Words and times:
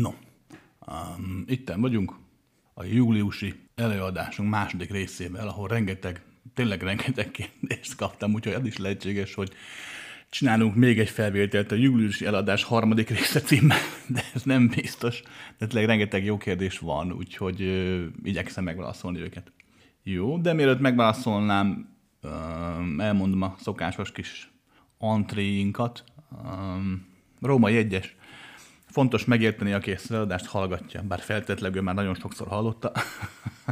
No, 0.00 0.14
um, 0.86 1.44
itten 1.46 1.80
vagyunk 1.80 2.14
a 2.74 2.84
júliusi 2.84 3.54
előadásunk 3.74 4.50
második 4.50 4.90
részével, 4.90 5.48
ahol 5.48 5.68
rengeteg, 5.68 6.22
tényleg 6.54 6.82
rengeteg 6.82 7.30
kérdést 7.30 7.96
kaptam, 7.96 8.34
úgyhogy 8.34 8.52
ez 8.52 8.66
is 8.66 8.76
lehetséges, 8.76 9.34
hogy 9.34 9.52
csinálunk 10.30 10.74
még 10.74 10.98
egy 10.98 11.08
felvételt 11.08 11.72
a 11.72 11.74
júliusi 11.74 12.26
eladás 12.26 12.64
harmadik 12.64 13.08
része 13.08 13.40
címmel, 13.40 13.78
de 14.08 14.22
ez 14.34 14.42
nem 14.42 14.68
biztos. 14.68 15.22
De 15.58 15.66
tényleg 15.66 15.86
rengeteg 15.88 16.24
jó 16.24 16.36
kérdés 16.36 16.78
van, 16.78 17.12
úgyhogy 17.12 17.62
ö, 17.62 18.04
igyekszem 18.22 18.64
megválaszolni 18.64 19.20
őket. 19.20 19.52
Jó, 20.02 20.38
de 20.38 20.52
mielőtt 20.52 20.80
megválaszolnám, 20.80 21.96
ö, 22.20 22.28
elmondom 22.98 23.42
a 23.42 23.54
szokásos 23.58 24.12
kis 24.12 24.52
antréinkat. 24.98 26.04
Római 27.40 27.76
egyes. 27.76 28.16
Fontos 28.94 29.24
megérteni, 29.24 29.72
aki 29.72 29.90
ezt 29.90 30.04
az 30.04 30.16
eladást 30.16 30.46
hallgatja, 30.46 31.02
bár 31.02 31.20
feltétlenül 31.20 31.82
már 31.82 31.94
nagyon 31.94 32.14
sokszor 32.14 32.46
hallotta, 32.46 32.92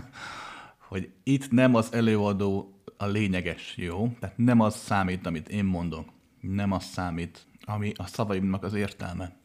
hogy 0.89 1.11
itt 1.23 1.51
nem 1.51 1.75
az 1.75 1.93
előadó 1.93 2.83
a 2.97 3.07
lényeges, 3.07 3.75
jó? 3.77 4.17
Tehát 4.21 4.39
nem 4.39 4.61
az 4.61 4.77
számít, 4.77 5.27
amit 5.27 5.49
én 5.49 5.65
mondok. 5.65 6.09
Nem 6.41 6.73
az 6.73 6.85
számít, 6.85 7.47
ami 7.61 7.93
a 7.97 8.07
szavaimnak 8.07 8.65
az 8.65 8.75
értelme. 8.75 9.37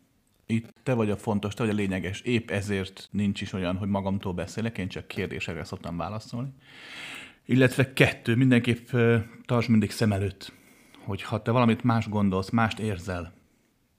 Itt 0.46 0.74
te 0.84 0.94
vagy 0.94 1.10
a 1.10 1.18
fontos, 1.18 1.54
te 1.54 1.64
vagy 1.64 1.72
a 1.72 1.76
lényeges. 1.76 2.22
Épp 2.22 2.50
ezért 2.50 3.08
nincs 3.12 3.42
is 3.42 3.54
olyan, 3.54 3.78
hogy 3.78 3.90
magamtól 3.90 4.34
beszélek, 4.34 4.78
én 4.78 4.88
csak 4.88 5.08
kérdésekre 5.08 5.64
szoktam 5.64 5.98
válaszolni. 5.98 6.50
Illetve 7.46 7.94
kettő, 7.94 8.36
mindenképp 8.36 8.88
tarts 9.46 9.68
mindig 9.68 9.92
szem 9.92 10.12
előtt, 10.12 10.54
hogy 11.04 11.22
ha 11.22 11.42
te 11.42 11.52
valamit 11.52 11.84
más 11.84 12.10
gondolsz, 12.10 12.50
mást 12.50 12.80
érzel, 12.80 13.34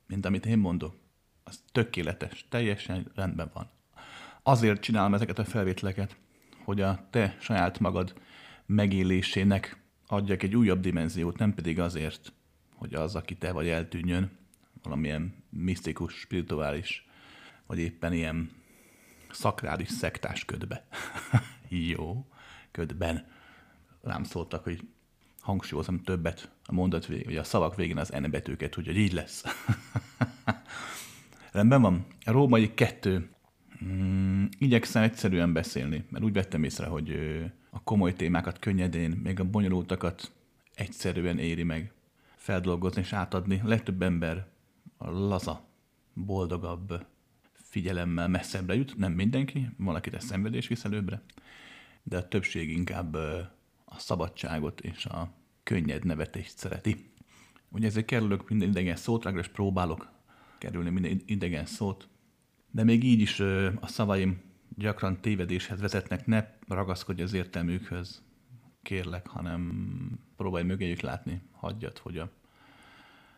mint 0.07 0.27
amit 0.27 0.47
én 0.47 0.59
mondok, 0.59 0.95
az 1.48 1.62
tökéletes, 1.73 2.47
teljesen 2.48 3.11
rendben 3.15 3.51
van. 3.52 3.70
Azért 4.43 4.80
csinálom 4.80 5.15
ezeket 5.15 5.38
a 5.38 5.45
felvételeket, 5.45 6.16
hogy 6.65 6.80
a 6.80 7.07
te 7.10 7.37
saját 7.41 7.79
magad 7.79 8.15
megélésének 8.66 9.82
adjak 10.07 10.43
egy 10.43 10.57
újabb 10.57 10.80
dimenziót, 10.80 11.38
nem 11.38 11.54
pedig 11.54 11.80
azért, 11.80 12.32
hogy 12.74 12.95
az, 12.95 13.15
aki 13.15 13.37
te 13.37 13.52
vagy, 13.52 13.69
eltűnjön 13.69 14.30
valamilyen 14.82 15.35
misztikus, 15.51 16.15
spirituális, 16.15 17.07
vagy 17.66 17.79
éppen 17.79 18.13
ilyen 18.13 18.51
szakrális 19.30 19.88
szektás 19.88 20.45
ködbe. 20.45 20.87
Jó, 21.69 22.26
ködben. 22.71 23.26
Rám 24.02 24.24
szóltak, 24.24 24.65
hogy 24.65 24.80
hangsúlyozom 25.41 26.02
többet 26.02 26.51
a 26.65 26.73
mondat 26.73 27.07
végén, 27.07 27.24
vagy 27.24 27.37
a 27.37 27.45
szavak 27.45 27.76
végén 27.76 27.99
az 27.99 28.09
N 28.09 28.30
betűket, 28.30 28.74
hogy 28.74 28.96
így 28.96 29.13
lesz. 29.13 29.45
Rendben 31.59 31.82
van. 31.82 32.06
A 32.24 32.30
római 32.30 32.74
kettő. 32.74 33.30
Mm, 33.84 34.45
igyekszem 34.59 35.02
egyszerűen 35.02 35.52
beszélni, 35.52 36.04
mert 36.10 36.24
úgy 36.24 36.32
vettem 36.32 36.64
észre, 36.64 36.87
hogy 36.87 37.10
a 37.70 37.82
komoly 37.82 38.12
témákat 38.12 38.59
könnyedén, 38.59 39.10
még 39.10 39.40
a 39.40 39.45
bonyolultakat 39.45 40.32
egyszerűen 40.74 41.38
éri 41.38 41.62
meg 41.62 41.92
feldolgozni 42.36 43.01
és 43.01 43.12
átadni. 43.12 43.60
Legtöbb 43.64 44.02
ember 44.02 44.46
a 44.96 45.10
laza, 45.10 45.64
boldogabb 46.14 47.06
figyelemmel 47.52 48.29
messzebbre 48.29 48.74
jut, 48.74 48.96
nem 48.96 49.12
mindenki, 49.12 49.70
valakit 49.76 50.14
a 50.14 50.20
szenvedés 50.20 50.68
visz 50.68 50.84
előbbre, 50.84 51.23
de 52.02 52.16
a 52.16 52.29
többség 52.29 52.70
inkább 52.70 53.14
a 53.84 53.98
szabadságot 53.98 54.80
és 54.80 55.06
a 55.06 55.30
könnyed 55.62 56.04
nevetést 56.04 56.59
szereti. 56.59 57.10
Ugye 57.68 57.86
ezért 57.86 58.06
kerülök 58.06 58.48
minden 58.48 58.68
idegen 58.68 58.96
szót, 58.96 59.24
legalábbis 59.24 59.52
próbálok 59.52 60.16
kerülni 60.59 60.90
minden 60.90 61.20
idegen 61.26 61.66
szót, 61.66 62.09
de 62.70 62.84
még 62.84 63.04
így 63.04 63.20
is 63.20 63.40
a 63.80 63.87
szavaim 63.87 64.41
gyakran 64.76 65.20
tévedéshez 65.20 65.81
vezetnek, 65.81 66.26
ne 66.26 66.44
ragaszkodj 66.69 67.22
az 67.22 67.32
értelmükhöz, 67.32 68.22
kérlek, 68.82 69.26
hanem 69.26 69.72
próbálj 70.36 70.64
mögéjük 70.64 71.00
látni, 71.00 71.42
hagyjad, 71.52 71.98
hogy 71.98 72.18
a 72.18 72.30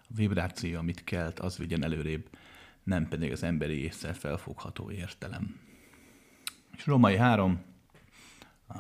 vibráció, 0.09 0.79
amit 0.79 1.05
kelt, 1.05 1.39
az 1.39 1.59
vigyen 1.59 1.85
előrébb, 1.85 2.29
nem 2.83 3.09
pedig 3.09 3.33
az 3.33 3.43
emberi 3.43 3.83
észre 3.83 4.13
felfogható 4.13 4.91
értelem. 4.91 5.61
És 6.77 6.87
Római 6.87 7.17
3, 7.17 7.63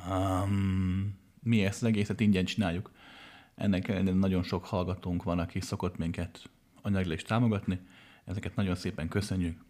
um, 0.08 1.18
mi 1.42 1.64
ezt 1.64 1.82
az 1.82 1.88
egészet 1.88 2.20
ingyen 2.20 2.44
csináljuk. 2.44 2.90
Ennek 3.54 3.88
ellenére 3.88 4.16
nagyon 4.16 4.42
sok 4.42 4.64
hallgatónk 4.64 5.22
van, 5.22 5.38
aki 5.38 5.60
szokott 5.60 5.96
minket 5.96 6.50
anyagilag 6.82 7.20
támogatni. 7.20 7.80
Ezeket 8.30 8.56
nagyon 8.56 8.74
szépen 8.74 9.08
köszönjük. 9.08 9.64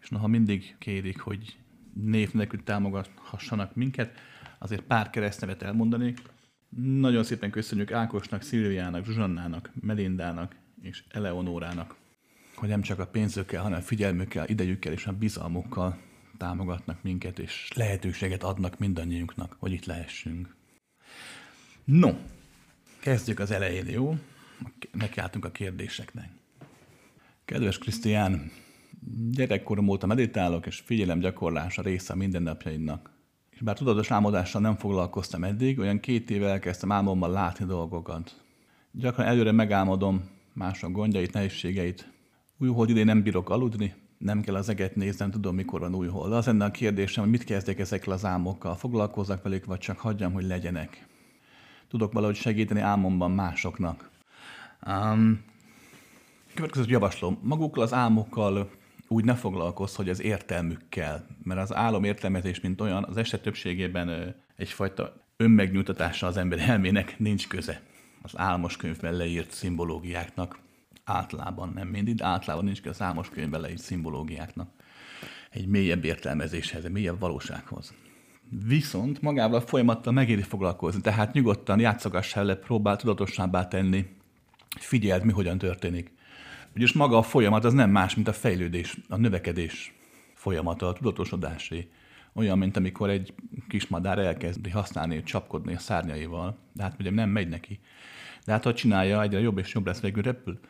És 0.00 0.08
noha 0.08 0.26
mindig 0.26 0.76
kérik, 0.78 1.20
hogy 1.20 1.56
név 1.92 2.32
nélkül 2.32 2.62
támogathassanak 2.62 3.74
minket, 3.74 4.18
azért 4.58 4.82
pár 4.82 5.10
keresztnevet 5.10 5.62
elmondanék. 5.62 6.22
Nagyon 6.76 7.24
szépen 7.24 7.50
köszönjük 7.50 7.92
Ákosnak, 7.92 8.42
Szilviának, 8.42 9.04
Zsuzsannának, 9.04 9.70
Melindának 9.80 10.56
és 10.82 11.04
Eleonórának, 11.08 11.96
hogy 12.54 12.68
nem 12.68 12.82
csak 12.82 12.98
a 12.98 13.06
pénzökkel, 13.06 13.62
hanem 13.62 13.78
a 13.78 13.82
figyelmükkel, 13.82 14.48
idejükkel 14.48 14.92
és 14.92 15.06
a 15.06 15.12
bizalmukkal 15.12 15.98
támogatnak 16.38 17.02
minket, 17.02 17.38
és 17.38 17.72
lehetőséget 17.74 18.42
adnak 18.42 18.78
mindannyiunknak, 18.78 19.56
hogy 19.58 19.72
itt 19.72 19.84
lehessünk. 19.84 20.54
No, 21.84 22.10
kezdjük 23.00 23.38
az 23.38 23.50
elején, 23.50 23.86
jó? 23.86 24.18
Nekiálltunk 24.92 25.44
a 25.44 25.50
kérdéseknek. 25.50 26.30
Kedves 27.44 27.78
Krisztián, 27.78 28.50
gyerekkorom 29.30 29.88
óta 29.88 30.06
meditálok, 30.06 30.66
és 30.66 30.82
figyelem 30.84 31.18
gyakorlása 31.18 31.82
része 31.82 32.14
mindennapjaimnak. 32.14 33.10
És 33.50 33.60
bár 33.60 33.76
tudatos 33.76 34.10
álmodással 34.10 34.60
nem 34.60 34.76
foglalkoztam 34.76 35.44
eddig, 35.44 35.78
olyan 35.78 36.00
két 36.00 36.30
éve 36.30 36.48
elkezdtem 36.48 36.92
álmommal 36.92 37.30
látni 37.30 37.64
dolgokat. 37.64 38.44
Gyakran 38.92 39.26
előre 39.26 39.52
megálmodom 39.52 40.30
mások 40.52 40.92
gondjait, 40.92 41.32
nehézségeit. 41.32 42.12
Újhold 42.58 42.90
idén 42.90 43.04
nem 43.04 43.22
bírok 43.22 43.50
aludni, 43.50 43.94
nem 44.18 44.40
kell 44.40 44.54
az 44.54 44.68
eget 44.68 44.96
néznem, 44.96 45.30
tudom 45.30 45.54
mikor 45.54 45.80
van 45.80 45.94
újhold. 45.94 46.32
Az 46.32 46.46
lenne 46.46 46.64
a 46.64 46.70
kérdésem, 46.70 47.22
hogy 47.22 47.32
mit 47.32 47.44
kezdjek 47.44 47.78
ezekkel 47.78 48.12
az 48.12 48.24
álmokkal, 48.24 48.74
foglalkozzak 48.74 49.42
velük, 49.42 49.64
vagy 49.64 49.78
csak 49.78 49.98
hagyjam, 49.98 50.32
hogy 50.32 50.44
legyenek 50.44 51.06
tudok 51.88 52.12
valahogy 52.12 52.36
segíteni 52.36 52.80
álmomban 52.80 53.30
másoknak. 53.30 54.10
Um, 54.86 55.44
következőt 56.54 56.88
javaslom, 56.88 57.38
magukkal 57.42 57.82
az 57.82 57.92
álmokkal 57.92 58.70
úgy 59.08 59.24
ne 59.24 59.34
foglalkozz, 59.34 59.94
hogy 59.94 60.08
az 60.08 60.22
értelmükkel, 60.22 61.26
mert 61.42 61.60
az 61.60 61.74
álom 61.74 62.04
értelmezés, 62.04 62.60
mint 62.60 62.80
olyan, 62.80 63.04
az 63.04 63.16
eset 63.16 63.42
többségében 63.42 64.34
egyfajta 64.56 65.12
önmegnyugtatása 65.36 66.26
az 66.26 66.36
ember 66.36 66.58
elmének 66.58 67.18
nincs 67.18 67.48
köze. 67.48 67.82
Az 68.22 68.38
álmos 68.38 68.76
könyvben 68.76 69.14
leírt 69.14 69.50
szimbológiáknak 69.50 70.58
általában, 71.04 71.72
nem 71.74 71.88
mindig, 71.88 72.14
de 72.14 72.24
általában 72.24 72.64
nincs 72.64 72.82
köze 72.82 72.90
az 72.94 73.02
álmos 73.02 73.28
könyvben 73.28 73.60
leírt 73.60 73.80
szimbológiáknak 73.80 74.68
egy 75.54 75.66
mélyebb 75.66 76.04
értelmezéshez, 76.04 76.84
egy 76.84 76.90
mélyebb 76.90 77.18
valósághoz. 77.18 77.94
Viszont 78.66 79.22
magával 79.22 79.58
a 79.58 79.66
folyamattal 79.66 80.12
megéri 80.12 80.42
foglalkozni, 80.42 81.00
tehát 81.00 81.32
nyugodtan 81.32 81.80
játszogass 81.80 82.36
el, 82.36 82.56
próbál 82.56 82.96
tudatosabbá 82.96 83.68
tenni, 83.68 84.06
figyeld, 84.78 85.24
mi 85.24 85.32
hogyan 85.32 85.58
történik. 85.58 86.12
Ugyanis 86.74 86.92
maga 86.92 87.18
a 87.18 87.22
folyamat 87.22 87.64
az 87.64 87.72
nem 87.72 87.90
más, 87.90 88.14
mint 88.14 88.28
a 88.28 88.32
fejlődés, 88.32 88.96
a 89.08 89.16
növekedés 89.16 89.94
folyamata, 90.34 90.88
a 90.88 90.92
tudatosodásé. 90.92 91.88
Olyan, 92.32 92.58
mint 92.58 92.76
amikor 92.76 93.10
egy 93.10 93.34
kis 93.68 93.86
madár 93.86 94.18
elkezdi 94.18 94.70
használni, 94.70 95.22
csapkodni 95.22 95.74
a 95.74 95.78
szárnyaival, 95.78 96.58
de 96.72 96.82
hát 96.82 96.96
ugye 97.00 97.10
nem 97.10 97.30
megy 97.30 97.48
neki. 97.48 97.80
De 98.44 98.52
hát 98.52 98.64
ha 98.64 98.74
csinálja, 98.74 99.22
egyre 99.22 99.40
jobb 99.40 99.58
és 99.58 99.74
jobb 99.74 99.86
lesz, 99.86 100.00
végül 100.00 100.22
repül. 100.22 100.60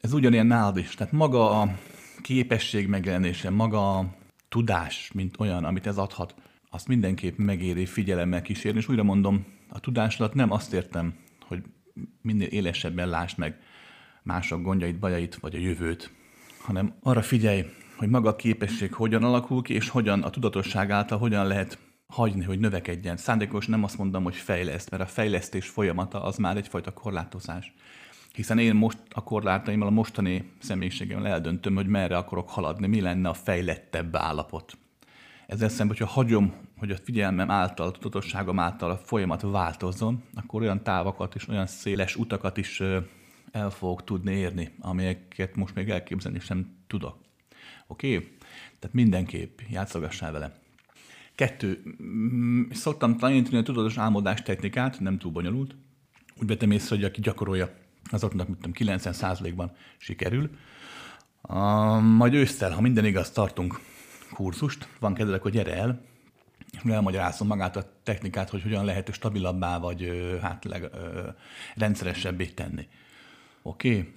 Ez 0.00 0.12
ugyanilyen 0.12 0.46
nálad 0.46 0.76
is. 0.76 0.94
Tehát 0.94 1.12
maga 1.12 1.60
a 1.60 1.78
képesség 2.22 2.88
megjelenése, 2.88 3.50
maga 3.50 3.98
a 3.98 4.14
tudás, 4.48 5.10
mint 5.14 5.34
olyan, 5.38 5.64
amit 5.64 5.86
ez 5.86 5.98
adhat, 5.98 6.34
azt 6.70 6.88
mindenképp 6.88 7.36
megéri 7.36 7.86
figyelemmel 7.86 8.42
kísérni, 8.42 8.78
és 8.78 8.88
újra 8.88 9.02
mondom, 9.02 9.46
a 9.68 9.80
tudás 9.80 10.20
alatt 10.20 10.34
nem 10.34 10.50
azt 10.50 10.72
értem, 10.72 11.14
hogy 11.46 11.62
minél 12.22 12.46
élesebben 12.46 13.08
lásd 13.08 13.38
meg 13.38 13.58
mások 14.26 14.62
gondjait, 14.62 14.98
bajait, 14.98 15.34
vagy 15.34 15.54
a 15.54 15.58
jövőt, 15.58 16.10
hanem 16.58 16.94
arra 17.02 17.22
figyelj, 17.22 17.64
hogy 17.96 18.08
maga 18.08 18.28
a 18.28 18.36
képesség 18.36 18.92
hogyan 18.92 19.24
alakul 19.24 19.62
ki, 19.62 19.74
és 19.74 19.88
hogyan 19.88 20.22
a 20.22 20.30
tudatosság 20.30 20.90
által 20.90 21.18
hogyan 21.18 21.46
lehet 21.46 21.78
hagyni, 22.06 22.44
hogy 22.44 22.58
növekedjen. 22.58 23.16
Szándékos 23.16 23.66
nem 23.66 23.84
azt 23.84 23.98
mondom, 23.98 24.22
hogy 24.22 24.34
fejleszt, 24.34 24.90
mert 24.90 25.02
a 25.02 25.06
fejlesztés 25.06 25.68
folyamata 25.68 26.22
az 26.22 26.36
már 26.36 26.56
egyfajta 26.56 26.90
korlátozás. 26.90 27.74
Hiszen 28.32 28.58
én 28.58 28.74
most 28.74 28.98
a 29.10 29.22
korlátaimmal, 29.22 29.88
a 29.88 29.90
mostani 29.90 30.52
személyiségemmel 30.58 31.32
eldöntöm, 31.32 31.74
hogy 31.74 31.86
merre 31.86 32.16
akarok 32.16 32.50
haladni, 32.50 32.86
mi 32.86 33.00
lenne 33.00 33.28
a 33.28 33.34
fejlettebb 33.34 34.16
állapot. 34.16 34.78
Ezzel 35.46 35.68
szemben, 35.68 35.96
hogyha 35.96 36.12
hagyom, 36.12 36.54
hogy 36.78 36.90
a 36.90 36.96
figyelmem 37.04 37.50
által, 37.50 37.86
a 37.86 37.90
tudatosságom 37.90 38.58
által 38.58 38.90
a 38.90 38.96
folyamat 38.96 39.42
változzon, 39.42 40.22
akkor 40.34 40.62
olyan 40.62 40.82
távokat 40.82 41.34
és 41.34 41.48
olyan 41.48 41.66
széles 41.66 42.16
utakat 42.16 42.56
is 42.56 42.82
el 43.52 43.70
fogok 43.70 44.04
tudni 44.04 44.32
érni, 44.32 44.74
amelyeket 44.80 45.56
most 45.56 45.74
még 45.74 45.90
elképzelni 45.90 46.40
sem 46.40 46.76
tudok. 46.86 47.18
Oké? 47.86 48.16
Okay? 48.16 48.28
Tehát 48.78 48.94
mindenképp 48.96 49.58
játszogassál 49.70 50.32
vele. 50.32 50.58
Kettő. 51.34 51.82
Mm, 52.02 52.70
szoktam 52.70 53.16
tanítani 53.16 53.56
a 53.56 53.62
tudatos 53.62 53.98
álmodás 53.98 54.42
technikát, 54.42 55.00
nem 55.00 55.18
túl 55.18 55.32
bonyolult. 55.32 55.74
Úgy 56.40 56.46
vettem 56.46 56.70
észre, 56.70 56.96
hogy 56.96 57.04
aki 57.04 57.20
gyakorolja, 57.20 57.74
azoknak, 58.10 58.48
mit 58.48 58.56
tudom, 58.56 58.96
90%-ban 58.98 59.72
sikerül. 59.96 60.50
Uh, 61.42 62.00
majd 62.00 62.34
ősszel, 62.34 62.70
ha 62.70 62.80
minden 62.80 63.04
igaz, 63.04 63.30
tartunk 63.30 63.80
kurzust, 64.32 64.88
van 64.98 65.14
kedvelek, 65.14 65.42
hogy 65.42 65.52
gyere 65.52 65.74
el, 65.76 66.02
és 66.72 66.90
elmagyarázom 66.90 67.46
magát 67.46 67.76
a 67.76 67.92
technikát, 68.02 68.50
hogy 68.50 68.62
hogyan 68.62 68.84
lehet 68.84 69.12
stabilabbá, 69.12 69.78
vagy 69.78 70.10
hát 70.42 70.64
leg, 70.64 70.82
ö, 70.82 71.28
rendszeresebbé 71.74 72.46
tenni. 72.46 72.88
Oké? 73.66 73.98
Okay? 73.98 74.12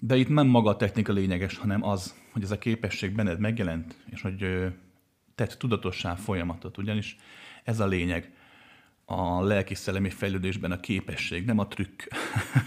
De 0.00 0.16
itt 0.16 0.28
nem 0.28 0.46
maga 0.46 0.70
a 0.70 0.76
technika 0.76 1.12
lényeges, 1.12 1.56
hanem 1.56 1.82
az, 1.82 2.14
hogy 2.32 2.42
ez 2.42 2.50
a 2.50 2.58
képesség 2.58 3.14
benned 3.14 3.38
megjelent, 3.38 3.96
és 4.10 4.20
hogy 4.20 4.46
tett 5.34 5.52
tudatossá 5.52 6.14
folyamatot. 6.14 6.78
Ugyanis 6.78 7.16
ez 7.64 7.80
a 7.80 7.86
lényeg 7.86 8.32
a 9.04 9.42
lelki-szellemi 9.42 10.10
fejlődésben 10.10 10.72
a 10.72 10.80
képesség, 10.80 11.44
nem 11.44 11.58
a 11.58 11.68
trükk, 11.68 12.02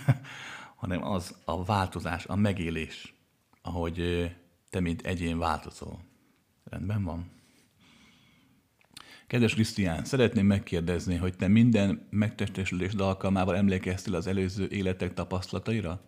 hanem 0.81 1.04
az 1.04 1.38
a 1.45 1.63
változás, 1.63 2.25
a 2.25 2.36
megélés, 2.36 3.13
ahogy 3.62 4.30
te, 4.69 4.80
mint 4.80 5.01
egyén 5.01 5.38
változol. 5.38 6.00
Rendben 6.63 7.04
van? 7.04 7.31
Kedves 9.28 9.54
Krisztián, 9.54 10.06
szeretném 10.06 10.45
megkérdezni, 10.45 11.16
hogy 11.16 11.36
te 11.36 11.48
minden 11.48 12.07
megtestesülés 12.10 12.94
alkalmával 12.94 13.56
emlékeztél 13.56 14.16
az 14.16 14.28
előző 14.28 14.68
életek 14.69 15.13
tapasztalataira, 15.13 16.01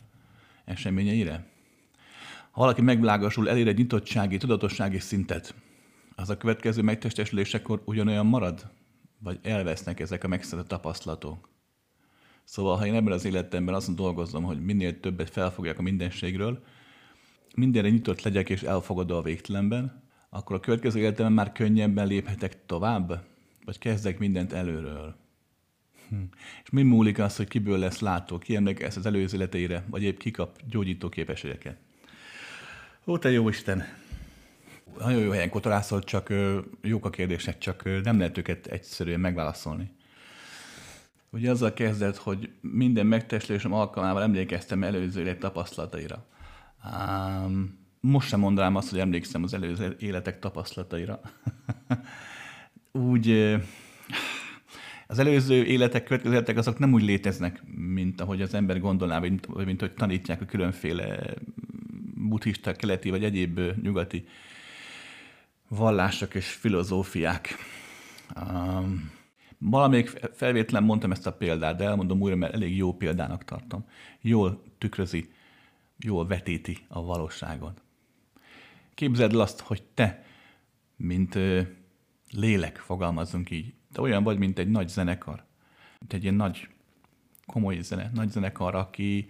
eseményeire? 0.69 1.45
Ha 2.51 2.61
valaki 2.61 2.81
megvilágosul, 2.81 3.49
elér 3.49 3.67
egy 3.67 3.77
nyitottsági, 3.77 4.37
tudatossági 4.37 4.99
szintet, 4.99 5.53
az 6.15 6.29
a 6.29 6.37
következő 6.37 6.81
megtestesülésekor 6.81 7.81
ugyanolyan 7.85 8.25
marad? 8.25 8.71
Vagy 9.19 9.39
elvesznek 9.43 9.99
ezek 9.99 10.23
a 10.23 10.27
megszerzett 10.27 10.67
tapasztalatok? 10.67 11.49
Szóval, 12.43 12.77
ha 12.77 12.85
én 12.85 12.93
ebben 12.93 13.13
az 13.13 13.25
életemben 13.25 13.75
azon 13.75 13.95
dolgozom, 13.95 14.43
hogy 14.43 14.65
minél 14.65 14.99
többet 14.99 15.29
felfogjak 15.29 15.79
a 15.79 15.81
mindenségről, 15.81 16.63
mindenre 17.55 17.89
nyitott 17.89 18.21
legyek 18.21 18.49
és 18.49 18.63
elfogadó 18.63 19.15
a 19.15 19.21
végtelenben, 19.21 20.03
akkor 20.29 20.55
a 20.55 20.59
következő 20.59 20.99
életemben 20.99 21.33
már 21.33 21.51
könnyebben 21.51 22.07
léphetek 22.07 22.65
tovább? 22.65 23.25
Vagy 23.65 23.77
kezdek 23.77 24.19
mindent 24.19 24.53
előről? 24.53 25.15
Hm. 26.09 26.15
És 26.63 26.69
mi 26.69 26.83
múlik 26.83 27.19
az, 27.19 27.35
hogy 27.35 27.47
kiből 27.47 27.77
lesz 27.77 27.99
látó, 27.99 28.37
ki 28.37 28.55
emlékez 28.55 28.97
az 28.97 29.05
előző 29.05 29.37
életeire, 29.37 29.83
vagy 29.89 30.03
épp 30.03 30.19
kikap 30.19 30.59
gyógyító 30.69 31.09
képességeket? 31.09 31.77
Ó, 33.05 33.17
te 33.17 33.31
jó 33.31 33.49
Isten! 33.49 33.83
Nagyon 34.97 35.21
jó 35.21 35.31
helyen 35.31 35.49
kotorászol, 35.49 36.03
csak 36.03 36.33
jók 36.81 37.05
a 37.05 37.09
kérdések, 37.09 37.57
csak 37.57 38.03
nem 38.03 38.17
lehet 38.17 38.37
őket 38.37 38.67
egyszerűen 38.67 39.19
megválaszolni. 39.19 39.91
Ugye 41.29 41.51
azzal 41.51 41.73
kezdett, 41.73 42.17
hogy 42.17 42.49
minden 42.61 43.05
megtestésem 43.05 43.73
alkalmával 43.73 44.21
emlékeztem 44.21 44.83
előző 44.83 45.21
élet 45.21 45.39
tapasztalataira. 45.39 46.25
Um, 46.83 47.79
most 47.99 48.27
sem 48.27 48.39
mondanám 48.39 48.75
azt, 48.75 48.89
hogy 48.89 48.99
emlékszem 48.99 49.43
az 49.43 49.53
előző 49.53 49.95
életek 49.99 50.39
tapasztalataira. 50.39 51.21
úgy 52.91 53.57
az 55.11 55.19
előző 55.19 55.65
életek, 55.65 56.03
következő 56.03 56.33
életek 56.33 56.57
azok 56.57 56.79
nem 56.79 56.93
úgy 56.93 57.01
léteznek, 57.01 57.63
mint 57.75 58.21
ahogy 58.21 58.41
az 58.41 58.53
ember 58.53 58.79
gondolná, 58.79 59.19
vagy 59.19 59.29
mint, 59.29 59.45
vagy 59.45 59.65
mint 59.65 59.79
hogy 59.79 59.93
tanítják 59.93 60.41
a 60.41 60.45
különféle 60.45 61.33
buddhista, 62.15 62.73
keleti 62.73 63.09
vagy 63.09 63.23
egyéb 63.23 63.59
nyugati 63.81 64.27
vallások 65.67 66.35
és 66.35 66.47
filozófiák. 66.47 67.55
Um, 68.35 69.11
valamelyik 69.57 70.07
felvétlen 70.33 70.83
mondtam 70.83 71.11
ezt 71.11 71.27
a 71.27 71.33
példát, 71.33 71.77
de 71.77 71.83
elmondom 71.83 72.21
újra, 72.21 72.35
mert 72.35 72.53
elég 72.53 72.77
jó 72.77 72.93
példának 72.93 73.43
tartom. 73.43 73.85
Jól 74.21 74.63
tükrözi, 74.77 75.29
jól 75.97 76.27
vetíti 76.27 76.77
a 76.87 77.03
valóságot. 77.03 77.81
Képzeld 78.93 79.33
el 79.33 79.39
azt, 79.39 79.59
hogy 79.59 79.83
te, 79.93 80.25
mint 80.95 81.37
lélek, 82.31 82.77
fogalmazunk 82.77 83.49
így, 83.51 83.73
te 83.99 84.05
olyan 84.05 84.23
vagy, 84.23 84.37
mint 84.37 84.59
egy 84.59 84.69
nagy 84.69 84.87
zenekar. 84.87 85.43
Mint 85.99 86.13
egy 86.13 86.23
ilyen 86.23 86.35
nagy, 86.35 86.67
komoly 87.45 87.81
zene, 87.81 88.11
nagy 88.13 88.29
zenekar, 88.29 88.75
aki 88.75 89.29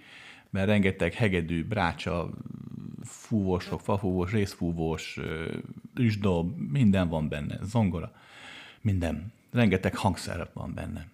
mert 0.50 0.68
rengeteg 0.68 1.13
hegedű, 1.13 1.66
brácsa, 1.66 2.30
fúvósok, 3.04 3.81
fafúvós, 3.81 4.31
részfúvós, 4.31 5.19
üsdob, 5.95 6.57
minden 6.57 7.10
van 7.10 7.27
benne, 7.27 7.57
zongora, 7.63 8.12
minden. 8.81 9.33
Rengeteg 9.51 9.95
hangszer 9.95 10.50
van 10.54 10.74
benne. 10.74 11.07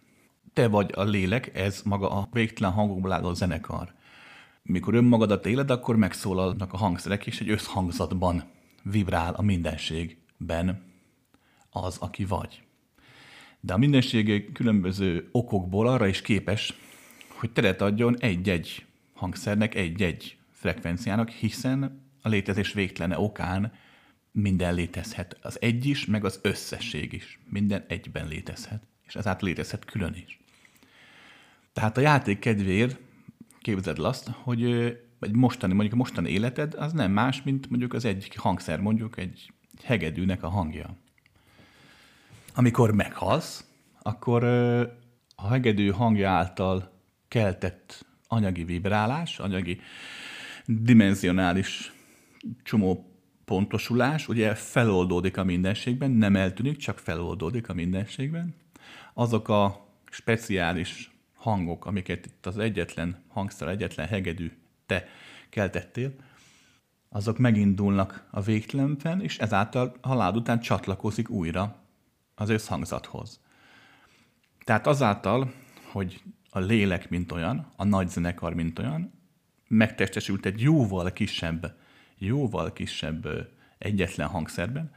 Te 0.53 0.67
vagy 0.67 0.91
a 0.95 1.03
lélek, 1.03 1.55
ez 1.55 1.81
maga 1.81 2.09
a 2.09 2.27
végtelen 2.31 2.71
hangokból 2.71 3.11
álló 3.11 3.33
zenekar. 3.33 3.93
Mikor 4.63 4.93
önmagadat 4.93 5.45
éled, 5.45 5.71
akkor 5.71 5.95
megszólalnak 5.95 6.73
a 6.73 6.77
hangszerek, 6.77 7.27
és 7.27 7.39
egy 7.39 7.49
összhangzatban 7.49 8.43
vibrál 8.83 9.33
a 9.33 9.41
mindenségben 9.41 10.83
az, 11.69 11.97
aki 11.97 12.25
vagy. 12.25 12.64
De 13.65 13.73
a 13.73 13.77
mindenség 13.77 14.51
különböző 14.51 15.29
okokból 15.31 15.87
arra 15.87 16.07
is 16.07 16.21
képes, 16.21 16.73
hogy 17.27 17.51
teret 17.51 17.81
adjon 17.81 18.19
egy-egy 18.19 18.85
hangszernek, 19.13 19.75
egy-egy 19.75 20.37
frekvenciának, 20.51 21.29
hiszen 21.29 22.01
a 22.21 22.29
létezés 22.29 22.73
végtelene 22.73 23.19
okán 23.19 23.73
minden 24.31 24.73
létezhet. 24.73 25.37
Az 25.41 25.61
egy 25.61 25.85
is, 25.85 26.05
meg 26.05 26.25
az 26.25 26.39
összesség 26.41 27.13
is. 27.13 27.39
Minden 27.49 27.85
egyben 27.87 28.27
létezhet. 28.27 28.83
És 29.07 29.15
ezáltal 29.15 29.47
létezhet 29.47 29.85
külön 29.85 30.15
is. 30.25 30.39
Tehát 31.73 31.97
a 31.97 32.01
játék 32.01 32.39
kedvéért 32.39 32.99
képzeld 33.59 33.97
el 33.97 34.05
azt, 34.05 34.29
hogy 34.29 34.63
egy 35.19 35.35
mostani, 35.35 35.73
mondjuk 35.73 35.93
a 35.93 35.97
mostani 35.97 36.29
életed 36.29 36.73
az 36.73 36.93
nem 36.93 37.11
más, 37.11 37.43
mint 37.43 37.69
mondjuk 37.69 37.93
az 37.93 38.05
egyik 38.05 38.37
hangszer, 38.37 38.79
mondjuk 38.79 39.17
egy 39.17 39.51
hegedűnek 39.83 40.43
a 40.43 40.49
hangja. 40.49 40.97
Amikor 42.57 42.91
meghalsz, 42.91 43.65
akkor 44.01 44.43
a 45.35 45.47
hegedű 45.47 45.89
hangja 45.89 46.29
által 46.29 46.91
keltett 47.27 48.05
anyagi 48.27 48.63
vibrálás, 48.63 49.39
anyagi 49.39 49.79
dimenzionális 50.65 51.93
csomó 52.63 53.19
pontosulás, 53.45 54.27
ugye 54.27 54.53
feloldódik 54.53 55.37
a 55.37 55.43
mindenségben, 55.43 56.11
nem 56.11 56.35
eltűnik, 56.35 56.77
csak 56.77 56.99
feloldódik 56.99 57.69
a 57.69 57.73
mindenségben. 57.73 58.55
Azok 59.13 59.49
a 59.49 59.87
speciális 60.09 61.11
hangok, 61.35 61.85
amiket 61.85 62.25
itt 62.25 62.45
az 62.45 62.57
egyetlen 62.57 63.23
hangszer, 63.27 63.67
egyetlen 63.67 64.07
hegedű 64.07 64.51
te 64.85 65.07
keltettél, 65.49 66.13
azok 67.09 67.37
megindulnak 67.37 68.27
a 68.31 68.41
végtelenben, 68.41 69.21
és 69.21 69.37
ezáltal 69.37 69.95
halád 70.01 70.35
után 70.35 70.59
csatlakozik 70.59 71.29
újra 71.29 71.83
az 72.35 72.49
összhangzathoz. 72.49 73.39
Tehát 74.63 74.87
azáltal, 74.87 75.53
hogy 75.91 76.21
a 76.49 76.59
lélek 76.59 77.09
mint 77.09 77.31
olyan, 77.31 77.71
a 77.75 77.83
nagy 77.83 78.09
zenekar 78.09 78.53
mint 78.53 78.79
olyan, 78.79 79.13
megtestesült 79.67 80.45
egy 80.45 80.61
jóval 80.61 81.13
kisebb, 81.13 81.75
jóval 82.17 82.73
kisebb 82.73 83.27
egyetlen 83.77 84.27
hangszerben, 84.27 84.91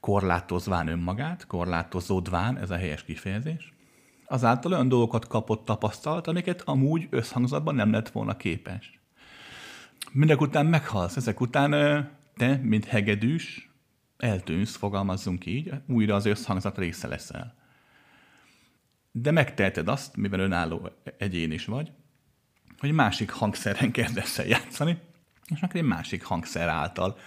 korlátozván 0.00 0.88
önmagát, 0.88 1.46
korlátozódván, 1.46 2.58
ez 2.58 2.70
a 2.70 2.76
helyes 2.76 3.04
kifejezés, 3.04 3.72
azáltal 4.26 4.72
olyan 4.72 4.88
dolgokat 4.88 5.26
kapott 5.26 5.64
tapasztalat, 5.64 6.26
amiket 6.26 6.62
amúgy 6.62 7.06
összhangzatban 7.10 7.74
nem 7.74 7.92
lett 7.92 8.08
volna 8.08 8.36
képes. 8.36 9.00
Mindek 10.12 10.40
után 10.40 10.66
meghalsz, 10.66 11.16
ezek 11.16 11.40
után 11.40 11.70
te, 12.36 12.60
mint 12.62 12.84
hegedűs, 12.84 13.71
eltűnsz, 14.22 14.76
fogalmazzunk 14.76 15.46
így, 15.46 15.72
újra 15.88 16.14
az 16.14 16.26
összhangzat 16.26 16.78
része 16.78 17.08
leszel. 17.08 17.54
De 19.12 19.30
megteheted 19.30 19.88
azt, 19.88 20.16
mivel 20.16 20.40
önálló 20.40 20.88
egyén 21.18 21.52
is 21.52 21.64
vagy, 21.64 21.92
hogy 22.78 22.92
másik 22.92 23.30
hangszeren 23.30 23.90
kezdesz 23.90 24.38
el 24.38 24.46
játszani, 24.46 24.98
és 25.54 25.60
akkor 25.60 25.76
egy 25.76 25.86
másik 25.86 26.24
hangszer 26.24 26.68
által, 26.68 27.18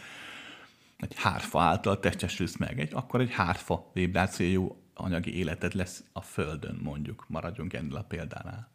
egy 0.97 1.13
hárfa 1.15 1.61
által 1.61 1.99
testesülsz 1.99 2.57
meg, 2.57 2.79
egy, 2.79 2.93
akkor 2.93 3.19
egy 3.21 3.33
hárfa 3.33 3.89
vibrációjú 3.93 4.81
anyagi 4.93 5.37
életed 5.37 5.73
lesz 5.73 6.03
a 6.13 6.21
Földön, 6.21 6.79
mondjuk, 6.83 7.25
maradjunk 7.27 7.73
ennél 7.73 7.95
a 7.95 8.03
példánál. 8.03 8.71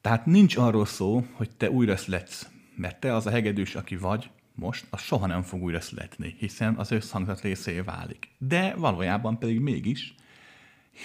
Tehát 0.00 0.26
nincs 0.26 0.56
arról 0.56 0.86
szó, 0.86 1.26
hogy 1.32 1.50
te 1.56 1.70
újra 1.70 1.96
születsz, 1.96 2.48
mert 2.76 3.00
te 3.00 3.14
az 3.14 3.26
a 3.26 3.30
hegedűs, 3.30 3.74
aki 3.74 3.96
vagy 3.96 4.30
most, 4.54 4.86
az 4.90 5.00
soha 5.00 5.26
nem 5.26 5.42
fog 5.42 5.62
újra 5.62 5.80
születni, 5.80 6.34
hiszen 6.38 6.74
az 6.74 6.90
összhangzat 6.90 7.40
részévé 7.40 7.80
válik. 7.80 8.28
De 8.38 8.74
valójában 8.74 9.38
pedig 9.38 9.60
mégis, 9.60 10.14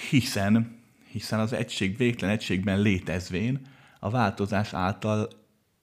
hiszen, 0.09 0.79
hiszen 1.11 1.39
az 1.39 1.53
egység 1.53 1.97
végtelen 1.97 2.35
egységben 2.35 2.81
létezvén, 2.81 3.61
a 3.99 4.09
változás 4.09 4.73
által, 4.73 5.29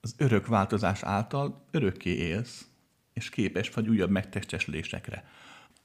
az 0.01 0.15
örök 0.17 0.47
változás 0.47 1.03
által 1.03 1.65
örökké 1.71 2.13
élsz, 2.13 2.67
és 3.13 3.29
képes 3.29 3.69
vagy 3.69 3.89
újabb 3.89 4.09
megtestesülésekre. 4.09 5.29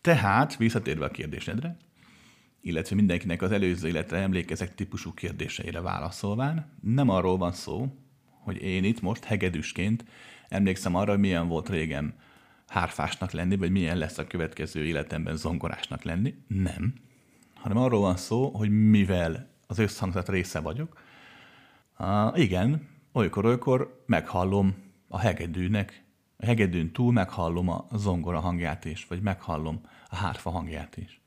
Tehát, 0.01 0.57
visszatérve 0.57 1.05
a 1.05 1.11
kérdésedre, 1.11 1.77
illetve 2.61 2.95
mindenkinek 2.97 3.43
az 3.43 3.53
előző 3.53 3.89
életre 3.89 4.19
emlékezek 4.19 4.75
típusú 4.75 5.15
kérdéseire 5.15 5.81
válaszolván, 5.81 6.79
nem 6.83 7.09
arról 7.09 7.37
van 7.37 7.53
szó, 7.53 7.97
hogy 8.25 8.63
én 8.63 8.85
itt 8.85 9.01
most 9.01 9.25
hegedűsként 9.25 10.05
emlékszem 10.51 10.95
arra, 10.95 11.11
hogy 11.11 11.21
milyen 11.21 11.49
volt 11.49 11.69
régen 11.69 12.15
hárfásnak 12.67 13.31
lenni, 13.31 13.57
vagy 13.57 13.71
milyen 13.71 13.97
lesz 13.97 14.19
a 14.19 14.27
következő 14.27 14.85
életemben 14.85 15.37
zongorásnak 15.37 16.03
lenni. 16.03 16.35
Nem. 16.47 16.95
Hanem 17.55 17.77
arról 17.77 18.01
van 18.01 18.17
szó, 18.17 18.49
hogy 18.49 18.71
mivel 18.71 19.49
az 19.67 19.79
összhangzat 19.79 20.29
része 20.29 20.61
vagyok, 20.61 21.01
uh, 21.99 22.39
igen, 22.39 22.89
olykor-olykor 23.13 24.03
meghallom 24.07 24.75
a 25.09 25.19
hegedűnek, 25.19 26.05
a 26.37 26.45
hegedűn 26.45 26.93
túl 26.93 27.13
meghallom 27.13 27.69
a 27.69 27.87
zongora 27.93 28.41
hangját 28.41 28.85
is, 28.85 29.07
vagy 29.07 29.23
meghallom 29.23 29.81
a 30.09 30.17
hárfa 30.17 30.51
hangját 30.51 30.97
is. 30.97 31.21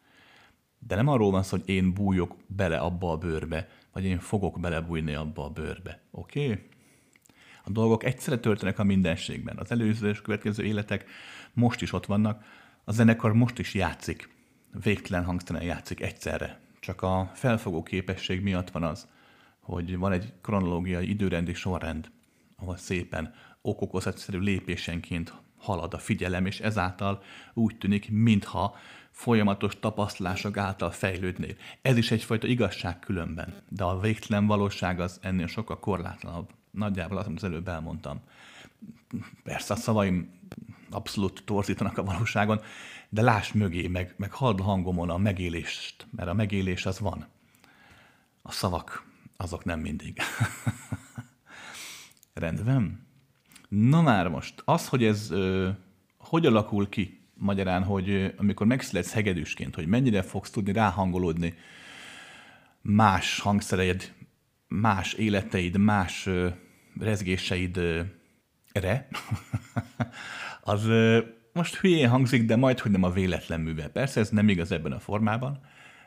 De 0.80 0.96
nem 0.96 1.08
arról 1.08 1.32
van 1.32 1.44
szó, 1.44 1.58
hogy 1.58 1.70
én 1.70 1.94
bújok 1.94 2.36
bele 2.48 2.78
abba 2.78 3.12
a 3.12 3.18
bőrbe, 3.18 3.68
vagy 3.92 4.06
én 4.06 4.20
fogok 4.20 4.60
belebújni 4.60 5.14
abba 5.14 5.46
a 5.46 5.50
bőrbe. 5.50 6.02
Oké? 6.12 6.44
Okay? 6.44 6.70
A 7.64 7.70
dolgok 7.70 8.04
egyszerre 8.04 8.38
történnek 8.38 8.80
a 8.80 8.84
mindenségben. 8.84 9.58
Az 9.58 9.72
előző 9.72 10.10
és 10.10 10.22
következő 10.22 10.64
életek 10.64 11.06
most 11.54 11.82
is 11.82 11.94
ott 11.94 12.06
vannak. 12.06 12.44
A 12.84 12.92
zenekar 12.92 13.34
most 13.34 13.60
is 13.60 13.74
játszik. 13.74 14.30
Végtelen 14.84 15.24
hangszeren 15.26 15.64
játszik 15.64 16.02
egyszerre. 16.02 16.60
Csak 16.80 17.02
a 17.02 17.32
felfogó 17.34 17.84
képesség 17.84 18.42
miatt 18.42 18.70
van 18.70 18.84
az, 18.84 19.08
hogy 19.60 19.98
van 19.98 20.12
egy 20.12 20.34
kronológiai 20.42 21.10
időrendi 21.10 21.54
sorrend, 21.54 22.12
ahol 22.56 22.78
szépen 22.78 23.34
okokozatszerű 23.62 24.40
lépésenként 24.40 25.34
halad 25.58 25.94
a 25.94 25.98
figyelem, 25.98 26.46
és 26.46 26.60
ezáltal 26.60 27.24
úgy 27.54 27.78
tűnik, 27.78 28.12
mintha 28.12 28.76
folyamatos 29.12 29.80
tapasztalások 29.80 30.58
által 30.58 30.92
fejlődnél. 30.92 31.56
Ez 31.82 31.98
is 31.98 32.12
egyfajta 32.12 32.48
igazság 32.48 33.00
különben, 33.00 33.54
de 33.70 33.84
a 33.84 34.00
végtelen 34.00 34.48
valóság 34.48 35.00
az 35.00 35.20
ennél 35.22 35.48
sokkal 35.48 35.80
korlátlanabb. 35.80 36.50
Nagyjából 36.74 37.18
azt, 37.18 37.28
amit 37.28 37.38
az 37.38 37.50
előbb 37.50 37.68
elmondtam. 37.68 38.22
Persze 39.44 39.74
a 39.74 39.78
szavaim 39.78 40.40
abszolút 40.90 41.44
torzítanak 41.46 41.98
a 41.98 42.04
valóságon, 42.04 42.62
de 43.10 43.22
láss 43.22 43.52
mögé, 43.52 43.88
meg, 43.88 44.14
meg 44.18 44.32
halld 44.32 44.60
a 44.60 44.64
hangomon 44.64 45.10
a 45.10 45.18
megélést, 45.18 46.08
mert 46.12 46.30
a 46.30 46.34
megélés 46.34 46.86
az 46.86 47.00
van. 47.00 47.28
A 48.42 48.52
szavak, 48.52 49.06
azok 49.38 49.66
nem 49.66 49.80
mindig. 49.80 50.18
Rendben? 52.34 53.08
Na 53.70 54.02
már 54.02 54.28
most, 54.28 54.62
az, 54.66 54.88
hogy 54.88 55.04
ez 55.04 55.32
ö, 55.32 55.70
hogy 56.18 56.46
alakul 56.46 56.90
ki, 56.90 57.22
magyarán, 57.34 57.84
hogy 57.84 58.34
amikor 58.38 58.68
megszületsz 58.68 59.14
hegedűsként, 59.14 59.76
hogy 59.76 59.88
mennyire 59.88 60.22
fogsz 60.22 60.50
tudni 60.50 60.72
ráhangolódni 60.72 61.54
más 62.82 63.40
hangszereid, 63.40 64.14
más 64.68 65.14
életeid, 65.14 65.78
más 65.78 66.26
ö, 66.26 66.50
rezgéseidre, 67.00 68.08
az 70.62 70.88
most 71.54 71.76
hülyén 71.76 72.10
hangzik, 72.10 72.46
de 72.46 72.56
majd, 72.56 72.80
hogy 72.80 72.92
nem 72.92 73.04
a 73.04 73.10
véletlen 73.10 73.60
műve. 73.60 73.88
Persze 73.88 74.20
ez 74.20 74.30
nem 74.30 74.50
igaz 74.50 74.72
ebben 74.72 74.92
a 74.92 75.00
formában, 75.00 75.60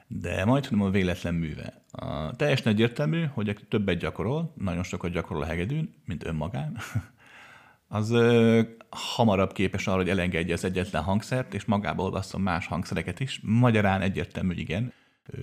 de 0.07 0.45
majd, 0.45 0.66
hogy 0.66 0.78
nem 0.78 0.87
a 0.87 0.90
véletlen 0.90 1.35
műve. 1.35 1.83
A 1.90 2.37
teljesen 2.37 2.73
egyértelmű, 2.73 3.25
hogy 3.25 3.49
aki 3.49 3.64
többet 3.69 3.99
gyakorol, 3.99 4.52
nagyon 4.57 4.83
sokat 4.83 5.11
gyakorol 5.11 5.43
a 5.43 5.47
hegedűn, 5.47 5.95
mint 6.05 6.26
önmagán, 6.26 6.76
az 7.88 8.11
ö, 8.11 8.61
hamarabb 8.90 9.52
képes 9.52 9.87
arra, 9.87 9.97
hogy 9.97 10.09
elengedje 10.09 10.55
az 10.55 10.64
egyetlen 10.64 11.02
hangszert, 11.02 11.55
és 11.55 11.64
magába 11.64 12.02
olvasszon 12.02 12.40
más 12.40 12.66
hangszereket 12.66 13.21
is. 13.21 13.40
Magyarán 13.43 14.00
egyértelmű, 14.00 14.55
igen. 14.55 14.93
Ö, 15.26 15.40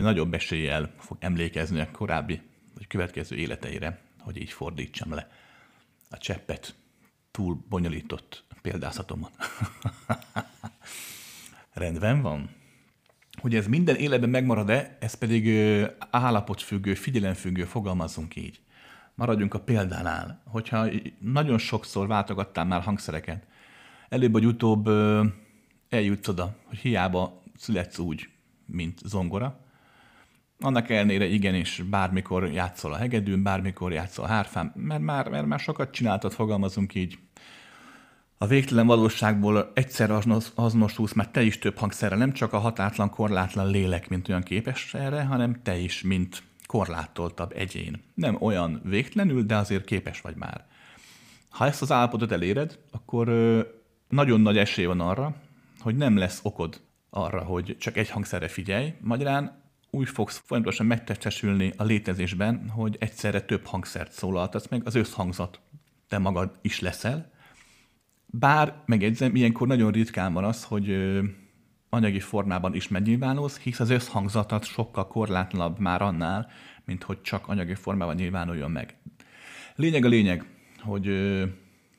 nagyobb 0.00 0.34
eséllyel 0.34 0.90
fog 0.98 1.16
emlékezni 1.20 1.80
a 1.80 1.90
korábbi 1.92 2.40
vagy 2.74 2.86
következő 2.86 3.36
életeire, 3.36 3.98
hogy 4.26 4.36
így 4.40 4.50
fordítsam 4.50 5.12
le 5.12 5.28
a 6.10 6.18
cseppet 6.18 6.74
túl 7.30 7.64
bonyolított 7.68 8.44
példázatomon. 8.62 9.30
Rendben 11.72 12.22
van. 12.22 12.50
Hogy 13.40 13.54
ez 13.54 13.66
minden 13.66 13.96
életben 13.96 14.30
megmarad-e, 14.30 14.96
ez 15.00 15.14
pedig 15.14 15.48
állapotfüggő, 16.10 16.94
figyelemfüggő, 16.94 17.64
fogalmazunk 17.64 18.36
így 18.36 18.60
maradjunk 19.14 19.54
a 19.54 19.60
példánál, 19.60 20.42
hogyha 20.44 20.88
nagyon 21.18 21.58
sokszor 21.58 22.06
váltogattál 22.06 22.64
már 22.64 22.82
hangszereket, 22.82 23.46
előbb 24.08 24.32
vagy 24.32 24.44
utóbb 24.44 24.88
eljutsz 25.88 26.28
oda, 26.28 26.56
hogy 26.64 26.78
hiába 26.78 27.42
születsz 27.56 27.98
úgy, 27.98 28.28
mint 28.66 28.98
zongora. 29.04 29.65
Annak 30.60 30.90
ellenére 30.90 31.24
igenis 31.26 31.82
bármikor 31.90 32.52
játszol 32.52 32.92
a 32.92 32.96
hegedűn, 32.96 33.42
bármikor 33.42 33.92
játszol 33.92 34.24
a 34.24 34.28
hárfán, 34.28 34.72
mert 34.74 35.02
már, 35.02 35.28
mert 35.28 35.46
már 35.46 35.58
sokat 35.58 35.90
csináltad, 35.90 36.32
fogalmazunk 36.32 36.94
így. 36.94 37.18
A 38.38 38.46
végtelen 38.46 38.86
valóságból 38.86 39.70
egyszer 39.74 40.10
azonosulsz, 40.54 41.12
mert 41.12 41.32
te 41.32 41.42
is 41.42 41.58
több 41.58 41.76
hangszerre, 41.76 42.16
nem 42.16 42.32
csak 42.32 42.52
a 42.52 42.58
hatátlan, 42.58 43.10
korlátlan 43.10 43.70
lélek, 43.70 44.08
mint 44.08 44.28
olyan 44.28 44.42
képes 44.42 44.94
erre, 44.94 45.22
hanem 45.24 45.62
te 45.62 45.76
is, 45.76 46.02
mint 46.02 46.42
korlátoltabb 46.66 47.52
egyén. 47.56 48.02
Nem 48.14 48.36
olyan 48.40 48.80
végtelenül, 48.84 49.42
de 49.42 49.56
azért 49.56 49.84
képes 49.84 50.20
vagy 50.20 50.36
már. 50.36 50.66
Ha 51.48 51.66
ezt 51.66 51.82
az 51.82 51.92
állapotot 51.92 52.32
eléred, 52.32 52.78
akkor 52.90 53.28
nagyon 54.08 54.40
nagy 54.40 54.58
esély 54.58 54.84
van 54.84 55.00
arra, 55.00 55.34
hogy 55.80 55.96
nem 55.96 56.16
lesz 56.16 56.40
okod 56.42 56.80
arra, 57.10 57.42
hogy 57.42 57.76
csak 57.78 57.96
egy 57.96 58.10
hangszerre 58.10 58.48
figyelj. 58.48 58.94
Magyarán 59.00 59.64
úgy 59.96 60.08
fogsz 60.08 60.42
folyamatosan 60.44 60.86
megtestesülni 60.86 61.72
a 61.76 61.84
létezésben, 61.84 62.68
hogy 62.68 62.96
egyszerre 63.00 63.40
több 63.40 63.64
hangszert 63.64 64.12
szólaltatsz 64.12 64.68
meg, 64.68 64.82
az 64.84 64.94
összhangzat 64.94 65.60
te 66.08 66.18
magad 66.18 66.58
is 66.62 66.80
leszel. 66.80 67.30
Bár, 68.26 68.82
megjegyzem, 68.86 69.34
ilyenkor 69.36 69.66
nagyon 69.66 69.92
ritkán 69.92 70.32
van 70.32 70.44
az, 70.44 70.64
hogy 70.64 70.96
anyagi 71.88 72.20
formában 72.20 72.74
is 72.74 72.88
megnyilvánulsz, 72.88 73.58
hisz 73.58 73.80
az 73.80 73.90
összhangzatat 73.90 74.64
sokkal 74.64 75.06
korlátlanabb 75.06 75.78
már 75.78 76.02
annál, 76.02 76.50
mint 76.84 77.02
hogy 77.02 77.20
csak 77.22 77.48
anyagi 77.48 77.74
formában 77.74 78.14
nyilvánuljon 78.14 78.70
meg. 78.70 78.96
Lényeg 79.74 80.04
a 80.04 80.08
lényeg, 80.08 80.44
hogy 80.78 81.08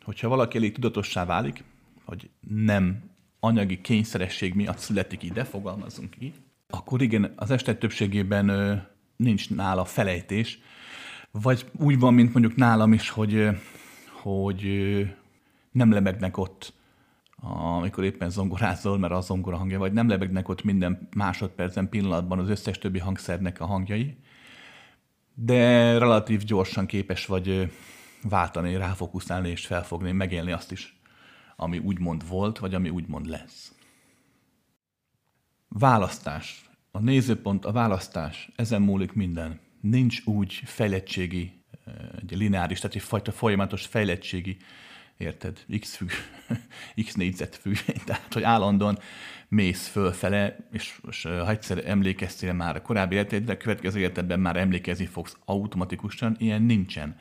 hogyha 0.03 0.27
valaki 0.27 0.57
elég 0.57 0.73
tudatossá 0.73 1.25
válik, 1.25 1.63
hogy 2.05 2.29
nem 2.47 3.03
anyagi 3.39 3.81
kényszeresség 3.81 4.53
miatt 4.53 4.77
születik 4.77 5.23
ide, 5.23 5.43
fogalmazunk 5.43 6.15
így, 6.19 6.35
akkor 6.67 7.01
igen, 7.01 7.33
az 7.35 7.51
este 7.51 7.75
többségében 7.75 8.87
nincs 9.15 9.49
nála 9.49 9.85
felejtés, 9.85 10.59
vagy 11.31 11.65
úgy 11.79 11.99
van, 11.99 12.13
mint 12.13 12.33
mondjuk 12.33 12.55
nálam 12.55 12.93
is, 12.93 13.09
hogy, 13.09 13.47
hogy 14.21 14.65
nem 15.71 15.91
lebegnek 15.91 16.37
ott 16.37 16.75
amikor 17.41 18.03
éppen 18.03 18.29
zongorázol, 18.29 18.97
mert 18.97 19.13
a 19.13 19.21
zongora 19.21 19.57
hangja, 19.57 19.79
vagy 19.79 19.93
nem 19.93 20.07
lebegnek 20.07 20.49
ott 20.49 20.63
minden 20.63 21.07
másodpercen, 21.15 21.89
pillanatban 21.89 22.39
az 22.39 22.49
összes 22.49 22.77
többi 22.77 22.99
hangszernek 22.99 23.59
a 23.59 23.65
hangjai, 23.65 24.17
de 25.33 25.97
relatív 25.97 26.43
gyorsan 26.43 26.85
képes 26.85 27.25
vagy 27.25 27.71
váltani, 28.23 28.75
ráfókuszálni 28.75 29.49
és 29.49 29.65
felfogni, 29.65 30.11
megélni 30.11 30.51
azt 30.51 30.71
is, 30.71 30.99
ami 31.55 31.77
úgymond 31.77 32.27
volt, 32.27 32.59
vagy 32.59 32.73
ami 32.73 32.89
úgymond 32.89 33.25
lesz. 33.25 33.76
Választás. 35.79 36.69
A 36.91 36.99
nézőpont, 36.99 37.65
a 37.65 37.71
választás, 37.71 38.49
ezen 38.55 38.81
múlik 38.81 39.13
minden. 39.13 39.59
Nincs 39.81 40.21
úgy 40.25 40.53
fejlettségi, 40.65 41.63
egy 42.21 42.37
lineáris, 42.37 42.79
tehát 42.79 42.95
egy 42.95 43.01
fajta 43.01 43.31
folyamatos 43.31 43.85
fejlettségi 43.85 44.57
érted? 45.17 45.65
X 45.79 45.95
függ, 45.95 46.09
X 47.05 47.13
négyzet 47.13 47.55
függ, 47.55 47.75
tehát 48.05 48.33
hogy 48.33 48.43
állandóan 48.43 48.99
mész 49.47 49.87
fölfele, 49.87 50.57
és, 50.71 50.99
és 51.09 51.21
ha 51.21 51.49
egyszer 51.49 51.83
emlékeztél 51.85 52.53
már 52.53 52.75
a 52.75 52.81
korábbi 52.81 53.15
életedre, 53.15 53.53
a 53.53 53.57
következő 53.57 53.99
életedben 53.99 54.39
már 54.39 54.55
emlékezni 54.55 55.05
fogsz 55.05 55.37
automatikusan, 55.45 56.35
ilyen 56.39 56.61
nincsen. 56.61 57.19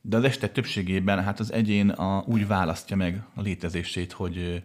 De 0.00 0.16
az 0.16 0.24
este 0.24 0.48
többségében 0.48 1.22
hát 1.22 1.40
az 1.40 1.52
egyén 1.52 1.90
a, 1.90 2.24
úgy 2.26 2.46
választja 2.46 2.96
meg 2.96 3.22
a 3.34 3.40
létezését, 3.40 4.12
hogy, 4.12 4.64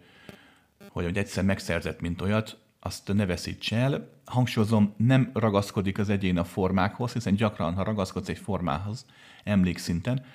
hogy, 0.89 1.03
hogy 1.03 1.17
egyszer 1.17 1.43
megszerzett, 1.43 2.01
mint 2.01 2.21
olyat, 2.21 2.59
azt 2.83 3.13
ne 3.13 3.25
veszíts 3.25 3.73
el. 3.73 4.09
Hangsúlyozom, 4.25 4.93
nem 4.97 5.29
ragaszkodik 5.33 5.97
az 5.97 6.09
egyén 6.09 6.38
a 6.38 6.43
formákhoz, 6.43 7.13
hiszen 7.13 7.35
gyakran, 7.35 7.73
ha 7.73 7.83
ragaszkodsz 7.83 8.29
egy 8.29 8.38
formához 8.38 9.05
emlékszinten, 9.43 10.25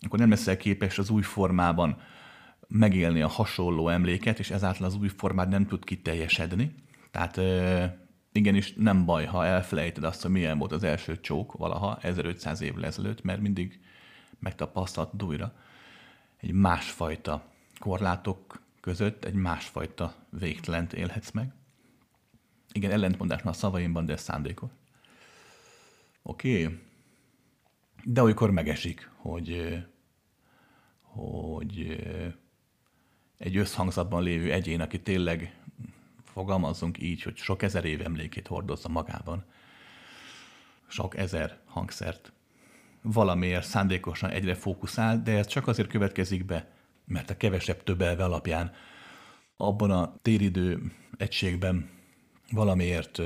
akkor 0.00 0.18
nem 0.18 0.30
leszel 0.30 0.56
képes 0.56 0.98
az 0.98 1.10
új 1.10 1.22
formában 1.22 2.00
megélni 2.68 3.22
a 3.22 3.28
hasonló 3.28 3.88
emléket, 3.88 4.38
és 4.38 4.50
ezáltal 4.50 4.86
az 4.86 4.94
új 4.94 5.08
formád 5.08 5.48
nem 5.48 5.66
tud 5.66 5.84
kiteljesedni. 5.84 6.74
Tehát 7.10 7.40
igenis 8.32 8.72
nem 8.76 9.04
baj, 9.04 9.24
ha 9.24 9.46
elfelejted 9.46 10.04
azt, 10.04 10.22
hogy 10.22 10.30
milyen 10.30 10.58
volt 10.58 10.72
az 10.72 10.82
első 10.82 11.20
csók 11.20 11.52
valaha, 11.52 11.98
1500 12.00 12.60
évvel 12.60 12.84
ezelőtt, 12.84 13.22
mert 13.22 13.40
mindig 13.40 13.80
megtapasztaltad 14.38 15.22
újra 15.22 15.52
egy 16.40 16.52
másfajta 16.52 17.44
korlátok 17.78 18.60
között 18.80 19.24
egy 19.24 19.34
másfajta 19.34 20.14
végtelent 20.30 20.92
élhetsz 20.92 21.30
meg. 21.30 21.52
Igen, 22.72 22.90
ellentmondás 22.90 23.42
már 23.42 23.56
szavaimban, 23.56 24.06
de 24.06 24.12
ez 24.12 24.20
szándékos. 24.22 24.70
Oké. 26.22 26.64
Okay. 26.64 26.78
De 28.04 28.22
olykor 28.22 28.50
megesik, 28.50 29.10
hogy, 29.16 29.78
hogy 31.00 32.02
egy 33.38 33.56
összhangzatban 33.56 34.22
lévő 34.22 34.52
egyén, 34.52 34.80
aki 34.80 35.00
tényleg 35.00 35.56
fogalmazzunk 36.24 37.02
így, 37.02 37.22
hogy 37.22 37.36
sok 37.36 37.62
ezer 37.62 37.84
év 37.84 38.00
emlékét 38.00 38.46
hordozza 38.46 38.88
magában, 38.88 39.44
sok 40.86 41.16
ezer 41.16 41.58
hangszert, 41.64 42.32
valamiért 43.02 43.66
szándékosan 43.66 44.30
egyre 44.30 44.54
fókuszál, 44.54 45.22
de 45.22 45.36
ez 45.36 45.46
csak 45.46 45.66
azért 45.66 45.88
következik 45.88 46.44
be, 46.44 46.70
mert 47.04 47.30
a 47.30 47.36
kevesebb 47.36 47.82
több 47.82 48.00
elve 48.00 48.24
alapján 48.24 48.72
abban 49.56 49.90
a 49.90 50.14
téridő 50.22 50.92
egységben 51.16 51.90
valamiért 52.52 53.22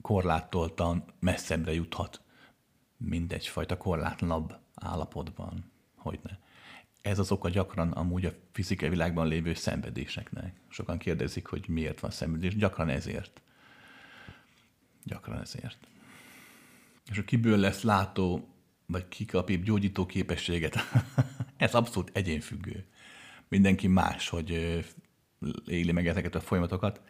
korlátoltan 0.00 1.04
messzebbre 1.20 1.72
juthat, 1.72 2.20
mint 2.96 3.32
egyfajta 3.32 3.76
korlátlanabb 3.76 4.58
állapotban. 4.74 5.72
Hogyne. 5.96 6.38
Ez 7.02 7.18
az 7.18 7.32
oka 7.32 7.48
gyakran 7.48 7.92
amúgy 7.92 8.24
a 8.24 8.32
fizikai 8.52 8.88
világban 8.88 9.28
lévő 9.28 9.54
szenvedéseknek. 9.54 10.60
Sokan 10.68 10.98
kérdezik, 10.98 11.46
hogy 11.46 11.68
miért 11.68 12.00
van 12.00 12.10
szenvedés. 12.10 12.56
Gyakran 12.56 12.88
ezért. 12.88 13.42
Gyakran 15.04 15.40
ezért. 15.40 15.86
És 17.10 17.18
a 17.18 17.24
kiből 17.24 17.58
lesz 17.58 17.82
látó, 17.82 18.48
vagy 18.86 19.08
kikapib 19.08 19.64
gyógyító 19.64 20.06
képességet, 20.06 20.76
ez 21.56 21.74
abszolút 21.74 22.10
egyénfüggő. 22.14 22.86
Mindenki 23.48 23.86
más, 23.86 24.28
hogy 24.28 24.50
éli 25.66 25.92
meg 25.92 26.06
ezeket 26.06 26.34
a 26.34 26.40
folyamatokat. 26.40 27.00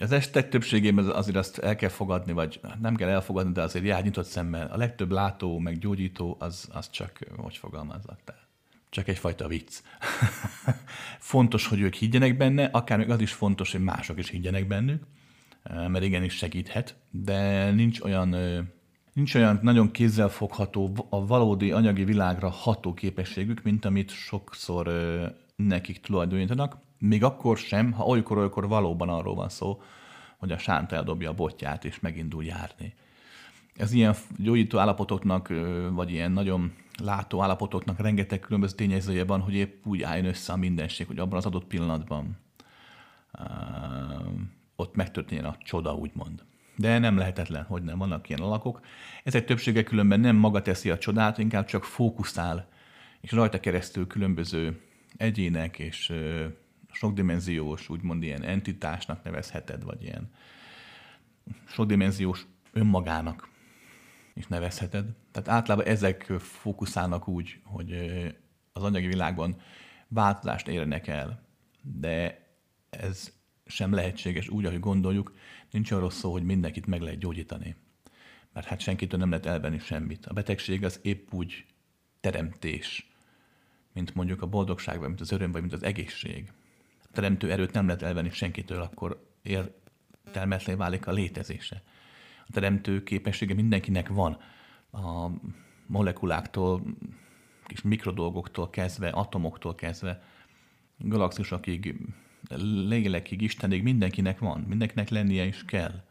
Az 0.00 0.12
estek 0.12 0.48
többségében 0.48 1.08
azért 1.08 1.36
azt 1.36 1.58
el 1.58 1.76
kell 1.76 1.88
fogadni, 1.88 2.32
vagy 2.32 2.60
nem 2.80 2.96
kell 2.96 3.08
elfogadni, 3.08 3.52
de 3.52 3.62
azért 3.62 3.84
jár 3.84 4.02
nyitott 4.02 4.26
szemmel. 4.26 4.66
A 4.66 4.76
legtöbb 4.76 5.10
látó, 5.10 5.58
meg 5.58 5.78
gyógyító, 5.78 6.36
az, 6.38 6.68
az 6.72 6.90
csak, 6.90 7.18
hogy 7.36 7.56
fogalmazzak, 7.56 8.18
tehát 8.24 8.48
csak 8.90 9.08
egyfajta 9.08 9.48
vicc. 9.48 9.82
fontos, 11.18 11.66
hogy 11.66 11.80
ők 11.80 11.94
higgyenek 11.94 12.36
benne, 12.36 12.64
akár 12.64 12.98
még 12.98 13.10
az 13.10 13.20
is 13.20 13.32
fontos, 13.32 13.72
hogy 13.72 13.82
mások 13.82 14.18
is 14.18 14.28
higgyenek 14.28 14.66
bennük, 14.66 15.02
mert 15.62 16.04
igenis 16.04 16.34
segíthet, 16.34 16.94
de 17.10 17.70
nincs 17.70 18.00
olyan, 18.00 18.36
nincs 19.12 19.34
olyan 19.34 19.58
nagyon 19.62 19.90
kézzelfogható, 19.90 21.06
a 21.10 21.26
valódi 21.26 21.72
anyagi 21.72 22.04
világra 22.04 22.48
ható 22.48 22.94
képességük, 22.94 23.62
mint 23.62 23.84
amit 23.84 24.10
sokszor 24.10 24.90
nekik 25.56 26.00
tulajdonítanak, 26.00 26.76
még 27.00 27.24
akkor 27.24 27.58
sem, 27.58 27.92
ha 27.92 28.04
olykor-olykor 28.04 28.68
valóban 28.68 29.08
arról 29.08 29.34
van 29.34 29.48
szó, 29.48 29.82
hogy 30.36 30.52
a 30.52 30.58
sánt 30.58 30.92
eldobja 30.92 31.30
a 31.30 31.34
botját 31.34 31.84
és 31.84 32.00
megindul 32.00 32.44
járni. 32.44 32.94
Ez 33.76 33.92
ilyen 33.92 34.14
gyógyító 34.36 34.78
állapotoknak, 34.78 35.52
vagy 35.90 36.10
ilyen 36.10 36.32
nagyon 36.32 36.72
látó 37.02 37.42
állapotoknak 37.42 38.00
rengeteg 38.00 38.40
különböző 38.40 38.74
tényezője 38.74 39.24
van, 39.24 39.40
hogy 39.40 39.54
épp 39.54 39.86
úgy 39.86 40.02
álljon 40.02 40.26
össze 40.26 40.52
a 40.52 40.56
mindenség, 40.56 41.06
hogy 41.06 41.18
abban 41.18 41.38
az 41.38 41.46
adott 41.46 41.64
pillanatban 41.64 42.38
uh, 43.38 43.44
ott 44.76 44.94
megtörténjen 44.94 45.46
a 45.46 45.56
csoda, 45.58 45.94
úgymond. 45.94 46.44
De 46.76 46.98
nem 46.98 47.16
lehetetlen, 47.16 47.64
hogy 47.64 47.82
nem 47.82 47.98
vannak 47.98 48.28
ilyen 48.28 48.40
alakok. 48.40 48.80
Ezek 49.24 49.44
többsége 49.44 49.82
különben 49.82 50.20
nem 50.20 50.36
maga 50.36 50.62
teszi 50.62 50.90
a 50.90 50.98
csodát, 50.98 51.38
inkább 51.38 51.64
csak 51.64 51.84
fókuszál, 51.84 52.68
és 53.20 53.32
rajta 53.32 53.60
keresztül 53.60 54.06
különböző 54.06 54.80
egyének 55.16 55.78
és 55.78 56.12
sokdimenziós, 56.92 57.88
úgymond 57.88 58.22
ilyen 58.22 58.42
entitásnak 58.42 59.22
nevezheted, 59.22 59.82
vagy 59.82 60.02
ilyen 60.02 60.30
sokdimenziós 61.66 62.46
önmagának 62.72 63.48
is 64.34 64.46
nevezheted. 64.46 65.06
Tehát 65.32 65.48
általában 65.48 65.86
ezek 65.86 66.22
fókuszálnak 66.38 67.28
úgy, 67.28 67.60
hogy 67.64 67.92
az 68.72 68.82
anyagi 68.82 69.06
világban 69.06 69.60
változást 70.08 70.68
érnek 70.68 71.06
el, 71.06 71.42
de 71.82 72.46
ez 72.90 73.32
sem 73.66 73.92
lehetséges 73.92 74.48
úgy, 74.48 74.64
ahogy 74.64 74.80
gondoljuk, 74.80 75.34
nincs 75.70 75.90
arról 75.90 76.10
szó, 76.10 76.32
hogy 76.32 76.42
mindenkit 76.42 76.86
meg 76.86 77.00
lehet 77.00 77.18
gyógyítani. 77.18 77.76
Mert 78.52 78.66
hát 78.66 78.80
senkitől 78.80 79.20
nem 79.20 79.28
lehet 79.28 79.46
elvenni 79.46 79.78
semmit. 79.78 80.26
A 80.26 80.32
betegség 80.32 80.84
az 80.84 80.98
épp 81.02 81.32
úgy 81.32 81.64
teremtés, 82.20 83.10
mint 83.92 84.14
mondjuk 84.14 84.42
a 84.42 84.46
boldogság, 84.46 84.98
vagy 84.98 85.08
mint 85.08 85.20
az 85.20 85.32
öröm, 85.32 85.52
vagy 85.52 85.60
mint 85.60 85.72
az 85.72 85.82
egészség. 85.82 86.52
A 87.10 87.12
teremtő 87.12 87.50
erőt 87.50 87.72
nem 87.72 87.86
lehet 87.86 88.02
elvenni 88.02 88.30
senkitől, 88.30 88.80
akkor 88.80 89.26
értelmetlen 89.42 90.76
válik 90.76 91.06
a 91.06 91.12
létezése 91.12 91.82
teremtő 92.50 93.02
képessége 93.02 93.54
mindenkinek 93.54 94.08
van. 94.08 94.38
A 94.92 95.30
molekuláktól, 95.86 96.82
kis 97.66 97.82
mikrodolgoktól 97.82 98.70
kezdve, 98.70 99.08
atomoktól 99.08 99.74
kezdve, 99.74 100.22
galaxisokig, 100.98 101.96
lélekig, 102.86 103.42
Istenig 103.42 103.82
mindenkinek 103.82 104.38
van, 104.38 104.60
mindenkinek 104.60 105.08
lennie 105.08 105.44
is 105.44 105.64
kell. 105.64 106.02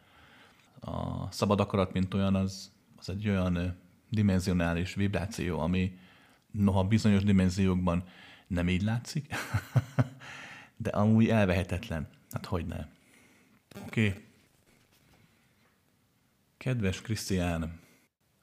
A 0.79 1.31
szabad 1.31 1.59
akarat, 1.59 1.93
mint 1.93 2.13
olyan, 2.13 2.35
az, 2.35 2.71
az 2.97 3.09
egy 3.09 3.29
olyan 3.29 3.77
dimenzionális 4.09 4.93
vibráció, 4.93 5.59
ami 5.59 5.97
noha 6.51 6.83
bizonyos 6.83 7.23
dimenziókban 7.23 8.03
nem 8.47 8.69
így 8.69 8.81
látszik, 8.81 9.27
de 10.81 10.89
amúgy 10.89 11.29
elvehetetlen. 11.29 12.07
Hát 12.31 12.45
hogy 12.45 12.65
ne. 12.65 12.85
Oké. 13.85 14.07
Okay. 14.07 14.23
Kedves 16.57 17.01
Krisztián, 17.01 17.79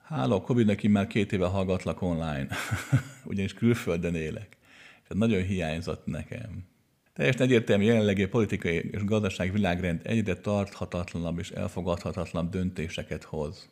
hála 0.02 0.34
a 0.34 0.40
covid 0.40 0.66
neki 0.66 0.88
már 0.88 1.06
két 1.06 1.32
éve 1.32 1.46
hallgatlak 1.46 2.02
online, 2.02 2.46
ugyanis 3.24 3.54
külföldön 3.54 4.14
élek, 4.14 4.56
és 5.02 5.08
nagyon 5.08 5.42
hiányzott 5.42 6.06
nekem. 6.06 6.64
Teljesen 7.12 7.42
egyértelmű 7.42 7.84
jelenlegi 7.84 8.26
politikai 8.26 8.74
és 8.74 9.04
gazdaság 9.04 9.52
világrend 9.52 10.00
egyre 10.04 10.36
tarthatatlanabb 10.36 11.38
és 11.38 11.50
elfogadhatatlanabb 11.50 12.50
döntéseket 12.50 13.22
hoz. 13.22 13.68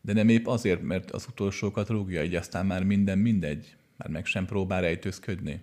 De 0.00 0.12
nem 0.12 0.28
épp 0.28 0.46
azért, 0.46 0.82
mert 0.82 1.10
az 1.10 1.26
utolsókat 1.28 1.88
rúgja, 1.88 2.24
így 2.24 2.34
aztán 2.34 2.66
már 2.66 2.84
minden 2.84 3.18
mindegy, 3.18 3.76
már 3.96 4.08
meg 4.08 4.26
sem 4.26 4.46
próbál 4.46 4.80
rejtőzködni. 4.80 5.60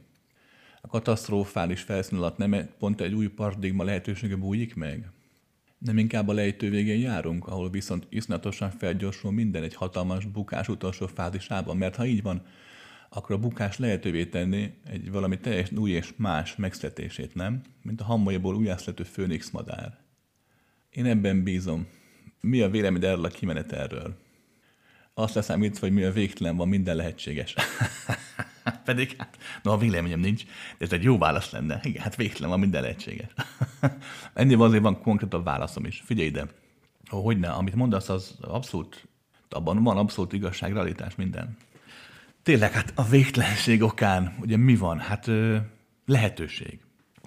A 0.85 0.87
katasztrofális 0.87 1.81
felszín 1.81 2.17
alatt 2.17 2.37
nem 2.37 2.69
pont 2.79 3.01
egy 3.01 3.13
új 3.13 3.27
paradigma 3.27 3.83
lehetősége 3.83 4.35
bújik 4.35 4.75
meg? 4.75 5.09
Nem 5.77 5.97
inkább 5.97 6.27
a 6.27 6.33
lejtő 6.33 6.69
végén 6.69 6.99
járunk, 6.99 7.47
ahol 7.47 7.69
viszont 7.69 8.07
iszonyatosan 8.09 8.71
felgyorsul 8.71 9.31
minden 9.31 9.63
egy 9.63 9.75
hatalmas 9.75 10.25
bukás 10.25 10.67
utolsó 10.67 11.07
fázisában, 11.07 11.77
mert 11.77 11.95
ha 11.95 12.05
így 12.05 12.21
van, 12.21 12.45
akkor 13.09 13.35
a 13.35 13.39
bukás 13.39 13.77
lehetővé 13.77 14.25
tenni 14.25 14.73
egy 14.85 15.11
valami 15.11 15.39
teljesen 15.39 15.77
új 15.77 15.91
és 15.91 16.13
más 16.15 16.55
megszületését, 16.55 17.35
nem? 17.35 17.61
Mint 17.81 18.01
a 18.01 18.03
hammolyából 18.03 18.55
újjászlető 18.55 19.03
főnix 19.03 19.49
madár. 19.49 19.97
Én 20.89 21.05
ebben 21.05 21.43
bízom. 21.43 21.87
Mi 22.41 22.61
a 22.61 22.69
véleményed 22.69 23.03
erről 23.03 23.25
a 23.25 23.27
kimenetelről? 23.27 24.15
Azt 25.13 25.33
leszámítva, 25.33 25.85
hogy 25.85 25.95
mi 25.95 26.03
a 26.03 26.11
végtelen 26.11 26.55
van, 26.55 26.67
minden 26.67 26.95
lehetséges. 26.95 27.55
Pedig 28.83 29.15
hát, 29.17 29.37
no, 29.63 29.71
a 29.71 29.77
véleményem 29.77 30.19
nincs, 30.19 30.43
de 30.77 30.85
ez 30.85 30.91
egy 30.91 31.03
jó 31.03 31.17
válasz 31.17 31.51
lenne. 31.51 31.79
Igen, 31.83 32.03
hát 32.03 32.15
végtelen 32.15 32.49
van, 32.49 32.59
minden 32.59 32.81
lehetséges. 32.81 33.31
Ennél 34.33 34.61
azért 34.61 34.83
van 34.83 35.01
konkrétabb 35.01 35.43
válaszom 35.43 35.85
is. 35.85 36.01
Figyelj 36.05 36.27
ide, 36.27 36.47
hogy 37.09 37.39
ne, 37.39 37.49
amit 37.49 37.75
mondasz, 37.75 38.09
az 38.09 38.35
abszolút, 38.41 39.07
abban 39.49 39.83
van 39.83 39.97
abszolút 39.97 40.33
igazság, 40.33 40.73
realitás, 40.73 41.15
minden. 41.15 41.57
Tényleg, 42.43 42.71
hát 42.71 42.93
a 42.95 43.03
végtelenség 43.03 43.83
okán, 43.83 44.35
ugye 44.41 44.57
mi 44.57 44.75
van? 44.75 44.99
Hát 44.99 45.29
lehetőség. 46.05 46.79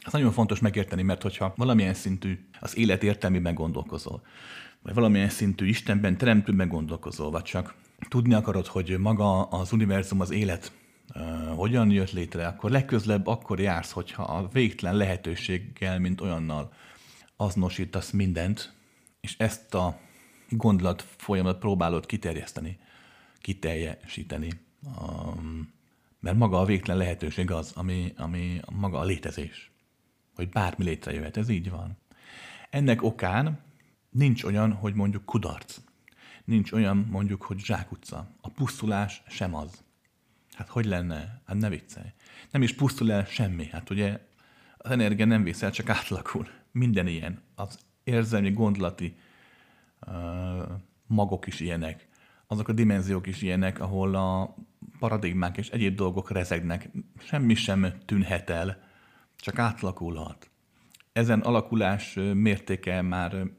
Ez 0.06 0.12
nagyon 0.12 0.32
fontos 0.32 0.60
megérteni, 0.60 1.02
mert 1.02 1.22
hogyha 1.22 1.52
valamilyen 1.56 1.94
szintű 1.94 2.38
az 2.60 2.76
élet 2.76 3.02
értelmében 3.02 3.54
gondolkozol, 3.54 4.22
vagy 4.82 4.94
valamilyen 4.94 5.28
szintű 5.28 5.66
Istenben 5.66 6.16
teremtőben 6.16 6.68
gondolkozol, 6.68 7.30
vagy 7.30 7.42
csak 7.42 7.74
tudni 8.08 8.34
akarod, 8.34 8.66
hogy 8.66 8.98
maga 8.98 9.42
az 9.42 9.72
univerzum, 9.72 10.20
az 10.20 10.30
élet 10.30 10.72
hogyan 11.54 11.90
jött 11.90 12.12
létre, 12.12 12.46
akkor 12.46 12.70
legközlebb 12.70 13.26
akkor 13.26 13.60
jársz, 13.60 13.90
hogyha 13.90 14.22
a 14.22 14.48
végtelen 14.48 14.96
lehetőséggel, 14.96 15.98
mint 15.98 16.20
olyannal 16.20 16.72
azonosítasz 17.36 18.10
mindent, 18.10 18.74
és 19.20 19.34
ezt 19.38 19.74
a 19.74 19.98
gondolat 20.48 21.06
folyamat 21.16 21.58
próbálod 21.58 22.06
kiterjeszteni, 22.06 22.78
kiteljesíteni. 23.38 24.50
Um, 25.00 25.74
mert 26.20 26.36
maga 26.36 26.60
a 26.60 26.64
végtelen 26.64 26.98
lehetőség 26.98 27.50
az, 27.50 27.72
ami, 27.74 28.12
ami 28.16 28.60
maga 28.72 28.98
a 28.98 29.04
létezés. 29.04 29.70
Hogy 30.34 30.48
bármi 30.48 30.84
létrejöhet, 30.84 31.36
ez 31.36 31.48
így 31.48 31.70
van. 31.70 31.98
Ennek 32.70 33.02
okán 33.02 33.60
nincs 34.10 34.44
olyan, 34.44 34.72
hogy 34.72 34.94
mondjuk 34.94 35.24
kudarc. 35.24 35.78
Nincs 36.44 36.72
olyan 36.72 36.96
mondjuk, 37.10 37.42
hogy 37.42 37.58
zsákutca. 37.58 38.30
A 38.40 38.48
pusztulás 38.48 39.22
sem 39.28 39.54
az 39.54 39.84
Hát 40.56 40.68
hogy 40.68 40.84
lenne? 40.84 41.42
Hát 41.46 41.56
ne 41.56 41.68
viccelj. 41.68 42.12
Nem 42.50 42.62
is 42.62 42.74
pusztul 42.74 43.12
el 43.12 43.24
semmi. 43.24 43.66
Hát 43.66 43.90
ugye 43.90 44.20
az 44.76 44.90
energia 44.90 45.24
nem 45.24 45.42
viszel, 45.42 45.70
csak 45.70 45.88
átlakul. 45.88 46.48
Minden 46.72 47.06
ilyen. 47.06 47.42
Az 47.54 47.78
érzelmi, 48.04 48.50
gondolati 48.50 49.16
uh, 50.06 50.12
magok 51.06 51.46
is 51.46 51.60
ilyenek. 51.60 52.08
Azok 52.46 52.68
a 52.68 52.72
dimenziók 52.72 53.26
is 53.26 53.42
ilyenek, 53.42 53.80
ahol 53.80 54.14
a 54.14 54.54
paradigmák 54.98 55.56
és 55.56 55.68
egyéb 55.68 55.96
dolgok 55.96 56.30
rezegnek. 56.30 56.90
Semmi 57.18 57.54
sem 57.54 57.92
tűnhet 58.04 58.50
el, 58.50 58.82
csak 59.36 59.58
átlakulhat. 59.58 60.50
Ezen 61.12 61.40
alakulás 61.40 62.18
mértéke 62.34 63.02
már, 63.02 63.50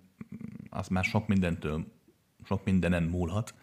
az 0.69 0.87
már 0.87 1.03
sok 1.03 1.27
mindentől, 1.27 1.85
sok 2.43 2.65
mindenen 2.65 3.03
múlhat, 3.03 3.53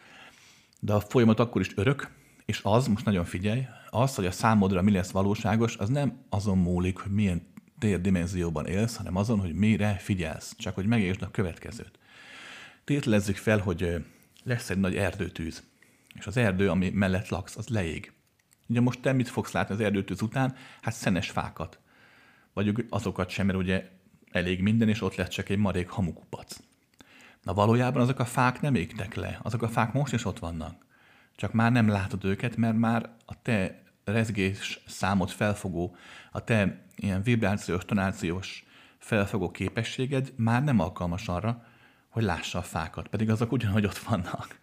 de 0.80 0.92
a 0.92 1.00
folyamat 1.00 1.40
akkor 1.40 1.60
is 1.60 1.76
örök, 1.76 2.22
és 2.44 2.60
az, 2.62 2.86
most 2.86 3.04
nagyon 3.04 3.24
figyelj, 3.24 3.66
az, 3.90 4.14
hogy 4.14 4.26
a 4.26 4.30
számodra 4.30 4.82
mi 4.82 4.90
lesz 4.90 5.10
valóságos, 5.10 5.76
az 5.76 5.88
nem 5.88 6.24
azon 6.28 6.58
múlik, 6.58 6.98
hogy 6.98 7.12
milyen 7.12 7.52
térdimenzióban 7.78 8.66
élsz, 8.66 8.96
hanem 8.96 9.16
azon, 9.16 9.40
hogy 9.40 9.54
mire 9.54 9.96
figyelsz, 9.98 10.54
csak 10.56 10.74
hogy 10.74 10.86
megértsd 10.86 11.22
a 11.22 11.30
következőt. 11.30 11.98
Tételezzük 12.84 13.36
fel, 13.36 13.58
hogy 13.58 14.04
lesz 14.42 14.70
egy 14.70 14.78
nagy 14.78 14.96
erdőtűz, 14.96 15.62
és 16.14 16.26
az 16.26 16.36
erdő, 16.36 16.70
ami 16.70 16.90
mellett 16.90 17.28
laksz, 17.28 17.56
az 17.56 17.68
leég. 17.68 18.12
Ugye 18.66 18.80
most 18.80 19.00
te 19.00 19.12
mit 19.12 19.28
fogsz 19.28 19.52
látni 19.52 19.74
az 19.74 19.80
erdőtűz 19.80 20.22
után? 20.22 20.54
Hát 20.80 20.94
szenes 20.94 21.30
fákat. 21.30 21.78
Vagy 22.52 22.84
azokat 22.88 23.28
sem, 23.30 23.46
mert 23.46 23.58
ugye 23.58 23.90
elég 24.30 24.60
minden, 24.60 24.88
és 24.88 25.02
ott 25.02 25.14
lesz 25.14 25.28
csak 25.28 25.48
egy 25.48 25.58
marék 25.58 25.88
hamukupac. 25.88 26.56
Na 27.42 27.54
valójában 27.54 28.02
azok 28.02 28.18
a 28.18 28.24
fák 28.24 28.60
nem 28.60 28.74
égtek 28.74 29.14
le, 29.14 29.38
azok 29.42 29.62
a 29.62 29.68
fák 29.68 29.92
most 29.92 30.12
is 30.12 30.24
ott 30.24 30.38
vannak. 30.38 30.84
Csak 31.36 31.52
már 31.52 31.72
nem 31.72 31.88
látod 31.88 32.24
őket, 32.24 32.56
mert 32.56 32.76
már 32.76 33.10
a 33.26 33.42
te 33.42 33.82
rezgés 34.04 34.80
számot 34.86 35.30
felfogó, 35.30 35.96
a 36.32 36.44
te 36.44 36.84
ilyen 36.96 37.22
vibrációs, 37.22 37.84
tonációs 37.84 38.64
felfogó 38.98 39.50
képességed 39.50 40.32
már 40.36 40.64
nem 40.64 40.80
alkalmas 40.80 41.28
arra, 41.28 41.64
hogy 42.08 42.22
lássa 42.22 42.58
a 42.58 42.62
fákat, 42.62 43.08
pedig 43.08 43.30
azok 43.30 43.52
ugyanhogy 43.52 43.84
ott 43.84 43.98
vannak. 43.98 44.58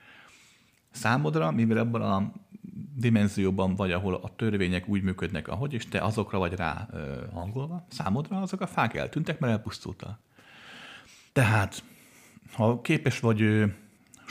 Számodra, 0.92 1.52
mivel 1.52 1.78
abban 1.78 2.02
a 2.02 2.32
dimenzióban 2.96 3.76
vagy, 3.76 3.92
ahol 3.92 4.14
a 4.14 4.36
törvények 4.36 4.88
úgy 4.88 5.02
működnek, 5.02 5.48
ahogy, 5.48 5.74
és 5.74 5.88
te 5.88 6.00
azokra 6.00 6.38
vagy 6.38 6.54
rá 6.54 6.88
ö, 6.92 7.26
hangolva, 7.34 7.86
számodra 7.90 8.42
azok 8.42 8.62
a 8.62 8.68
fák 8.68 8.94
eltűntek, 8.94 9.40
mert 9.40 9.54
elpusztultak. 9.54 10.20
Tehát, 11.34 11.84
ha 12.54 12.82
képes 12.82 13.20
vagy 13.20 13.64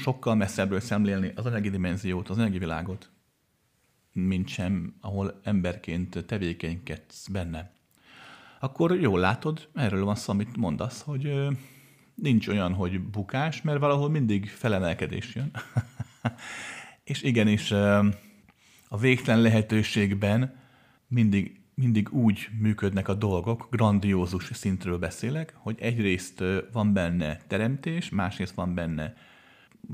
sokkal 0.01 0.35
messzebbről 0.35 0.81
szemlélni 0.81 1.33
az 1.35 1.47
anyagi 1.47 1.71
dimenziót, 1.71 2.29
az 2.29 2.39
anyagi 2.39 2.59
világot, 2.59 3.11
mint 4.13 4.49
sem, 4.49 4.95
ahol 5.01 5.41
emberként 5.43 6.25
tevékenykedsz 6.27 7.29
benne, 7.29 7.73
akkor 8.61 9.01
jól 9.01 9.21
látod, 9.21 9.69
erről 9.75 10.05
van 10.05 10.15
szó, 10.15 10.33
amit 10.33 10.57
mondasz, 10.57 11.03
hogy 11.03 11.49
nincs 12.15 12.49
olyan, 12.49 12.73
hogy 12.75 13.01
bukás, 13.01 13.63
mert 13.63 13.79
valahol 13.79 14.09
mindig 14.09 14.49
felemelkedés 14.49 15.35
jön. 15.35 15.51
és 17.11 17.23
igenis 17.23 17.71
a 18.89 18.99
végtelen 18.99 19.41
lehetőségben 19.41 20.59
mindig, 21.07 21.61
mindig 21.75 22.13
úgy 22.13 22.49
működnek 22.59 23.09
a 23.09 23.15
dolgok, 23.15 23.69
grandiózus 23.71 24.51
szintről 24.53 24.99
beszélek, 24.99 25.55
hogy 25.57 25.77
egyrészt 25.81 26.43
van 26.73 26.93
benne 26.93 27.37
teremtés, 27.47 28.09
másrészt 28.09 28.55
van 28.55 28.75
benne 28.75 29.15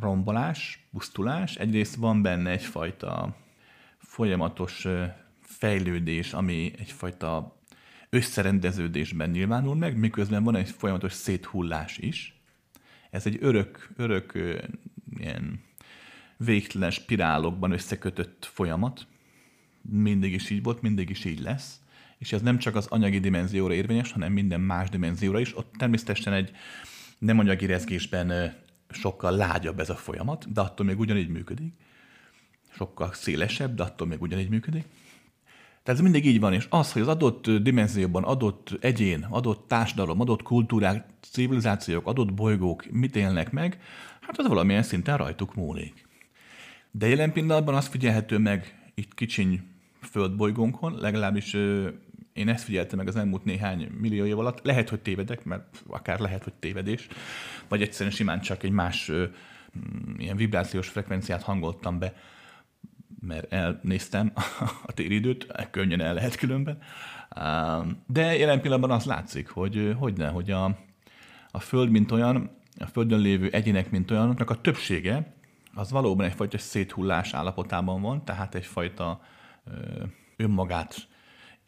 rombolás, 0.01 0.87
pusztulás, 0.93 1.57
egyrészt 1.57 1.95
van 1.95 2.23
benne 2.23 2.51
egyfajta 2.51 3.37
folyamatos 3.99 4.87
fejlődés, 5.41 6.33
ami 6.33 6.73
egyfajta 6.79 7.61
összerendeződésben 8.11 9.31
nyilvánul 9.31 9.75
meg, 9.75 9.97
miközben 9.97 10.45
van 10.45 10.57
egy 10.57 10.71
folyamatos 10.71 11.13
széthullás 11.13 11.99
is. 11.99 12.41
Ez 13.11 13.27
egy 13.27 13.39
örök, 13.41 13.91
örök 13.97 14.33
ilyen 15.19 15.61
végtelen 16.37 16.91
spirálokban 16.91 17.71
összekötött 17.71 18.49
folyamat. 18.53 19.07
Mindig 19.83 20.33
is 20.33 20.51
így 20.51 20.63
volt, 20.63 20.83
mindig 20.83 21.11
is 21.11 21.25
így 21.25 21.41
lesz. 21.41 21.81
És 22.19 22.33
ez 22.33 22.43
nem 22.43 22.59
csak 22.59 22.75
az 22.75 22.87
anyagi 22.87 23.19
dimenzióra 23.19 23.75
érvényes, 23.75 24.13
hanem 24.13 24.33
minden 24.33 24.61
más 24.61 24.89
dimenzióra 24.89 25.41
is. 25.41 25.57
Ott 25.57 25.75
természetesen 25.79 26.33
egy 26.33 26.51
nem 27.19 27.39
anyagi 27.39 27.67
rezgésben 27.67 28.55
sokkal 28.91 29.37
lágyabb 29.37 29.81
ez 29.81 29.91
a 29.91 29.97
folyamat, 29.97 30.53
de 30.53 30.61
attól 30.61 30.87
még 30.87 30.99
ugyanígy 30.99 31.29
működik. 31.29 31.73
Sokkal 32.71 33.13
szélesebb, 33.13 33.75
de 33.75 33.83
attól 33.83 34.07
még 34.07 34.23
ugyanígy 34.23 34.49
működik. 34.49 34.85
Tehát 35.83 36.01
ez 36.01 36.07
mindig 36.07 36.27
így 36.27 36.41
van, 36.41 36.53
és 36.53 36.67
az, 36.71 36.93
hogy 36.93 37.03
az 37.03 37.09
adott 37.09 37.51
dimenzióban, 37.51 38.25
adott 38.25 38.77
egyén, 38.81 39.27
adott 39.31 39.69
társadalom, 39.69 40.21
adott 40.21 40.43
kultúrák, 40.43 41.07
civilizációk, 41.31 42.07
adott 42.07 42.35
bolygók 42.35 42.91
mit 42.91 43.17
élnek 43.17 43.51
meg, 43.51 43.81
hát 44.21 44.39
az 44.39 44.47
valamilyen 44.47 44.83
szinten 44.83 45.17
rajtuk 45.17 45.55
múlik. 45.55 46.07
De 46.91 47.09
jelen 47.09 47.33
pillanatban 47.33 47.75
azt 47.75 47.89
figyelhető 47.89 48.39
meg 48.39 48.91
itt 48.95 49.15
kicsiny 49.15 49.61
földbolygónkon, 50.01 50.99
legalábbis 50.99 51.57
én 52.37 52.49
ezt 52.49 52.65
figyeltem 52.65 52.99
meg 52.99 53.09
az 53.09 53.17
elmúlt 53.17 53.45
néhány 53.45 53.91
millió 54.01 54.25
év 54.25 54.39
alatt. 54.39 54.65
Lehet, 54.65 54.89
hogy 54.89 55.01
tévedek, 55.01 55.45
mert 55.45 55.83
akár 55.87 56.19
lehet, 56.19 56.45
hogy 56.45 56.53
tévedés, 56.53 57.07
vagy 57.69 57.83
egyszerűen 57.83 58.15
simán 58.15 58.41
csak 58.41 58.63
egy 58.63 58.71
más 58.71 59.09
ö, 59.09 59.25
mm, 59.79 60.15
ilyen 60.19 60.37
vibrációs 60.37 60.89
frekvenciát 60.89 61.43
hangoltam 61.43 61.99
be, 61.99 62.15
mert 63.21 63.53
elnéztem 63.53 64.33
a 64.89 64.93
téridőt, 64.93 65.47
könnyen 65.71 66.01
el 66.01 66.15
lehet 66.15 66.37
különben. 66.37 66.79
De 68.07 68.37
jelen 68.37 68.61
pillanatban 68.61 68.91
az 68.91 69.05
látszik, 69.05 69.49
hogy 69.49 69.95
hogy 69.99 70.17
ne, 70.17 70.29
hogy 70.29 70.51
a, 70.51 70.65
a 71.51 71.61
Föld, 71.61 71.91
mint 71.91 72.13
olyan, 72.13 72.51
a 72.79 72.87
Földön 72.87 73.21
lévő 73.21 73.49
egyének, 73.51 73.91
mint 73.91 74.11
olyanoknak 74.11 74.51
a 74.51 74.61
többsége 74.61 75.35
az 75.75 75.91
valóban 75.91 76.27
egyfajta 76.27 76.59
széthullás 76.59 77.35
állapotában 77.35 78.01
van, 78.01 78.25
tehát 78.25 78.55
egyfajta 78.55 79.21
önmagát 80.37 81.09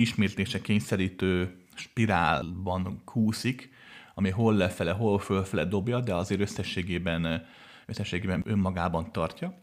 ismétlése 0.00 0.60
kényszerítő 0.60 1.56
spirálban 1.74 3.02
kúszik, 3.04 3.70
ami 4.14 4.30
hol 4.30 4.54
lefele, 4.54 4.90
hol 4.90 5.18
fölfele 5.18 5.64
dobja, 5.64 6.00
de 6.00 6.14
azért 6.14 6.40
összességében, 6.40 7.46
összességében 7.86 8.42
önmagában 8.46 9.12
tartja. 9.12 9.54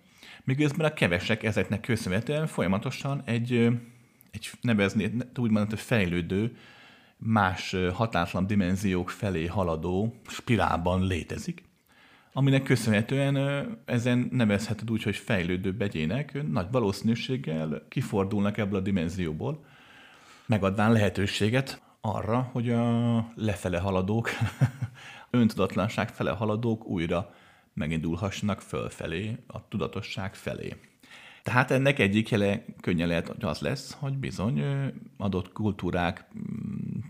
Miközben 0.44 0.86
a 0.86 0.94
kevesek 0.94 1.44
ezeknek 1.44 1.82
köszönhetően 1.82 2.48
folyamatosan 2.48 3.22
egy, 3.26 3.54
egy 4.32 4.52
nevezni, 4.62 5.12
úgymond, 5.36 5.70
hogy 5.70 5.80
fejlődő, 5.80 6.58
más 7.18 7.76
hatátlan 7.94 8.48
dimenziók 8.48 9.10
felé 9.10 9.46
haladó 9.46 10.16
spirálban 10.28 11.08
létezik 11.08 11.64
aminek 12.38 12.64
köszönhetően 12.64 13.38
ezen 13.86 14.30
nevezheted 14.32 14.92
úgy, 14.92 15.04
hogy 15.04 15.16
fejlődő 15.16 15.72
begyének 15.74 16.44
nagy 16.52 16.68
valószínűséggel 16.72 17.86
kifordulnak 17.90 18.58
ebből 18.58 18.80
a 18.80 18.82
dimenzióból, 18.82 19.66
megadván 20.46 20.92
lehetőséget 20.92 21.82
arra, 22.02 22.50
hogy 22.52 22.70
a 22.70 23.18
lefele 23.36 23.80
haladók, 23.80 24.30
öntudatlanság 25.30 26.10
fele 26.10 26.32
haladók 26.32 26.86
újra 26.86 27.34
megindulhassanak 27.74 28.62
fölfelé, 28.62 29.38
a 29.48 29.68
tudatosság 29.68 30.36
felé. 30.36 30.76
Tehát 31.44 31.72
ennek 31.72 32.00
egyik 32.00 32.30
jele 32.30 32.66
könnyen 32.82 33.08
lehet, 33.08 33.28
hogy 33.28 33.46
az 33.46 33.60
lesz, 33.60 33.96
hogy 34.00 34.18
bizony 34.18 34.64
adott 35.18 35.52
kultúrák, 35.52 36.26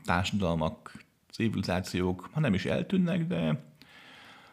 társadalmak, 0.05 1.03
civilizációk, 1.31 2.29
ha 2.31 2.39
nem 2.39 2.53
is 2.53 2.65
eltűnnek, 2.65 3.27
de 3.27 3.73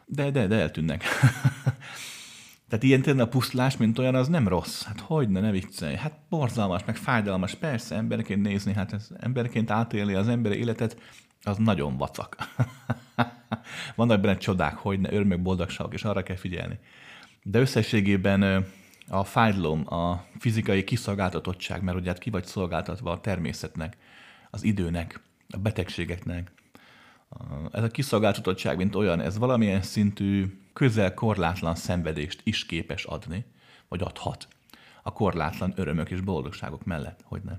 de, 0.06 0.30
de, 0.30 0.46
de 0.46 0.56
eltűnnek. 0.56 1.04
Tehát 2.72 2.86
ilyen 2.86 3.02
tényleg 3.02 3.26
a 3.26 3.28
pusztulás, 3.28 3.76
mint 3.76 3.98
olyan, 3.98 4.14
az 4.14 4.28
nem 4.28 4.48
rossz. 4.48 4.82
Hát 4.82 5.00
hogy 5.00 5.28
ne, 5.28 5.40
ne 5.40 5.50
viccelj. 5.50 5.94
Hát 5.94 6.18
borzalmas, 6.28 6.84
meg 6.84 6.96
fájdalmas. 6.96 7.54
Persze, 7.54 7.94
emberként 7.94 8.42
nézni, 8.42 8.72
hát 8.72 8.92
ez 8.92 9.08
emberként 9.20 9.70
átélni 9.70 10.14
az 10.14 10.28
emberi 10.28 10.58
életet, 10.58 11.00
az 11.42 11.56
nagyon 11.56 11.96
vacak. 11.96 12.36
Vannak 13.96 14.20
benne 14.20 14.36
csodák, 14.36 14.76
hogy 14.76 15.00
ne 15.00 15.12
örömök, 15.12 15.42
boldogságok, 15.42 15.94
és 15.94 16.04
arra 16.04 16.22
kell 16.22 16.36
figyelni. 16.36 16.78
De 17.42 17.58
összességében 17.58 18.66
a 19.08 19.24
fájdalom, 19.24 19.94
a 19.94 20.24
fizikai 20.38 20.84
kiszolgáltatottság, 20.84 21.82
mert 21.82 21.98
ugye 21.98 22.08
hát 22.08 22.18
ki 22.18 22.30
vagy 22.30 22.44
szolgáltatva 22.44 23.10
a 23.10 23.20
természetnek, 23.20 23.96
az 24.50 24.62
időnek, 24.62 25.20
a 25.48 25.58
betegségeknek, 25.58 26.52
ez 27.72 27.82
a 27.82 27.88
kiszolgáltatottság, 27.88 28.76
mint 28.76 28.94
olyan, 28.94 29.20
ez 29.20 29.38
valamilyen 29.38 29.82
szintű 29.82 30.60
közel 30.72 31.14
korlátlan 31.14 31.74
szenvedést 31.74 32.40
is 32.44 32.66
képes 32.66 33.04
adni, 33.04 33.44
vagy 33.88 34.02
adhat 34.02 34.48
a 35.02 35.12
korlátlan 35.12 35.72
örömök 35.76 36.10
és 36.10 36.20
boldogságok 36.20 36.84
mellett, 36.84 37.20
hogy 37.24 37.42
ne. 37.42 37.58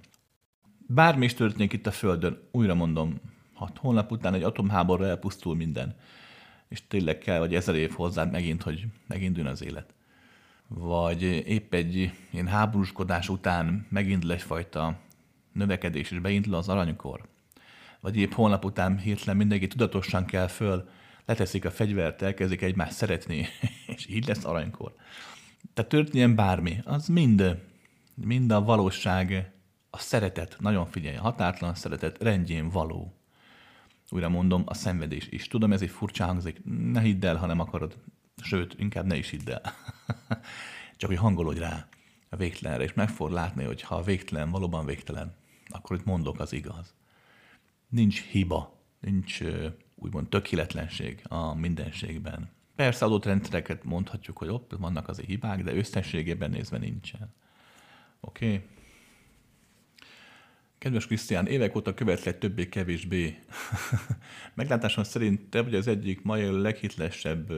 Bármi 0.87 1.25
is 1.25 1.33
történik 1.33 1.73
itt 1.73 1.87
a 1.87 1.91
Földön, 1.91 2.47
újra 2.51 2.73
mondom, 2.73 3.21
hat 3.53 3.77
hónap 3.77 4.11
után 4.11 4.33
egy 4.33 4.43
atomháborra 4.43 5.05
elpusztul 5.05 5.55
minden, 5.55 5.95
és 6.67 6.87
tényleg 6.87 7.17
kell, 7.17 7.39
vagy 7.39 7.55
ezer 7.55 7.75
év 7.75 7.91
hozzá 7.91 8.23
megint, 8.23 8.63
hogy 8.63 8.85
meginduljon 9.07 9.51
az 9.51 9.63
élet. 9.63 9.93
vagy 10.67 11.21
épp 11.21 11.73
egy 11.73 12.11
ilyen 12.29 12.47
háborúskodás 12.47 13.29
után 13.29 13.87
megindul 13.89 14.31
egyfajta 14.31 14.99
növekedés, 15.51 16.11
és 16.11 16.19
beindul 16.19 16.53
az 16.53 16.69
aranykor, 16.69 17.27
vagy 17.99 18.17
épp 18.17 18.31
holnap 18.31 18.65
után 18.65 18.97
hirtelen 18.97 19.37
mindenki 19.37 19.67
tudatosan 19.67 20.25
kell 20.25 20.47
föl, 20.47 20.89
leteszik 21.25 21.65
a 21.65 21.71
fegyvert, 21.71 22.21
elkezdik 22.21 22.61
egymást 22.61 22.93
szeretni, 22.93 23.47
és 23.95 24.07
így 24.07 24.27
lesz 24.27 24.45
aranykor. 24.45 24.95
Tehát 25.73 25.91
történjen 25.91 26.35
bármi, 26.35 26.79
az 26.83 27.07
mind, 27.07 27.61
mind 28.15 28.51
a 28.51 28.61
valóság, 28.61 29.51
a 29.89 29.97
szeretet, 29.97 30.57
nagyon 30.59 30.85
figyelj, 30.85 31.15
a 31.15 31.21
határtlan 31.21 31.75
szeretet 31.75 32.23
rendjén 32.23 32.69
való. 32.69 33.17
Újra 34.09 34.29
mondom, 34.29 34.63
a 34.65 34.73
szenvedés 34.73 35.27
is. 35.29 35.47
Tudom, 35.47 35.71
ez 35.71 35.81
egy 35.81 35.89
furcsa 35.89 36.25
hangzik, 36.25 36.61
ne 36.91 37.01
hidd 37.01 37.25
el, 37.25 37.35
ha 37.35 37.45
nem 37.45 37.59
akarod. 37.59 37.97
Sőt, 38.43 38.75
inkább 38.79 39.05
ne 39.05 39.15
is 39.15 39.29
hidd 39.29 39.49
el. 39.49 39.61
Csak 40.97 41.09
hogy 41.09 41.17
hangolodj 41.17 41.59
rá 41.59 41.87
a 42.29 42.35
végtelenre, 42.35 42.83
és 42.83 42.93
meg 42.93 43.09
fogod 43.09 43.33
látni, 43.33 43.63
hogy 43.63 43.81
ha 43.81 43.95
a 43.95 44.01
végtelen 44.01 44.49
valóban 44.49 44.85
végtelen, 44.85 45.35
akkor 45.67 45.97
itt 45.97 46.05
mondok 46.05 46.39
az 46.39 46.53
igaz. 46.53 46.93
Nincs 47.89 48.21
hiba, 48.21 48.79
nincs 48.99 49.41
úgymond 50.03 50.29
tökéletlenség 50.29 51.21
a 51.27 51.55
mindenségben. 51.55 52.49
Persze 52.75 53.05
adott 53.05 53.25
rendszereket 53.25 53.83
mondhatjuk, 53.83 54.37
hogy 54.37 54.47
ott 54.47 54.71
vannak 54.79 55.07
azért 55.07 55.27
hibák, 55.27 55.63
de 55.63 55.75
összességében 55.75 56.49
nézve 56.49 56.77
nincsen. 56.77 57.33
Oké? 58.19 58.45
Okay? 58.45 58.61
Kedves 60.77 61.05
Krisztián, 61.05 61.47
évek 61.47 61.75
óta 61.75 61.93
követlek 61.93 62.37
többé-kevésbé. 62.37 63.39
Meglátásom 64.53 65.03
szerint 65.03 65.49
te 65.49 65.61
vagy 65.61 65.75
az 65.75 65.87
egyik 65.87 66.21
mai 66.21 66.61
leghitelesebb 66.61 67.53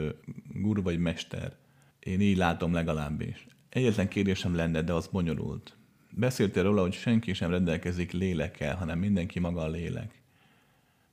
guru 0.53 0.81
vagy 0.81 0.99
mester. 0.99 1.55
Én 1.99 2.21
így 2.21 2.37
látom 2.37 2.73
legalábbis. 2.73 3.47
Egyetlen 3.69 4.07
kérdésem 4.07 4.55
lenne, 4.55 4.81
de 4.81 4.93
az 4.93 5.07
bonyolult. 5.07 5.77
Beszéltél 6.11 6.63
róla, 6.63 6.81
hogy 6.81 6.93
senki 6.93 7.33
sem 7.33 7.51
rendelkezik 7.51 8.11
lélekkel, 8.11 8.75
hanem 8.75 8.99
mindenki 8.99 9.39
maga 9.39 9.61
a 9.61 9.69
lélek. 9.69 10.21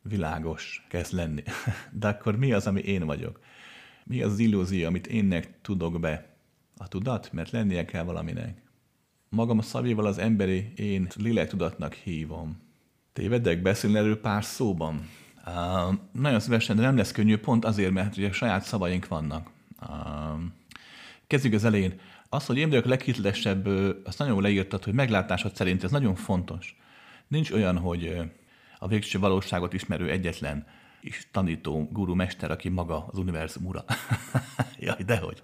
Világos 0.03 0.87
kezd 0.89 1.13
lenni. 1.13 1.43
De 2.01 2.09
akkor 2.09 2.37
mi 2.37 2.53
az, 2.53 2.67
ami 2.67 2.81
én 2.81 3.07
vagyok? 3.07 3.41
Mi 4.05 4.23
az, 4.23 4.33
az 4.33 4.39
illúzió, 4.39 4.87
amit 4.87 5.07
énnek 5.07 5.61
tudok 5.61 6.01
be? 6.01 6.37
A 6.77 6.89
tudat? 6.89 7.33
Mert 7.33 7.51
lennie 7.51 7.85
kell 7.85 8.03
valaminek. 8.03 8.63
Magam 9.29 9.59
a 9.59 9.63
szavéval 9.63 10.07
az 10.07 10.19
emberi 10.19 10.73
én 10.77 11.09
lélektudatnak 11.17 11.93
hívom. 11.93 12.61
Tévedek 13.13 13.63
beszélni 13.63 13.97
erről 13.97 14.21
pár 14.21 14.45
szóban? 14.45 15.09
Uh, 15.47 15.95
nagyon 16.13 16.41
szívesen, 16.41 16.77
de 16.77 16.83
nem 16.83 16.97
lesz 16.97 17.13
könnyű, 17.13 17.37
pont 17.37 17.65
azért, 17.65 17.93
mert 17.93 18.17
ugye 18.17 18.33
saját 18.33 18.65
szavaink 18.65 19.09
vannak. 19.09 19.51
Uh, 19.81 20.41
kezdjük 21.27 21.55
az 21.55 21.65
elején. 21.65 22.01
Az, 22.29 22.47
hogy 22.47 22.57
én 22.59 22.69
vagyok 22.69 22.85
leghitelesebb, 22.85 23.67
azt 24.05 24.19
nagyon 24.19 24.43
leírtad, 24.43 24.85
hogy 24.85 24.95
meglátásod 24.95 25.55
szerint 25.57 25.85
ez 25.85 25.91
nagyon 25.91 26.15
fontos. 26.15 26.77
Nincs 27.29 27.51
olyan, 27.51 27.79
hogy 27.79 28.31
a 28.83 28.87
végső 28.89 29.19
valóságot 29.19 29.73
ismerő 29.73 30.11
egyetlen 30.11 30.67
és 31.01 31.27
tanító, 31.31 31.89
guru, 31.93 32.15
mester, 32.15 32.51
aki 32.51 32.69
maga 32.69 33.07
az 33.11 33.19
univerzum 33.19 33.67
ura. 33.67 33.85
Jaj, 34.79 35.03
dehogy. 35.07 35.43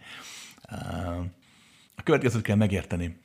A 1.94 2.02
következőt 2.02 2.42
kell 2.42 2.56
megérteni. 2.56 3.20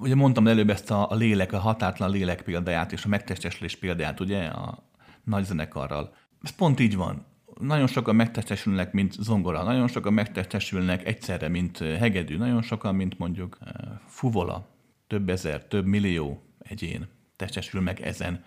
Ugye 0.00 0.14
mondtam 0.14 0.46
előbb 0.46 0.70
ezt 0.70 0.90
a, 0.90 1.10
a 1.10 1.14
lélek, 1.14 1.52
a 1.52 1.58
határtlan 1.58 2.10
lélek 2.10 2.42
példáját 2.42 2.92
és 2.92 3.04
a 3.04 3.08
megtestesülés 3.08 3.76
példáját, 3.76 4.20
ugye, 4.20 4.46
a 4.46 4.84
nagy 5.24 5.44
zenekarral. 5.44 6.14
Ez 6.42 6.50
pont 6.50 6.80
így 6.80 6.96
van. 6.96 7.26
Nagyon 7.60 7.86
sokan 7.86 8.16
megtestesülnek, 8.16 8.92
mint 8.92 9.12
zongora, 9.12 9.62
nagyon 9.62 9.88
sokan 9.88 10.12
megtestesülnek 10.12 11.06
egyszerre, 11.06 11.48
mint 11.48 11.78
hegedű, 11.78 12.36
nagyon 12.36 12.62
sokan, 12.62 12.94
mint 12.94 13.18
mondjuk 13.18 13.58
fuvola. 14.06 14.68
Több 15.06 15.28
ezer, 15.28 15.66
több 15.66 15.86
millió 15.86 16.42
egyén 16.58 17.08
testesül 17.36 17.80
meg 17.80 18.00
ezen 18.00 18.44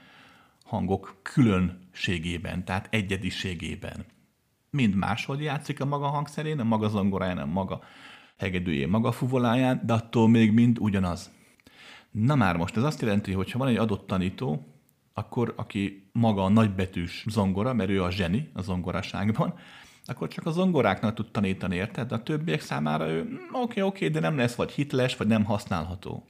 hangok 0.74 1.20
különségében, 1.22 2.66
tehát 2.66 2.88
egyediségében. 2.92 4.06
Mind 4.70 4.96
máshogy 4.96 5.42
játszik 5.42 5.80
a 5.82 5.86
maga 5.86 6.08
hangszerén, 6.08 6.60
a 6.60 6.64
maga 6.64 6.90
zongoráján, 6.90 7.38
a 7.38 7.46
maga 7.46 7.82
hegedűjén, 8.38 8.90
maga 8.90 9.12
fuvoláján, 9.12 9.82
de 9.86 9.94
attól 9.94 10.30
még 10.30 10.52
mind 10.52 10.78
ugyanaz. 10.80 11.32
Na 12.12 12.36
már 12.36 12.58
most, 12.58 12.78
ez 12.78 12.84
azt 12.84 13.02
jelenti, 13.02 13.32
hogy 13.32 13.52
ha 13.52 13.60
van 13.60 13.68
egy 13.68 13.78
adott 13.78 14.08
tanító, 14.08 14.68
akkor 15.14 15.54
aki 15.56 16.10
maga 16.12 16.44
a 16.44 16.50
nagybetűs 16.50 17.26
zongora, 17.30 17.74
mert 17.74 17.90
ő 17.90 18.04
a 18.04 18.12
zseni 18.12 18.50
a 18.54 18.62
zongoraságban, 18.62 19.54
akkor 20.06 20.28
csak 20.28 20.46
a 20.46 20.52
zongoráknak 20.52 21.14
tud 21.14 21.32
tanítani, 21.32 21.76
érted? 21.76 22.08
De 22.08 22.16
a 22.16 22.24
többiek 22.24 22.62
számára 22.62 23.08
ő 23.08 23.20
oké, 23.20 23.38
okay, 23.52 23.62
oké, 23.62 23.82
okay, 23.82 24.10
de 24.10 24.20
nem 24.20 24.38
lesz 24.38 24.56
vagy 24.56 24.72
hitles, 24.72 25.18
vagy 25.18 25.28
nem 25.28 25.44
használható. 25.44 26.28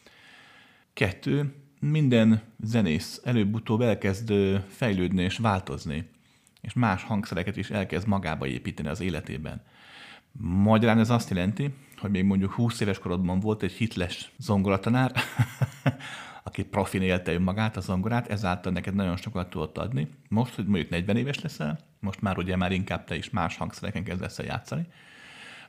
Kettő, 0.93 1.62
minden 1.89 2.41
zenész 2.59 3.21
előbb-utóbb 3.23 3.81
elkezd 3.81 4.33
fejlődni 4.67 5.23
és 5.23 5.37
változni, 5.37 6.09
és 6.61 6.73
más 6.73 7.03
hangszereket 7.03 7.57
is 7.57 7.69
elkezd 7.69 8.07
magába 8.07 8.47
építeni 8.47 8.87
az 8.89 9.01
életében. 9.01 9.61
Magyarán 10.41 10.99
ez 10.99 11.09
azt 11.09 11.29
jelenti, 11.29 11.73
hogy 11.97 12.09
még 12.11 12.23
mondjuk 12.23 12.51
20 12.51 12.79
éves 12.79 12.99
korodban 12.99 13.39
volt 13.39 13.63
egy 13.63 13.71
hitles 13.71 14.31
zongoratanár, 14.37 15.11
aki 16.43 16.63
profin 16.63 17.01
élte 17.01 17.33
önmagát, 17.33 17.77
a 17.77 17.81
zongorát, 17.81 18.27
ezáltal 18.27 18.71
neked 18.71 18.95
nagyon 18.95 19.17
sokat 19.17 19.49
tudott 19.49 19.77
adni. 19.77 20.07
Most, 20.29 20.55
hogy 20.55 20.65
mondjuk 20.65 20.89
40 20.89 21.17
éves 21.17 21.39
leszel, 21.39 21.79
most 21.99 22.21
már 22.21 22.37
ugye 22.37 22.55
már 22.55 22.71
inkább 22.71 23.03
te 23.05 23.15
is 23.15 23.29
más 23.29 23.57
hangszereken 23.57 24.03
kezdesz 24.03 24.39
el 24.39 24.45
játszani, 24.45 24.87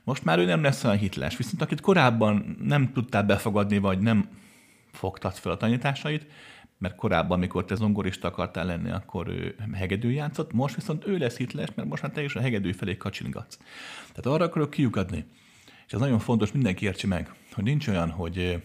most 0.04 0.24
már 0.24 0.38
ő 0.38 0.44
nem 0.44 0.62
lesz 0.62 0.84
olyan 0.84 0.96
hitles. 0.96 1.36
Viszont 1.36 1.62
akit 1.62 1.80
korábban 1.80 2.56
nem 2.62 2.92
tudtál 2.92 3.22
befogadni, 3.22 3.78
vagy 3.78 3.98
nem 3.98 4.28
fogtad 4.94 5.34
fel 5.34 5.52
a 5.52 5.56
tanításait, 5.56 6.26
mert 6.78 6.94
korábban, 6.94 7.36
amikor 7.36 7.64
te 7.64 7.74
zongorista 7.74 8.28
akartál 8.28 8.66
lenni, 8.66 8.90
akkor 8.90 9.28
ő 9.28 9.56
hegedű 9.72 10.10
játszott, 10.10 10.52
most 10.52 10.74
viszont 10.74 11.06
ő 11.06 11.18
lesz 11.18 11.36
hitles, 11.36 11.68
mert 11.74 11.88
most 11.88 12.02
már 12.02 12.12
te 12.12 12.22
is 12.22 12.34
a 12.34 12.40
hegedű 12.40 12.72
felé 12.72 12.96
kacsingatsz. 12.96 13.58
Tehát 14.08 14.26
arra 14.26 14.44
akarok 14.44 14.70
kiukadni, 14.70 15.24
és 15.86 15.92
ez 15.92 16.00
nagyon 16.00 16.18
fontos, 16.18 16.52
mindenki 16.52 16.84
értse 16.84 17.06
meg, 17.06 17.34
hogy 17.52 17.64
nincs 17.64 17.88
olyan, 17.88 18.10
hogy 18.10 18.62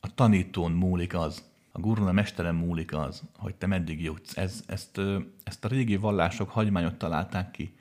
a 0.00 0.14
tanítón 0.14 0.72
múlik 0.72 1.14
az, 1.14 1.50
a 1.72 1.80
gurun 1.80 2.06
a 2.06 2.12
mesterem 2.12 2.56
múlik 2.56 2.94
az, 2.94 3.22
hogy 3.36 3.54
te 3.54 3.66
meddig 3.66 4.02
jutsz. 4.02 4.36
Ez, 4.36 4.62
ezt, 4.66 5.00
ezt 5.44 5.64
a 5.64 5.68
régi 5.68 5.96
vallások 5.96 6.50
hagymányot 6.50 6.94
találták 6.94 7.50
ki. 7.50 7.76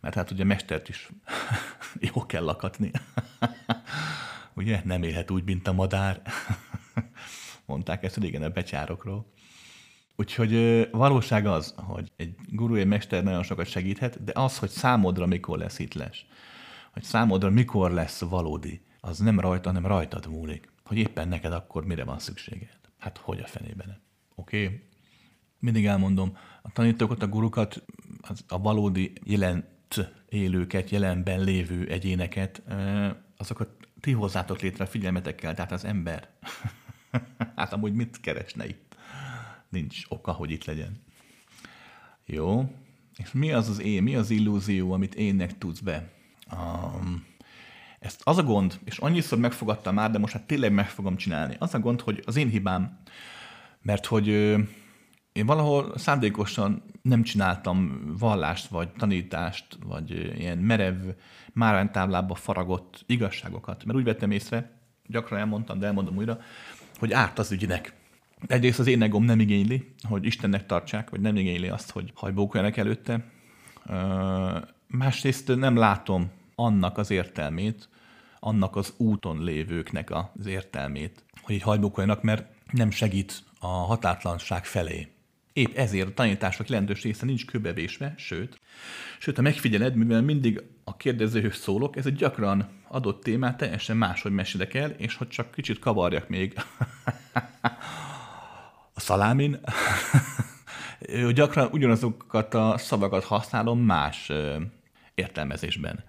Mert 0.00 0.14
hát 0.14 0.30
ugye 0.30 0.44
mestert 0.44 0.88
is 0.88 1.08
jó 2.14 2.26
kell 2.26 2.44
lakatni. 2.44 2.90
ugye 4.54 4.80
nem 4.84 5.02
élhet 5.02 5.30
úgy, 5.30 5.44
mint 5.44 5.68
a 5.68 5.72
madár. 5.72 6.22
Mondták 7.68 8.02
ezt 8.02 8.16
régen 8.16 8.42
a 8.42 8.48
becsárokról. 8.48 9.32
Úgyhogy 10.16 10.52
valóság 10.90 11.46
az, 11.46 11.74
hogy 11.76 12.12
egy 12.16 12.34
guru, 12.46 12.74
egy 12.74 12.86
mester 12.86 13.22
nagyon 13.22 13.42
sokat 13.42 13.66
segíthet, 13.66 14.24
de 14.24 14.32
az, 14.34 14.58
hogy 14.58 14.68
számodra 14.68 15.26
mikor 15.26 15.58
lesz 15.58 15.76
hitles, 15.76 16.26
hogy 16.92 17.02
számodra 17.02 17.50
mikor 17.50 17.90
lesz 17.90 18.20
valódi, 18.20 18.80
az 19.00 19.18
nem 19.18 19.40
rajta, 19.40 19.68
hanem 19.68 19.86
rajtad 19.86 20.28
múlik. 20.28 20.72
Hogy 20.84 20.96
éppen 20.96 21.28
neked 21.28 21.52
akkor 21.52 21.84
mire 21.84 22.04
van 22.04 22.18
szükséged. 22.18 22.78
Hát 22.98 23.18
hogy 23.18 23.40
a 23.40 23.46
fenében? 23.46 24.02
Oké? 24.34 24.64
Okay? 24.64 24.82
Mindig 25.58 25.86
elmondom, 25.86 26.36
a 26.62 26.72
tanítókat, 26.72 27.22
a 27.22 27.28
gurukat, 27.28 27.84
az, 28.20 28.44
a 28.48 28.58
valódi 28.58 29.12
jelent 29.24 30.12
élőket, 30.28 30.90
jelenben 30.90 31.40
lévő 31.40 31.86
egyéneket, 31.88 32.62
azokat 33.36 33.68
ti 34.00 34.12
hozzátok 34.12 34.60
létre 34.60 34.84
a 34.84 34.88
figyelmetekkel, 34.88 35.54
tehát 35.54 35.72
az 35.72 35.84
ember. 35.84 36.28
hát 37.56 37.72
amúgy 37.72 37.92
mit 37.92 38.20
keresne 38.20 38.66
itt? 38.66 38.96
Nincs 39.68 40.02
oka, 40.08 40.32
hogy 40.32 40.50
itt 40.50 40.64
legyen. 40.64 41.02
Jó. 42.26 42.72
És 43.16 43.32
mi 43.32 43.52
az 43.52 43.68
az 43.68 43.80
én, 43.80 44.02
mi 44.02 44.16
az 44.16 44.30
illúzió, 44.30 44.92
amit 44.92 45.14
énnek 45.14 45.58
tudsz 45.58 45.80
be? 45.80 46.10
Um, 46.52 47.26
ezt 47.98 48.20
az 48.24 48.38
a 48.38 48.42
gond, 48.42 48.78
és 48.84 48.98
annyiszor 48.98 49.38
megfogadtam 49.38 49.94
már, 49.94 50.10
de 50.10 50.18
most 50.18 50.32
hát 50.32 50.46
tényleg 50.46 50.72
meg 50.72 50.88
fogom 50.88 51.16
csinálni. 51.16 51.56
Az 51.58 51.74
a 51.74 51.78
gond, 51.78 52.00
hogy 52.00 52.22
az 52.26 52.36
én 52.36 52.48
hibám, 52.48 52.98
mert 53.82 54.06
hogy 54.06 54.26
én 55.32 55.46
valahol 55.46 55.98
szándékosan 55.98 56.82
nem 57.02 57.22
csináltam 57.22 58.02
vallást, 58.18 58.66
vagy 58.66 58.88
tanítást, 58.88 59.78
vagy 59.86 60.10
ilyen 60.38 60.58
merev, 60.58 60.96
márványtáblába 61.52 62.34
faragott 62.34 63.04
igazságokat. 63.06 63.84
Mert 63.84 63.98
úgy 63.98 64.04
vettem 64.04 64.30
észre, 64.30 64.80
gyakran 65.06 65.38
elmondtam, 65.38 65.78
de 65.78 65.86
elmondom 65.86 66.16
újra, 66.16 66.40
hogy 66.98 67.12
árt 67.12 67.38
az 67.38 67.52
ügynek. 67.52 67.92
Egyrészt 68.46 68.78
az 68.78 68.86
én 68.86 69.02
egom 69.02 69.24
nem 69.24 69.40
igényli, 69.40 69.94
hogy 70.02 70.24
Istennek 70.24 70.66
tartsák, 70.66 71.10
vagy 71.10 71.20
nem 71.20 71.36
igényli 71.36 71.68
azt, 71.68 71.90
hogy 71.90 72.12
hajbókoljanak 72.14 72.76
előtte. 72.76 73.24
Másrészt 74.86 75.56
nem 75.56 75.76
látom 75.76 76.30
annak 76.54 76.98
az 76.98 77.10
értelmét, 77.10 77.88
annak 78.40 78.76
az 78.76 78.94
úton 78.96 79.44
lévőknek 79.44 80.10
az 80.10 80.46
értelmét, 80.46 81.24
hogy 81.42 81.54
így 81.54 81.62
hajbókoljanak, 81.62 82.22
mert 82.22 82.46
nem 82.70 82.90
segít 82.90 83.42
a 83.58 83.66
hatátlanság 83.66 84.64
felé. 84.64 85.08
Épp 85.52 85.76
ezért 85.76 86.08
a 86.08 86.14
tanítások 86.14 86.68
jelentős 86.68 87.02
része 87.02 87.26
nincs 87.26 87.46
köbevésve, 87.46 88.14
sőt, 88.16 88.60
Sőt, 89.18 89.36
ha 89.36 89.42
megfigyeled, 89.42 89.94
mivel 89.94 90.22
mindig 90.22 90.62
a 90.84 90.96
kérdezőhöz 90.96 91.56
szólok, 91.56 91.96
ez 91.96 92.06
egy 92.06 92.14
gyakran 92.14 92.68
adott 92.88 93.22
témát 93.22 93.56
teljesen 93.56 93.96
máshogy 93.96 94.32
mesélek 94.32 94.74
el, 94.74 94.90
és 94.90 95.16
hogy 95.16 95.28
csak 95.28 95.50
kicsit 95.50 95.78
kavarjak 95.78 96.28
még 96.28 96.54
a 98.94 99.00
szalámin, 99.00 99.60
gyakran 101.34 101.68
ugyanazokat 101.72 102.54
a 102.54 102.78
szavakat 102.78 103.24
használom 103.24 103.80
más 103.80 104.32
értelmezésben. 105.14 106.04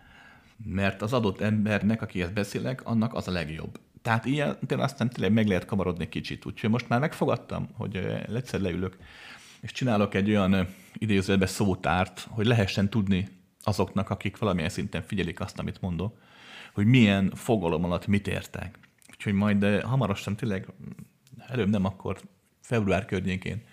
Mert 0.65 1.02
az 1.02 1.13
adott 1.13 1.42
embernek, 1.42 2.02
akihez 2.02 2.30
beszélek, 2.30 2.86
annak 2.86 3.13
az 3.13 3.28
a 3.28 3.32
legjobb. 3.32 3.80
Tehát 4.02 4.26
ilyen 4.26 4.58
tényleg 4.68 4.88
aztán 4.88 5.10
tényleg 5.10 5.34
meg 5.34 5.48
lehet 5.48 5.65
kavarodni 5.65 6.10
kicsit. 6.10 6.46
Úgyhogy 6.46 6.70
most 6.70 6.89
már 6.89 7.00
megfogadtam, 7.00 7.70
hogy 7.74 7.96
egyszer 8.36 8.60
leülök, 8.60 8.98
és 9.62 9.72
csinálok 9.72 10.13
egy 10.13 10.30
olyan 10.30 10.68
idézőbe 10.94 11.46
szótárt, 11.46 12.28
hogy 12.30 12.46
lehessen 12.46 12.89
tudni 12.89 13.28
azoknak, 13.63 14.10
akik 14.10 14.38
valamilyen 14.38 14.70
szinten 14.70 15.02
figyelik 15.02 15.39
azt, 15.39 15.60
amit 15.60 15.82
mondok, 15.82 16.18
hogy 16.73 16.86
milyen 16.86 17.32
fogalom 17.36 17.84
alatt 17.84 18.08
mit 18.08 18.27
értek. 18.27 18.79
Úgyhogy 19.12 19.34
majd 19.34 19.82
hamarosan 19.82 20.36
tényleg, 20.36 20.67
előbb 21.47 21.69
nem, 21.69 21.86
akkor 21.86 22.21
február 22.62 23.05
környékén 23.05 23.63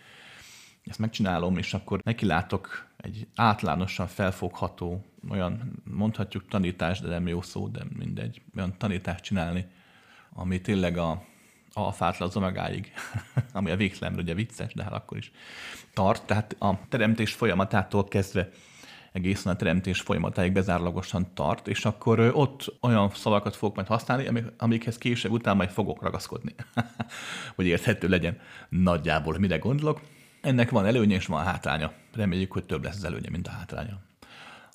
ezt 0.84 0.98
megcsinálom, 0.98 1.58
és 1.58 1.74
akkor 1.74 2.00
nekilátok 2.04 2.86
egy 2.96 3.26
általánosan 3.34 4.06
felfogható, 4.06 5.04
olyan 5.28 5.82
mondhatjuk 5.84 6.48
tanítás, 6.48 7.00
de 7.00 7.08
nem 7.08 7.26
jó 7.26 7.42
szó, 7.42 7.68
de 7.68 7.80
mindegy, 7.98 8.42
olyan 8.56 8.74
tanítást 8.78 9.24
csinálni, 9.24 9.66
ami 10.32 10.60
tényleg 10.60 10.98
a 10.98 11.24
alfától 11.72 12.26
az 12.26 12.36
omegáig, 12.36 12.92
ami 13.52 13.70
a 13.70 13.76
végtelenre 13.76 14.22
ugye 14.22 14.34
vicces, 14.34 14.74
de 14.74 14.82
hát 14.82 14.92
akkor 14.92 15.16
is 15.16 15.32
tart. 15.94 16.26
Tehát 16.26 16.56
a 16.58 16.78
teremtés 16.88 17.32
folyamatától 17.32 18.04
kezdve 18.04 18.48
egészen 19.16 19.52
a 19.52 19.56
teremtés 19.56 20.00
folyamatáig 20.00 20.52
bezárlagosan 20.52 21.26
tart, 21.34 21.68
és 21.68 21.84
akkor 21.84 22.20
ott 22.34 22.74
olyan 22.80 23.10
szavakat 23.14 23.56
fogok 23.56 23.74
majd 23.74 23.88
használni, 23.88 24.26
amik, 24.26 24.44
amikhez 24.58 24.98
később 24.98 25.32
után 25.32 25.56
majd 25.56 25.70
fogok 25.70 26.02
ragaszkodni, 26.02 26.54
hogy 27.56 27.66
érthető 27.66 28.08
legyen 28.08 28.38
nagyjából, 28.68 29.38
mire 29.38 29.58
gondolok. 29.58 30.00
Ennek 30.40 30.70
van 30.70 30.86
előnye 30.86 31.14
és 31.14 31.26
van 31.26 31.44
hátránya. 31.44 31.92
Reméljük, 32.14 32.52
hogy 32.52 32.64
több 32.64 32.84
lesz 32.84 32.96
az 32.96 33.04
előnye, 33.04 33.30
mint 33.30 33.46
a 33.46 33.50
hátránya. 33.50 34.00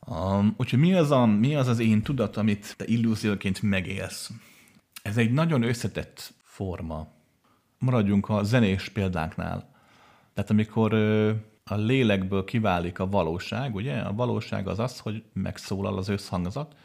Um, 0.08 0.54
úgyhogy 0.58 0.80
mi 0.80 0.93
az, 0.93 1.12
a, 1.12 1.25
mi 1.25 1.56
az 1.56 1.67
az 1.67 1.80
én 1.80 2.01
tudat, 2.01 2.38
amit 2.38 2.73
te 2.77 2.86
illúzióként 2.86 3.62
megélsz? 3.62 4.32
Ez 5.01 5.17
egy 5.17 5.32
nagyon 5.32 5.63
összetett 5.63 6.34
forma. 6.43 7.08
Maradjunk 7.80 8.30
a 8.30 8.43
zenés 8.43 8.89
példáknál. 8.89 9.69
Tehát 10.34 10.49
amikor 10.49 10.93
a 11.71 11.75
lélekből 11.75 12.43
kiválik 12.43 12.99
a 12.99 13.07
valóság, 13.07 13.75
ugye? 13.75 13.97
A 13.97 14.13
valóság 14.13 14.67
az 14.67 14.79
az, 14.79 14.99
hogy 14.99 15.23
megszólal 15.34 15.97
az 15.97 16.07
összhangzat. 16.10 16.75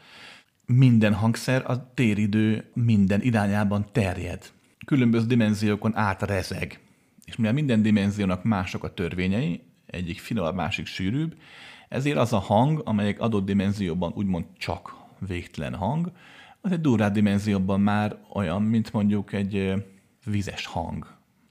Minden 0.65 1.13
hangszer 1.13 1.63
a 1.71 1.93
téridő 1.93 2.71
minden 2.73 3.21
irányában 3.21 3.85
terjed. 3.91 4.51
Különböző 4.85 5.25
dimenziókon 5.25 5.95
átrezeg. 5.95 6.79
És 7.25 7.35
mivel 7.35 7.53
minden 7.53 7.81
dimenziónak 7.81 8.43
mások 8.43 8.83
a 8.83 8.93
törvényei, 8.93 9.61
egyik 9.85 10.19
finomabb, 10.19 10.55
másik 10.55 10.85
sűrűbb, 10.85 11.35
ezért 11.89 12.17
az 12.17 12.33
a 12.33 12.39
hang, 12.39 12.81
amelyik 12.85 13.19
adott 13.19 13.45
dimenzióban 13.45 14.11
úgymond 14.15 14.45
csak 14.57 14.95
végtelen 15.19 15.75
hang, 15.75 16.11
az 16.61 16.71
egy 16.71 16.81
durrább 16.81 17.13
dimenzióban 17.13 17.81
már 17.81 18.17
olyan, 18.33 18.61
mint 18.61 18.93
mondjuk 18.93 19.33
egy 19.33 19.73
vizes 20.25 20.65
hang. 20.65 21.07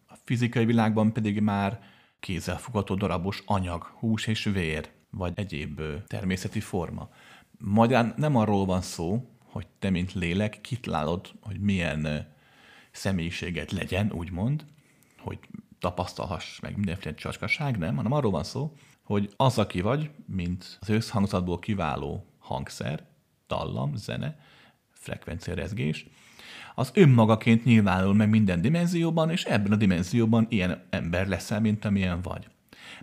A 0.07 0.15
fizikai 0.25 0.65
világban 0.65 1.13
pedig 1.13 1.41
már 1.41 1.81
kézzelfogható 2.27 2.95
darabos 2.95 3.43
anyag, 3.45 3.83
hús 3.83 4.27
és 4.27 4.45
vér, 4.45 4.91
vagy 5.11 5.33
egyéb 5.35 5.81
természeti 6.07 6.61
forma. 6.61 7.09
Magyarán 7.59 8.15
nem 8.17 8.37
arról 8.37 8.65
van 8.65 8.81
szó, 8.81 9.31
hogy 9.45 9.67
te, 9.79 9.91
mint 9.91 10.13
lélek, 10.13 10.61
kitlálod, 10.61 11.31
hogy 11.41 11.61
milyen 11.61 12.33
személyiséget 12.91 13.71
legyen, 13.71 14.13
úgymond, 14.13 14.65
hogy 15.19 15.39
tapasztalhass 15.79 16.61
meg 16.61 16.77
mindenféle 16.77 17.15
csacskaság, 17.15 17.79
nem, 17.79 17.97
hanem 17.97 18.13
arról 18.13 18.31
van 18.31 18.45
szó, 18.45 18.73
hogy 19.03 19.33
az, 19.37 19.59
aki 19.59 19.81
vagy, 19.81 20.11
mint 20.27 20.79
az 20.81 20.89
összhangzatból 20.89 21.59
kiváló 21.59 22.27
hangszer, 22.39 23.07
dallam, 23.47 23.97
zene, 23.97 24.39
frekvenciarezgés, 24.91 26.07
az 26.79 26.91
önmagaként 26.95 27.65
nyilvánul 27.65 28.15
meg 28.15 28.29
minden 28.29 28.61
dimenzióban, 28.61 29.31
és 29.31 29.45
ebben 29.45 29.73
a 29.73 29.77
dimenzióban 29.77 30.47
ilyen 30.49 30.83
ember 30.91 31.29
leszel, 31.29 31.61
mint 31.61 31.85
amilyen 31.85 32.23
vagy. 32.23 32.49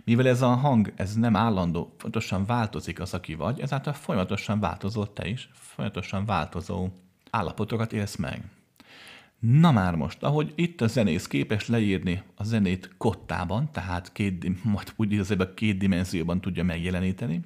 Mivel 0.04 0.28
ez 0.28 0.42
a 0.42 0.48
hang, 0.48 0.92
ez 0.96 1.14
nem 1.14 1.36
állandó, 1.36 1.94
folyamatosan 1.96 2.46
változik 2.46 3.00
az, 3.00 3.14
aki 3.14 3.34
vagy, 3.34 3.60
ezáltal 3.60 3.92
folyamatosan 3.92 4.60
változol 4.60 5.12
te 5.12 5.28
is, 5.28 5.48
folyamatosan 5.52 6.24
változó 6.24 6.88
állapotokat 7.30 7.92
élsz 7.92 8.16
meg. 8.16 8.42
Na 9.38 9.72
már 9.72 9.94
most, 9.94 10.22
ahogy 10.22 10.52
itt 10.54 10.80
a 10.80 10.86
zenész 10.86 11.26
képes 11.26 11.68
leírni 11.68 12.22
a 12.34 12.44
zenét 12.44 12.90
kottában, 12.96 13.68
tehát 13.72 14.12
két, 14.12 14.64
majd 14.64 14.92
úgy 14.96 15.12
igazából 15.12 15.54
két 15.54 15.78
dimenzióban 15.78 16.40
tudja 16.40 16.64
megjeleníteni, 16.64 17.42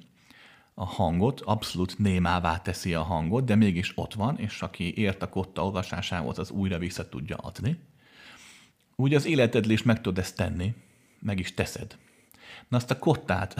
a 0.81 0.85
hangot, 0.85 1.41
abszolút 1.41 1.97
némává 1.97 2.57
teszi 2.57 2.93
a 2.93 3.03
hangot, 3.03 3.45
de 3.45 3.55
mégis 3.55 3.91
ott 3.95 4.13
van, 4.13 4.37
és 4.37 4.61
aki 4.61 4.97
ért 4.97 5.21
a 5.21 5.29
kotta 5.29 5.65
olvasásához, 5.65 6.39
az 6.39 6.49
újra 6.49 6.77
vissza 6.77 7.09
tudja 7.09 7.35
adni. 7.35 7.79
Úgy 8.95 9.13
az 9.13 9.25
életedlés 9.25 9.79
is 9.79 9.85
meg 9.85 10.01
tudod 10.01 10.17
ezt 10.17 10.35
tenni, 10.35 10.73
meg 11.19 11.39
is 11.39 11.53
teszed. 11.53 11.97
Na 12.67 12.77
azt 12.77 12.91
a 12.91 12.99
kottát, 12.99 13.55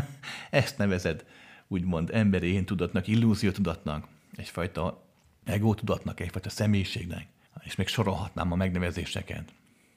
ezt 0.50 0.78
nevezed, 0.78 1.24
úgymond 1.68 2.10
emberi 2.12 2.52
én 2.52 2.64
tudatnak, 2.64 3.06
illúzió 3.06 3.50
tudatnak, 3.50 4.06
egyfajta 4.36 5.02
ego 5.44 5.74
tudatnak, 5.74 6.20
egyfajta 6.20 6.50
személyiségnek, 6.50 7.26
és 7.64 7.74
még 7.74 7.86
sorolhatnám 7.86 8.52
a 8.52 8.56
megnevezéseket. 8.56 9.52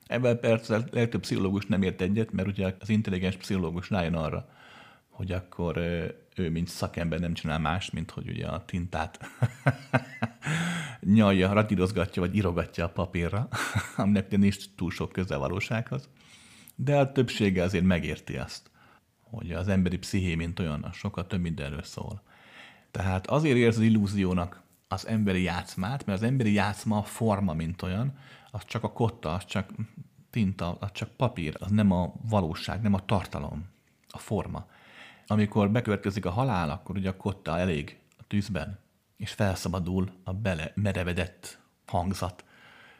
Ebben 0.08 0.40
persze 0.40 0.76
a 0.76 0.84
legtöbb 0.92 1.22
pszichológus 1.22 1.66
nem 1.66 1.82
ért 1.82 2.02
egyet, 2.02 2.32
mert 2.32 2.48
ugye 2.48 2.76
az 2.80 2.90
intelligens 2.90 3.36
pszichológus 3.36 3.90
rájön 3.90 4.16
arra, 4.16 4.50
hogy 5.16 5.32
akkor 5.32 5.78
ő, 6.36 6.50
mint 6.50 6.68
szakember 6.68 7.20
nem 7.20 7.34
csinál 7.34 7.60
más, 7.60 7.92
mint 7.92 8.12
hogy 8.12 8.30
ugye 8.30 8.48
a 8.48 8.66
tintát 8.66 9.20
nyalja, 11.00 11.54
radírozgatja, 11.54 12.22
vagy 12.22 12.36
írogatja 12.36 12.86
a 12.86 12.90
papírra, 12.90 13.48
aminek 13.98 14.38
nincs 14.38 14.66
túl 14.76 14.92
sok 14.92 15.12
köze 15.12 15.36
valósághoz. 15.36 16.10
De 16.76 16.98
a 16.98 17.12
többsége 17.12 17.64
azért 17.64 17.84
megérti 17.84 18.38
azt, 18.38 18.72
hogy 19.22 19.52
az 19.52 19.68
emberi 19.68 19.98
psziché, 19.98 20.36
mint 20.36 20.60
olyan, 20.60 20.90
sokkal 20.94 21.28
több 21.28 21.42
mindenről 21.42 21.84
szól. 21.84 22.22
Tehát 22.92 23.28
azért 23.28 23.58
érz 23.58 23.78
az 23.78 23.84
illúziónak 23.84 24.64
az 24.88 25.08
emberi 25.08 25.42
játszmát, 25.42 26.06
mert 26.06 26.22
az 26.22 26.28
emberi 26.28 26.54
játszma 26.54 26.98
a 26.98 27.04
forma, 27.04 27.54
mint 27.54 27.82
olyan, 27.82 28.18
az 28.52 28.66
csak 28.66 28.84
a 28.84 28.92
kotta, 28.92 29.34
az 29.34 29.46
csak 29.46 29.70
tinta, 30.30 30.78
az 30.80 30.92
csak 30.92 31.10
papír, 31.10 31.56
az 31.60 31.72
nem 31.72 31.92
a 31.92 32.14
valóság, 32.30 32.82
nem 32.82 32.94
a 32.94 33.06
tartalom, 33.06 33.66
a 34.10 34.18
forma. 34.18 34.68
Amikor 35.28 35.72
bekövetkezik 35.72 36.26
a 36.26 36.30
halál, 36.30 36.70
akkor 36.70 36.98
ugye 36.98 37.10
a 37.10 37.18
kotta 37.18 37.58
elég 37.60 38.00
a 38.18 38.24
tűzben, 38.28 38.80
és 39.18 39.32
felszabadul 39.32 40.12
a 40.24 40.34
bele 40.34 40.72
merevedett 40.76 41.60
hangzat, 41.86 42.46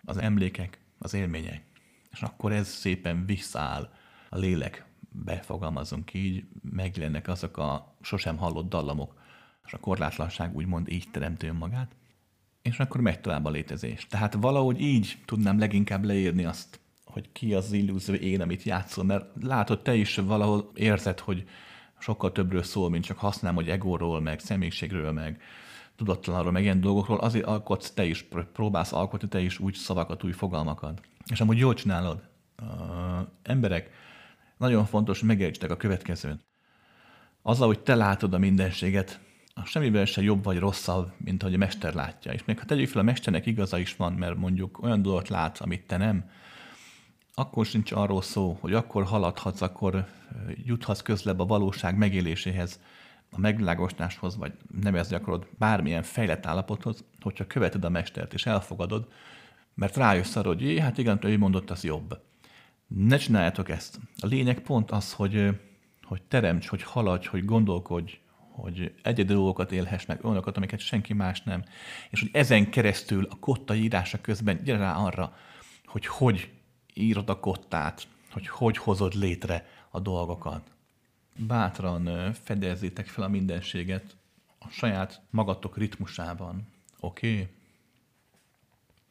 az 0.04 0.18
emlékek, 0.18 0.80
az 0.98 1.14
élmények. 1.14 1.64
És 2.12 2.22
akkor 2.22 2.52
ez 2.52 2.68
szépen 2.68 3.26
visszaáll 3.26 3.94
a 4.30 4.38
lélek, 4.38 4.86
befogalmazunk 5.10 6.14
így, 6.14 6.46
megjelennek 6.72 7.28
azok 7.28 7.58
a 7.58 7.96
sosem 8.02 8.38
hallott 8.38 8.70
dallamok, 8.70 9.22
és 9.66 9.74
a 9.74 9.80
korlátlanság 9.80 10.56
úgymond 10.56 10.92
így 10.92 11.08
teremtő 11.12 11.54
magát, 11.54 11.96
és 12.62 12.80
akkor 12.80 13.02
megy 13.02 13.20
tovább 13.20 13.46
a 13.46 13.50
létezés. 13.50 14.08
Tehát 14.08 14.34
valahogy 14.34 14.82
így 14.82 15.18
tudnám 15.26 15.60
leginkább 15.60 16.04
leírni 16.04 16.46
azt, 16.46 16.80
hogy 17.06 17.32
ki 17.32 17.54
az 17.54 17.72
illúzió 17.72 18.14
én, 18.14 18.42
amit 18.42 18.64
játszol, 18.64 19.04
mert 19.04 19.26
látod, 19.42 19.82
te 19.82 19.96
is 19.96 20.16
valahol 20.16 20.72
érzed, 20.74 21.20
hogy 21.20 21.48
sokkal 22.06 22.32
többről 22.32 22.64
szól, 22.64 22.90
mint 22.90 23.04
csak 23.04 23.18
használom, 23.18 23.56
hogy 23.56 23.70
egóról, 23.70 24.22
meg 24.22 24.40
személyiségről, 24.40 25.12
meg 25.12 25.42
tudattalanról, 25.96 26.52
meg 26.52 26.64
ilyen 26.64 26.82
dolgokról, 26.82 27.18
azért 27.18 27.46
alkotsz 27.46 27.92
te 27.92 28.06
is, 28.06 28.26
próbálsz 28.54 28.94
alkotni 28.94 29.28
te 29.28 29.40
is 29.40 29.60
úgy 29.60 29.74
szavakat, 29.74 30.24
új 30.24 30.32
fogalmakat. 30.32 31.02
És 31.32 31.42
amúgy 31.42 31.58
jól 31.58 31.74
csinálod. 31.74 32.24
Uh, 32.62 33.28
emberek, 33.44 33.90
nagyon 34.58 34.86
fontos, 34.86 35.22
megértsetek 35.22 35.72
a 35.72 35.78
következőt. 35.78 36.46
Azzal, 37.42 37.68
hogy 37.68 37.80
te 37.80 37.96
látod 37.96 38.34
a 38.34 38.38
mindenséget, 38.38 39.20
a 39.54 39.66
semmivel 39.66 40.06
se 40.06 40.22
jobb 40.22 40.44
vagy 40.44 40.60
rosszabb, 40.60 41.12
mint 41.18 41.42
ahogy 41.42 41.56
a 41.56 41.58
mester 41.58 41.94
látja. 41.94 42.32
És 42.32 42.46
még 42.46 42.60
ha 42.60 42.66
tegyük 42.66 42.88
fel, 42.88 43.02
a 43.02 43.04
mesternek 43.04 43.46
igaza 43.46 43.78
is 43.78 43.96
van, 43.96 44.14
mert 44.14 44.36
mondjuk 44.36 44.84
olyan 44.84 45.02
dolgot 45.02 45.30
lát, 45.30 45.62
amit 45.62 45.88
te 45.88 45.98
nem, 45.98 46.30
akkor 47.36 47.66
sincs 47.66 47.92
arról 47.92 48.22
szó, 48.22 48.58
hogy 48.62 48.74
akkor 48.74 49.04
haladhatsz, 49.04 49.62
akkor 49.62 50.08
juthatsz 50.64 51.02
közlebb 51.02 51.40
a 51.40 51.46
valóság 51.46 51.98
megéléséhez, 51.98 52.80
a 53.32 53.40
megvilágosításhoz, 53.40 54.38
vagy 54.38 54.54
nevezni 54.82 55.16
akarod 55.16 55.48
bármilyen 55.58 56.04
fejlett 56.04 56.46
állapothoz, 56.46 57.04
hogyha 57.22 57.48
követed 57.48 57.86
a 57.86 57.90
mestert 57.90 58.34
és 58.34 58.46
elfogadod, 58.46 59.08
mert 59.74 59.96
rájössz 59.96 60.36
arra, 60.36 60.48
hogy 60.48 60.62
jé, 60.62 60.80
hát 60.80 60.98
igen, 60.98 61.20
ő 61.22 61.38
mondott, 61.38 61.70
az 61.70 61.84
jobb. 61.84 62.20
Ne 62.88 63.18
csináljátok 63.18 63.70
ezt. 63.70 64.00
A 64.20 64.26
lényeg 64.26 64.60
pont 64.60 64.92
az, 64.92 65.14
hogy, 65.14 65.50
hogy 66.04 66.22
teremts, 66.22 66.68
hogy 66.68 66.84
haladj, 66.84 67.28
hogy 67.28 67.46
gondolkodj, 67.46 68.20
hogy 68.52 68.94
egyedi 69.04 69.34
dolgokat 69.34 69.72
élhess 69.72 70.06
meg, 70.06 70.26
olyanokat, 70.26 70.58
amiket 70.58 70.80
senki 70.80 71.14
más 71.14 71.42
nem. 71.42 71.64
És 72.10 72.20
hogy 72.20 72.30
ezen 72.34 72.70
keresztül 72.70 73.28
a 73.30 73.40
kotta 73.40 73.76
írása 73.76 74.22
közben 74.22 74.64
gyere 74.64 74.80
rá 74.80 74.96
arra, 74.96 75.36
hogy 75.86 76.06
hogy 76.06 76.55
írod 76.96 77.30
a 77.30 77.40
kottát, 77.40 78.08
hogy 78.32 78.48
hogy 78.48 78.78
hozod 78.78 79.14
létre 79.14 79.66
a 79.90 80.00
dolgokat. 80.00 80.72
Bátran 81.38 82.34
fedezzétek 82.34 83.08
fel 83.08 83.24
a 83.24 83.28
mindenséget 83.28 84.16
a 84.60 84.70
saját 84.70 85.22
magatok 85.30 85.78
ritmusában. 85.78 86.68
Oké? 87.00 87.32
Okay? 87.32 87.48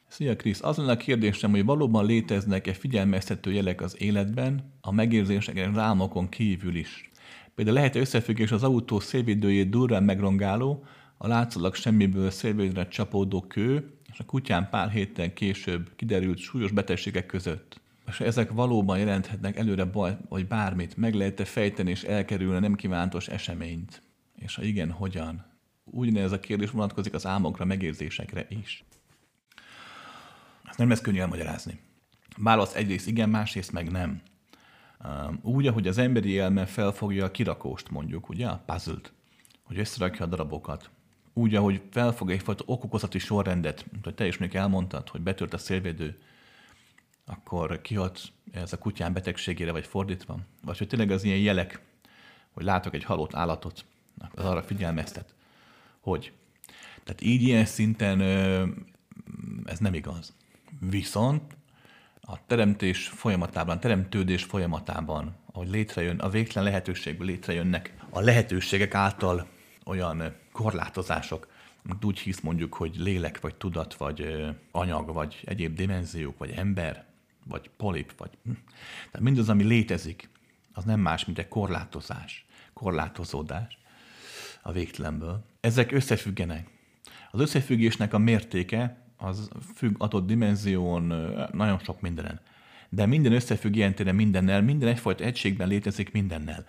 Szia 0.09 0.37
Krisz, 0.37 0.63
az 0.63 0.77
lenne 0.77 0.93
a 0.93 0.97
kérdésem, 0.97 1.51
hogy 1.51 1.65
valóban 1.65 2.07
léteznek-e 2.07 2.73
figyelmeztető 2.73 3.53
jelek 3.53 3.81
az 3.81 4.01
életben, 4.01 4.73
a 4.81 4.93
megérzéseken, 4.93 5.75
rámokon 5.75 6.29
kívül 6.29 6.75
is. 6.75 7.11
Például 7.55 7.77
lehet 7.77 7.97
összefüggés 7.97 8.53
az 8.53 8.63
autó 8.63 9.01
szélvédőjét 9.01 9.71
durrán 9.71 10.03
megrongáló, 10.03 10.85
a 11.17 11.27
látszólag 11.27 11.75
semmiből 11.75 12.31
szélvédre 12.31 12.89
csapódó 12.89 13.41
kő, 13.41 13.94
és 14.15 14.21
a 14.21 14.25
kutyán 14.25 14.69
pár 14.69 14.91
héttel 14.91 15.33
később 15.33 15.91
kiderült 15.97 16.39
súlyos 16.39 16.73
betegségek 16.73 17.27
között. 17.27 17.81
És 18.07 18.21
ezek 18.21 18.53
valóban 18.53 18.99
jelenthetnek 18.99 19.57
előre 19.57 19.85
baj, 19.85 20.17
vagy 20.29 20.47
bármit, 20.47 20.97
meg 20.97 21.15
lehet-e 21.15 21.45
fejteni 21.45 21.91
és 21.91 22.03
elkerülni 22.03 22.59
nem 22.59 22.75
kívántos 22.75 23.29
eseményt? 23.29 24.03
És 24.39 24.55
ha 24.55 24.63
igen, 24.63 24.91
hogyan? 24.91 25.45
Ugyanez 25.85 26.33
a 26.33 26.41
kérdés 26.41 26.71
vonatkozik 26.71 27.15
az 27.15 27.27
álmokra, 27.27 27.65
megérzésekre 27.65 28.47
is. 28.49 28.85
Ezt 30.69 30.79
nem 30.79 30.89
lesz 30.89 31.01
könnyű 31.01 31.19
elmagyarázni. 31.19 31.81
Válasz 32.37 32.75
egyrészt 32.75 33.07
igen, 33.07 33.29
másrészt 33.29 33.73
meg 33.73 33.91
nem. 33.91 34.23
Úgy, 35.43 35.67
ahogy 35.67 35.87
az 35.87 35.99
emberi 35.99 36.39
elme 36.39 36.67
felfogja 36.67 37.25
a 37.25 37.31
kirakóst 37.31 37.91
mondjuk, 37.91 38.29
ugye, 38.29 38.47
a 38.47 38.63
puzzle 38.67 39.01
hogy 39.63 39.79
összerakja 39.79 40.25
a 40.25 40.29
darabokat. 40.29 40.91
Úgy, 41.37 41.55
ahogy 41.55 41.83
felfogja 41.91 42.35
egyfajta 42.35 42.65
okokozati 42.67 43.19
sorrendet, 43.19 43.87
hogy 44.03 44.15
te 44.15 44.27
is 44.27 44.39
még 44.39 44.55
elmondtad, 44.55 45.09
hogy 45.09 45.21
betört 45.21 45.55
a 45.55 45.59
szélvédő, 45.59 46.19
akkor 47.25 47.81
kihat 47.81 48.21
ez 48.53 48.73
a 48.73 48.79
kutyán 48.79 49.13
betegségére, 49.13 49.73
vagy 49.73 49.87
fordítva. 49.87 50.39
Vagy 50.63 50.79
hogy 50.79 50.89
tényleg 50.89 51.11
az 51.11 51.25
ilyen 51.25 51.39
jelek, 51.39 51.81
hogy 52.51 52.65
látok 52.65 52.95
egy 52.95 53.05
halott 53.05 53.35
állatot, 53.35 53.85
az 54.35 54.45
arra 54.45 54.63
figyelmeztet, 54.63 55.35
hogy. 56.01 56.33
Tehát 57.05 57.23
így 57.23 57.43
ilyen 57.43 57.65
szinten 57.65 58.21
ez 59.65 59.79
nem 59.79 59.95
igaz. 59.95 60.35
Viszont 60.81 61.57
a 62.21 62.47
teremtés 62.47 63.09
folyamatában, 63.09 63.77
a 63.77 63.81
teremtődés 63.81 64.45
folyamatában, 64.45 65.37
ahogy 65.53 65.69
létrejön, 65.69 66.19
a 66.19 66.29
végtelen 66.29 66.69
lehetőségből 66.69 67.27
létrejönnek 67.27 67.95
a 68.11 68.21
lehetőségek 68.21 68.95
által 68.95 69.47
olyan 69.85 70.35
korlátozások, 70.53 71.49
amit 71.85 72.05
úgy 72.05 72.19
hisz 72.19 72.41
mondjuk, 72.41 72.75
hogy 72.75 72.97
lélek, 72.97 73.41
vagy 73.41 73.55
tudat, 73.55 73.95
vagy 73.95 74.45
anyag, 74.71 75.13
vagy 75.13 75.43
egyéb 75.45 75.75
dimenziók, 75.75 76.39
vagy 76.39 76.51
ember, 76.51 77.05
vagy 77.47 77.71
polip, 77.77 78.13
vagy... 78.17 78.31
Hm. 78.45 78.51
Tehát 79.11 79.21
mindaz, 79.21 79.49
ami 79.49 79.63
létezik, 79.63 80.29
az 80.73 80.85
nem 80.85 81.01
más, 81.01 81.25
mint 81.25 81.39
egy 81.39 81.49
korlátozás, 81.49 82.47
korlátozódás 82.73 83.79
a 84.63 84.73
végtelenből. 84.73 85.45
Ezek 85.61 85.93
összefüggenek. 85.93 86.69
Az 87.31 87.41
összefüggésnek 87.41 88.13
a 88.13 88.19
mértéke 88.19 88.97
az 89.17 89.49
függ 89.75 89.95
adott 89.99 90.27
dimenzión, 90.27 91.03
nagyon 91.53 91.79
sok 91.79 92.01
mindenen. 92.01 92.41
De 92.89 93.07
minden 93.07 93.33
összefügg 93.33 93.75
ilyen 93.75 93.95
téren 93.95 94.15
mindennel, 94.15 94.63
minden 94.63 94.89
egyfajta 94.89 95.25
egységben 95.25 95.69
létezik 95.69 96.13
mindennel. 96.13 96.67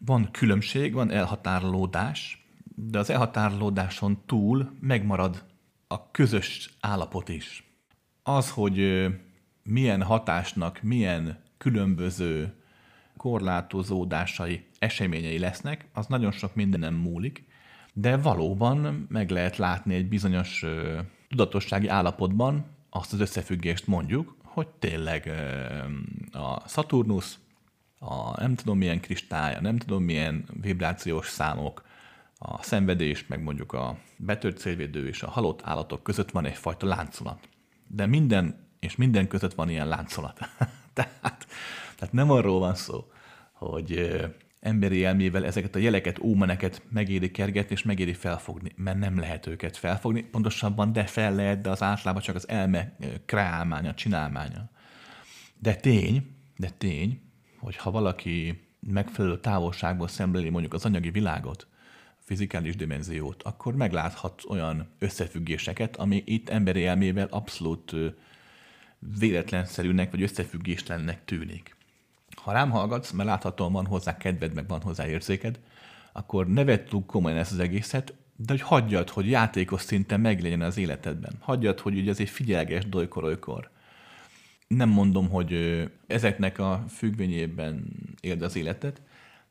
Van 0.00 0.28
különbség, 0.30 0.92
van 0.92 1.10
elhatárolódás, 1.10 2.46
de 2.74 2.98
az 2.98 3.10
elhatárolódáson 3.10 4.22
túl 4.26 4.76
megmarad 4.80 5.44
a 5.86 6.10
közös 6.10 6.76
állapot 6.80 7.28
is. 7.28 7.70
Az, 8.22 8.50
hogy 8.50 9.06
milyen 9.62 10.02
hatásnak, 10.02 10.82
milyen 10.82 11.42
különböző 11.58 12.54
korlátozódásai, 13.16 14.64
eseményei 14.78 15.38
lesznek, 15.38 15.88
az 15.92 16.06
nagyon 16.06 16.32
sok 16.32 16.54
mindenem 16.54 16.94
múlik, 16.94 17.44
de 17.92 18.16
valóban 18.16 19.06
meg 19.08 19.30
lehet 19.30 19.56
látni 19.56 19.94
egy 19.94 20.08
bizonyos 20.08 20.64
tudatossági 21.28 21.88
állapotban 21.88 22.64
azt 22.90 23.12
az 23.12 23.20
összefüggést 23.20 23.86
mondjuk, 23.86 24.36
hogy 24.42 24.68
tényleg 24.68 25.30
a 26.32 26.68
Saturnus, 26.68 27.38
a 27.98 28.40
nem 28.40 28.54
tudom 28.54 28.78
milyen 28.78 29.00
a 29.28 29.60
nem 29.60 29.78
tudom 29.78 30.02
milyen 30.02 30.44
vibrációs 30.60 31.28
számok, 31.28 31.84
a 32.38 32.62
szenvedés, 32.62 33.26
meg 33.26 33.42
mondjuk 33.42 33.72
a 33.72 33.98
betört 34.16 34.58
szélvédő 34.58 35.08
és 35.08 35.22
a 35.22 35.30
halott 35.30 35.60
állatok 35.64 36.02
között 36.02 36.30
van 36.30 36.44
egyfajta 36.44 36.86
láncolat. 36.86 37.48
De 37.86 38.06
minden 38.06 38.66
és 38.80 38.96
minden 38.96 39.28
között 39.28 39.54
van 39.54 39.68
ilyen 39.68 39.88
láncolat. 39.88 40.38
tehát, 40.92 41.46
tehát 41.96 42.12
nem 42.12 42.30
arról 42.30 42.58
van 42.58 42.74
szó, 42.74 43.04
hogy 43.52 44.16
emberi 44.60 45.04
elmével 45.04 45.44
ezeket 45.44 45.74
a 45.74 45.78
jeleket, 45.78 46.18
ómeneket 46.18 46.82
megéri 46.88 47.30
kergetni, 47.30 47.74
és 47.74 47.82
megéri 47.82 48.12
felfogni, 48.12 48.72
mert 48.76 48.98
nem 48.98 49.18
lehet 49.18 49.46
őket 49.46 49.76
felfogni. 49.76 50.22
Pontosabban, 50.22 50.92
de 50.92 51.04
fel 51.04 51.34
lehet, 51.34 51.60
de 51.60 51.70
az 51.70 51.82
általában 51.82 52.22
csak 52.22 52.34
az 52.34 52.48
elme 52.48 52.96
kreálmánya, 53.24 53.94
csinálmánya. 53.94 54.70
De 55.58 55.74
tény, 55.74 56.36
de 56.56 56.70
tény, 56.78 57.20
hogy 57.66 57.76
ha 57.76 57.90
valaki 57.90 58.60
megfelelő 58.80 59.40
távolságból 59.40 60.08
szemléli 60.08 60.48
mondjuk 60.48 60.74
az 60.74 60.84
anyagi 60.84 61.10
világot, 61.10 61.66
fizikális 62.18 62.76
dimenziót, 62.76 63.42
akkor 63.42 63.74
megláthat 63.74 64.42
olyan 64.48 64.88
összefüggéseket, 64.98 65.96
ami 65.96 66.22
itt 66.26 66.48
emberi 66.48 66.86
elmével 66.86 67.26
abszolút 67.30 67.94
véletlenszerűnek 69.18 70.10
vagy 70.10 70.22
összefüggéslennek 70.22 71.24
tűnik. 71.24 71.76
Ha 72.36 72.52
rám 72.52 72.70
hallgatsz, 72.70 73.10
mert 73.10 73.28
láthatóan 73.28 73.72
van 73.72 73.86
hozzá 73.86 74.16
kedved, 74.16 74.54
meg 74.54 74.68
van 74.68 74.80
hozzá 74.80 75.06
érzéked, 75.06 75.60
akkor 76.12 76.48
ne 76.48 76.64
vedd 76.64 77.06
komolyan 77.06 77.38
ezt 77.38 77.52
az 77.52 77.58
egészet, 77.58 78.14
de 78.36 78.52
hogy 78.52 78.60
hagyjad, 78.60 79.08
hogy 79.08 79.28
játékos 79.28 79.82
szinten 79.82 80.20
meglegyen 80.20 80.62
az 80.62 80.76
életedben. 80.76 81.32
Hagyjad, 81.40 81.80
hogy 81.80 81.98
ugye 81.98 82.10
ez 82.10 82.20
egy 82.20 82.30
figyelges 82.30 82.88
dolykor 82.88 83.24
Nem 84.66 84.88
mondom, 84.88 85.28
hogy 85.28 85.82
ezeknek 86.06 86.58
a 86.58 86.84
függvényében 86.88 87.88
éld 88.20 88.42
az 88.42 88.56
életet, 88.56 89.02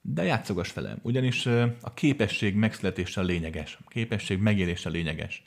de 0.01 0.24
játszogas 0.24 0.74
velem. 0.74 0.97
Ugyanis 1.01 1.45
a 1.82 1.93
képesség 1.93 2.55
megszületése 2.55 3.22
lényeges. 3.22 3.78
A 3.86 3.89
képesség 3.89 4.39
megélése 4.39 4.89
lényeges. 4.89 5.43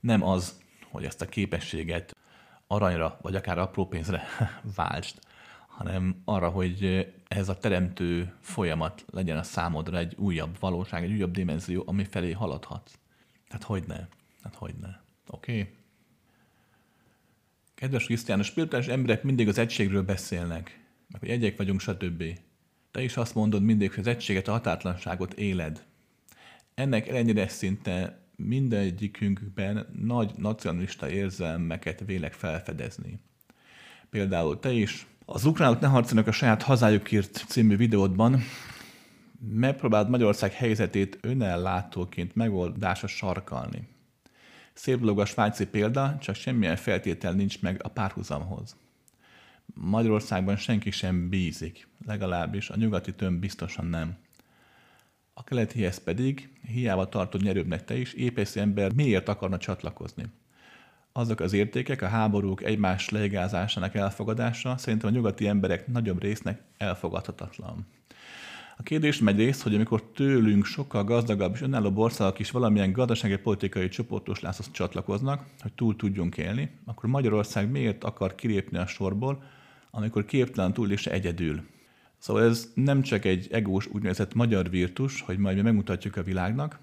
Nem 0.00 0.22
az, 0.22 0.60
hogy 0.90 1.04
ezt 1.04 1.22
a 1.22 1.26
képességet 1.26 2.16
aranyra, 2.66 3.18
vagy 3.22 3.34
akár 3.34 3.58
apró 3.58 3.86
pénzre 3.86 4.22
váltsd, 4.76 5.18
hanem 5.66 6.22
arra, 6.24 6.48
hogy 6.48 7.06
ez 7.28 7.48
a 7.48 7.58
teremtő 7.58 8.32
folyamat 8.40 9.04
legyen 9.10 9.36
a 9.36 9.42
számodra 9.42 9.98
egy 9.98 10.14
újabb 10.16 10.56
valóság, 10.60 11.04
egy 11.04 11.12
újabb 11.12 11.30
dimenzió, 11.30 11.82
ami 11.86 12.04
felé 12.04 12.32
haladhatsz. 12.32 12.98
Tehát 13.48 13.62
hogy 13.62 13.84
ne? 13.86 14.06
Hát 14.42 14.54
hogy 14.54 14.74
ne? 14.80 14.88
Oké? 15.26 15.60
Okay? 15.60 15.75
Kedves 17.76 18.04
Krisztián, 18.04 18.38
a 18.38 18.42
spirituális 18.42 18.88
emberek 18.88 19.22
mindig 19.22 19.48
az 19.48 19.58
egységről 19.58 20.02
beszélnek, 20.02 20.80
meg 21.10 21.20
hogy 21.20 21.30
egyek 21.30 21.56
vagyunk, 21.56 21.80
stb. 21.80 22.24
Te 22.90 23.02
is 23.02 23.16
azt 23.16 23.34
mondod 23.34 23.62
mindig, 23.62 23.90
hogy 23.90 23.98
az 23.98 24.06
egységet, 24.06 24.48
a 24.48 24.52
határtlanságot 24.52 25.34
éled. 25.34 25.84
Ennek 26.74 27.08
ellenére 27.08 27.48
szinte 27.48 28.18
mindegyikünkben 28.36 29.86
nagy 30.02 30.30
nacionalista 30.36 31.10
érzelmeket 31.10 32.02
vélek 32.06 32.32
felfedezni. 32.32 33.20
Például 34.10 34.58
te 34.58 34.72
is 34.72 35.06
az 35.24 35.44
ukránok 35.44 35.80
ne 35.80 35.86
harcolnak 35.86 36.26
a 36.26 36.32
saját 36.32 36.62
hazájukért 36.62 37.44
című 37.48 37.76
videódban 37.76 38.42
megpróbáld 39.50 40.08
Magyarország 40.08 40.52
helyzetét 40.52 41.18
önellátóként 41.20 42.34
megoldásra 42.34 43.06
sarkalni. 43.06 43.88
Szép 44.76 44.98
dolog 44.98 45.20
a 45.20 45.24
svájci 45.24 45.66
példa, 45.66 46.18
csak 46.20 46.34
semmilyen 46.34 46.76
feltétel 46.76 47.32
nincs 47.32 47.60
meg 47.60 47.80
a 47.82 47.88
párhuzamhoz. 47.88 48.76
Magyarországban 49.74 50.56
senki 50.56 50.90
sem 50.90 51.28
bízik, 51.28 51.88
legalábbis 52.06 52.70
a 52.70 52.76
nyugati 52.76 53.14
tömb 53.14 53.40
biztosan 53.40 53.86
nem. 53.86 54.16
A 55.34 55.44
keletihez 55.44 55.98
pedig, 55.98 56.52
hiába 56.66 57.08
tartod 57.08 57.42
nyerőbbnek 57.42 57.84
te 57.84 57.96
is, 57.96 58.12
épész 58.12 58.56
ember 58.56 58.92
miért 58.92 59.28
akarna 59.28 59.58
csatlakozni? 59.58 60.24
azok 61.16 61.40
az 61.40 61.52
értékek, 61.52 62.02
a 62.02 62.08
háborúk 62.08 62.64
egymás 62.64 63.08
legázásának 63.08 63.94
elfogadása 63.94 64.76
szerintem 64.76 65.08
a 65.08 65.12
nyugati 65.12 65.46
emberek 65.46 65.86
nagyobb 65.86 66.22
résznek 66.22 66.60
elfogadhatatlan. 66.78 67.86
A 68.78 68.82
kérdés 68.82 69.18
megy 69.18 69.36
rész, 69.36 69.62
hogy 69.62 69.74
amikor 69.74 70.02
tőlünk 70.02 70.64
sokkal 70.64 71.04
gazdagabb 71.04 71.54
és 71.54 71.60
önálló 71.60 71.92
országok 71.94 72.38
is 72.38 72.50
valamilyen 72.50 72.92
gazdasági 72.92 73.36
politikai 73.36 73.88
csoportosuláshoz 73.88 74.70
csatlakoznak, 74.70 75.44
hogy 75.60 75.72
túl 75.72 75.96
tudjunk 75.96 76.36
élni, 76.36 76.70
akkor 76.84 77.08
Magyarország 77.08 77.70
miért 77.70 78.04
akar 78.04 78.34
kilépni 78.34 78.78
a 78.78 78.86
sorból, 78.86 79.42
amikor 79.90 80.24
képtelen 80.24 80.72
túl 80.72 80.90
és 80.90 81.06
egyedül? 81.06 81.62
Szóval 82.18 82.42
ez 82.42 82.72
nem 82.74 83.02
csak 83.02 83.24
egy 83.24 83.48
egós 83.50 83.86
úgynevezett 83.86 84.34
magyar 84.34 84.70
virtus, 84.70 85.20
hogy 85.20 85.38
majd 85.38 85.56
mi 85.56 85.62
megmutatjuk 85.62 86.16
a 86.16 86.22
világnak, 86.22 86.78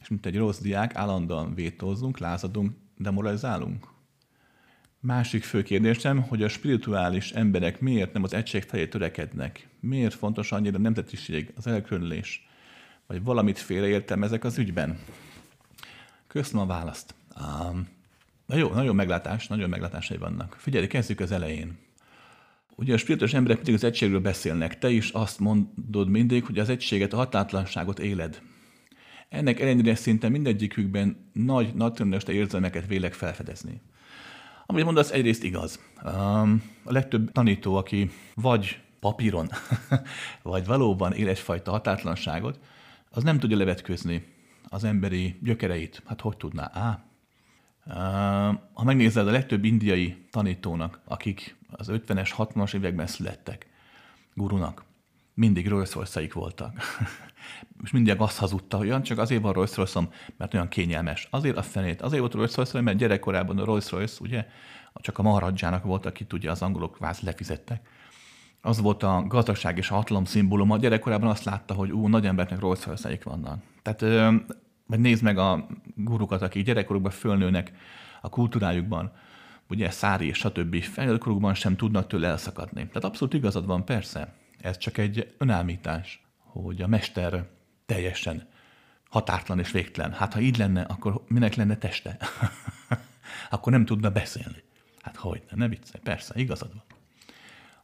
és 0.00 0.08
mint 0.08 0.26
egy 0.26 0.36
rossz 0.36 0.58
diák 0.60 0.94
állandóan 0.94 1.54
vétózunk, 1.54 2.18
lázadunk, 2.18 2.72
demoralizálunk. 2.96 3.86
Másik 5.00 5.44
fő 5.44 5.62
kérdésem, 5.62 6.22
hogy 6.22 6.42
a 6.42 6.48
spirituális 6.48 7.32
emberek 7.32 7.80
miért 7.80 8.12
nem 8.12 8.22
az 8.22 8.34
egység 8.34 8.62
felé 8.62 8.86
törekednek? 8.86 9.68
Miért 9.86 10.14
fontos 10.14 10.52
annyira 10.52 10.76
a 10.76 10.80
nemzetiség, 10.80 11.52
az 11.56 11.66
elkülönülés? 11.66 12.46
Vagy 13.06 13.22
valamit 13.22 13.58
félreértem 13.58 14.22
ezek 14.22 14.44
az 14.44 14.58
ügyben? 14.58 14.98
Köszönöm 16.26 16.62
a 16.62 16.66
választ. 16.66 17.14
Um, 17.40 17.88
na 18.46 18.56
jó, 18.56 18.68
nagyon 18.72 18.94
meglátás, 18.94 19.46
nagyon 19.46 19.68
meglátásai 19.68 20.16
vannak. 20.16 20.56
Figyelj, 20.58 20.86
kezdjük 20.86 21.20
az 21.20 21.32
elején. 21.32 21.78
Ugye 22.74 22.94
a 22.94 22.96
spirituális 22.96 23.34
emberek 23.34 23.56
mindig 23.56 23.74
az 23.74 23.84
egységről 23.84 24.20
beszélnek. 24.20 24.78
Te 24.78 24.90
is 24.90 25.10
azt 25.10 25.38
mondod 25.38 26.08
mindig, 26.08 26.44
hogy 26.44 26.58
az 26.58 26.68
egységet, 26.68 27.12
a 27.12 27.16
hatátlanságot 27.16 27.98
éled. 27.98 28.42
Ennek 29.28 29.60
ellenére 29.60 29.94
szinte 29.94 30.28
mindegyikükben 30.28 31.30
nagy, 31.32 31.74
nagy 31.74 32.28
érzelmeket 32.28 32.86
vélek 32.86 33.14
felfedezni. 33.14 33.80
Amit 34.66 34.84
mondasz, 34.84 35.10
egyrészt 35.10 35.44
igaz. 35.44 35.80
Um, 36.04 36.62
a 36.84 36.92
legtöbb 36.92 37.32
tanító, 37.32 37.74
aki 37.74 38.10
vagy 38.34 38.80
papíron, 39.00 39.48
vagy 40.42 40.66
valóban 40.66 41.12
él 41.12 41.28
egyfajta 41.28 41.70
hatátlanságot, 41.70 42.60
az 43.10 43.22
nem 43.22 43.38
tudja 43.38 43.56
levetközni 43.56 44.34
az 44.68 44.84
emberi 44.84 45.38
gyökereit. 45.42 46.02
Hát 46.06 46.20
hogy 46.20 46.36
tudná? 46.36 46.70
Á, 46.74 47.04
ha 48.72 48.84
megnézed 48.84 49.28
a 49.28 49.30
legtöbb 49.30 49.64
indiai 49.64 50.26
tanítónak, 50.30 51.00
akik 51.04 51.56
az 51.70 51.88
50-es, 51.90 52.30
60-as 52.36 52.74
években 52.74 53.06
születtek, 53.06 53.66
gurunak, 54.34 54.84
mindig 55.34 55.68
Rolls 55.68 55.92
voltak. 56.32 56.72
és 57.84 57.90
mindig 57.90 58.14
azt 58.18 58.38
hazudta, 58.38 58.76
hogy 58.76 58.86
olyan 58.86 59.02
csak 59.02 59.18
azért 59.18 59.42
van 59.42 59.52
Rolls 59.52 59.76
royce 59.76 60.08
mert 60.36 60.54
olyan 60.54 60.68
kényelmes. 60.68 61.28
Azért 61.30 61.56
a 61.56 61.62
fenét, 61.62 62.02
azért 62.02 62.20
volt 62.20 62.34
Rolls 62.34 62.54
Royce, 62.54 62.80
mert 62.80 62.98
gyerekkorában 62.98 63.58
a 63.58 63.64
Rolls 63.64 63.90
Royce, 63.90 64.16
ugye, 64.20 64.46
csak 64.94 65.18
a 65.18 65.22
Maharadzsának 65.22 65.84
volt, 65.84 66.06
aki 66.06 66.24
tudja, 66.24 66.50
az 66.50 66.62
angolok 66.62 66.98
váz 66.98 67.20
lefizettek. 67.20 67.88
Az 68.60 68.80
volt 68.80 69.02
a 69.02 69.24
gazdaság 69.28 69.78
és 69.78 69.90
a 69.90 69.94
hatalom 69.94 70.24
szimbóluma. 70.24 70.76
Gyerekkorában 70.76 71.30
azt 71.30 71.44
látta, 71.44 71.74
hogy 71.74 71.90
ú, 71.90 72.08
nagy 72.08 72.26
embernek 72.26 72.60
Rolls 72.60 72.86
royce 72.86 73.18
vannak. 73.24 73.62
Tehát, 73.82 74.00
vagy 74.86 74.98
nézd 74.98 75.22
meg 75.22 75.38
a 75.38 75.66
gurukat, 75.94 76.42
akik 76.42 76.64
gyerekkorukban 76.64 77.12
fölnőnek 77.12 77.72
a 78.20 78.28
kultúrájukban, 78.28 79.12
ugye 79.68 79.90
szári 79.90 80.26
és 80.26 80.38
stb. 80.38 80.82
felnőttkorukban 80.82 81.54
sem 81.54 81.76
tudnak 81.76 82.06
tőle 82.06 82.28
elszakadni. 82.28 82.86
Tehát 82.86 83.04
abszolút 83.04 83.34
igazad 83.34 83.66
van, 83.66 83.84
persze. 83.84 84.34
Ez 84.60 84.78
csak 84.78 84.98
egy 84.98 85.34
önállítás, 85.38 86.26
hogy 86.38 86.82
a 86.82 86.86
mester 86.86 87.48
teljesen 87.86 88.48
határtlan 89.08 89.58
és 89.58 89.70
végtelen. 89.70 90.12
Hát 90.12 90.32
ha 90.32 90.40
így 90.40 90.58
lenne, 90.58 90.82
akkor 90.82 91.24
minek 91.28 91.54
lenne 91.54 91.76
teste? 91.76 92.16
akkor 93.50 93.72
nem 93.72 93.84
tudna 93.84 94.10
beszélni. 94.10 94.62
Hát 95.00 95.16
hogy 95.16 95.42
ne, 95.50 95.56
ne 95.56 95.68
viccelj, 95.68 96.02
persze, 96.02 96.34
igazad 96.36 96.72
van. 96.72 96.82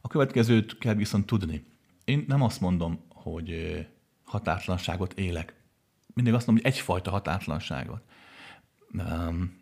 A 0.05 0.07
következőt 0.07 0.77
kell 0.77 0.93
viszont 0.93 1.25
tudni. 1.25 1.65
Én 2.05 2.25
nem 2.27 2.41
azt 2.41 2.61
mondom, 2.61 2.99
hogy 3.09 3.77
határtlanságot 4.23 5.13
élek. 5.13 5.55
Mindig 6.13 6.33
azt 6.33 6.47
mondom, 6.47 6.65
hogy 6.65 6.73
egyfajta 6.73 7.11
határtlanságot. 7.11 8.01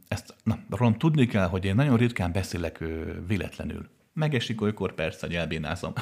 Ezt, 0.07 0.35
na, 0.43 0.59
rólam 0.69 0.97
tudni 0.97 1.25
kell, 1.25 1.47
hogy 1.47 1.65
én 1.65 1.75
nagyon 1.75 1.97
ritkán 1.97 2.31
beszélek 2.31 2.83
véletlenül. 3.27 3.89
Megesik 4.13 4.61
olykor 4.61 4.93
persze, 4.93 5.25
hogy 5.25 5.35
elbénázom. 5.35 5.93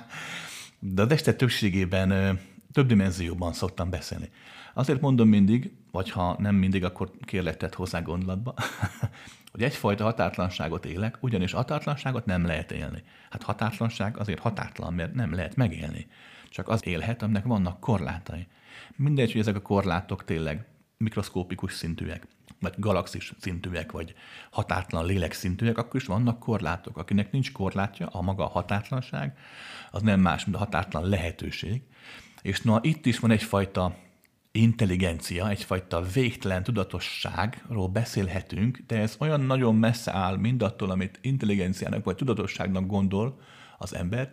De 0.78 1.02
a 1.02 1.10
este 1.10 1.34
többségében 1.34 2.40
több 2.72 2.86
dimenzióban 2.86 3.52
szoktam 3.52 3.90
beszélni. 3.90 4.30
Azért 4.74 5.00
mondom 5.00 5.28
mindig, 5.28 5.72
vagy 5.90 6.10
ha 6.10 6.36
nem 6.38 6.54
mindig, 6.54 6.84
akkor 6.84 7.10
kérlek 7.24 7.74
hozzá 7.74 8.00
gondolatba, 8.00 8.54
hogy 9.52 9.62
egyfajta 9.62 10.04
határtlanságot 10.04 10.84
élek, 10.84 11.16
ugyanis 11.20 11.52
határtlanságot 11.52 12.24
nem 12.26 12.46
lehet 12.46 12.72
élni. 12.72 13.02
Hát 13.30 13.42
határtlanság 13.42 14.18
azért 14.18 14.38
határtlan, 14.38 14.94
mert 14.94 15.14
nem 15.14 15.34
lehet 15.34 15.56
megélni. 15.56 16.06
Csak 16.48 16.68
az 16.68 16.86
élhet, 16.86 17.22
aminek 17.22 17.44
vannak 17.44 17.80
korlátai. 17.80 18.46
Mindegy, 18.96 19.32
hogy 19.32 19.40
ezek 19.40 19.56
a 19.56 19.62
korlátok 19.62 20.24
tényleg 20.24 20.66
mikroszkópikus 20.96 21.72
szintűek, 21.72 22.26
vagy 22.60 22.74
galaxis 22.76 23.32
szintűek, 23.40 23.92
vagy 23.92 24.14
határtlan 24.50 25.06
lélek 25.06 25.32
szintűek, 25.32 25.78
akkor 25.78 26.00
is 26.00 26.06
vannak 26.06 26.38
korlátok. 26.38 26.96
Akinek 26.96 27.32
nincs 27.32 27.52
korlátja, 27.52 28.06
a 28.06 28.22
maga 28.22 28.44
a 28.44 28.48
határtlanság, 28.48 29.38
az 29.90 30.02
nem 30.02 30.20
más, 30.20 30.44
mint 30.44 30.56
a 30.56 30.58
határtlan 30.58 31.08
lehetőség. 31.08 31.82
És 32.42 32.60
na, 32.60 32.78
itt 32.82 33.06
is 33.06 33.18
van 33.18 33.30
egyfajta 33.30 33.96
intelligencia, 34.52 35.48
egyfajta 35.48 36.02
végtelen 36.02 36.62
tudatosságról 36.62 37.88
beszélhetünk, 37.88 38.78
de 38.86 38.98
ez 38.98 39.16
olyan 39.18 39.40
nagyon 39.40 39.74
messze 39.74 40.12
áll 40.12 40.36
mindattól, 40.36 40.90
amit 40.90 41.18
intelligenciának 41.22 42.04
vagy 42.04 42.16
tudatosságnak 42.16 42.86
gondol 42.86 43.40
az 43.78 43.94
ember, 43.94 44.32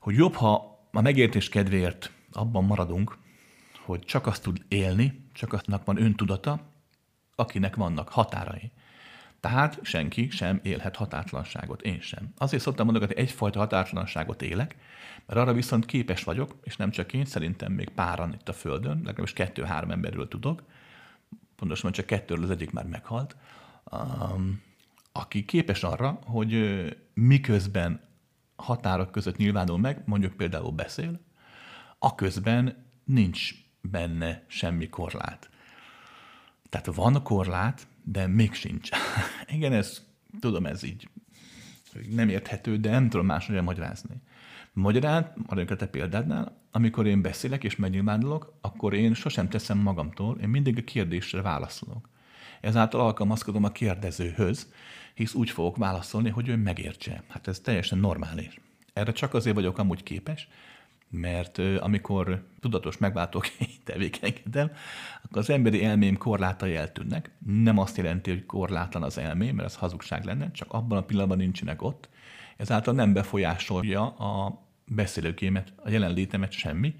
hogy 0.00 0.14
jobb, 0.14 0.34
ha 0.34 0.78
a 0.92 1.00
megértés 1.00 1.48
kedvéért 1.48 2.10
abban 2.32 2.64
maradunk, 2.64 3.18
hogy 3.84 4.00
csak 4.00 4.26
azt 4.26 4.42
tud 4.42 4.64
élni, 4.68 5.28
csak 5.32 5.52
aztnak 5.52 5.84
van 5.84 6.02
öntudata, 6.02 6.60
akinek 7.34 7.76
vannak 7.76 8.08
határai. 8.08 8.72
Tehát 9.44 9.78
senki 9.82 10.30
sem 10.30 10.60
élhet 10.62 10.96
határtlanságot, 10.96 11.82
én 11.82 12.00
sem. 12.00 12.32
Azért 12.38 12.62
szoktam 12.62 12.84
mondani, 12.84 13.06
hogy 13.06 13.16
egyfajta 13.16 13.58
határtlanságot 13.58 14.42
élek, 14.42 14.76
mert 15.26 15.40
arra 15.40 15.52
viszont 15.52 15.86
képes 15.86 16.24
vagyok, 16.24 16.56
és 16.62 16.76
nem 16.76 16.90
csak 16.90 17.12
én, 17.12 17.24
szerintem 17.24 17.72
még 17.72 17.88
páran 17.88 18.32
itt 18.32 18.48
a 18.48 18.52
Földön, 18.52 18.96
legalábbis 18.96 19.32
kettő-három 19.32 19.90
emberről 19.90 20.28
tudok, 20.28 20.62
pontosan 21.56 21.92
csak 21.92 22.06
kettőről 22.06 22.44
az 22.44 22.50
egyik 22.50 22.70
már 22.70 22.86
meghalt, 22.86 23.36
aki 25.12 25.44
képes 25.44 25.82
arra, 25.82 26.18
hogy 26.24 26.84
miközben 27.14 28.00
határok 28.56 29.10
között 29.10 29.36
nyilvánul 29.36 29.78
meg, 29.78 30.02
mondjuk 30.04 30.32
például 30.32 30.70
beszél, 30.70 31.20
aközben 31.98 32.86
nincs 33.04 33.50
benne 33.80 34.44
semmi 34.46 34.88
korlát. 34.88 35.50
Tehát 36.68 36.86
van 36.86 37.22
korlát, 37.22 37.86
de 38.04 38.26
még 38.26 38.52
sincs. 38.52 38.88
Igen, 39.56 39.72
ez, 39.72 40.02
tudom, 40.40 40.66
ez 40.66 40.82
így 40.82 41.08
nem 42.10 42.28
érthető, 42.28 42.76
de 42.76 42.90
nem 42.90 43.08
tudom 43.08 43.26
máshogy 43.26 43.62
magyarázni. 43.62 44.14
Magyarán, 44.72 45.32
maradjunk 45.36 45.70
a 45.70 45.76
te 45.76 45.86
példádnál, 45.86 46.62
amikor 46.70 47.06
én 47.06 47.22
beszélek 47.22 47.64
és 47.64 47.76
megnyilvánulok, 47.76 48.58
akkor 48.60 48.94
én 48.94 49.14
sosem 49.14 49.48
teszem 49.48 49.78
magamtól, 49.78 50.38
én 50.40 50.48
mindig 50.48 50.78
a 50.78 50.84
kérdésre 50.84 51.42
válaszolok. 51.42 52.08
Ezáltal 52.60 53.00
alkalmazkodom 53.00 53.64
a 53.64 53.72
kérdezőhöz, 53.72 54.72
hisz 55.14 55.34
úgy 55.34 55.50
fogok 55.50 55.76
válaszolni, 55.76 56.30
hogy 56.30 56.48
ő 56.48 56.56
megértse. 56.56 57.22
Hát 57.28 57.48
ez 57.48 57.60
teljesen 57.60 57.98
normális. 57.98 58.60
Erre 58.92 59.12
csak 59.12 59.34
azért 59.34 59.54
vagyok 59.54 59.78
amúgy 59.78 60.02
képes, 60.02 60.48
mert 61.14 61.58
amikor 61.58 62.44
tudatos 62.60 62.98
megváltók 62.98 63.46
tevékenykedem, 63.84 64.70
akkor 65.22 65.38
az 65.38 65.50
emberi 65.50 65.84
elmém 65.84 66.16
korlátai 66.16 66.74
eltűnnek. 66.74 67.30
Nem 67.46 67.78
azt 67.78 67.96
jelenti, 67.96 68.30
hogy 68.30 68.46
korlátlan 68.46 69.02
az 69.02 69.18
elmém, 69.18 69.54
mert 69.54 69.68
ez 69.68 69.76
hazugság 69.76 70.24
lenne, 70.24 70.50
csak 70.50 70.72
abban 70.72 70.98
a 70.98 71.02
pillanatban 71.02 71.38
nincsenek 71.38 71.82
ott. 71.82 72.08
Ezáltal 72.56 72.94
nem 72.94 73.12
befolyásolja 73.12 74.06
a 74.06 74.62
beszélőkémet, 74.86 75.72
a 75.76 75.90
jelenlétemet 75.90 76.52
semmi. 76.52 76.94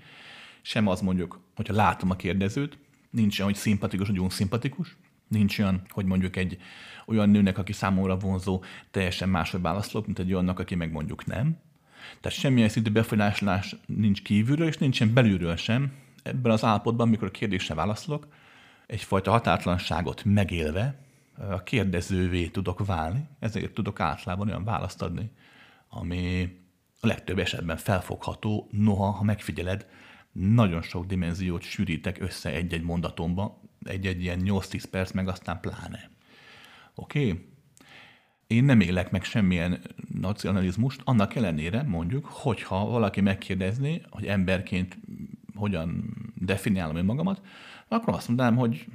Sem 0.63 0.87
az 0.87 1.01
mondjuk, 1.01 1.41
hogyha 1.55 1.75
látom 1.75 2.11
a 2.11 2.17
kérdezőt, 2.17 2.79
nincs 3.11 3.39
olyan, 3.39 3.51
hogy 3.51 3.61
szimpatikus, 3.61 4.09
vagy 4.09 4.31
szimpatikus, 4.31 4.97
nincs 5.29 5.59
olyan, 5.59 5.83
hogy 5.89 6.05
mondjuk 6.05 6.37
egy 6.37 6.59
olyan 7.07 7.31
nőnek, 7.31 7.59
aki 7.59 7.73
számomra 7.73 8.17
vonzó, 8.17 8.63
teljesen 8.91 9.29
máshogy 9.29 9.61
válaszolok, 9.61 10.07
mint 10.07 10.19
egy 10.19 10.33
olyannak, 10.33 10.59
aki 10.59 10.75
meg 10.75 10.93
mondjuk 10.93 11.27
nem. 11.27 11.57
Tehát 12.21 12.39
semmilyen 12.39 12.69
szintű 12.69 12.91
befolyásolás 12.91 13.77
nincs 13.87 14.23
kívülről, 14.23 14.67
és 14.67 14.77
nincsen 14.77 15.15
belülről 15.15 15.57
sem. 15.57 15.93
Ebben 16.23 16.53
az 16.53 16.65
állapotban, 16.65 17.07
amikor 17.07 17.29
a 17.29 17.31
kérdésre 17.31 17.75
válaszolok, 17.75 18.29
egyfajta 18.87 19.31
határtlanságot 19.31 20.25
megélve 20.25 20.99
a 21.51 21.63
kérdezővé 21.63 22.47
tudok 22.47 22.87
válni, 22.87 23.29
ezért 23.39 23.75
tudok 23.75 24.01
általában 24.01 24.49
olyan 24.49 24.65
választ 24.65 25.03
adni, 25.03 25.31
ami 25.89 26.53
a 27.01 27.07
legtöbb 27.07 27.39
esetben 27.39 27.77
felfogható, 27.77 28.69
noha, 28.71 29.11
ha 29.11 29.23
megfigyeled, 29.23 29.87
nagyon 30.33 30.83
sok 30.83 31.07
dimenziót 31.07 31.63
sűrítek 31.63 32.21
össze 32.21 32.51
egy-egy 32.51 32.83
mondatomba, 32.83 33.61
egy-egy 33.85 34.23
ilyen 34.23 34.41
8-10 34.45 34.85
perc, 34.91 35.11
meg 35.11 35.29
aztán 35.29 35.61
pláne. 35.61 36.11
Oké? 36.95 37.29
Okay? 37.29 37.54
Én 38.55 38.65
nem 38.65 38.81
élek 38.81 39.11
meg 39.11 39.25
semmilyen 39.25 39.81
nacionalizmust, 40.21 41.01
annak 41.05 41.35
ellenére 41.35 41.83
mondjuk, 41.83 42.25
hogyha 42.25 42.87
valaki 42.87 43.21
megkérdezné, 43.21 44.03
hogy 44.11 44.27
emberként 44.27 44.99
hogyan 45.55 46.15
definiálom 46.35 46.97
én 46.97 47.05
magamat, 47.05 47.41
akkor 47.89 48.15
azt 48.15 48.29
mondanám, 48.29 48.57
hogy 48.57 48.87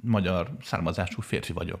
magyar 0.00 0.56
származású 0.62 1.20
férfi 1.20 1.52
vagyok, 1.52 1.80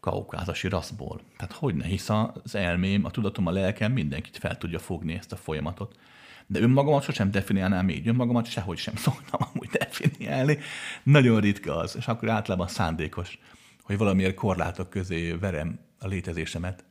kaukázasi 0.00 0.68
raszból. 0.68 1.20
Tehát 1.36 1.52
hogy 1.52 1.74
ne, 1.74 1.84
hisz 1.84 2.08
az 2.08 2.54
elmém, 2.54 3.04
a 3.04 3.10
tudatom, 3.10 3.46
a 3.46 3.50
lelkem 3.50 3.92
mindenkit 3.92 4.36
fel 4.36 4.58
tudja 4.58 4.78
fogni 4.78 5.14
ezt 5.14 5.32
a 5.32 5.36
folyamatot. 5.36 5.98
De 6.46 6.60
önmagamat 6.60 7.02
sosem 7.02 7.30
definiálnám 7.30 7.88
így, 7.88 8.08
önmagamat 8.08 8.46
sehogy 8.46 8.78
sem 8.78 8.96
szoktam 9.06 9.48
amúgy 9.52 9.68
definiálni. 9.68 10.58
Nagyon 11.02 11.40
ritka 11.40 11.76
az, 11.76 11.96
és 11.96 12.06
akkor 12.06 12.28
általában 12.28 12.68
szándékos, 12.68 13.38
hogy 13.82 13.98
valamiért 13.98 14.34
korlátok 14.34 14.90
közé 14.90 15.32
verem 15.32 15.78
a 16.04 16.08
létezésemet. 16.08 16.84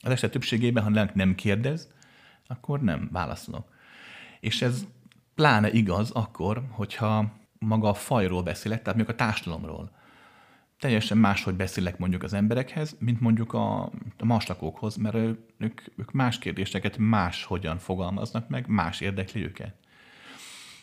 Az 0.00 0.10
eset 0.10 0.30
többségében, 0.30 0.82
ha 0.82 1.08
nem 1.14 1.34
kérdez, 1.34 1.88
akkor 2.46 2.80
nem 2.80 3.08
válaszolok. 3.12 3.72
És 4.40 4.62
ez 4.62 4.86
pláne 5.34 5.70
igaz 5.70 6.10
akkor, 6.10 6.62
hogyha 6.70 7.32
maga 7.58 7.88
a 7.88 7.94
fajról 7.94 8.42
beszélek, 8.42 8.82
tehát 8.82 8.96
mondjuk 8.98 9.18
a 9.18 9.24
társadalomról. 9.24 9.90
Teljesen 10.78 11.18
máshogy 11.18 11.54
beszélek 11.54 11.98
mondjuk 11.98 12.22
az 12.22 12.32
emberekhez, 12.32 12.96
mint 12.98 13.20
mondjuk 13.20 13.52
a, 13.52 13.82
a 14.18 14.24
mastakókhoz, 14.24 14.96
mert 14.96 15.14
ők, 15.58 15.80
ők 15.96 16.12
más 16.12 16.38
kérdéseket 16.38 16.98
máshogyan 16.98 17.78
fogalmaznak 17.78 18.48
meg, 18.48 18.66
más 18.66 19.00
érdekli 19.00 19.42
őket. 19.42 19.74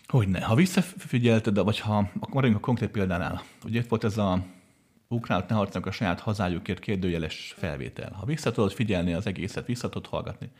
Hogyne. 0.07 0.41
Ha 0.41 0.55
visszafigyelted, 0.55 1.63
vagy 1.63 1.79
ha, 1.79 2.11
maradjunk 2.29 2.63
a 2.63 2.65
konkrét 2.65 2.89
példánál, 2.89 3.43
ugye 3.65 3.79
itt 3.79 3.89
volt 3.89 4.03
ez 4.03 4.17
a 4.17 4.45
ukránok 5.09 5.49
ne 5.49 5.55
harcolnak 5.55 5.89
a 5.89 5.91
saját 5.91 6.19
hazájukért 6.19 6.79
kérdőjeles 6.79 7.53
felvétel. 7.57 8.11
Ha 8.11 8.25
vissza 8.25 8.51
tudod 8.51 8.71
figyelni 8.71 9.13
az 9.13 9.27
egészet, 9.27 9.65
vissza 9.65 9.89
tudod 9.89 10.09
hallgatni, 10.09 10.51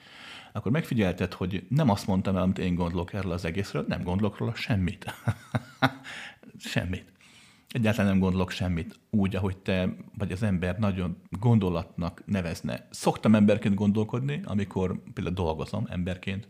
akkor 0.54 0.72
megfigyelted, 0.72 1.34
hogy 1.34 1.66
nem 1.70 1.90
azt 1.90 2.08
mondtam 2.08 2.36
el, 2.36 2.42
amit 2.42 2.60
én 2.60 2.76
gondolok 2.76 3.14
erről 3.14 3.32
az 3.32 3.46
egészről, 3.46 3.86
nem 3.88 4.04
gondolok 4.04 4.38
róla 4.38 4.56
semmit. 4.56 5.14
semmit. 6.58 7.12
Egyáltalán 7.70 8.12
nem 8.12 8.20
gondolok 8.20 8.52
semmit 8.52 9.00
úgy, 9.10 9.36
ahogy 9.36 9.58
te 9.58 9.96
vagy 10.18 10.32
az 10.32 10.44
ember 10.44 10.80
nagyon 10.80 11.18
gondolatnak 11.30 12.24
nevezne. 12.26 12.88
Szoktam 12.90 13.36
emberként 13.36 13.76
gondolkodni, 13.76 14.42
amikor 14.46 15.04
például 15.14 15.36
dolgozom 15.36 15.86
emberként, 15.90 16.48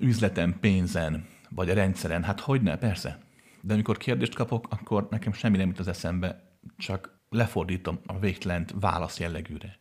üzletem, 0.00 0.58
pénzen, 0.60 1.26
vagy 1.50 1.70
a 1.70 1.74
rendszeren, 1.74 2.22
hát 2.22 2.40
hogy 2.40 2.62
ne, 2.62 2.76
persze. 2.76 3.18
De 3.60 3.72
amikor 3.72 3.96
kérdést 3.96 4.34
kapok, 4.34 4.66
akkor 4.70 5.06
nekem 5.10 5.32
semmi 5.32 5.56
nem 5.56 5.68
jut 5.68 5.78
az 5.78 5.88
eszembe, 5.88 6.47
csak 6.76 7.20
lefordítom 7.28 7.98
a 8.06 8.18
végtelent 8.18 8.74
válasz 8.80 9.18
jellegűre. 9.18 9.78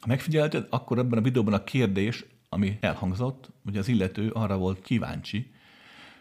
Ha 0.00 0.06
megfigyelted, 0.06 0.66
akkor 0.70 0.98
ebben 0.98 1.18
a 1.18 1.22
videóban 1.22 1.54
a 1.54 1.64
kérdés, 1.64 2.24
ami 2.48 2.78
elhangzott, 2.80 3.50
hogy 3.64 3.76
az 3.76 3.88
illető 3.88 4.30
arra 4.30 4.56
volt 4.56 4.80
kíváncsi, 4.80 5.52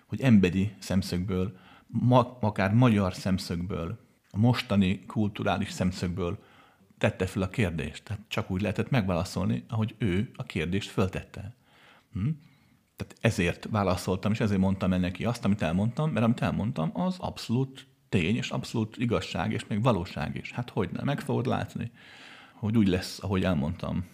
hogy 0.05 0.21
emberi 0.21 0.75
szemszögből, 0.79 1.57
ma, 1.87 2.37
akár 2.39 2.73
magyar 2.73 3.13
szemszögből, 3.13 3.99
a 4.31 4.37
mostani 4.37 5.05
kulturális 5.05 5.71
szemszögből 5.71 6.43
tette 6.97 7.25
fel 7.25 7.41
a 7.41 7.49
kérdést. 7.49 8.03
Tehát 8.03 8.21
csak 8.27 8.51
úgy 8.51 8.61
lehetett 8.61 8.89
megválaszolni, 8.89 9.63
ahogy 9.67 9.95
ő 9.97 10.31
a 10.35 10.43
kérdést 10.43 10.89
föltette. 10.89 11.55
Hm? 12.13 12.29
Tehát 12.95 13.15
ezért 13.21 13.67
válaszoltam, 13.71 14.31
és 14.31 14.39
ezért 14.39 14.59
mondtam 14.59 14.93
el 14.93 14.99
neki 14.99 15.25
azt, 15.25 15.45
amit 15.45 15.61
elmondtam, 15.61 16.11
mert 16.11 16.25
amit 16.25 16.41
elmondtam, 16.41 16.91
az 16.93 17.15
abszolút 17.19 17.87
tény, 18.09 18.35
és 18.35 18.49
abszolút 18.49 18.97
igazság, 18.97 19.51
és 19.51 19.67
még 19.67 19.81
valóság 19.81 20.35
is. 20.35 20.51
Hát 20.51 20.69
hogy 20.69 20.89
nem, 20.91 21.05
meg 21.05 21.19
fogod 21.19 21.45
látni 21.45 21.91
hogy 22.57 22.77
úgy 22.77 22.87
lesz, 22.87 23.23
ahogy 23.23 23.43
elmondtam. 23.43 24.05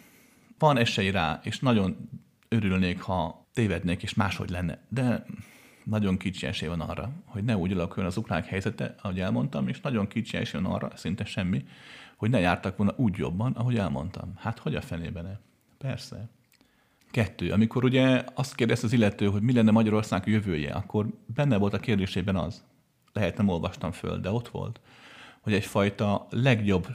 Van 0.58 0.78
esély 0.78 1.12
rá, 1.12 1.40
és 1.44 1.60
nagyon 1.60 2.10
örülnék, 2.48 3.02
ha 3.02 3.48
tévednék, 3.54 4.04
és 4.04 4.14
máshogy 4.14 4.50
lenne. 4.50 4.80
De 4.90 5.26
nagyon 5.84 6.18
kicsi 6.18 6.46
esély 6.46 6.70
van 6.70 6.82
arra, 6.82 7.12
hogy 7.26 7.44
ne 7.44 7.58
úgy 7.58 7.72
alakuljon 7.72 8.12
az 8.12 8.18
ukránok 8.18 8.46
helyzete, 8.46 8.96
ahogy 9.02 9.20
elmondtam, 9.20 9.68
és 9.68 9.82
nagyon 9.82 10.08
kicsi 10.08 10.38
esély 10.38 10.62
van 10.62 10.72
arra, 10.72 10.92
szinte 10.96 11.26
semmi, 11.26 11.64
hogy 12.18 12.30
ne 12.30 12.40
jártak 12.40 12.78
volna 12.78 12.94
úgy 12.98 13.18
jobban, 13.18 13.52
ahogy 13.52 13.78
elmondtam. 13.78 14.34
Hát 14.36 14.60
hogy 14.60 14.76
a 14.76 14.82
fenében 14.82 15.26
-e? 15.26 15.40
Persze. 15.78 16.30
Kettő. 17.12 17.52
Amikor 17.52 17.84
ugye 17.84 18.24
azt 18.34 18.56
kérdezte 18.56 18.86
az 18.86 18.94
illető, 18.94 19.26
hogy 19.26 19.42
mi 19.42 19.54
lenne 19.54 19.72
Magyarország 19.72 20.28
jövője, 20.28 20.74
akkor 20.74 21.08
benne 21.26 21.58
volt 21.58 21.74
a 21.74 21.80
kérdésében 21.80 22.36
az, 22.36 22.64
lehet 23.14 23.38
nem 23.38 23.48
olvastam 23.48 23.92
föl, 23.92 24.20
de 24.20 24.32
ott 24.32 24.48
volt, 24.48 24.80
hogy 25.42 25.54
egyfajta 25.54 26.28
legjobb 26.30 26.88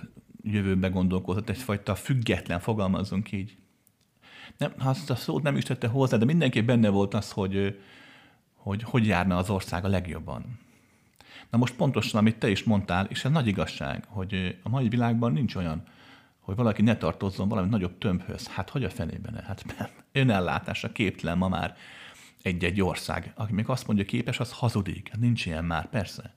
jövőbe 0.43 0.89
gondolkozott, 0.89 1.49
egyfajta 1.49 1.95
független, 1.95 2.61
fogalmazunk 2.61 3.33
így. 3.33 3.57
Nem, 4.57 4.73
azt 4.79 5.11
a 5.11 5.15
szót 5.15 5.43
nem 5.43 5.57
is 5.57 5.65
tette 5.65 5.87
hozzá, 5.87 6.17
de 6.17 6.25
mindenki 6.25 6.61
benne 6.61 6.89
volt 6.89 7.15
az, 7.15 7.31
hogy, 7.31 7.81
hogy 8.55 8.83
hogy 8.83 9.07
járna 9.07 9.37
az 9.37 9.51
ország 9.51 9.85
a 9.85 9.89
legjobban. 9.89 10.59
Na 11.51 11.59
most 11.59 11.75
pontosan, 11.75 12.21
amit 12.21 12.39
te 12.39 12.51
is 12.51 12.65
mondtál, 12.65 13.07
és 13.07 13.25
ez 13.25 13.31
nagy 13.31 13.47
igazság, 13.47 14.05
hogy 14.09 14.59
a 14.63 14.69
mai 14.69 14.89
világban 14.89 15.33
nincs 15.33 15.55
olyan, 15.55 15.83
hogy 16.41 16.57
valaki 16.57 16.83
ne 16.83 16.97
tartozzon 16.97 17.49
valami 17.49 17.69
nagyobb 17.69 17.99
tömbhöz. 17.99 18.49
Hát 18.49 18.71
hogy 18.71 18.85
a 18.85 18.91
fenében? 18.91 19.35
Hát 19.47 19.65
önellátásra 20.13 20.93
képtelen 20.93 21.39
ma 21.39 21.49
már 21.49 21.77
egy-egy 22.43 22.81
ország. 22.81 23.33
Aki 23.35 23.53
még 23.53 23.69
azt 23.69 23.87
mondja, 23.87 24.05
képes, 24.05 24.41
az 24.41 24.53
hazudik. 24.53 25.09
Hát 25.09 25.21
nincs 25.21 25.47
ilyen 25.47 25.65
már, 25.65 25.89
persze. 25.89 26.35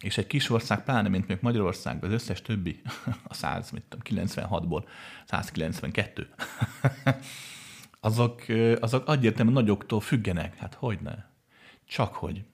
És 0.00 0.18
egy 0.18 0.26
kis 0.26 0.50
ország, 0.50 0.84
pláne, 0.84 1.08
mint 1.08 1.28
még 1.28 1.38
Magyarország, 1.40 2.04
az 2.04 2.10
összes 2.10 2.42
többi, 2.42 2.80
a 3.28 3.34
100, 3.34 3.70
mit 3.70 3.82
tudom, 3.88 4.24
96-ból 4.24 4.84
192, 5.26 6.28
azok, 8.00 8.42
azok 8.80 9.08
egyértelműen 9.08 9.62
nagyoktól 9.62 10.00
függenek. 10.00 10.56
Hát 10.56 10.74
hogy 10.74 10.98
ne? 11.00 11.14
Csak 11.86 12.14
hogy. 12.14 12.44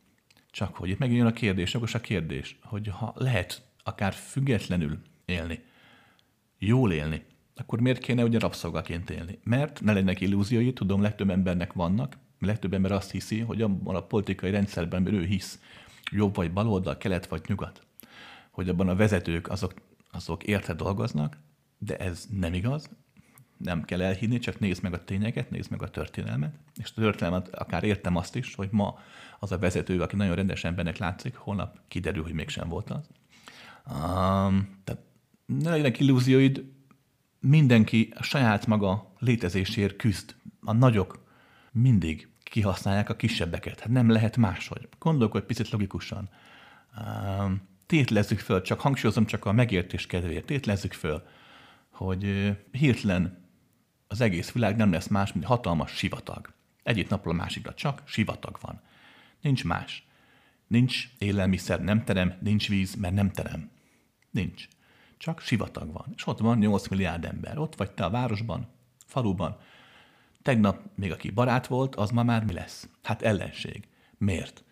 Csak 0.51 0.77
hogy. 0.77 0.89
Itt 0.89 0.99
megint 0.99 1.19
jön 1.19 1.27
a 1.27 1.33
kérdés, 1.33 1.73
jogos 1.73 1.95
a 1.95 2.01
kérdés, 2.01 2.59
hogy 2.63 2.89
ha 2.89 3.13
lehet 3.17 3.63
akár 3.85 4.13
függetlenül 4.13 4.99
élni, 5.25 5.65
jól 6.59 6.93
élni, 6.93 7.25
akkor 7.55 7.81
miért 7.81 8.03
kéne 8.03 8.25
ugye 8.25 8.39
rabszolgaként 8.39 9.11
élni? 9.11 9.39
Mert 9.45 9.81
ne 9.81 9.93
legyenek 9.93 10.21
illúziói, 10.21 10.73
tudom, 10.73 11.03
legtöbb 11.03 11.31
embernek 11.31 11.73
vannak, 11.73 12.17
legtöbb 12.41 12.75
ember 12.75 12.93
azt 12.93 13.11
hiszi, 13.11 13.41
hogy 13.41 13.63
abban 13.63 13.95
a 13.95 14.07
politikai 14.07 14.51
rendszerben, 14.51 15.15
ő 15.15 15.25
hisz, 15.25 15.61
jobb 16.11 16.35
vagy 16.35 16.53
baloldal, 16.53 16.97
kelet 16.97 17.27
vagy 17.27 17.43
nyugat, 17.47 17.87
hogy 18.51 18.69
abban 18.69 18.89
a 18.89 18.95
vezetők 18.95 19.49
azok, 19.49 19.75
azok 20.11 20.43
érte 20.43 20.75
dolgoznak, 20.75 21.37
de 21.79 21.97
ez 21.97 22.27
nem 22.31 22.55
igaz, 22.55 22.89
nem 23.57 23.85
kell 23.85 24.03
elhinni, 24.03 24.39
csak 24.39 24.59
nézd 24.59 24.83
meg 24.83 24.93
a 24.93 25.05
tényeket, 25.05 25.51
nézd 25.51 25.71
meg 25.71 25.83
a 25.83 25.91
történelmet, 25.91 26.55
és 26.77 26.93
a 26.97 27.01
történelmet 27.01 27.55
akár 27.55 27.85
értem 27.85 28.17
azt 28.17 28.37
is, 28.37 28.55
hogy 28.55 28.69
ma 28.71 28.99
az 29.39 29.53
a 29.53 29.59
vezető, 29.59 30.01
aki 30.01 30.17
nagyon 30.17 30.35
rendes 30.35 30.65
embernek 30.65 30.99
látszik, 30.99 31.37
holnap 31.37 31.81
kiderül, 31.89 32.23
hogy 32.23 32.33
mégsem 32.33 32.69
volt 32.69 32.91
az. 32.91 33.09
Um, 33.87 34.79
tehát 34.85 35.03
ne 35.47 35.71
legyenek 35.71 36.01
illúzióid, 36.01 36.65
mindenki 37.41 38.13
a 38.17 38.23
saját 38.23 38.67
maga 38.67 39.13
létezésért 39.19 39.97
küzd. 39.97 40.35
A 40.61 40.73
nagyok 40.73 41.25
mindig 41.73 42.30
kihasználják 42.51 43.09
a 43.09 43.17
kisebbeket. 43.17 43.81
Hát 43.81 43.89
nem 43.89 44.11
lehet 44.11 44.37
máshogy. 44.37 44.89
Gondolkodj 44.99 45.47
picit 45.47 45.71
logikusan. 45.71 46.29
Tétlezzük 47.87 48.39
föl, 48.39 48.63
csak 48.63 48.81
hangsúlyozom 48.81 49.27
csak 49.27 49.45
a 49.45 49.53
megértés 49.53 50.07
kedvéért, 50.07 50.45
tétlezzük 50.45 50.93
föl, 50.93 51.23
hogy 51.91 52.57
hirtelen 52.73 53.49
az 54.09 54.21
egész 54.21 54.53
világ 54.53 54.77
nem 54.77 54.93
lesz 54.93 55.09
más, 55.09 55.33
mint 55.33 55.45
hatalmas 55.45 55.91
sivatag. 55.91 56.53
Egyik 56.83 57.09
napról 57.09 57.35
a 57.35 57.37
másikra 57.37 57.75
csak 57.75 58.03
sivatag 58.05 58.59
van. 58.61 58.81
Nincs 59.41 59.65
más. 59.65 60.07
Nincs 60.67 61.09
élelmiszer, 61.19 61.81
nem 61.81 62.05
terem, 62.05 62.39
nincs 62.41 62.69
víz, 62.69 62.95
mert 62.95 63.15
nem 63.15 63.31
terem. 63.31 63.71
Nincs. 64.31 64.69
Csak 65.19 65.41
sivatag 65.41 65.93
van. 65.93 66.13
És 66.17 66.27
ott 66.27 66.39
van 66.39 66.59
8 66.59 66.89
milliárd 66.89 67.25
ember. 67.25 67.59
Ott 67.59 67.77
vagy 67.77 67.91
te 67.91 68.05
a 68.05 68.11
városban, 68.11 68.69
faluban, 69.07 69.59
Tegnap 70.43 70.81
még 70.95 71.13
aki 71.13 71.31
barát 71.31 71.67
volt, 71.67 71.95
az 71.95 72.11
ma 72.11 72.23
már 72.23 72.45
mi 72.45 72.53
lesz? 72.53 72.89
Hát 73.03 73.23
ellenség. 73.23 73.89
Miért? 74.19 74.65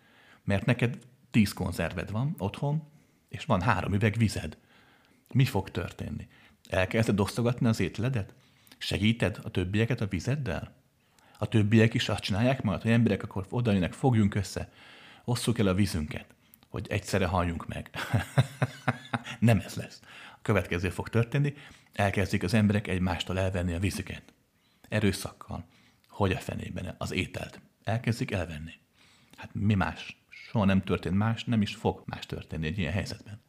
Mert 0.43 0.65
neked 0.65 0.97
tíz 1.31 1.53
konzerved 1.53 2.11
van 2.11 2.35
otthon, 2.37 2.83
és 3.27 3.45
van 3.45 3.61
három 3.61 3.93
üveg 3.93 4.17
vized. 4.17 4.57
Mi 5.33 5.45
fog 5.45 5.71
történni? 5.71 6.27
Elkezded 6.69 7.19
osztogatni 7.19 7.67
az 7.67 7.79
ételedet? 7.79 8.33
Segíted 8.77 9.39
a 9.43 9.49
többieket 9.49 10.01
a 10.01 10.07
vizeddel? 10.07 10.73
A 11.37 11.45
többiek 11.45 11.93
is 11.93 12.09
azt 12.09 12.23
csinálják 12.23 12.61
majd, 12.61 12.81
hogy 12.81 12.91
emberek 12.91 13.23
akkor 13.23 13.45
odajönnek, 13.49 13.93
fogjunk 13.93 14.35
össze, 14.35 14.71
osszuk 15.25 15.59
el 15.59 15.67
a 15.67 15.73
vízünket, 15.73 16.25
hogy 16.69 16.87
egyszerre 16.89 17.25
halljunk 17.25 17.67
meg. 17.67 17.89
Nem 19.39 19.59
ez 19.65 19.75
lesz. 19.75 20.01
A 20.33 20.39
következő 20.41 20.89
fog 20.89 21.09
történni, 21.09 21.53
elkezdik 21.93 22.43
az 22.43 22.53
emberek 22.53 22.87
egymástól 22.87 23.39
elvenni 23.39 23.73
a 23.73 23.79
vízüket 23.79 24.33
erőszakkal, 24.89 25.65
hogy 26.07 26.31
a 26.31 26.37
fenében 26.39 26.95
az 26.97 27.11
ételt 27.11 27.61
elkezdik 27.83 28.31
elvenni. 28.31 28.71
Hát 29.35 29.49
mi 29.53 29.73
más? 29.73 30.23
Soha 30.29 30.65
nem 30.65 30.81
történt 30.81 31.15
más, 31.15 31.43
nem 31.43 31.61
is 31.61 31.75
fog 31.75 32.03
más 32.05 32.25
történni 32.25 32.67
egy 32.67 32.77
ilyen 32.77 32.93
helyzetben. 32.93 33.41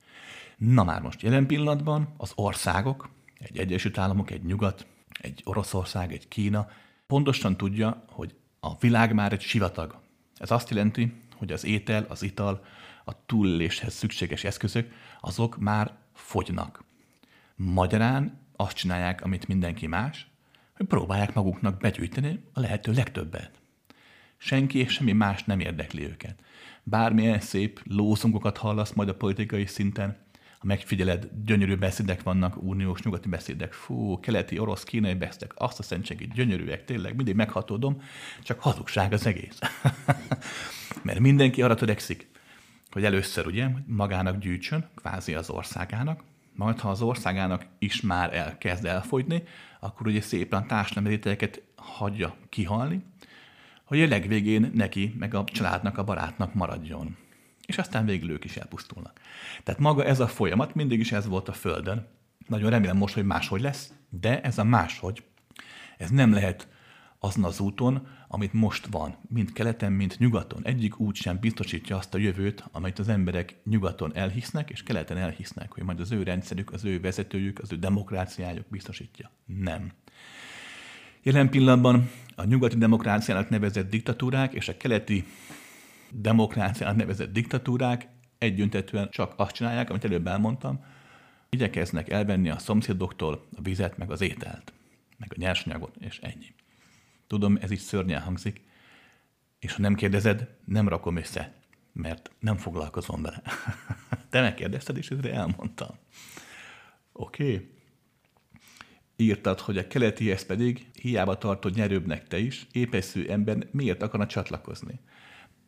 Na 0.57 0.84
már 0.84 1.01
most 1.01 1.22
jelen 1.22 1.47
pillanatban 1.47 2.14
az 2.16 2.32
országok, 2.34 3.11
egy 3.38 3.59
Egyesült 3.59 3.99
Államok, 3.99 4.30
egy 4.30 4.45
Nyugat, 4.45 4.86
egy 5.20 5.43
Oroszország, 5.45 6.12
egy 6.12 6.28
Kína 6.28 6.68
pontosan 7.07 7.57
tudja, 7.57 8.05
hogy 8.09 8.34
a 8.61 8.76
világ 8.76 9.14
már 9.14 9.32
egy 9.32 9.41
sivatag. 9.41 10.01
Ez 10.36 10.51
azt 10.51 10.70
jelenti, 10.70 11.12
hogy 11.36 11.53
az 11.53 11.64
étel, 11.64 12.07
az 12.09 12.22
ital, 12.22 12.64
a 13.05 13.26
túléléshez 13.26 13.95
szükséges 13.95 14.45
eszközök, 14.45 14.93
azok 15.20 15.59
már 15.59 15.97
fogynak. 16.12 16.84
Magyarán 17.57 18.47
azt 18.57 18.76
csinálják, 18.76 19.22
amit 19.22 19.49
mindenki 19.49 19.86
más, 19.86 20.30
hogy 20.81 20.89
próbálják 20.89 21.35
maguknak 21.35 21.81
begyűjteni 21.81 22.41
a 22.53 22.61
lehető 22.61 22.93
legtöbbet. 22.93 23.51
Senki 24.37 24.78
és 24.78 24.93
semmi 24.93 25.12
más 25.12 25.45
nem 25.45 25.61
érdekli 25.61 26.05
őket. 26.05 26.35
Bármilyen 26.83 27.41
szép 27.41 27.81
lózungokat 27.85 28.57
hallasz 28.57 28.93
majd 28.93 29.09
a 29.09 29.14
politikai 29.14 29.66
szinten, 29.66 30.16
ha 30.33 30.66
megfigyeled, 30.66 31.28
gyönyörű 31.45 31.76
beszédek 31.76 32.22
vannak, 32.22 32.62
uniós 32.62 33.03
nyugati 33.03 33.28
beszédek, 33.28 33.72
fú, 33.72 34.20
keleti, 34.20 34.59
orosz, 34.59 34.85
kínai 34.85 35.14
beszédek, 35.14 35.53
azt 35.55 35.78
a 35.78 35.83
szentségét, 35.83 36.33
gyönyörűek, 36.33 36.85
tényleg, 36.85 37.16
mindig 37.16 37.35
meghatódom, 37.35 38.03
csak 38.43 38.61
hazugság 38.61 39.12
az 39.12 39.26
egész. 39.26 39.59
Mert 41.03 41.18
mindenki 41.18 41.62
arra 41.62 41.74
törekszik, 41.74 42.31
hogy 42.91 43.05
először 43.05 43.47
ugye 43.47 43.68
magának 43.87 44.39
gyűjtsön, 44.39 44.89
kvázi 44.95 45.35
az 45.35 45.51
országának, 45.51 46.24
majd 46.61 46.81
ha 46.81 46.91
az 46.91 47.03
országának 47.03 47.67
is 47.79 48.01
már 48.01 48.35
elkezd 48.35 48.85
elfogyni, 48.85 49.43
akkor 49.81 50.07
ugye 50.07 50.21
szépen 50.21 50.63
a 50.63 50.67
társadalmi 50.67 51.09
rétegeket 51.09 51.63
hagyja 51.77 52.37
kihalni, 52.49 53.05
hogy 53.85 54.03
a 54.03 54.09
legvégén 54.09 54.71
neki, 54.75 55.15
meg 55.19 55.35
a 55.35 55.45
családnak, 55.45 55.99
a 55.99 56.05
barátnak 56.05 56.55
maradjon. 56.55 57.17
És 57.67 57.79
aztán 57.79 58.05
végül 58.05 58.31
ők 58.31 58.45
is 58.45 58.57
elpusztulnak. 58.57 59.21
Tehát 59.63 59.81
maga 59.81 60.05
ez 60.05 60.21
a 60.21 60.27
folyamat 60.27 60.75
mindig 60.75 61.01
is 61.01 61.13
ez 61.13 61.27
volt 61.27 61.49
a 61.49 61.53
Földön. 61.53 62.07
Nagyon 62.47 62.71
remélem 62.71 62.97
most, 62.97 63.15
hogy 63.15 63.25
máshogy 63.25 63.61
lesz, 63.61 63.93
de 64.09 64.41
ez 64.41 64.59
a 64.59 64.65
máshogy, 64.65 65.23
ez 65.99 66.11
nem 66.11 66.33
lehet 66.33 66.69
azon 67.23 67.45
az 67.45 67.61
úton, 67.61 68.07
amit 68.29 68.53
most 68.53 68.87
van, 68.91 69.16
mind 69.29 69.53
keleten, 69.53 69.93
mind 69.93 70.14
nyugaton. 70.18 70.64
Egyik 70.64 70.99
út 70.99 71.14
sem 71.14 71.39
biztosítja 71.41 71.97
azt 71.97 72.14
a 72.14 72.18
jövőt, 72.18 72.64
amelyet 72.73 72.99
az 72.99 73.09
emberek 73.09 73.57
nyugaton 73.64 74.16
elhisznek, 74.16 74.71
és 74.71 74.83
keleten 74.83 75.16
elhisznek, 75.16 75.73
hogy 75.73 75.83
majd 75.83 76.01
az 76.01 76.12
ő 76.12 76.23
rendszerük, 76.23 76.73
az 76.73 76.85
ő 76.85 77.01
vezetőjük, 77.01 77.59
az 77.59 77.73
ő 77.73 77.77
demokráciájuk 77.77 78.66
biztosítja. 78.68 79.31
Nem. 79.45 79.93
Jelen 81.23 81.51
pillanatban 81.51 82.11
a 82.37 82.45
nyugati 82.45 82.77
demokráciának 82.77 83.49
nevezett 83.49 83.91
diktatúrák 83.91 84.53
és 84.53 84.68
a 84.68 84.77
keleti 84.77 85.25
demokráciának 86.11 86.97
nevezett 86.97 87.33
diktatúrák 87.33 88.09
egyöntetően 88.39 89.09
csak 89.11 89.33
azt 89.37 89.55
csinálják, 89.55 89.91
amit 89.91 90.05
előbb 90.05 90.27
elmondtam, 90.27 90.85
igyekeznek 91.51 92.09
elvenni 92.09 92.51
a 92.51 92.59
szomszédoktól 92.59 93.47
a 93.57 93.62
vizet, 93.62 93.99
meg 93.99 94.11
az 94.11 94.21
ételt, 94.21 94.73
meg 95.18 95.33
a 95.33 95.41
nyersanyagot, 95.41 95.97
és 95.97 96.18
ennyi. 96.18 96.55
Tudom, 97.31 97.59
ez 97.61 97.70
így 97.70 97.78
szörnyen 97.78 98.20
hangzik, 98.20 98.61
és 99.59 99.72
ha 99.72 99.81
nem 99.83 99.95
kérdezed, 99.95 100.49
nem 100.64 100.89
rakom 100.89 101.16
össze, 101.16 101.55
mert 101.93 102.31
nem 102.39 102.57
foglalkozom 102.57 103.22
vele. 103.22 103.43
Te 104.31 104.41
megkérdezted, 104.41 104.97
és 104.97 105.11
ezre 105.11 105.33
elmondtam. 105.33 105.89
Oké? 107.12 107.55
Okay. 107.55 107.70
Írtad, 109.16 109.61
hogy 109.61 109.78
a 109.78 109.87
keletihez 109.87 110.47
pedig 110.47 110.91
hiába 111.01 111.39
tartod 111.39 111.74
nyerőbbnek 111.74 112.28
te 112.28 112.39
is, 112.39 112.66
épeszű 112.72 113.26
ember 113.26 113.66
miért 113.70 114.03
akarna 114.03 114.26
csatlakozni? 114.26 115.01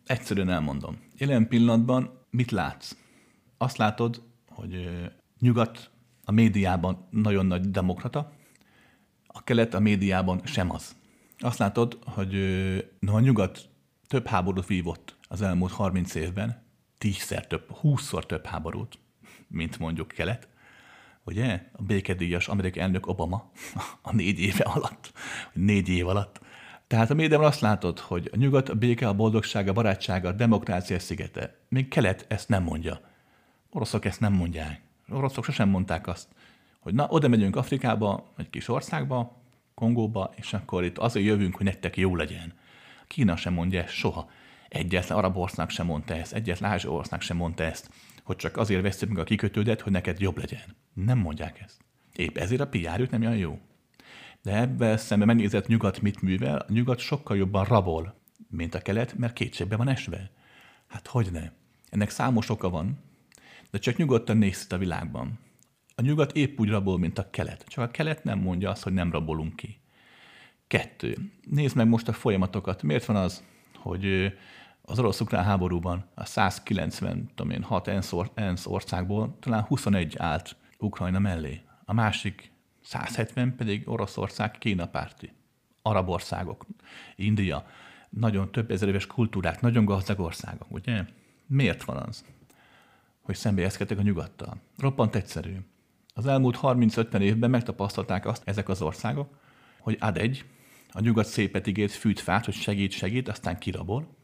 Egyszerűen 0.06 0.50
elmondom. 0.50 1.00
Jelen 1.16 1.48
pillanatban 1.48 2.26
mit 2.30 2.50
látsz? 2.50 2.96
Azt 3.58 3.76
látod, 3.76 4.22
hogy 4.48 4.90
nyugat 5.38 5.90
a 6.24 6.32
médiában 6.32 7.06
nagyon 7.10 7.46
nagy 7.46 7.70
demokrata, 7.70 8.32
a 9.26 9.44
kelet 9.44 9.74
a 9.74 9.80
médiában 9.80 10.40
sem 10.44 10.70
az. 10.70 11.00
Azt 11.42 11.58
látod, 11.58 11.98
hogy 12.04 12.32
no, 12.98 13.14
a 13.14 13.20
nyugat 13.20 13.68
több 14.06 14.26
háborút 14.26 14.66
vívott 14.66 15.16
az 15.28 15.42
elmúlt 15.42 15.72
30 15.72 16.14
évben, 16.14 16.62
tízszer 16.98 17.46
több, 17.46 17.70
húszszor 17.70 18.26
több 18.26 18.46
háborút, 18.46 18.98
mint 19.48 19.78
mondjuk 19.78 20.08
kelet, 20.08 20.48
ugye? 21.24 21.66
A 21.72 21.82
békedíjas 21.82 22.48
amerikai 22.48 22.82
elnök 22.82 23.06
Obama 23.06 23.50
a 24.02 24.14
négy 24.14 24.40
éve 24.40 24.64
alatt, 24.64 25.12
négy 25.52 25.88
év 25.88 26.08
alatt. 26.08 26.40
Tehát 26.86 27.10
a 27.10 27.14
médiában 27.14 27.46
azt 27.46 27.60
látod, 27.60 27.98
hogy 27.98 28.30
a 28.32 28.36
nyugat 28.36 28.68
a 28.68 28.74
béke, 28.74 29.08
a 29.08 29.14
boldogság, 29.14 29.68
a 29.68 29.72
barátság, 29.72 30.24
a 30.24 30.32
demokrácia 30.32 30.98
szigete. 30.98 31.58
Még 31.68 31.88
kelet 31.88 32.24
ezt 32.28 32.48
nem 32.48 32.62
mondja. 32.62 33.00
Oroszok 33.70 34.04
ezt 34.04 34.20
nem 34.20 34.32
mondják. 34.32 34.82
Oroszok 35.08 35.44
sosem 35.44 35.68
mondták 35.68 36.06
azt, 36.06 36.28
hogy 36.80 36.94
na, 36.94 37.06
oda 37.08 37.28
megyünk 37.28 37.56
Afrikába, 37.56 38.32
egy 38.36 38.50
kis 38.50 38.68
országba, 38.68 39.41
Kongóba, 39.74 40.32
és 40.36 40.52
akkor 40.52 40.84
itt 40.84 40.98
azért 40.98 41.26
jövünk, 41.26 41.56
hogy 41.56 41.66
nektek 41.66 41.96
jó 41.96 42.16
legyen. 42.16 42.52
Kína 43.06 43.36
sem 43.36 43.52
mondja 43.52 43.82
ezt 43.82 43.92
soha. 43.92 44.30
Egyetlen 44.68 45.18
arab 45.18 45.36
ország 45.36 45.68
sem 45.68 45.86
mondta 45.86 46.14
ezt, 46.14 46.32
egyetlen 46.32 46.70
ázsia 46.70 46.90
ország 46.90 47.20
sem 47.20 47.36
mondta 47.36 47.62
ezt, 47.62 47.90
hogy 48.22 48.36
csak 48.36 48.56
azért 48.56 48.82
veszünk 48.82 49.12
meg 49.12 49.20
a 49.20 49.24
kikötődet, 49.24 49.80
hogy 49.80 49.92
neked 49.92 50.20
jobb 50.20 50.38
legyen. 50.38 50.76
Nem 50.92 51.18
mondják 51.18 51.60
ezt. 51.60 51.80
Épp 52.12 52.36
ezért 52.36 52.60
a 52.60 52.68
PR 52.68 53.08
nem 53.10 53.20
olyan 53.20 53.36
jó. 53.36 53.58
De 54.42 54.56
ebben 54.56 54.96
szemben 54.96 55.26
megnézett 55.26 55.66
nyugat 55.66 56.00
mit 56.00 56.22
művel, 56.22 56.58
a 56.58 56.72
nyugat 56.72 56.98
sokkal 56.98 57.36
jobban 57.36 57.64
rabol, 57.64 58.14
mint 58.48 58.74
a 58.74 58.80
kelet, 58.80 59.18
mert 59.18 59.32
kétségbe 59.32 59.76
van 59.76 59.88
esve. 59.88 60.30
Hát 60.88 61.06
hogy 61.06 61.28
ne? 61.32 61.50
Ennek 61.90 62.10
számos 62.10 62.48
oka 62.48 62.70
van, 62.70 62.98
de 63.70 63.78
csak 63.78 63.96
nyugodtan 63.96 64.36
nézd 64.36 64.72
a 64.72 64.78
világban. 64.78 65.38
A 65.94 66.02
nyugat 66.02 66.32
épp 66.32 66.60
úgy 66.60 66.68
rabol, 66.68 66.98
mint 66.98 67.18
a 67.18 67.30
kelet. 67.30 67.64
Csak 67.68 67.84
a 67.84 67.90
kelet 67.90 68.24
nem 68.24 68.38
mondja 68.38 68.70
azt, 68.70 68.82
hogy 68.82 68.92
nem 68.92 69.12
rabolunk 69.12 69.56
ki. 69.56 69.80
Kettő. 70.66 71.16
Nézd 71.50 71.76
meg 71.76 71.88
most 71.88 72.08
a 72.08 72.12
folyamatokat. 72.12 72.82
Miért 72.82 73.04
van 73.04 73.16
az, 73.16 73.44
hogy 73.76 74.32
az 74.82 74.98
orosz-ukrán 74.98 75.44
háborúban 75.44 76.04
a 76.14 76.24
190, 76.24 77.30
tudom 77.34 77.52
én, 77.52 77.62
6 77.62 77.88
ENSZ 78.34 78.66
országból 78.66 79.36
talán 79.40 79.62
21 79.62 80.14
állt 80.18 80.56
Ukrajna 80.78 81.18
mellé. 81.18 81.60
A 81.84 81.92
másik 81.92 82.52
170 82.82 83.56
pedig 83.56 83.88
Oroszország 83.88 84.50
Kína. 84.50 84.90
Arab 85.82 86.08
országok, 86.08 86.66
India, 87.16 87.66
nagyon 88.10 88.52
több 88.52 88.70
ezer 88.70 88.88
éves 88.88 89.06
kultúrák, 89.06 89.60
nagyon 89.60 89.84
gazdag 89.84 90.20
országok, 90.20 90.70
ugye? 90.70 91.04
Miért 91.46 91.84
van 91.84 91.96
az, 91.96 92.24
hogy 93.20 93.34
szembelyezkedtek 93.34 93.98
a 93.98 94.02
nyugattal? 94.02 94.56
Roppant 94.78 95.14
egyszerű. 95.14 95.56
Az 96.12 96.26
elmúlt 96.26 96.58
30-50 96.62 97.20
évben 97.20 97.50
megtapasztalták 97.50 98.26
azt 98.26 98.42
ezek 98.44 98.68
az 98.68 98.82
országok, 98.82 99.38
hogy 99.80 99.96
ad 100.00 100.16
egy, 100.16 100.44
a 100.92 101.00
nyugat 101.00 101.26
szépet 101.26 101.66
ígért 101.66 101.92
fűt 101.92 102.20
fát, 102.20 102.44
hogy 102.44 102.54
segít, 102.54 102.92
segít, 102.92 103.28
aztán 103.28 103.58
kirabol. 103.58 104.16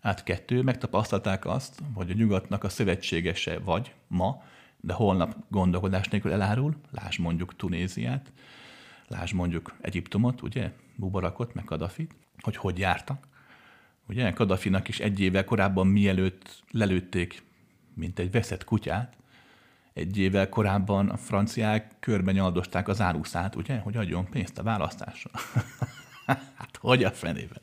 Át 0.00 0.22
kettő, 0.22 0.62
megtapasztalták 0.62 1.46
azt, 1.46 1.82
hogy 1.94 2.10
a 2.10 2.14
nyugatnak 2.14 2.64
a 2.64 2.68
szövetségese 2.68 3.58
vagy 3.58 3.94
ma, 4.06 4.42
de 4.80 4.92
holnap 4.92 5.36
gondolkodás 5.48 6.08
nélkül 6.08 6.32
elárul, 6.32 6.76
lásd 6.90 7.20
mondjuk 7.20 7.56
Tunéziát, 7.56 8.32
lásd 9.08 9.34
mondjuk 9.34 9.76
Egyiptomot, 9.80 10.42
ugye, 10.42 10.72
Mubarakot, 10.96 11.54
meg 11.54 11.64
Kadafit, 11.64 12.14
hogy 12.40 12.56
hogy 12.56 12.78
jártak. 12.78 13.28
Ugye, 14.08 14.32
Kadafinak 14.32 14.88
is 14.88 15.00
egy 15.00 15.20
évvel 15.20 15.44
korábban 15.44 15.86
mielőtt 15.86 16.62
lelőtték, 16.70 17.42
mint 17.94 18.18
egy 18.18 18.30
veszett 18.30 18.64
kutyát, 18.64 19.17
egy 19.98 20.18
évvel 20.18 20.48
korábban 20.48 21.08
a 21.08 21.16
franciák 21.16 21.96
körben 22.00 22.34
nyaldosták 22.34 22.88
az 22.88 23.00
áruszát, 23.00 23.56
ugye, 23.56 23.78
hogy 23.78 23.96
adjon 23.96 24.28
pénzt 24.30 24.58
a 24.58 24.62
választásra. 24.62 25.30
hát 26.58 26.78
hogy 26.80 27.04
a 27.04 27.10
fenében? 27.10 27.60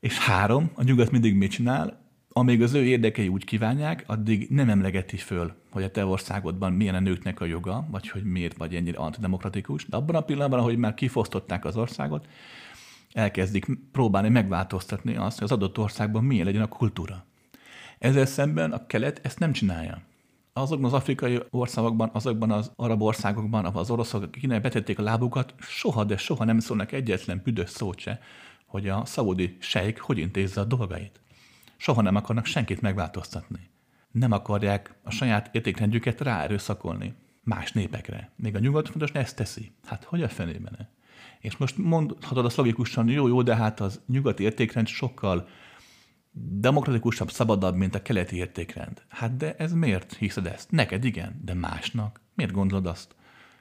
És 0.00 0.18
három, 0.18 0.70
a 0.74 0.82
nyugat 0.82 1.10
mindig 1.10 1.34
mit 1.34 1.50
csinál? 1.50 2.02
Amíg 2.28 2.62
az 2.62 2.74
ő 2.74 2.84
érdekei 2.84 3.28
úgy 3.28 3.44
kívánják, 3.44 4.04
addig 4.06 4.46
nem 4.50 4.68
emlegeti 4.68 5.16
föl, 5.16 5.54
hogy 5.70 5.82
a 5.82 5.90
te 5.90 6.06
országodban 6.06 6.72
milyen 6.72 6.94
a 6.94 7.00
nőknek 7.00 7.40
a 7.40 7.44
joga, 7.44 7.86
vagy 7.90 8.08
hogy 8.08 8.24
miért 8.24 8.56
vagy 8.56 8.74
ennyire 8.74 8.98
antidemokratikus. 8.98 9.86
De 9.86 9.96
abban 9.96 10.14
a 10.14 10.20
pillanatban, 10.20 10.58
ahogy 10.58 10.76
már 10.76 10.94
kifosztották 10.94 11.64
az 11.64 11.76
országot, 11.76 12.26
elkezdik 13.12 13.66
próbálni 13.92 14.28
megváltoztatni 14.28 15.16
azt, 15.16 15.38
hogy 15.38 15.44
az 15.44 15.52
adott 15.52 15.78
országban 15.78 16.24
milyen 16.24 16.44
legyen 16.44 16.62
a 16.62 16.68
kultúra. 16.68 17.24
Ezzel 17.98 18.26
szemben 18.26 18.72
a 18.72 18.86
kelet 18.86 19.20
ezt 19.22 19.38
nem 19.38 19.52
csinálja 19.52 20.02
azokban 20.56 20.92
az 20.92 20.92
afrikai 20.92 21.40
országokban, 21.50 22.10
azokban 22.12 22.50
az 22.50 22.72
arab 22.76 23.02
országokban, 23.02 23.64
ahol 23.64 23.80
az 23.80 23.90
oroszok, 23.90 24.22
akik 24.22 24.60
betették 24.60 24.98
a 24.98 25.02
lábukat, 25.02 25.54
soha, 25.58 26.04
de 26.04 26.16
soha 26.16 26.44
nem 26.44 26.58
szólnak 26.58 26.92
egyetlen 26.92 27.40
büdös 27.44 27.70
szót 27.70 27.98
se, 27.98 28.20
hogy 28.66 28.88
a 28.88 29.04
szaudi 29.04 29.56
sejk 29.60 29.98
hogy 29.98 30.18
intézze 30.18 30.60
a 30.60 30.64
dolgait. 30.64 31.20
Soha 31.76 32.02
nem 32.02 32.16
akarnak 32.16 32.44
senkit 32.44 32.80
megváltoztatni. 32.80 33.70
Nem 34.10 34.32
akarják 34.32 34.94
a 35.02 35.10
saját 35.10 35.54
értékrendjüket 35.54 36.20
ráerőszakolni 36.20 37.14
más 37.42 37.72
népekre. 37.72 38.32
Még 38.36 38.54
a 38.54 38.58
nyugat 38.58 38.88
fontos 38.88 39.10
ezt 39.10 39.36
teszi. 39.36 39.72
Hát 39.84 40.04
hogy 40.04 40.22
a 40.22 40.28
fenében? 40.28 40.88
És 41.40 41.56
most 41.56 41.76
mondhatod 41.76 42.44
azt 42.44 42.56
logikusan, 42.56 43.08
jó, 43.08 43.28
jó, 43.28 43.42
de 43.42 43.56
hát 43.56 43.80
az 43.80 44.00
nyugati 44.06 44.42
értékrend 44.42 44.86
sokkal 44.86 45.48
demokratikusabb, 46.34 47.30
szabadabb, 47.30 47.76
mint 47.76 47.94
a 47.94 48.02
keleti 48.02 48.36
értékrend. 48.36 49.02
Hát 49.08 49.36
de 49.36 49.54
ez 49.56 49.72
miért 49.72 50.14
hiszed 50.14 50.46
ezt? 50.46 50.70
Neked 50.70 51.04
igen, 51.04 51.40
de 51.44 51.54
másnak? 51.54 52.20
Miért 52.34 52.52
gondolod 52.52 52.86
azt, 52.86 53.14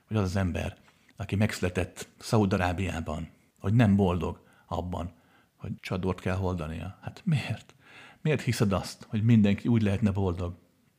hogy 0.07 0.17
az 0.17 0.24
az 0.24 0.36
ember, 0.36 0.78
aki 1.15 1.36
megszületett 1.36 2.07
Szaúd-Arábiában, 2.17 3.30
hogy 3.59 3.74
nem 3.74 3.95
boldog 3.95 4.43
abban, 4.67 5.13
hogy 5.55 5.71
csadort 5.80 6.19
kell 6.19 6.36
holdania? 6.36 6.97
Hát 7.01 7.21
miért? 7.26 7.76
Miért 8.21 8.41
hiszed 8.41 8.71
azt, 8.71 9.05
hogy 9.09 9.24
mindenki 9.24 9.67
úgy 9.67 9.82
lehetne 9.82 10.11
boldog, 10.11 10.55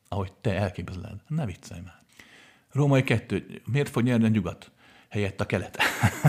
ahogy 0.09 0.33
te 0.33 0.55
elképzeled? 0.55 1.21
Ne 1.29 1.47
viccelj 1.47 1.81
már. 1.81 1.99
Római 2.71 3.03
kettő. 3.03 3.63
Miért 3.65 3.89
fog 3.89 4.03
nyerni 4.03 4.25
a 4.25 4.29
nyugat? 4.29 4.73
helyett 5.15 5.41
a 5.41 5.47
kelet. 5.47 5.79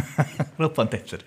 Roppant 0.56 0.94
egyszerű. 0.94 1.24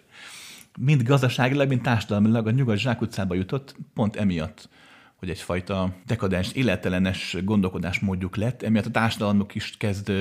Mind 0.81 1.03
gazdaságilag, 1.03 1.69
mind 1.69 1.81
társadalmilag 1.81 2.47
a 2.47 2.51
nyugat 2.51 2.79
zsákutcába 2.79 3.35
jutott, 3.35 3.77
pont 3.95 4.17
emiatt, 4.17 4.69
hogy 5.17 5.31
egyfajta 5.31 5.95
dekadens, 6.07 6.53
életelenes 6.53 7.37
gondolkodásmódjuk 7.45 8.37
lett, 8.37 8.63
emiatt 8.63 8.87
a 8.87 8.91
társadalmuk 8.91 9.55
is 9.55 9.77
kezd 9.77 10.13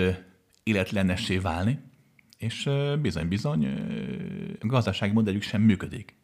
életlenessé 0.64 1.38
válni, 1.38 1.80
és 2.38 2.70
bizony-bizony 3.02 3.66
a 4.60 4.66
gazdasági 4.66 5.14
modellük 5.14 5.42
sem 5.42 5.62
működik. 5.62 6.16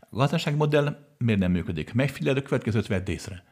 A 0.00 0.16
gazdasági 0.16 0.56
modell 0.56 1.14
miért 1.18 1.40
nem 1.40 1.52
működik? 1.52 1.92
Megfigyeld 1.92 2.36
a 2.36 2.42
következőt 2.42 2.86
vedd 2.86 3.10
észre. 3.10 3.44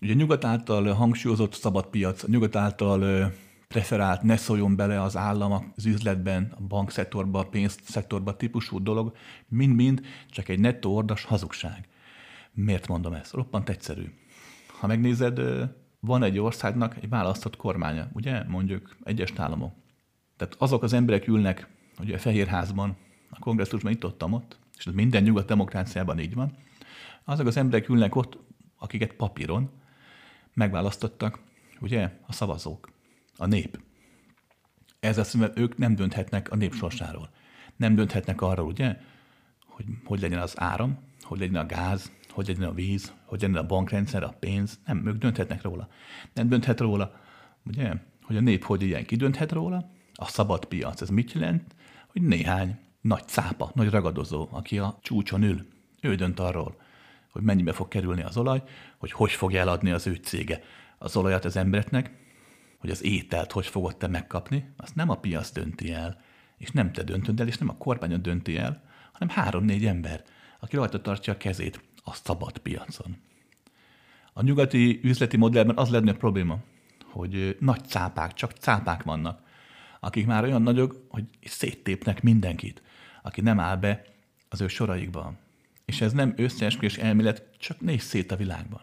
Ugye 0.00 0.14
nyugat 0.14 0.44
által 0.44 0.92
hangsúlyozott 0.92 1.52
szabad 1.54 1.86
piac, 1.86 2.26
nyugat 2.26 2.56
által 2.56 3.32
preferált, 3.68 4.22
ne 4.22 4.36
szóljon 4.36 4.76
bele 4.76 5.02
az 5.02 5.16
állam 5.16 5.72
az 5.76 5.86
üzletben, 5.86 6.52
a 6.56 6.60
bankszektorba, 6.60 7.38
a 7.38 7.48
pénzszektorba 7.48 8.36
típusú 8.36 8.82
dolog, 8.82 9.16
mind-mind 9.48 10.00
csak 10.30 10.48
egy 10.48 10.60
nettó 10.60 10.94
ordas 10.94 11.24
hazugság. 11.24 11.88
Miért 12.52 12.88
mondom 12.88 13.12
ezt? 13.12 13.32
Roppant 13.32 13.68
egyszerű. 13.68 14.12
Ha 14.80 14.86
megnézed, 14.86 15.40
van 16.00 16.22
egy 16.22 16.38
országnak 16.38 16.96
egy 16.96 17.08
választott 17.08 17.56
kormánya, 17.56 18.08
ugye? 18.12 18.44
Mondjuk 18.44 18.96
egyes 19.02 19.32
államok. 19.36 19.74
Tehát 20.36 20.54
azok 20.58 20.82
az 20.82 20.92
emberek 20.92 21.28
ülnek 21.28 21.68
ugye 22.00 22.14
a 22.14 22.18
Fehérházban, 22.18 22.96
a 23.30 23.38
kongresszusban 23.38 23.92
itt 23.92 24.04
ott, 24.04 24.24
ott, 24.24 24.58
és 24.78 24.86
ez 24.86 24.92
minden 24.92 25.22
nyugat 25.22 25.46
demokráciában 25.46 26.18
így 26.18 26.34
van, 26.34 26.56
azok 27.24 27.46
az 27.46 27.56
emberek 27.56 27.88
ülnek 27.88 28.14
ott, 28.14 28.38
akiket 28.78 29.12
papíron 29.12 29.70
megválasztottak, 30.54 31.38
ugye, 31.80 32.18
a 32.26 32.32
szavazók, 32.32 32.90
a 33.38 33.46
nép. 33.46 33.80
Ez 35.00 35.18
azt 35.18 35.34
mondja, 35.34 35.62
ők 35.62 35.76
nem 35.76 35.94
dönthetnek 35.94 36.50
a 36.50 36.56
nép 36.56 36.74
sorsáról. 36.74 37.30
Nem 37.76 37.94
dönthetnek 37.94 38.40
arról, 38.40 38.66
ugye, 38.66 38.96
hogy 39.66 39.84
hogy 40.04 40.20
legyen 40.20 40.38
az 40.40 40.60
áram, 40.60 40.98
hogy 41.20 41.38
legyen 41.38 41.62
a 41.62 41.66
gáz, 41.66 42.12
hogy 42.30 42.46
legyen 42.46 42.68
a 42.68 42.72
víz, 42.72 43.12
hogy 43.24 43.40
legyen 43.40 43.56
a 43.56 43.66
bankrendszer, 43.66 44.22
a 44.22 44.36
pénz. 44.38 44.78
Nem, 44.86 45.06
ők 45.06 45.16
dönthetnek 45.16 45.62
róla. 45.62 45.88
Nem 46.32 46.48
dönthet 46.48 46.80
róla, 46.80 47.20
ugye, 47.66 47.92
hogy 48.22 48.36
a 48.36 48.40
nép 48.40 48.64
hogy 48.64 48.82
ilyen, 48.82 49.04
ki 49.04 49.16
dönthet 49.16 49.52
róla? 49.52 49.90
A 50.14 50.26
szabad 50.26 50.64
piac. 50.64 51.00
Ez 51.00 51.08
mit 51.08 51.32
jelent? 51.32 51.74
Hogy 52.06 52.22
néhány 52.22 52.78
nagy 53.00 53.28
cápa, 53.28 53.70
nagy 53.74 53.90
ragadozó, 53.90 54.48
aki 54.50 54.78
a 54.78 54.98
csúcson 55.02 55.42
ül, 55.42 55.66
ő 56.00 56.14
dönt 56.14 56.40
arról, 56.40 56.76
hogy 57.30 57.42
mennyibe 57.42 57.72
fog 57.72 57.88
kerülni 57.88 58.22
az 58.22 58.36
olaj, 58.36 58.62
hogy 58.98 59.12
hogy 59.12 59.30
fogja 59.30 59.60
eladni 59.60 59.90
az 59.90 60.06
ő 60.06 60.14
cége 60.14 60.62
az 60.98 61.16
olajat 61.16 61.44
az 61.44 61.56
embereknek, 61.56 62.10
hogy 62.78 62.90
az 62.90 63.04
ételt 63.04 63.52
hogy 63.52 63.66
fogod 63.66 63.96
te 63.96 64.06
megkapni, 64.06 64.72
azt 64.76 64.94
nem 64.94 65.08
a 65.08 65.18
piac 65.18 65.50
dönti 65.50 65.92
el, 65.92 66.20
és 66.56 66.70
nem 66.70 66.92
te 66.92 67.02
döntöd 67.02 67.40
el, 67.40 67.46
és 67.46 67.58
nem 67.58 67.68
a 67.68 67.76
kormányod 67.76 68.20
dönti 68.20 68.56
el, 68.56 68.82
hanem 69.12 69.28
három-négy 69.28 69.86
ember, 69.86 70.24
aki 70.60 70.76
rajta 70.76 71.00
tartja 71.00 71.32
a 71.32 71.36
kezét 71.36 71.80
a 72.04 72.14
szabad 72.14 72.58
piacon. 72.58 73.16
A 74.32 74.42
nyugati 74.42 75.00
üzleti 75.02 75.36
modellben 75.36 75.76
az 75.76 75.90
lenne 75.90 76.10
a 76.10 76.16
probléma, 76.16 76.58
hogy 77.04 77.56
nagy 77.60 77.84
cápák, 77.84 78.32
csak 78.32 78.52
cápák 78.52 79.02
vannak, 79.02 79.42
akik 80.00 80.26
már 80.26 80.44
olyan 80.44 80.62
nagyok, 80.62 81.04
hogy 81.08 81.24
széttépnek 81.44 82.22
mindenkit, 82.22 82.82
aki 83.22 83.40
nem 83.40 83.60
áll 83.60 83.76
be 83.76 84.04
az 84.48 84.60
ő 84.60 84.68
soraikban. 84.68 85.38
És 85.84 86.00
ez 86.00 86.12
nem 86.12 86.34
összeesküvés 86.36 86.96
elmélet, 86.96 87.56
csak 87.58 87.80
néz 87.80 88.02
szét 88.02 88.32
a 88.32 88.36
világban. 88.36 88.80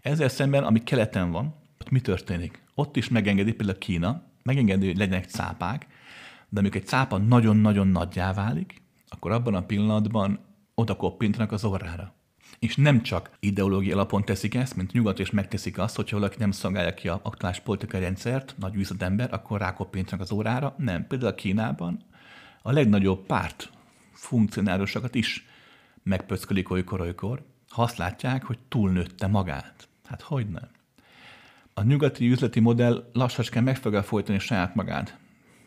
Ezzel 0.00 0.28
szemben, 0.28 0.64
ami 0.64 0.82
keleten 0.82 1.30
van, 1.30 1.54
ott 1.88 1.94
mi 1.94 2.00
történik? 2.00 2.62
Ott 2.74 2.96
is 2.96 3.08
megengedi 3.08 3.52
például 3.52 3.78
Kína, 3.78 4.22
megengedi, 4.42 4.86
hogy 4.86 4.96
legyenek 4.96 5.24
cápák, 5.24 5.86
de 6.48 6.58
amikor 6.60 6.80
egy 6.80 6.86
cápa 6.86 7.18
nagyon-nagyon 7.18 7.88
nagyjá 7.88 8.32
válik, 8.32 8.82
akkor 9.08 9.30
abban 9.30 9.54
a 9.54 9.62
pillanatban 9.62 10.38
oda 10.74 10.96
koppintanak 10.96 11.52
az 11.52 11.64
orrára. 11.64 12.12
És 12.58 12.76
nem 12.76 13.02
csak 13.02 13.30
ideológiai 13.40 13.92
alapon 13.92 14.24
teszik 14.24 14.54
ezt, 14.54 14.76
mint 14.76 14.92
nyugat 14.92 15.18
és 15.18 15.30
megteszik 15.30 15.78
azt, 15.78 15.96
hogyha 15.96 16.16
valaki 16.18 16.36
nem 16.38 16.50
szolgálja 16.50 16.94
ki 16.94 17.08
a 17.08 17.20
aktuális 17.22 17.58
politikai 17.58 18.00
rendszert, 18.00 18.54
nagy 18.58 18.74
üzletember, 18.74 19.32
akkor 19.32 19.60
rákoppintanak 19.60 20.20
az 20.20 20.32
órára. 20.32 20.74
Nem. 20.78 21.06
Például 21.06 21.34
Kínában 21.34 22.04
a 22.62 22.72
legnagyobb 22.72 23.26
párt 23.26 23.70
funkcionárusokat 24.12 25.14
is 25.14 25.46
megpöckölik 26.02 26.70
olykor-olykor, 26.70 27.42
ha 27.68 27.82
azt 27.82 27.96
látják, 27.96 28.44
hogy 28.44 28.58
túlnőtte 28.68 29.26
magát. 29.26 29.88
Hát 30.04 30.22
hogy 30.22 30.48
nem? 30.48 30.76
A 31.78 31.82
nyugati 31.82 32.30
üzleti 32.30 32.60
modell 32.60 33.10
lassacskán 33.12 33.62
meg 33.62 33.76
fogja 33.76 34.02
folytani 34.02 34.38
saját 34.38 34.74
magát, 34.74 35.18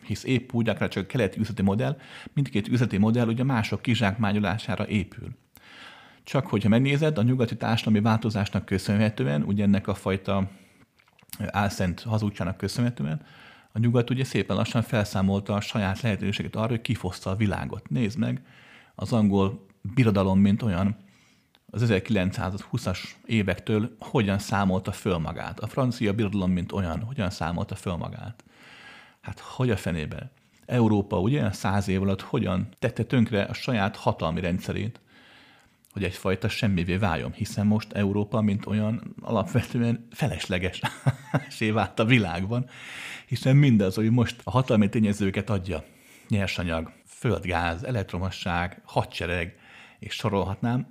hisz 0.02 0.24
épp 0.24 0.52
úgy, 0.52 0.68
akár 0.68 0.88
csak 0.88 1.02
a 1.02 1.06
keleti 1.06 1.40
üzleti 1.40 1.62
modell, 1.62 1.98
mindkét 2.32 2.68
üzleti 2.68 2.96
modell 2.96 3.26
ugye 3.26 3.44
mások 3.44 3.82
kizsákmányolására 3.82 4.86
épül. 4.86 5.28
Csak 6.24 6.46
hogyha 6.46 6.68
megnézed, 6.68 7.18
a 7.18 7.22
nyugati 7.22 7.56
társadalmi 7.56 8.00
változásnak 8.00 8.64
köszönhetően, 8.64 9.42
ugye 9.42 9.64
ennek 9.64 9.86
a 9.86 9.94
fajta 9.94 10.50
álszent 11.46 12.00
hazugsának 12.00 12.56
köszönhetően, 12.56 13.20
a 13.72 13.78
nyugat 13.78 14.10
ugye 14.10 14.24
szépen 14.24 14.56
lassan 14.56 14.82
felszámolta 14.82 15.54
a 15.54 15.60
saját 15.60 16.00
lehetőséget 16.00 16.56
arra, 16.56 16.68
hogy 16.68 16.80
kifoszta 16.80 17.30
a 17.30 17.36
világot. 17.36 17.88
Nézd 17.88 18.18
meg, 18.18 18.42
az 18.94 19.12
angol 19.12 19.66
birodalom, 19.94 20.40
mint 20.40 20.62
olyan, 20.62 20.96
az 21.74 21.84
1920-as 21.86 22.98
évektől 23.26 23.96
hogyan 23.98 24.38
számolta 24.38 24.92
föl 24.92 25.18
magát. 25.18 25.60
A 25.60 25.66
francia 25.66 26.12
birodalom, 26.12 26.50
mint 26.50 26.72
olyan, 26.72 27.02
hogyan 27.02 27.30
számolta 27.30 27.74
föl 27.74 27.96
magát. 27.96 28.44
Hát 29.20 29.38
hogy 29.38 29.70
a 29.70 29.76
fenébe? 29.76 30.30
Európa 30.66 31.20
ugye 31.20 31.52
száz 31.52 31.88
év 31.88 32.02
alatt 32.02 32.20
hogyan 32.20 32.68
tette 32.78 33.04
tönkre 33.04 33.42
a 33.42 33.52
saját 33.52 33.96
hatalmi 33.96 34.40
rendszerét, 34.40 35.00
hogy 35.92 36.04
egyfajta 36.04 36.48
semmivé 36.48 36.96
váljon, 36.96 37.32
hiszen 37.32 37.66
most 37.66 37.92
Európa, 37.92 38.40
mint 38.40 38.66
olyan 38.66 39.14
alapvetően 39.20 40.06
felesleges 40.10 40.80
vált 41.72 41.98
a 41.98 42.04
világban, 42.04 42.68
hiszen 43.26 43.56
mindaz, 43.56 43.94
hogy 43.94 44.10
most 44.10 44.40
a 44.44 44.50
hatalmi 44.50 44.88
tényezőket 44.88 45.50
adja, 45.50 45.84
nyersanyag, 46.28 46.92
földgáz, 47.06 47.84
elektromosság, 47.84 48.80
hadsereg, 48.84 49.58
és 49.98 50.14
sorolhatnám, 50.14 50.86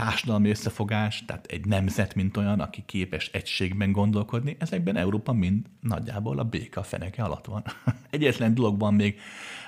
társadalmi 0.00 0.50
összefogás, 0.50 1.24
tehát 1.26 1.46
egy 1.46 1.66
nemzet, 1.66 2.14
mint 2.14 2.36
olyan, 2.36 2.60
aki 2.60 2.82
képes 2.86 3.28
egységben 3.32 3.92
gondolkodni, 3.92 4.56
ezekben 4.58 4.96
Európa 4.96 5.32
mind 5.32 5.66
nagyjából 5.80 6.38
a 6.38 6.44
béka 6.44 6.82
feneke 6.82 7.22
alatt 7.22 7.46
van. 7.46 7.62
Egyetlen 8.10 8.54
dologban 8.54 8.94
még, 8.94 9.18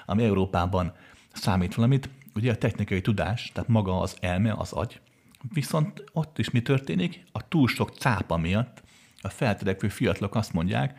ami 0.07 0.25
Európában 0.25 0.93
számít 1.33 1.75
valamit, 1.75 2.09
ugye 2.35 2.51
a 2.51 2.57
technikai 2.57 3.01
tudás, 3.01 3.51
tehát 3.55 3.69
maga 3.69 4.01
az 4.01 4.17
elme, 4.21 4.53
az 4.53 4.73
agy, 4.73 5.01
viszont 5.53 6.05
ott 6.13 6.39
is 6.39 6.51
mi 6.51 6.63
történik? 6.63 7.25
A 7.33 7.49
túl 7.49 7.69
sok 7.69 7.91
cápa 7.99 8.37
miatt 8.37 8.83
a 9.23 9.29
feltörekvő 9.29 9.89
fiatalok 9.89 10.35
azt 10.35 10.53
mondják, 10.53 10.99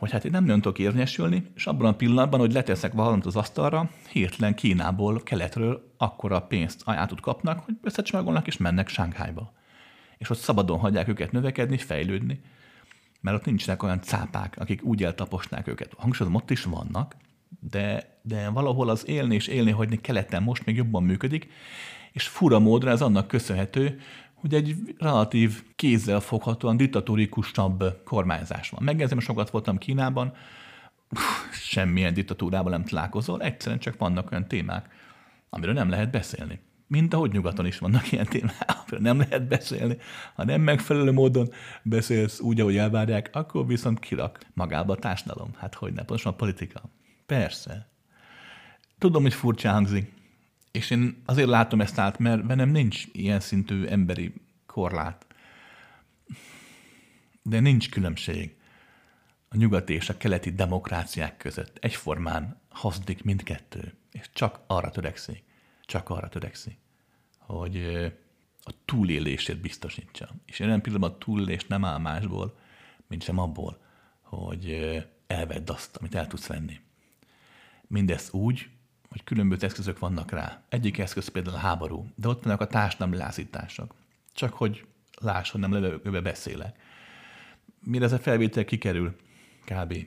hogy 0.00 0.10
hát 0.10 0.24
én 0.24 0.30
nem 0.30 0.44
nagyon 0.44 0.60
tudok 0.60 0.78
érvényesülni, 0.78 1.50
és 1.54 1.66
abban 1.66 1.86
a 1.86 1.96
pillanatban, 1.96 2.40
hogy 2.40 2.52
leteszek 2.52 2.92
valamit 2.92 3.26
az 3.26 3.36
asztalra, 3.36 3.90
hirtelen 4.10 4.54
Kínából, 4.54 5.22
keletről 5.22 5.94
akkora 5.96 6.40
pénzt 6.40 6.82
ajánlatot 6.84 7.20
kapnak, 7.20 7.64
hogy 7.64 7.74
összecsomagolnak 7.82 8.46
és 8.46 8.56
mennek 8.56 8.88
Sánkhájba. 8.88 9.52
És 10.18 10.30
ott 10.30 10.38
szabadon 10.38 10.78
hagyják 10.78 11.08
őket 11.08 11.32
növekedni, 11.32 11.76
fejlődni, 11.76 12.40
mert 13.20 13.36
ott 13.36 13.44
nincsenek 13.44 13.82
olyan 13.82 14.02
cápák, 14.02 14.56
akik 14.58 14.82
úgy 14.82 15.04
eltaposnák 15.04 15.66
őket. 15.66 15.92
Hangsúlyozom, 15.96 16.40
ott 16.40 16.50
is 16.50 16.64
vannak, 16.64 17.16
de, 17.70 18.18
de 18.22 18.48
valahol 18.48 18.88
az 18.88 19.08
élni 19.08 19.34
és 19.34 19.46
élni 19.46 19.70
hagyni 19.70 20.00
keleten 20.00 20.42
most 20.42 20.64
még 20.64 20.76
jobban 20.76 21.02
működik, 21.02 21.48
és 22.12 22.26
fura 22.26 22.58
módra 22.58 22.90
ez 22.90 23.02
annak 23.02 23.28
köszönhető, 23.28 24.00
hogy 24.40 24.54
egy 24.54 24.76
relatív 24.98 25.62
kézzel 25.76 26.20
foghatóan 26.20 26.76
diktatórikusabb 26.76 28.02
kormányzás 28.04 28.70
van. 28.70 28.82
Megjegyzem, 28.82 29.18
sokat 29.18 29.50
voltam 29.50 29.78
Kínában, 29.78 30.32
semmilyen 31.52 32.14
diktatúrával 32.14 32.70
nem 32.70 32.84
találkozol, 32.84 33.42
egyszerűen 33.42 33.78
csak 33.78 33.98
vannak 33.98 34.30
olyan 34.30 34.48
témák, 34.48 34.88
amiről 35.50 35.74
nem 35.74 35.88
lehet 35.90 36.10
beszélni. 36.10 36.60
Mint 36.86 37.14
ahogy 37.14 37.32
nyugaton 37.32 37.66
is 37.66 37.78
vannak 37.78 38.12
ilyen 38.12 38.26
témák, 38.26 38.64
amiről 38.80 39.00
nem 39.00 39.18
lehet 39.18 39.48
beszélni. 39.48 39.96
Ha 40.34 40.44
nem 40.44 40.60
megfelelő 40.60 41.12
módon 41.12 41.48
beszélsz 41.82 42.40
úgy, 42.40 42.60
ahogy 42.60 42.76
elvárják, 42.76 43.30
akkor 43.32 43.66
viszont 43.66 43.98
kirak 43.98 44.38
magába 44.54 44.92
a 44.92 44.96
társadalom. 44.96 45.50
Hát 45.56 45.74
hogy 45.74 45.92
ne, 45.92 46.04
pontosan 46.04 46.32
a 46.32 46.36
politika. 46.36 46.82
Persze. 47.26 47.88
Tudom, 48.98 49.22
hogy 49.22 49.34
furcsa 49.34 49.70
hangzik, 49.70 50.12
és 50.70 50.90
én 50.90 51.22
azért 51.24 51.48
látom 51.48 51.80
ezt 51.80 51.98
át, 51.98 52.18
mert 52.18 52.46
bennem 52.46 52.68
nincs 52.68 53.04
ilyen 53.12 53.40
szintű 53.40 53.84
emberi 53.84 54.34
korlát. 54.66 55.26
De 57.42 57.60
nincs 57.60 57.90
különbség 57.90 58.56
a 59.48 59.56
nyugati 59.56 59.92
és 59.92 60.08
a 60.08 60.16
keleti 60.16 60.50
demokráciák 60.50 61.36
között. 61.36 61.76
Egyformán 61.80 62.60
hazdik 62.68 63.22
mindkettő, 63.22 63.94
és 64.12 64.30
csak 64.32 64.60
arra 64.66 64.90
törekszik, 64.90 65.42
csak 65.82 66.10
arra 66.10 66.28
törekszik, 66.28 66.78
hogy 67.38 67.84
a 68.62 68.72
túlélését 68.84 69.60
biztosítsa. 69.60 70.28
És 70.46 70.58
jelen 70.58 70.80
pillanatban 70.80 71.10
a 71.10 71.18
túlélés 71.18 71.66
nem 71.66 71.84
áll 71.84 71.98
másból, 71.98 72.58
mint 73.06 73.22
sem 73.22 73.38
abból, 73.38 73.80
hogy 74.20 74.96
elvedd 75.26 75.70
azt, 75.70 75.96
amit 75.96 76.14
el 76.14 76.26
tudsz 76.26 76.46
venni. 76.46 76.80
Mindez 77.86 78.30
úgy, 78.32 78.68
hogy 79.10 79.24
különböző 79.24 79.66
eszközök 79.66 79.98
vannak 79.98 80.30
rá. 80.30 80.62
Egyik 80.68 80.98
eszköz 80.98 81.28
például 81.28 81.56
a 81.56 81.58
háború, 81.58 82.06
de 82.14 82.28
ott 82.28 82.42
vannak 82.42 82.60
a 82.60 82.66
társadalmi 82.66 83.16
lázítások. 83.16 83.94
Csak 84.32 84.52
hogy 84.52 84.86
láss, 85.20 85.50
hogy 85.50 85.60
nem 85.60 85.72
levegőbe 85.72 86.20
beszélek. 86.20 86.76
Mire 87.84 88.04
ez 88.04 88.12
a 88.12 88.18
felvétel 88.18 88.64
kikerül, 88.64 89.16
kb. 89.64 90.06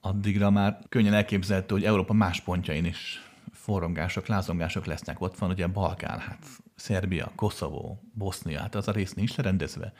Addigra 0.00 0.50
már 0.50 0.78
könnyen 0.88 1.14
elképzelhető, 1.14 1.74
hogy 1.74 1.84
Európa 1.84 2.12
más 2.12 2.40
pontjain 2.40 2.84
is 2.84 3.22
forrongások, 3.52 4.26
lázongások 4.26 4.86
lesznek. 4.86 5.20
Ott 5.20 5.38
van 5.38 5.50
ugye 5.50 5.66
Balkán, 5.66 6.18
hát 6.18 6.46
Szerbia, 6.74 7.32
Koszovó, 7.34 8.02
Bosznia, 8.12 8.60
hát 8.60 8.74
az 8.74 8.88
a 8.88 8.92
rész 8.92 9.12
nincs 9.12 9.36
lerendezve. 9.36 9.92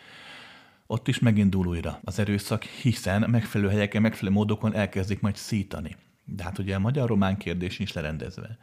Ott 0.87 1.09
is 1.09 1.19
megindul 1.19 1.67
újra 1.67 2.01
az 2.05 2.19
erőszak, 2.19 2.63
hiszen 2.63 3.31
megfelelő 3.31 3.71
helyeken, 3.71 4.03
megfelelő 4.03 4.37
módokon 4.37 4.75
elkezdik 4.75 5.21
majd 5.21 5.37
szítani. 5.37 5.97
De 6.27 6.43
hát 6.43 6.59
ugye 6.59 6.75
a 6.75 6.79
magyar-román 6.79 7.37
kérdés 7.37 7.79
is 7.79 7.93
lerendezve. 7.93 8.59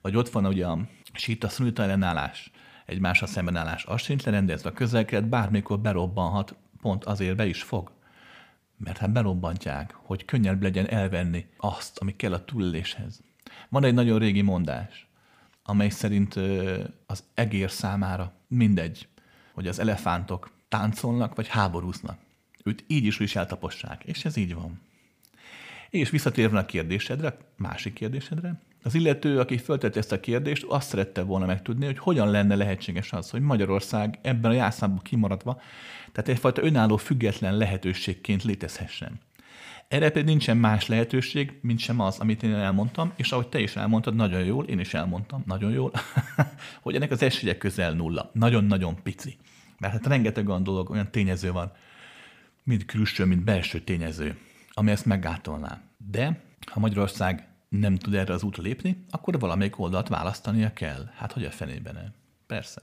Vagy 0.00 0.16
ott 0.16 0.28
van 0.28 0.46
ugye 0.46 0.66
a 0.66 0.78
síta 1.12 1.48
szunita 1.48 1.82
ellenállás, 1.82 2.50
egymással 2.86 3.28
szembenállás, 3.28 3.84
az 3.84 4.00
sincs 4.02 4.24
lerendezve. 4.24 4.68
A 4.68 4.72
közelkelet 4.72 5.28
bármikor 5.28 5.78
berobbanhat, 5.78 6.54
pont 6.80 7.04
azért 7.04 7.36
be 7.36 7.46
is 7.46 7.62
fog. 7.62 7.92
Mert 8.76 8.98
hát 8.98 9.12
berobbantják, 9.12 9.94
hogy 9.94 10.24
könnyebb 10.24 10.62
legyen 10.62 10.88
elvenni 10.88 11.46
azt, 11.56 11.98
ami 11.98 12.16
kell 12.16 12.32
a 12.32 12.44
túléléshez. 12.44 13.20
Van 13.68 13.84
egy 13.84 13.94
nagyon 13.94 14.18
régi 14.18 14.42
mondás, 14.42 15.08
amely 15.62 15.88
szerint 15.88 16.34
az 17.06 17.24
egér 17.34 17.70
számára 17.70 18.32
mindegy, 18.48 19.08
hogy 19.52 19.66
az 19.66 19.78
elefántok 19.78 20.50
táncolnak 20.68 21.34
vagy 21.34 21.48
háborúznak. 21.48 22.18
Őt 22.62 22.84
így 22.86 23.04
is 23.04 23.18
is 23.20 23.36
eltapossák, 23.36 24.04
és 24.04 24.24
ez 24.24 24.36
így 24.36 24.54
van. 24.54 24.80
És 25.94 26.10
visszatérve 26.10 26.58
a 26.58 26.64
kérdésedre, 26.64 27.36
másik 27.56 27.92
kérdésedre, 27.92 28.60
az 28.82 28.94
illető, 28.94 29.38
aki 29.38 29.58
föltette 29.58 29.98
ezt 29.98 30.12
a 30.12 30.20
kérdést, 30.20 30.62
azt 30.68 30.88
szerette 30.88 31.22
volna 31.22 31.46
megtudni, 31.46 31.84
hogy 31.84 31.98
hogyan 31.98 32.30
lenne 32.30 32.54
lehetséges 32.54 33.12
az, 33.12 33.30
hogy 33.30 33.40
Magyarország 33.40 34.18
ebben 34.22 34.50
a 34.50 34.54
játszámban 34.54 35.02
kimaradva, 35.02 35.60
tehát 36.12 36.28
egyfajta 36.28 36.62
önálló 36.62 36.96
független 36.96 37.56
lehetőségként 37.56 38.42
létezhessen. 38.42 39.20
Erre 39.88 40.10
pedig 40.10 40.28
nincsen 40.28 40.56
más 40.56 40.86
lehetőség, 40.86 41.58
mint 41.60 41.78
sem 41.78 42.00
az, 42.00 42.18
amit 42.18 42.42
én 42.42 42.54
elmondtam, 42.54 43.12
és 43.16 43.32
ahogy 43.32 43.48
te 43.48 43.60
is 43.60 43.76
elmondtad, 43.76 44.14
nagyon 44.14 44.44
jól, 44.44 44.64
én 44.64 44.78
is 44.78 44.94
elmondtam, 44.94 45.42
nagyon 45.46 45.72
jól, 45.72 45.92
hogy 46.82 46.94
ennek 46.94 47.10
az 47.10 47.22
esélye 47.22 47.58
közel 47.58 47.92
nulla. 47.92 48.30
Nagyon-nagyon 48.32 49.02
pici. 49.02 49.36
Mert 49.78 49.92
hát 49.92 50.06
rengeteg 50.06 50.48
olyan 50.48 50.62
dolog, 50.62 50.90
olyan 50.90 51.10
tényező 51.10 51.52
van, 51.52 51.72
mind 52.62 52.84
külső, 52.84 53.24
mind 53.24 53.42
belső 53.42 53.80
tényező, 53.80 54.36
ami 54.74 54.90
ezt 54.90 55.04
meggátolná. 55.04 55.80
De 56.10 56.42
ha 56.70 56.80
Magyarország 56.80 57.48
nem 57.68 57.96
tud 57.96 58.14
erre 58.14 58.32
az 58.32 58.42
útra 58.42 58.62
lépni, 58.62 59.04
akkor 59.10 59.38
valamelyik 59.38 59.78
oldalt 59.78 60.08
választania 60.08 60.72
kell. 60.72 61.10
Hát 61.14 61.32
hogy 61.32 61.44
a 61.44 61.50
fenében? 61.50 62.14
Persze. 62.46 62.82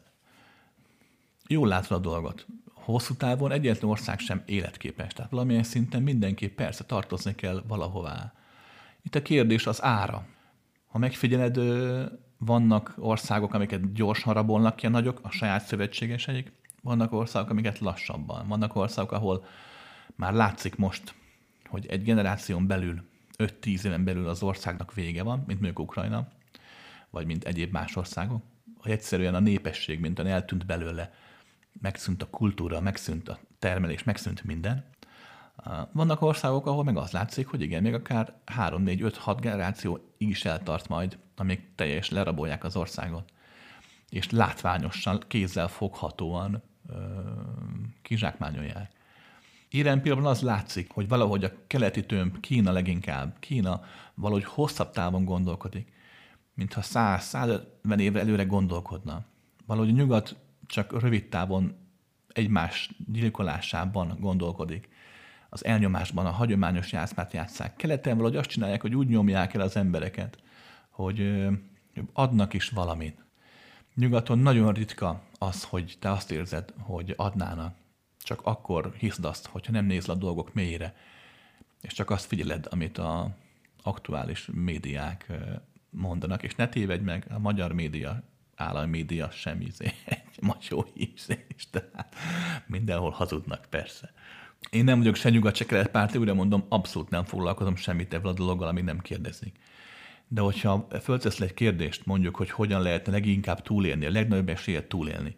Jól 1.47 1.67
látod 1.67 1.97
a 1.97 2.09
dolgot. 2.09 2.45
Hosszú 2.73 3.13
távon 3.13 3.51
egyetlen 3.51 3.89
ország 3.89 4.19
sem 4.19 4.41
életképes. 4.45 5.13
Tehát 5.13 5.31
valamilyen 5.31 5.63
szinten 5.63 6.01
mindenképp 6.01 6.55
persze 6.55 6.83
tartozni 6.83 7.35
kell 7.35 7.63
valahová. 7.67 8.33
Itt 9.01 9.15
a 9.15 9.21
kérdés 9.21 9.67
az 9.67 9.83
ára. 9.83 10.25
Ha 10.87 10.97
megfigyeled, 10.97 11.59
vannak 12.37 12.93
országok, 12.97 13.53
amiket 13.53 13.93
gyorsan 13.93 14.33
rabolnak 14.33 14.75
ki 14.75 14.85
a 14.85 14.89
nagyok, 14.89 15.19
a 15.23 15.29
saját 15.29 15.65
szövetségeseik, 15.65 16.51
vannak 16.81 17.11
országok, 17.11 17.49
amiket 17.49 17.79
lassabban. 17.79 18.47
Vannak 18.47 18.75
országok, 18.75 19.11
ahol 19.11 19.45
már 20.15 20.33
látszik 20.33 20.75
most, 20.75 21.13
hogy 21.71 21.85
egy 21.85 22.03
generáción 22.03 22.67
belül, 22.67 23.03
5-10 23.37 23.83
éven 23.83 24.03
belül 24.03 24.27
az 24.27 24.43
országnak 24.43 24.93
vége 24.93 25.23
van, 25.23 25.37
mint 25.37 25.59
mondjuk 25.59 25.79
Ukrajna, 25.79 26.27
vagy 27.09 27.25
mint 27.25 27.43
egyéb 27.43 27.71
más 27.71 27.95
országok, 27.95 28.43
hogy 28.77 28.91
egyszerűen 28.91 29.35
a 29.35 29.39
népesség, 29.39 29.99
mint 29.99 30.19
eltűnt 30.19 30.65
belőle, 30.65 31.13
megszűnt 31.81 32.21
a 32.21 32.29
kultúra, 32.29 32.81
megszűnt 32.81 33.29
a 33.29 33.39
termelés, 33.59 34.03
megszűnt 34.03 34.43
minden. 34.43 34.85
Vannak 35.91 36.21
országok, 36.21 36.65
ahol 36.65 36.83
meg 36.83 36.97
az 36.97 37.11
látszik, 37.11 37.47
hogy 37.47 37.61
igen, 37.61 37.81
még 37.81 37.93
akár 37.93 38.33
3, 38.45 38.83
4, 38.83 39.01
5, 39.01 39.17
6 39.17 39.39
generáció 39.39 39.99
így 40.17 40.29
is 40.29 40.45
eltart 40.45 40.87
majd, 40.87 41.17
amíg 41.35 41.75
teljes 41.75 42.09
lerabolják 42.09 42.63
az 42.63 42.75
országot. 42.75 43.31
És 44.09 44.29
látványosan, 44.29 45.23
kézzel 45.27 45.67
foghatóan 45.67 46.63
kizsákmányolják. 48.01 48.91
Ilyen 49.73 50.01
pillanatban 50.01 50.31
az 50.31 50.41
látszik, 50.41 50.91
hogy 50.91 51.07
valahogy 51.07 51.43
a 51.43 51.51
keleti 51.67 52.05
tömb, 52.05 52.39
Kína 52.39 52.71
leginkább, 52.71 53.39
Kína 53.39 53.83
valahogy 54.13 54.43
hosszabb 54.43 54.91
távon 54.91 55.25
gondolkodik, 55.25 55.91
mintha 56.53 56.81
100-150 56.83 57.99
évre 57.99 58.19
előre 58.19 58.43
gondolkodna. 58.43 59.25
Valahogy 59.65 59.89
a 59.89 59.93
nyugat 59.93 60.35
csak 60.65 61.01
rövid 61.01 61.29
távon 61.29 61.75
egymás 62.27 62.89
gyilkolásában 63.11 64.17
gondolkodik. 64.19 64.89
Az 65.49 65.65
elnyomásban 65.65 66.25
a 66.25 66.31
hagyományos 66.31 66.91
játszmát 66.91 67.33
játszák. 67.33 67.75
Keleten 67.75 68.17
valahogy 68.17 68.37
azt 68.37 68.49
csinálják, 68.49 68.81
hogy 68.81 68.95
úgy 68.95 69.07
nyomják 69.07 69.53
el 69.53 69.61
az 69.61 69.75
embereket, 69.75 70.37
hogy 70.89 71.47
adnak 72.13 72.53
is 72.53 72.69
valamit. 72.69 73.25
Nyugaton 73.95 74.39
nagyon 74.39 74.73
ritka 74.73 75.21
az, 75.37 75.63
hogy 75.63 75.97
te 75.99 76.11
azt 76.11 76.31
érzed, 76.31 76.73
hogy 76.77 77.13
adnának. 77.17 77.75
Csak 78.23 78.41
akkor 78.43 78.93
hiszd 78.97 79.25
azt, 79.25 79.45
hogyha 79.45 79.71
nem 79.71 79.85
nézd 79.85 80.09
a 80.09 80.15
dolgok 80.15 80.53
mélyére, 80.53 80.95
és 81.81 81.93
csak 81.93 82.09
azt 82.09 82.25
figyeled, 82.25 82.67
amit 82.69 82.97
a 82.97 83.35
aktuális 83.83 84.49
médiák 84.53 85.31
mondanak, 85.89 86.43
és 86.43 86.55
ne 86.55 86.69
tévedj 86.69 87.03
meg, 87.03 87.25
a 87.29 87.39
magyar 87.39 87.73
média, 87.73 88.23
állami 88.55 88.89
média 88.89 89.29
sem 89.31 89.61
izé, 89.61 89.85
egy 90.05 90.41
macsó 90.41 90.87
ízés, 90.93 91.69
tehát 91.71 92.15
mindenhol 92.65 93.11
hazudnak, 93.11 93.65
persze. 93.69 94.13
Én 94.69 94.83
nem 94.83 94.97
vagyok 94.97 95.15
se 95.15 95.29
nyugat, 95.29 95.55
se 95.55 95.65
kelet 95.65 95.91
párti, 95.91 96.17
újra 96.17 96.33
mondom, 96.33 96.65
abszolút 96.69 97.09
nem 97.09 97.23
foglalkozom 97.23 97.75
semmit 97.75 98.13
ebből 98.13 98.31
a 98.31 98.35
dologgal, 98.35 98.67
amit 98.67 98.85
nem 98.85 98.99
kérdezik. 98.99 99.55
De 100.27 100.41
hogyha 100.41 100.87
föltesz 101.01 101.39
egy 101.39 101.53
kérdést, 101.53 102.05
mondjuk, 102.05 102.35
hogy 102.35 102.49
hogyan 102.49 102.81
lehetne 102.81 103.11
leginkább 103.11 103.61
túlélni, 103.61 104.05
a 104.05 104.11
legnagyobb 104.11 104.49
esélyet 104.49 104.87
túlélni, 104.87 105.35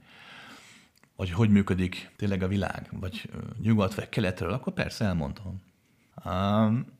vagy 1.15 1.31
hogy 1.31 1.49
működik 1.49 2.11
tényleg 2.15 2.41
a 2.43 2.47
világ, 2.47 2.89
vagy 2.91 3.29
nyugat 3.61 3.95
vagy 3.95 4.09
keletről, 4.09 4.51
akkor 4.51 4.73
persze 4.73 5.05
elmondom. 5.05 5.61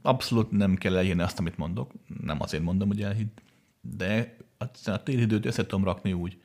Abszolút 0.01 0.51
nem 0.51 0.75
kell 0.75 0.97
elírni 0.97 1.21
azt, 1.21 1.39
amit 1.39 1.57
mondok, 1.57 1.91
nem 2.21 2.41
azért 2.41 2.63
mondom, 2.63 2.87
hogy 2.87 3.01
elhidd, 3.01 3.37
de 3.81 4.37
a 4.85 5.03
téridőt 5.03 5.45
össze 5.45 5.65
tudom 5.65 5.83
rakni 5.83 6.13
úgy, 6.13 6.41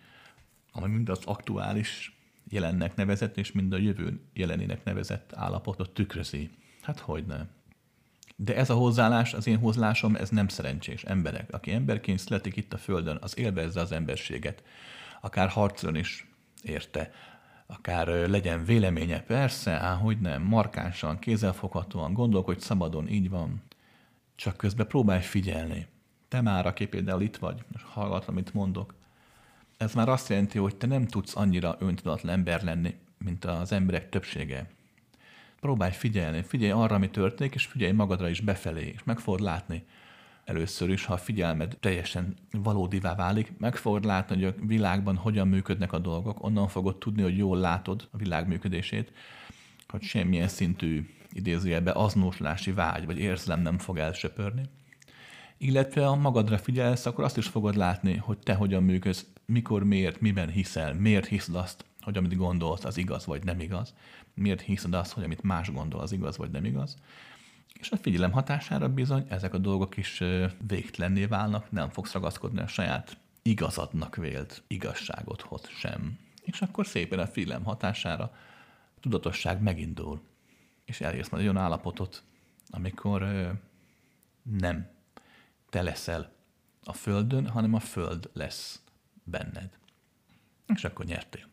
ami 0.73 0.93
mind 0.93 1.09
az 1.09 1.21
aktuális 1.25 2.19
jelennek 2.49 2.95
nevezett, 2.95 3.37
és 3.37 3.53
mind 3.53 3.73
a 3.73 3.77
jövő 3.77 4.21
jelenének 4.33 4.85
nevezett 4.85 5.33
állapotot 5.35 5.91
tükrözi. 5.91 6.51
Hát 6.83 6.99
hogy 6.99 7.27
nem. 7.27 7.49
De 8.37 8.57
ez 8.57 8.71
a 8.71 8.75
hozzáállás, 8.75 9.35
az 9.35 9.47
én 9.47 9.59
hozzáállásom, 9.59 10.17
ez 10.17 10.31
nem 10.31 10.49
szerencsés. 10.49 11.05
Emberek, 11.05 11.53
aki 11.53 11.73
emberként 11.73 12.19
születik 12.19 12.57
itt 12.57 12.73
a 12.73 12.79
Földön, 12.79 13.19
az 13.21 13.39
élvezze 13.39 13.81
az 13.81 13.93
emberséget. 13.93 14.63
Akár 15.21 15.49
harcon 15.49 15.97
is 15.97 16.27
érte, 16.63 17.11
akár 17.71 18.07
legyen 18.07 18.65
véleménye, 18.65 19.23
persze, 19.23 19.71
á, 19.71 19.95
hogy 19.95 20.19
nem, 20.19 20.43
markánsan, 20.43 21.19
kézzelfoghatóan, 21.19 22.13
gondolkodj 22.13 22.61
szabadon, 22.61 23.09
így 23.09 23.31
van. 23.31 23.63
Csak 24.35 24.57
közben 24.57 24.87
próbálj 24.87 25.23
figyelni. 25.23 25.87
Te 26.29 26.41
már, 26.41 26.67
aki 26.67 26.87
például 26.87 27.23
itt 27.23 27.37
vagy, 27.37 27.63
és 27.75 27.83
hallgat, 27.93 28.29
amit 28.29 28.55
mondok, 28.55 28.95
ez 29.77 29.95
már 29.95 30.09
azt 30.09 30.29
jelenti, 30.29 30.59
hogy 30.59 30.77
te 30.77 30.87
nem 30.87 31.07
tudsz 31.07 31.37
annyira 31.37 31.77
öntudatlan 31.79 32.33
ember 32.33 32.63
lenni, 32.63 32.95
mint 33.19 33.45
az 33.45 33.73
emberek 33.73 34.09
többsége. 34.09 34.71
Próbálj 35.61 35.93
figyelni, 35.93 36.43
figyelj 36.43 36.71
arra, 36.71 36.95
ami 36.95 37.11
történik, 37.11 37.55
és 37.55 37.67
figyelj 37.67 37.93
magadra 37.93 38.29
is 38.29 38.41
befelé, 38.41 38.87
és 38.87 39.05
meg 39.05 39.19
fogod 39.19 39.41
látni, 39.41 39.87
először 40.49 40.91
is, 40.91 41.05
ha 41.05 41.13
a 41.13 41.17
figyelmed 41.17 41.77
teljesen 41.81 42.37
valódivá 42.51 43.15
válik, 43.15 43.53
meg 43.59 43.77
fogod 43.77 44.05
látni, 44.05 44.35
hogy 44.35 44.45
a 44.45 44.67
világban 44.67 45.17
hogyan 45.17 45.49
működnek 45.49 45.93
a 45.93 45.99
dolgok, 45.99 46.45
onnan 46.45 46.69
fogod 46.69 46.99
tudni, 46.99 47.23
hogy 47.23 47.37
jól 47.37 47.59
látod 47.59 48.09
a 48.11 48.17
világ 48.17 48.49
működését, 48.49 49.13
hogy 49.89 50.03
semmilyen 50.03 50.49
szintű 50.49 51.09
idézőjelbe 51.33 51.93
aznóslási 51.93 52.73
vágy 52.73 53.07
vagy 53.07 53.19
érzlem 53.19 53.61
nem 53.61 53.79
fog 53.79 53.99
elsöpörni. 53.99 54.63
Illetve 55.59 56.05
ha 56.05 56.17
magadra 56.17 56.59
figyelsz, 56.59 57.07
akkor 57.07 57.25
azt 57.25 57.37
is 57.37 57.47
fogod 57.47 57.77
látni, 57.77 58.17
hogy 58.17 58.39
te 58.39 58.55
hogyan 58.55 58.83
működsz, 58.83 59.27
mikor, 59.47 59.85
miért, 59.85 60.21
miben 60.21 60.49
hiszel, 60.49 60.95
miért 60.95 61.27
hiszed 61.27 61.55
azt, 61.55 61.85
hogy 62.01 62.17
amit 62.17 62.37
gondolsz, 62.37 62.85
az 62.85 62.97
igaz 62.97 63.27
vagy 63.27 63.45
nem 63.45 63.61
igaz, 63.61 63.95
miért 64.35 64.61
hiszed 64.61 64.95
azt, 64.95 65.13
hogy 65.13 65.25
amit 65.25 65.43
más 65.43 65.71
gondol, 65.73 66.01
az 66.01 66.13
igaz 66.13 66.37
vagy 66.37 66.51
nem 66.51 66.65
igaz, 66.65 66.97
és 67.79 67.91
a 67.91 67.97
figyelem 67.97 68.33
hatására 68.33 68.89
bizony 68.89 69.27
ezek 69.29 69.55
a 69.55 69.59
dolgok 69.59 69.97
is 69.97 70.23
végtelenné 70.67 71.25
válnak, 71.25 71.71
nem 71.71 71.91
fogsz 71.91 72.13
ragaszkodni 72.13 72.61
a 72.61 72.67
saját 72.67 73.17
igazadnak 73.43 74.17
vélt 74.17 74.63
igazságodhoz 74.67 75.69
sem. 75.69 76.19
És 76.43 76.61
akkor 76.61 76.87
szépen 76.87 77.19
a 77.19 77.27
figyelem 77.27 77.65
hatására 77.65 78.35
tudatosság 79.01 79.63
megindul. 79.63 80.21
És 80.85 81.01
elérsz 81.01 81.29
majd 81.29 81.43
olyan 81.43 81.57
állapotot, 81.57 82.23
amikor 82.71 83.21
nem 84.43 84.89
te 85.71 85.83
leszel 85.83 86.33
a 86.85 86.93
földön, 86.93 87.49
hanem 87.49 87.75
a 87.75 87.81
föld 87.81 88.31
lesz 88.33 88.83
benned. 89.25 89.79
És 90.75 90.85
akkor 90.85 91.05
nyertél. 91.05 91.47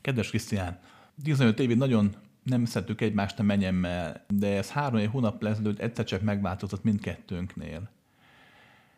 Kedves 0.00 0.28
Krisztián, 0.28 0.80
15 1.22 1.58
évig 1.58 1.76
nagyon 1.76 2.16
nem 2.48 2.64
szeretük 2.64 3.00
egymást 3.00 3.38
a 3.38 3.42
menyemmel, 3.42 4.24
de 4.28 4.56
ez 4.56 4.70
három 4.70 4.98
év 4.98 5.10
hónap 5.10 5.44
ezelőtt 5.44 5.78
egyszer 5.78 6.04
csak 6.04 6.22
megváltozott 6.22 6.84
mindkettőnknél. 6.84 7.90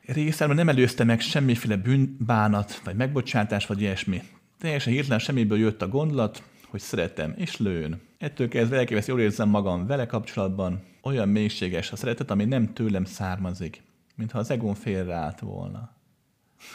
Részemről 0.06 0.56
nem 0.56 0.68
előzte 0.68 1.04
meg 1.04 1.20
semmiféle 1.20 1.76
bűnbánat, 1.76 2.80
vagy 2.84 2.96
megbocsátás, 2.96 3.66
vagy 3.66 3.80
ilyesmi. 3.80 4.22
Teljesen 4.58 4.92
hirtelen 4.92 5.18
semmiből 5.18 5.58
jött 5.58 5.82
a 5.82 5.88
gondolat, 5.88 6.42
hogy 6.68 6.80
szeretem, 6.80 7.34
és 7.36 7.56
lőn. 7.56 8.00
Ettől 8.18 8.48
kezdve 8.48 8.76
elképesztő 8.76 9.12
jól 9.12 9.20
érzem 9.20 9.48
magam 9.48 9.86
vele 9.86 10.06
kapcsolatban. 10.06 10.82
Olyan 11.02 11.28
mélységes 11.28 11.92
a 11.92 11.96
szeretet, 11.96 12.30
ami 12.30 12.44
nem 12.44 12.72
tőlem 12.72 13.04
származik, 13.04 13.82
mintha 14.14 14.38
az 14.38 14.50
egón 14.50 14.74
félreállt 14.74 15.40
volna. 15.40 15.92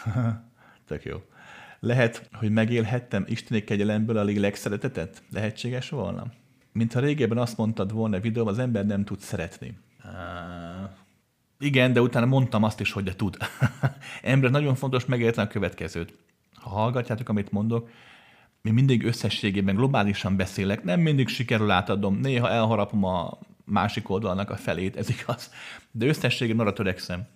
Tök 0.88 1.04
jó. 1.04 1.22
Lehet, 1.80 2.30
hogy 2.34 2.52
megélhettem 2.52 3.26
Isteni 3.28 3.64
kegyelemből 3.64 4.18
a 4.18 4.24
lélek 4.24 4.56
szeretetet? 4.56 5.24
Lehetséges 5.32 5.90
volna? 5.90 6.32
Mintha 6.76 7.00
régebben 7.00 7.38
azt 7.38 7.58
mondtad 7.58 7.92
volna 7.92 8.20
videóban, 8.20 8.54
az 8.54 8.60
ember 8.60 8.86
nem 8.86 9.04
tud 9.04 9.20
szeretni. 9.20 9.78
Igen, 11.60 11.94
de 11.94 12.02
utána 12.02 12.26
mondtam 12.26 12.64
azt 12.64 12.80
is, 12.80 12.92
hogy 12.92 13.04
de 13.04 13.16
tud. 13.16 13.38
ember 14.22 14.52
nagyon 14.52 14.76
fontos 14.76 15.06
megérteni 15.06 15.48
a 15.48 15.52
következőt. 15.52 16.14
Ha 16.54 16.70
hallgatjátok, 16.70 17.30
amit 17.30 17.52
mondok, 17.52 17.90
mi 18.62 18.72
mindig 18.72 19.04
összességében 19.04 19.76
globálisan 19.76 20.36
beszélek, 20.36 20.84
nem 20.84 21.00
mindig 21.00 21.28
sikerül 21.28 21.72
átadom, 21.72 22.16
néha 22.16 22.50
elharapom 22.50 23.04
a 23.04 23.38
másik 23.66 24.10
oldalnak 24.10 24.50
a 24.50 24.56
felét, 24.56 24.96
ez 24.96 25.10
igaz. 25.10 25.52
De 25.92 26.06
összességében 26.06 26.66
arra 26.66 26.76
törekszem, 26.76 27.28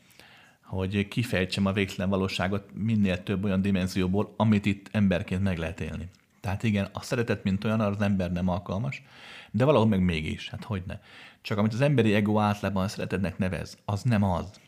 hogy 0.63 1.07
kifejtsem 1.07 1.65
a 1.65 1.73
végtelen 1.73 2.09
valóságot 2.09 2.69
minél 2.73 3.23
több 3.23 3.43
olyan 3.43 3.61
dimenzióból, 3.61 4.33
amit 4.37 4.65
itt 4.65 4.89
emberként 4.91 5.43
meg 5.43 5.57
lehet 5.57 5.79
élni. 5.79 6.09
Tehát 6.41 6.63
igen, 6.63 6.89
a 6.93 7.01
szeretet, 7.01 7.43
mint 7.43 7.63
olyan, 7.63 7.79
az 7.79 8.01
ember 8.01 8.31
nem 8.31 8.47
alkalmas, 8.47 9.03
de 9.51 9.65
valahol 9.65 9.87
meg 9.87 10.01
mégis, 10.01 10.49
hát 10.49 10.63
hogy 10.63 10.83
ne. 10.85 10.99
Csak 11.41 11.57
amit 11.57 11.73
az 11.73 11.81
emberi 11.81 12.13
ego 12.13 12.39
általában 12.39 12.83
a 12.83 12.87
szeretetnek 12.87 13.37
nevez, 13.37 13.77
az 13.85 14.01
nem 14.01 14.23
az. 14.23 14.59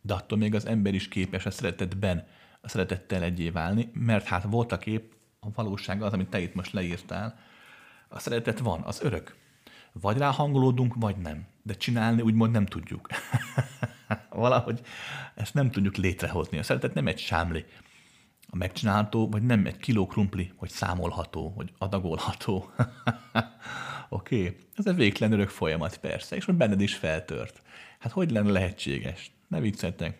De 0.00 0.14
attól 0.14 0.38
még 0.38 0.54
az 0.54 0.66
ember 0.66 0.94
is 0.94 1.08
képes 1.08 1.46
a 1.46 1.50
szeretetben, 1.50 2.26
a 2.60 2.68
szeretettel 2.68 3.22
egyé 3.22 3.50
válni, 3.50 3.90
mert 3.94 4.26
hát 4.26 4.42
voltak 4.42 4.86
épp 4.86 5.12
a 5.40 5.46
valóság 5.54 6.02
az, 6.02 6.12
amit 6.12 6.28
te 6.28 6.40
itt 6.40 6.54
most 6.54 6.72
leírtál. 6.72 7.38
A 8.08 8.18
szeretet 8.18 8.58
van, 8.58 8.80
az 8.80 9.02
örök. 9.02 9.36
Vagy 9.92 10.18
ráhangolódunk, 10.18 10.94
vagy 10.94 11.16
nem. 11.16 11.46
De 11.62 11.74
csinálni 11.74 12.22
úgymond 12.22 12.52
nem 12.52 12.66
tudjuk. 12.66 13.08
Valahogy 14.30 14.80
ezt 15.34 15.54
nem 15.54 15.70
tudjuk 15.70 15.96
létrehozni. 15.96 16.58
A 16.58 16.62
szeretet 16.62 16.94
nem 16.94 17.06
egy 17.06 17.18
sámli, 17.18 17.64
a 18.54 18.56
megcsinálható, 18.56 19.28
vagy 19.28 19.42
nem 19.42 19.66
egy 19.66 19.76
kiló 19.76 20.06
krumpli, 20.06 20.52
hogy 20.56 20.68
számolható, 20.68 21.52
hogy 21.56 21.72
adagolható. 21.78 22.56
Oké, 24.08 24.42
okay. 24.42 24.56
ez 24.74 24.86
egy 24.86 24.94
végtelen 24.94 25.32
örök 25.32 25.48
folyamat 25.48 25.96
persze, 25.96 26.36
és 26.36 26.44
hogy 26.44 26.54
benned 26.54 26.80
is 26.80 26.94
feltört. 26.94 27.62
Hát 27.98 28.12
hogy 28.12 28.30
lenne 28.30 28.50
lehetséges? 28.50 29.30
Ne 29.48 29.60
vicceltek. 29.60 30.18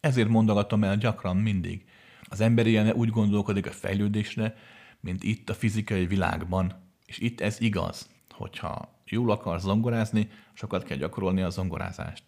Ezért 0.00 0.28
mondogatom 0.28 0.84
el 0.84 0.96
gyakran 0.96 1.36
mindig. 1.36 1.84
Az 2.22 2.40
ember 2.40 2.66
ilyen 2.66 2.92
úgy 2.92 3.10
gondolkodik 3.10 3.66
a 3.66 3.70
fejlődésre, 3.70 4.56
mint 5.00 5.22
itt 5.22 5.50
a 5.50 5.54
fizikai 5.54 6.06
világban. 6.06 6.74
És 7.06 7.18
itt 7.18 7.40
ez 7.40 7.60
igaz, 7.60 8.08
hogyha 8.30 8.94
jól 9.06 9.30
akarsz 9.30 9.62
zongorázni, 9.62 10.28
sokat 10.52 10.84
kell 10.84 10.96
gyakorolni 10.96 11.42
a 11.42 11.50
zongorázást. 11.50 12.24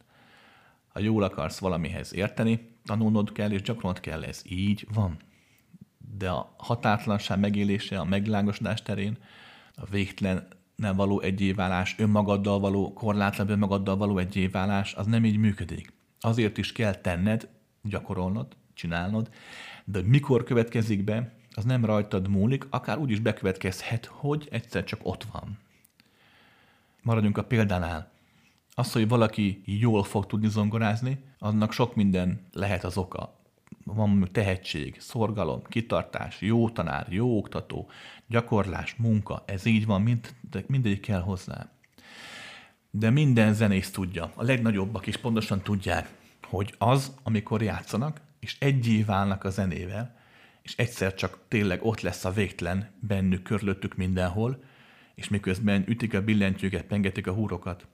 Ha 0.88 1.00
jól 1.00 1.22
akarsz 1.22 1.58
valamihez 1.58 2.14
érteni, 2.14 2.68
tanulnod 2.84 3.32
kell 3.32 3.50
és 3.50 3.62
gyakorolnod 3.62 4.00
kell, 4.00 4.24
ez 4.24 4.42
így 4.44 4.86
van. 4.94 5.16
De 6.18 6.30
a 6.30 6.54
határtlanság 6.56 7.38
megélése 7.38 7.98
a 7.98 8.04
megvilágosodás 8.04 8.82
terén, 8.82 9.18
a 9.74 9.84
végtelen 9.90 10.48
nem 10.76 10.96
való 10.96 11.20
egyéválás, 11.20 11.94
önmagaddal 11.98 12.60
való, 12.60 12.92
korlátlan 12.92 13.48
önmagaddal 13.48 13.96
való 13.96 14.18
egyéválás, 14.18 14.94
az 14.94 15.06
nem 15.06 15.24
így 15.24 15.36
működik. 15.36 15.92
Azért 16.20 16.58
is 16.58 16.72
kell 16.72 16.94
tenned, 16.94 17.48
gyakorolnod, 17.82 18.56
csinálnod, 18.74 19.30
de 19.84 20.00
mikor 20.02 20.44
következik 20.44 21.04
be, 21.04 21.32
az 21.54 21.64
nem 21.64 21.84
rajtad 21.84 22.28
múlik, 22.28 22.66
akár 22.70 22.98
úgy 22.98 23.10
is 23.10 23.20
bekövetkezhet, 23.20 24.04
hogy 24.04 24.48
egyszer 24.50 24.84
csak 24.84 25.00
ott 25.02 25.26
van. 25.32 25.58
Maradjunk 27.02 27.38
a 27.38 27.44
példánál. 27.44 28.12
Az, 28.74 28.92
hogy 28.92 29.08
valaki 29.08 29.62
jól 29.64 30.04
fog 30.04 30.26
tudni 30.26 30.48
zongorázni, 30.48 31.24
annak 31.38 31.72
sok 31.72 31.94
minden 31.94 32.46
lehet 32.52 32.84
az 32.84 32.96
oka. 32.96 33.33
Van 33.84 34.28
tehetség, 34.32 35.00
szorgalom, 35.00 35.62
kitartás, 35.68 36.40
jó 36.40 36.70
tanár, 36.70 37.06
jó 37.08 37.36
oktató, 37.38 37.90
gyakorlás, 38.26 38.94
munka, 38.94 39.42
ez 39.46 39.64
így 39.64 39.86
van, 39.86 40.02
mind, 40.02 40.34
mindegyik 40.66 41.00
kell 41.00 41.20
hozzá. 41.20 41.70
De 42.90 43.10
minden 43.10 43.54
zenész 43.54 43.90
tudja, 43.90 44.32
a 44.34 44.42
legnagyobbak 44.42 45.06
is 45.06 45.16
pontosan 45.16 45.60
tudják, 45.60 46.08
hogy 46.42 46.74
az, 46.78 47.14
amikor 47.22 47.62
játszanak, 47.62 48.20
és 48.40 48.56
egyé 48.58 49.02
válnak 49.02 49.44
a 49.44 49.50
zenével, 49.50 50.16
és 50.62 50.76
egyszer 50.76 51.14
csak 51.14 51.38
tényleg 51.48 51.84
ott 51.84 52.00
lesz 52.00 52.24
a 52.24 52.32
végtelen 52.32 52.90
bennük, 53.00 53.42
körülöttük 53.42 53.96
mindenhol, 53.96 54.62
és 55.14 55.28
miközben 55.28 55.84
ütik 55.86 56.14
a 56.14 56.22
billentyűket, 56.22 56.84
pengetik 56.84 57.26
a 57.26 57.32
húrokat, 57.32 57.86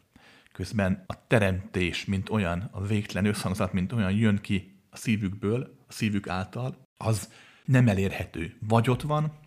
közben 0.52 1.04
a 1.06 1.26
teremtés, 1.26 2.04
mint 2.04 2.30
olyan, 2.30 2.68
a 2.72 2.86
végtelen 2.86 3.30
összhangzat, 3.30 3.72
mint 3.72 3.92
olyan 3.92 4.12
jön 4.12 4.38
ki 4.40 4.79
a 4.90 4.96
szívükből, 4.96 5.76
a 5.88 5.92
szívük 5.92 6.28
által, 6.28 6.86
az 6.96 7.32
nem 7.64 7.88
elérhető. 7.88 8.56
Vagy 8.68 8.90
ott 8.90 9.02
van, 9.02 9.38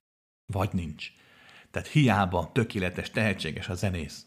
vagy 0.46 0.70
nincs. 0.72 1.12
Tehát 1.72 1.88
hiába 1.88 2.52
tökéletes, 2.54 3.10
tehetséges 3.10 3.70
a 3.70 3.74
zenész. 3.74 4.26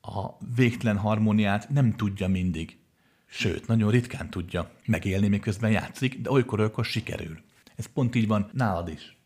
A 0.00 0.44
végtelen 0.54 0.98
harmóniát 0.98 1.68
nem 1.68 1.92
tudja 1.96 2.28
mindig. 2.28 2.78
Sőt, 3.26 3.66
nagyon 3.66 3.90
ritkán 3.90 4.30
tudja 4.30 4.70
megélni, 4.86 5.28
miközben 5.28 5.70
játszik, 5.70 6.20
de 6.20 6.30
olykor-olykor 6.30 6.84
sikerül. 6.84 7.40
Ez 7.76 7.86
pont 7.86 8.14
így 8.14 8.26
van 8.26 8.50
nálad 8.52 8.88
is. 8.88 9.16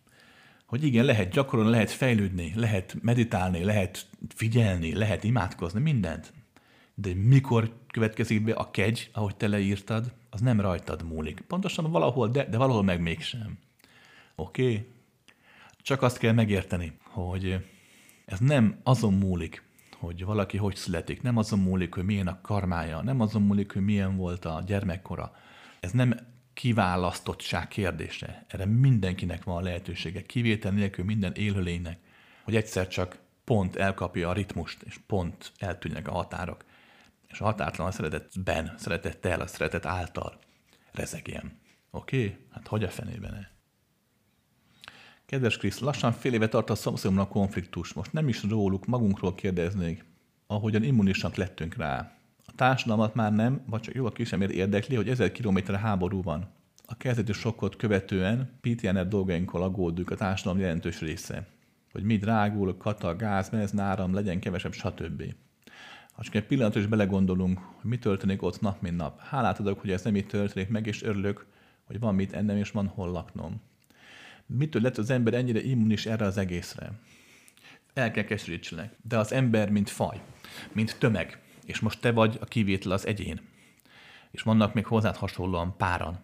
Hogy 0.67 0.85
igen, 0.85 1.05
lehet 1.05 1.33
gyakorolni, 1.33 1.71
lehet 1.71 1.91
fejlődni, 1.91 2.53
lehet 2.55 2.97
meditálni, 3.03 3.65
lehet 3.65 4.07
figyelni, 4.35 4.95
lehet 4.95 5.25
imádkozni, 5.25 5.81
mindent. 5.81 6.33
De 7.01 7.15
mikor 7.15 7.73
következik 7.87 8.45
be 8.45 8.53
a 8.53 8.71
kegy, 8.71 9.11
ahogy 9.13 9.37
te 9.37 9.49
leírtad, 9.49 10.13
az 10.31 10.41
nem 10.41 10.61
rajtad 10.61 11.03
múlik. 11.03 11.41
Pontosan 11.41 11.91
valahol, 11.91 12.29
de, 12.29 12.45
de 12.45 12.57
valahol 12.57 12.83
meg 12.83 13.01
mégsem. 13.01 13.59
Oké? 14.35 14.63
Okay? 14.63 14.87
Csak 15.83 16.03
azt 16.03 16.19
kell 16.19 16.33
megérteni, 16.33 16.93
hogy 17.03 17.67
ez 18.25 18.39
nem 18.39 18.81
azon 18.83 19.15
múlik, 19.15 19.63
hogy 19.99 20.25
valaki 20.25 20.57
hogy 20.57 20.77
születik, 20.77 21.23
nem 21.23 21.37
azon 21.37 21.59
múlik, 21.59 21.95
hogy 21.95 22.05
milyen 22.05 22.27
a 22.27 22.41
karmája, 22.41 23.03
nem 23.03 23.21
azon 23.21 23.43
múlik, 23.43 23.73
hogy 23.73 23.85
milyen 23.85 24.17
volt 24.17 24.45
a 24.45 24.63
gyermekkora. 24.67 25.37
Ez 25.81 25.91
nem 25.91 26.15
kiválasztottság 26.53 27.69
kérdése. 27.69 28.45
Erre 28.49 28.65
mindenkinek 28.65 29.45
van 29.45 29.57
a 29.57 29.61
lehetősége, 29.61 30.23
kivétel 30.23 30.73
nélkül 30.73 31.05
minden 31.05 31.33
élőlénynek, 31.33 31.99
hogy 32.43 32.57
egyszer 32.57 32.89
csak 32.89 33.19
pont 33.45 33.77
elkapja 33.77 34.29
a 34.29 34.33
ritmust, 34.33 34.83
és 34.83 34.99
pont 35.07 35.53
eltűnnek 35.59 36.09
a 36.09 36.13
határok. 36.13 36.65
És 37.31 37.41
a 37.41 37.45
határtalan 37.45 37.93
szeretetben, 37.93 38.75
szeretettel, 38.79 39.41
a 39.41 39.47
szeretet 39.47 39.87
által 39.87 40.39
rezegjen. 40.93 41.59
Oké? 41.91 42.25
Okay? 42.25 42.37
Hát 42.51 42.67
hogy 42.67 42.85
a 42.85 42.89
fenében 42.89 43.35
-e? 43.35 43.51
Kedves 45.27 45.57
Krisz, 45.57 45.79
lassan 45.79 46.13
fél 46.13 46.33
éve 46.33 46.49
tart 46.49 46.71
a 46.71 46.75
szomszédomnak 46.75 47.29
konfliktus. 47.29 47.93
Most 47.93 48.13
nem 48.13 48.29
is 48.29 48.43
róluk, 48.43 48.87
magunkról 48.87 49.35
kérdeznék, 49.35 50.05
ahogyan 50.47 50.83
immunisak 50.83 51.35
lettünk 51.35 51.77
rá. 51.77 52.17
A 52.47 52.53
társadalmat 52.55 53.15
már 53.15 53.33
nem, 53.33 53.63
vagy 53.67 53.81
csak 53.81 53.95
jó 53.95 54.07
a 54.07 54.13
kisemér 54.13 54.51
érdekli, 54.51 54.97
hogy 54.97 55.09
ezer 55.09 55.33
kilométerre 55.33 55.79
háború 55.79 56.23
van. 56.23 56.49
A 56.87 56.97
kezdeti 56.97 57.33
sokkot 57.33 57.77
követően 57.77 58.59
PTNR 58.61 59.09
dolgainkkal 59.09 59.63
aggódjuk 59.63 60.11
a 60.11 60.17
társadalom 60.17 60.61
jelentős 60.61 61.01
része. 61.01 61.47
Hogy 61.93 62.03
mi 62.03 62.17
drágul, 62.17 62.77
kata, 62.77 63.17
gáz, 63.17 63.51
náram, 63.73 64.15
legyen 64.15 64.41
kevesebb, 64.41 64.73
stb. 64.73 65.35
Ha 66.21 66.27
csak 66.27 66.35
egy 66.35 66.47
pillanatra 66.47 66.81
is 66.81 66.87
belegondolunk, 66.87 67.59
hogy 67.59 67.91
mi 67.91 67.99
történik 67.99 68.43
ott 68.43 68.61
nap, 68.61 68.81
mint 68.81 68.97
nap. 68.97 69.21
Hálát 69.21 69.61
adok, 69.61 69.81
hogy 69.81 69.91
ez 69.91 70.03
nem 70.03 70.17
így 70.17 70.27
történik 70.27 70.69
meg, 70.69 70.87
és 70.87 71.03
örülök, 71.03 71.47
hogy 71.85 71.99
van 71.99 72.15
mit 72.15 72.33
ennem, 72.33 72.57
és 72.57 72.71
van 72.71 72.87
hol 72.87 73.11
laknom 73.11 73.61
mitől 74.57 74.83
lett 74.83 74.99
az 74.99 75.11
ember 75.11 75.35
ennyire 75.35 75.63
immunis 75.63 76.07
erre 76.07 76.25
az 76.25 76.37
egészre? 76.37 76.93
El 77.95 78.11
kell 78.11 78.25
keserítsenek. 78.25 78.97
De 79.03 79.19
az 79.19 79.33
ember, 79.33 79.71
mint 79.71 79.91
faj, 79.91 80.21
mint 80.73 80.97
tömeg, 80.99 81.43
és 81.65 81.81
most 81.81 82.01
te 82.01 82.13
vagy 82.13 82.39
a 82.41 82.45
kivétel 82.45 82.93
az 82.93 83.07
egyén, 83.07 83.41
és 84.31 84.43
vannak 84.43 84.75
még 84.75 84.87
hozzád 84.87 85.17
hasonlóan 85.17 85.77
páran, 85.77 86.19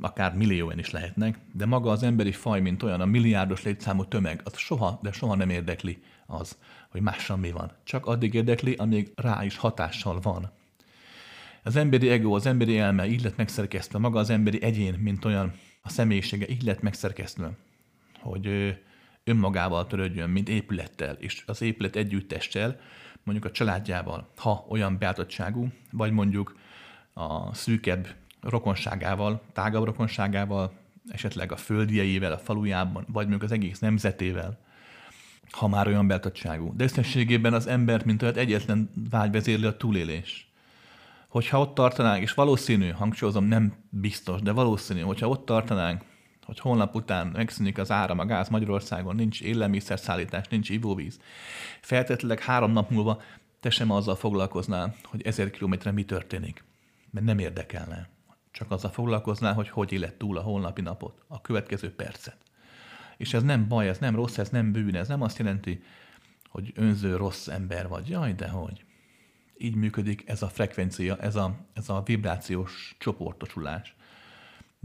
akár 0.00 0.34
millióen 0.34 0.78
is 0.78 0.90
lehetnek, 0.90 1.38
de 1.52 1.66
maga 1.66 1.90
az 1.90 2.02
emberi 2.02 2.32
faj, 2.32 2.60
mint 2.60 2.82
olyan, 2.82 3.00
a 3.00 3.04
milliárdos 3.04 3.62
létszámú 3.62 4.04
tömeg, 4.04 4.40
az 4.44 4.56
soha, 4.56 4.98
de 5.02 5.12
soha 5.12 5.34
nem 5.34 5.50
érdekli 5.50 6.02
az, 6.26 6.58
hogy 6.94 7.02
mással 7.02 7.36
mi 7.36 7.50
van. 7.50 7.72
Csak 7.84 8.06
addig 8.06 8.34
érdekli, 8.34 8.74
amíg 8.74 9.12
rá 9.14 9.44
is 9.44 9.56
hatással 9.56 10.20
van. 10.20 10.50
Az 11.62 11.76
emberi 11.76 12.08
ego, 12.08 12.34
az 12.34 12.46
emberi 12.46 12.78
elme 12.78 13.06
így 13.06 13.22
lett 13.22 13.36
megszerkesztve, 13.36 13.98
maga 13.98 14.18
az 14.18 14.30
emberi 14.30 14.62
egyén, 14.62 14.94
mint 14.94 15.24
olyan 15.24 15.52
a 15.82 15.88
személyisége 15.88 16.48
így 16.48 16.62
lett 16.62 16.80
megszerkesztve, 16.80 17.50
hogy 18.20 18.76
önmagával 19.24 19.86
törődjön, 19.86 20.30
mint 20.30 20.48
épülettel, 20.48 21.14
és 21.14 21.42
az 21.46 21.62
épület 21.62 21.96
együttessel, 21.96 22.80
mondjuk 23.22 23.46
a 23.46 23.50
családjával, 23.50 24.28
ha 24.36 24.66
olyan 24.68 24.98
beállítottságú, 24.98 25.68
vagy 25.92 26.12
mondjuk 26.12 26.56
a 27.12 27.54
szűkebb 27.54 28.08
rokonságával, 28.40 29.42
tágabb 29.52 29.84
rokonságával, 29.84 30.72
esetleg 31.08 31.52
a 31.52 31.56
földieivel, 31.56 32.32
a 32.32 32.38
falujában, 32.38 33.04
vagy 33.08 33.28
mondjuk 33.28 33.42
az 33.42 33.52
egész 33.52 33.78
nemzetével, 33.78 34.58
ha 35.54 35.68
már 35.68 35.86
olyan 35.86 36.06
beálltottságú. 36.06 36.72
De 36.76 36.84
összességében 36.84 37.54
az 37.54 37.66
ember, 37.66 38.04
mint 38.04 38.22
olyan 38.22 38.36
egyetlen 38.36 38.90
vágy 39.10 39.30
vezérli 39.30 39.66
a 39.66 39.76
túlélés. 39.76 40.48
Hogyha 41.28 41.60
ott 41.60 41.74
tartanánk, 41.74 42.22
és 42.22 42.34
valószínű, 42.34 42.90
hangsúlyozom, 42.90 43.44
nem 43.44 43.74
biztos, 43.90 44.40
de 44.40 44.52
valószínű, 44.52 45.00
hogyha 45.00 45.28
ott 45.28 45.44
tartanánk, 45.44 46.02
hogy 46.44 46.58
holnap 46.58 46.94
után 46.94 47.26
megszűnik 47.26 47.78
az 47.78 47.90
áram, 47.90 48.18
a 48.18 48.24
gáz 48.24 48.48
Magyarországon, 48.48 49.14
nincs 49.14 49.40
élelmiszerszállítás, 49.40 50.48
nincs 50.48 50.70
ivóvíz. 50.70 51.18
Feltétlenleg 51.80 52.40
három 52.40 52.72
nap 52.72 52.90
múlva 52.90 53.22
te 53.60 53.70
sem 53.70 53.90
azzal 53.90 54.16
foglalkoznál, 54.16 54.94
hogy 55.04 55.22
ezer 55.22 55.50
kilométerre 55.50 55.92
mi 55.92 56.04
történik. 56.04 56.64
Mert 57.10 57.26
nem 57.26 57.38
érdekelne. 57.38 58.08
Csak 58.50 58.70
azzal 58.70 58.90
foglalkoznál, 58.90 59.54
hogy 59.54 59.68
hogy 59.68 59.92
élet 59.92 60.14
túl 60.14 60.36
a 60.38 60.42
holnapi 60.42 60.80
napot, 60.80 61.24
a 61.26 61.40
következő 61.40 61.94
percet. 61.94 62.43
És 63.16 63.34
ez 63.34 63.42
nem 63.42 63.68
baj, 63.68 63.88
ez 63.88 63.98
nem 63.98 64.14
rossz, 64.14 64.38
ez 64.38 64.48
nem 64.48 64.72
bűn, 64.72 64.94
ez 64.94 65.08
nem 65.08 65.22
azt 65.22 65.38
jelenti, 65.38 65.82
hogy 66.48 66.72
önző 66.74 67.16
rossz 67.16 67.48
ember 67.48 67.88
vagy. 67.88 68.08
Jaj, 68.08 68.32
de 68.32 68.48
hogy. 68.48 68.84
Így 69.58 69.74
működik 69.74 70.22
ez 70.26 70.42
a 70.42 70.48
frekvencia, 70.48 71.16
ez 71.16 71.36
a, 71.36 71.56
ez 71.72 71.88
a 71.88 72.02
vibrációs 72.02 72.96
csoportosulás 72.98 73.94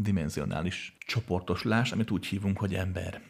dimenzionális 0.02 0.98
csoportoslás, 1.00 1.92
amit 1.92 2.12
úgy 2.12 2.26
hívunk, 2.26 2.60
hogy 2.60 2.76
ember. 2.76 3.22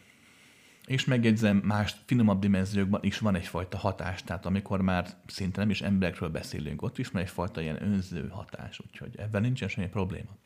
És 0.86 1.04
megjegyzem, 1.04 1.56
más 1.56 1.94
finomabb 2.04 2.40
dimenziókban 2.40 3.00
is 3.04 3.18
van 3.18 3.34
egyfajta 3.34 3.78
hatás, 3.78 4.22
tehát 4.22 4.46
amikor 4.46 4.80
már 4.80 5.06
szinte 5.26 5.60
nem 5.60 5.70
is 5.70 5.82
emberekről 5.82 6.28
beszélünk, 6.28 6.82
ott 6.82 6.98
is 6.98 7.08
van 7.08 7.22
egyfajta 7.22 7.60
ilyen 7.60 7.82
önző 7.82 8.28
hatás, 8.28 8.80
úgyhogy 8.86 9.14
ebben 9.18 9.42
nincsen 9.42 9.68
semmi 9.68 9.88
probléma. 9.88 10.36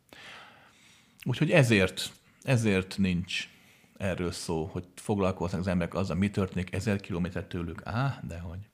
Úgyhogy 1.24 1.50
ezért, 1.50 2.12
ezért 2.42 2.98
nincs 2.98 3.48
erről 3.96 4.32
szó, 4.32 4.64
hogy 4.64 4.84
foglalkoznak 4.94 5.60
az 5.60 5.66
emberek 5.66 5.94
azzal, 5.94 6.16
mi 6.16 6.30
történik 6.30 6.74
ezer 6.74 7.00
kilométer 7.00 7.44
tőlük. 7.44 7.80
Á, 7.84 8.20
de 8.26 8.38
hogy. 8.38 8.68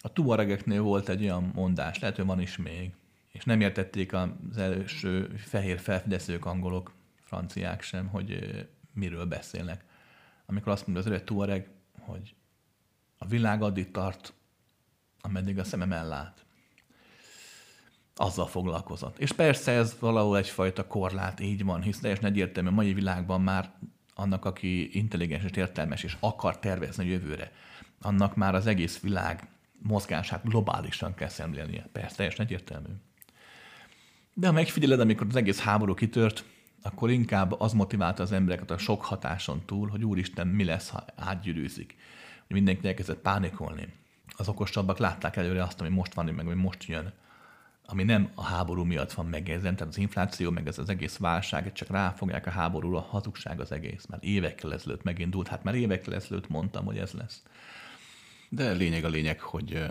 A 0.00 0.12
tuaregeknél 0.12 0.82
volt 0.82 1.08
egy 1.08 1.22
olyan 1.22 1.50
mondás, 1.54 1.98
lehet, 1.98 2.16
hogy 2.16 2.26
van 2.26 2.40
is 2.40 2.56
még, 2.56 2.94
és 3.32 3.44
nem 3.44 3.60
értették 3.60 4.12
az 4.12 4.56
első 4.56 5.34
fehér 5.36 5.78
felfedezők 5.78 6.44
angolok, 6.44 6.92
franciák 7.20 7.82
sem, 7.82 8.08
hogy 8.08 8.38
miről 8.92 9.24
beszélnek. 9.24 9.84
Amikor 10.46 10.72
azt 10.72 10.86
mondja 10.86 11.04
az 11.04 11.10
öreg 11.10 11.24
Tuareg, 11.24 11.70
hogy 11.98 12.34
a 13.18 13.26
világ 13.26 13.62
addig 13.62 13.90
tart, 13.90 14.32
ameddig 15.20 15.58
a 15.58 15.64
szemem 15.64 15.92
ellát. 15.92 16.44
Azzal 18.14 18.46
foglalkozott. 18.46 19.18
És 19.18 19.32
persze 19.32 19.72
ez 19.72 19.96
valahol 19.98 20.38
egyfajta 20.38 20.86
korlát, 20.86 21.40
így 21.40 21.64
van, 21.64 21.82
hisz 21.82 22.00
teljesen 22.00 22.24
egyértelmű, 22.24 22.68
a 22.68 22.72
mai 22.72 22.94
világban 22.94 23.40
már 23.40 23.72
annak, 24.18 24.44
aki 24.44 24.96
intelligens 24.96 25.44
és 25.44 25.50
értelmes, 25.56 26.02
és 26.02 26.16
akar 26.20 26.58
tervezni 26.58 27.04
a 27.04 27.08
jövőre, 27.08 27.52
annak 28.00 28.36
már 28.36 28.54
az 28.54 28.66
egész 28.66 29.00
világ 29.00 29.48
mozgását 29.78 30.44
globálisan 30.44 31.14
kell 31.14 31.28
szemlélnie. 31.28 31.88
Persze, 31.92 32.16
teljesen 32.16 32.44
egyértelmű. 32.44 32.88
De 34.34 34.46
ha 34.46 34.52
megfigyeled, 34.52 35.00
amikor 35.00 35.26
az 35.28 35.36
egész 35.36 35.60
háború 35.60 35.94
kitört, 35.94 36.44
akkor 36.82 37.10
inkább 37.10 37.60
az 37.60 37.72
motiválta 37.72 38.22
az 38.22 38.32
embereket 38.32 38.70
a 38.70 38.78
sok 38.78 39.04
hatáson 39.04 39.62
túl, 39.66 39.88
hogy 39.88 40.04
úristen, 40.04 40.46
mi 40.46 40.64
lesz, 40.64 40.88
ha 40.88 41.04
átgyűrűzik. 41.16 41.96
Hogy 42.46 42.56
mindenki 42.56 42.86
elkezdett 42.86 43.18
pánikolni. 43.18 43.88
Az 44.36 44.48
okosabbak 44.48 44.98
látták 44.98 45.36
előre 45.36 45.62
azt, 45.62 45.80
ami 45.80 45.88
most 45.88 46.14
van, 46.14 46.24
meg 46.24 46.46
ami 46.46 46.54
most 46.54 46.84
jön. 46.84 47.12
Ami 47.88 48.02
nem 48.02 48.30
a 48.34 48.42
háború 48.42 48.84
miatt 48.84 49.12
van 49.12 49.26
megezen, 49.26 49.76
tehát 49.76 49.92
az 49.92 49.98
infláció, 49.98 50.50
meg 50.50 50.66
ez 50.66 50.78
az 50.78 50.88
egész 50.88 51.16
válság, 51.16 51.72
csak 51.72 51.88
ráfogják 51.88 52.46
a 52.46 52.50
háborúra, 52.50 52.98
a 52.98 53.08
hazugság 53.10 53.60
az 53.60 53.72
egész. 53.72 54.06
Már 54.06 54.18
évekkel 54.22 54.72
ezelőtt 54.72 55.02
megindult, 55.02 55.48
hát 55.48 55.64
már 55.64 55.74
évekkel 55.74 56.14
ezelőtt 56.14 56.48
mondtam, 56.48 56.84
hogy 56.84 56.98
ez 56.98 57.12
lesz. 57.12 57.42
De 58.48 58.72
lényeg 58.72 59.04
a 59.04 59.08
lényeg, 59.08 59.40
hogy 59.40 59.86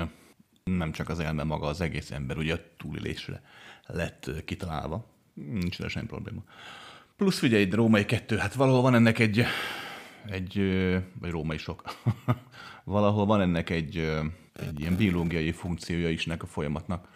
nem 0.63 0.91
csak 0.91 1.09
az 1.09 1.19
elme 1.19 1.43
maga, 1.43 1.67
az 1.67 1.81
egész 1.81 2.11
ember 2.11 2.37
ugye 2.37 2.53
a 2.53 2.59
túlélésre 2.77 3.41
lett 3.85 4.31
kitalálva. 4.45 5.05
Nincs 5.33 5.77
vele 5.77 5.89
semmi 5.89 6.05
probléma. 6.05 6.43
Plusz 7.15 7.41
ugye 7.41 7.57
egy 7.57 7.73
római 7.73 8.05
kettő, 8.05 8.37
hát 8.37 8.53
valahol 8.53 8.81
van 8.81 8.95
ennek 8.95 9.19
egy, 9.19 9.43
egy 10.25 10.53
vagy 11.19 11.29
római 11.29 11.57
sok, 11.57 11.83
valahol 12.83 13.25
van 13.25 13.41
ennek 13.41 13.69
egy, 13.69 13.97
egy 14.53 14.79
ilyen 14.79 14.95
biológiai 14.95 15.51
funkciója 15.51 16.09
is 16.09 16.25
ennek 16.25 16.43
a 16.43 16.47
folyamatnak. 16.47 17.07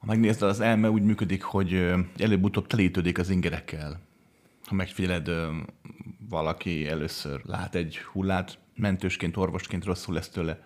Ha 0.00 0.06
megnézed, 0.06 0.42
az 0.42 0.60
elme 0.60 0.90
úgy 0.90 1.02
működik, 1.02 1.42
hogy 1.42 1.94
előbb-utóbb 2.16 2.66
telítődik 2.66 3.18
az 3.18 3.30
ingerekkel. 3.30 4.00
Ha 4.64 4.74
megfigyeled, 4.74 5.30
valaki 6.28 6.88
először 6.88 7.40
lát 7.44 7.74
egy 7.74 7.98
hullát, 7.98 8.58
mentősként, 8.74 9.36
orvosként 9.36 9.84
rosszul 9.84 10.14
lesz 10.14 10.28
tőle, 10.28 10.62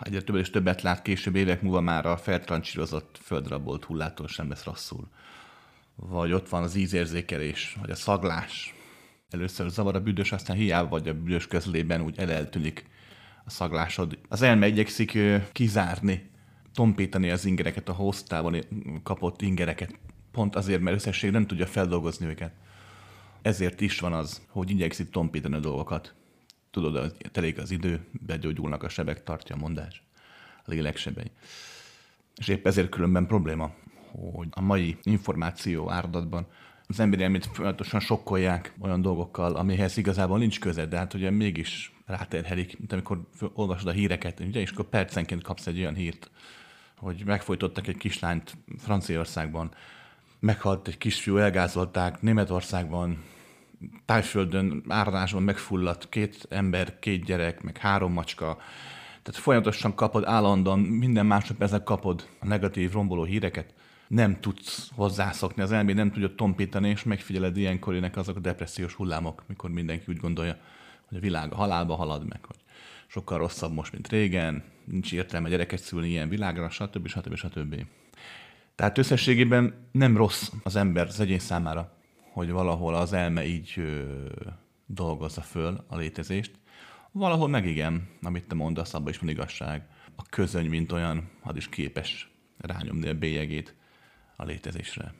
egyre 0.00 0.22
többet 0.22 0.42
és 0.42 0.50
többet 0.50 0.82
lát, 0.82 1.02
később 1.02 1.36
évek 1.36 1.62
múlva 1.62 1.80
már 1.80 2.06
a 2.06 2.16
feltrancsírozott, 2.16 3.18
földrabolt 3.22 3.84
hullától 3.84 4.28
sem 4.28 4.48
lesz 4.48 4.64
rosszul. 4.64 5.08
Vagy 5.94 6.32
ott 6.32 6.48
van 6.48 6.62
az 6.62 6.74
ízérzékelés, 6.74 7.76
vagy 7.80 7.90
a 7.90 7.94
szaglás. 7.94 8.74
Először 9.30 9.70
zavar 9.70 9.94
a 9.94 10.00
büdös, 10.00 10.32
aztán 10.32 10.56
hiába 10.56 10.88
vagy 10.88 11.08
a 11.08 11.14
büdös 11.14 11.46
közlében 11.46 12.00
úgy 12.00 12.18
eleltűnik 12.18 12.86
a 13.44 13.50
szaglásod. 13.50 14.18
Az 14.28 14.42
elme 14.42 14.66
igyekszik 14.66 15.18
kizárni, 15.52 16.30
tompítani 16.74 17.30
az 17.30 17.44
ingereket, 17.44 17.88
a 17.88 17.92
hossztávon 17.92 18.56
kapott 19.02 19.42
ingereket, 19.42 19.98
pont 20.30 20.56
azért, 20.56 20.80
mert 20.80 20.96
összesség 20.96 21.30
nem 21.30 21.46
tudja 21.46 21.66
feldolgozni 21.66 22.26
őket. 22.26 22.52
Ezért 23.42 23.80
is 23.80 24.00
van 24.00 24.12
az, 24.12 24.42
hogy 24.48 24.70
igyekszik 24.70 25.10
tompítani 25.10 25.54
a 25.54 25.60
dolgokat 25.60 26.14
tudod, 26.72 26.96
az, 26.96 27.14
telik 27.32 27.58
az 27.58 27.70
idő, 27.70 28.06
begyógyulnak 28.26 28.82
a 28.82 28.88
sebek, 28.88 29.22
tartja 29.22 29.54
a 29.54 29.58
mondás, 29.58 30.02
a 30.64 30.70
léleksebei. 30.70 31.30
És 32.36 32.48
épp 32.48 32.66
ezért 32.66 32.88
különben 32.88 33.26
probléma, 33.26 33.74
hogy 34.32 34.48
a 34.50 34.60
mai 34.60 34.96
információ 35.02 35.90
áradatban 35.90 36.46
az 36.86 37.00
emberi 37.00 37.22
elmét 37.22 37.46
folyamatosan 37.46 38.00
sokkolják 38.00 38.74
olyan 38.80 39.02
dolgokkal, 39.02 39.56
amihez 39.56 39.96
igazából 39.96 40.38
nincs 40.38 40.60
köze, 40.60 40.86
de 40.86 40.96
hát 40.96 41.14
ugye 41.14 41.30
mégis 41.30 41.94
ráterhelik, 42.06 42.78
mint 42.78 42.92
amikor 42.92 43.28
olvasod 43.54 43.88
a 43.88 43.92
híreket, 43.92 44.40
ugye, 44.40 44.60
és 44.60 44.70
akkor 44.70 44.88
percenként 44.88 45.42
kapsz 45.42 45.66
egy 45.66 45.78
olyan 45.78 45.94
hírt, 45.94 46.30
hogy 47.02 47.22
megfojtottak 47.24 47.86
egy 47.86 47.96
kislányt 47.96 48.56
Franciaországban, 48.78 49.70
meghalt 50.38 50.88
egy 50.88 50.98
kisfiú, 50.98 51.36
elgázolták 51.36 52.20
Németországban, 52.20 53.24
tájföldön 54.04 54.82
áradásban 54.88 55.42
megfulladt 55.42 56.08
két 56.08 56.46
ember, 56.50 56.98
két 56.98 57.24
gyerek, 57.24 57.62
meg 57.62 57.76
három 57.76 58.12
macska. 58.12 58.58
Tehát 59.22 59.40
folyamatosan 59.40 59.94
kapod, 59.94 60.24
állandóan 60.24 60.78
minden 60.78 61.26
másodpercen 61.26 61.84
kapod 61.84 62.28
a 62.40 62.46
negatív, 62.46 62.92
romboló 62.92 63.24
híreket. 63.24 63.74
Nem 64.08 64.40
tudsz 64.40 64.90
hozzászokni, 64.94 65.62
az 65.62 65.72
elméd 65.72 65.96
nem 65.96 66.12
tudja 66.12 66.34
tompítani, 66.34 66.88
és 66.88 67.02
megfigyeled 67.02 67.56
ilyenkor 67.56 67.94
jönnek 67.94 68.16
azok 68.16 68.36
a 68.36 68.40
depressziós 68.40 68.94
hullámok, 68.94 69.42
mikor 69.46 69.70
mindenki 69.70 70.04
úgy 70.08 70.20
gondolja, 70.20 70.56
hogy 71.08 71.18
a 71.18 71.20
világ 71.20 71.52
a 71.52 71.56
halálba 71.56 71.94
halad 71.94 72.28
meg, 72.28 72.44
hogy 72.44 72.58
sokkal 73.06 73.38
rosszabb 73.38 73.72
most, 73.72 73.92
mint 73.92 74.08
régen, 74.08 74.64
nincs 74.84 75.12
értelme 75.12 75.48
gyereket 75.48 75.80
szülni 75.80 76.08
ilyen 76.08 76.28
világra, 76.28 76.70
stb. 76.70 77.06
stb. 77.06 77.34
stb. 77.34 77.84
Tehát 78.74 78.98
összességében 78.98 79.88
nem 79.92 80.16
rossz 80.16 80.50
az 80.62 80.76
ember, 80.76 81.06
az 81.06 81.20
egyén 81.20 81.38
számára 81.38 82.00
hogy 82.32 82.50
valahol 82.50 82.94
az 82.94 83.12
elme 83.12 83.46
így 83.46 83.72
ö, 83.76 84.02
dolgozza 84.86 85.40
föl 85.40 85.84
a 85.88 85.96
létezést. 85.96 86.52
Valahol 87.10 87.48
meg 87.48 87.66
igen, 87.66 88.08
amit 88.22 88.46
te 88.46 88.54
mondasz, 88.54 88.94
abban 88.94 89.08
is 89.08 89.18
van 89.18 89.28
igazság. 89.28 89.86
A 90.16 90.22
közöny, 90.22 90.68
mint 90.68 90.92
olyan, 90.92 91.28
az 91.42 91.56
is 91.56 91.68
képes 91.68 92.30
rányomni 92.58 93.08
a 93.08 93.14
bélyegét 93.14 93.74
a 94.36 94.44
létezésre. 94.44 95.14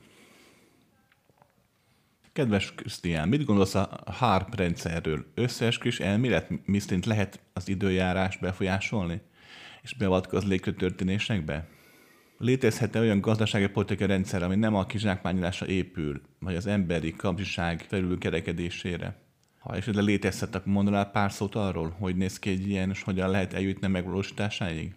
Kedves 2.32 2.74
Krisztián, 2.74 3.28
mit 3.28 3.44
gondolsz 3.44 3.74
a 3.74 4.00
HARP 4.06 4.54
rendszerről? 4.54 5.26
Összeesküvés 5.34 6.00
elmélet 6.00 6.66
miszerint 6.66 7.06
lehet 7.06 7.40
az 7.52 7.68
időjárás 7.68 8.36
befolyásolni? 8.36 9.20
És 9.82 9.94
beavatkozni 9.94 10.58
történésekbe? 10.58 11.68
Létezhet-e 12.38 13.00
olyan 13.00 13.20
gazdasági 13.20 13.66
politikai 13.66 14.06
rendszer, 14.06 14.42
ami 14.42 14.56
nem 14.56 14.74
a 14.74 14.86
kizsákmányolásra 14.86 15.66
épül, 15.66 16.20
vagy 16.38 16.56
az 16.56 16.66
emberi 16.66 17.16
kapcsiság 17.16 17.84
felülkerekedésére? 17.88 19.16
Ha 19.58 19.74
esetleg 19.74 20.04
létezhet, 20.04 20.54
akkor 20.54 20.72
mondanál 20.72 21.10
pár 21.10 21.32
szót 21.32 21.54
arról, 21.54 21.96
hogy 21.98 22.16
néz 22.16 22.38
ki 22.38 22.50
egy 22.50 22.68
ilyen, 22.68 22.90
és 22.90 23.02
hogyan 23.02 23.30
lehet 23.30 23.54
eljutni 23.54 23.86
megvalósításáig? 23.86 24.94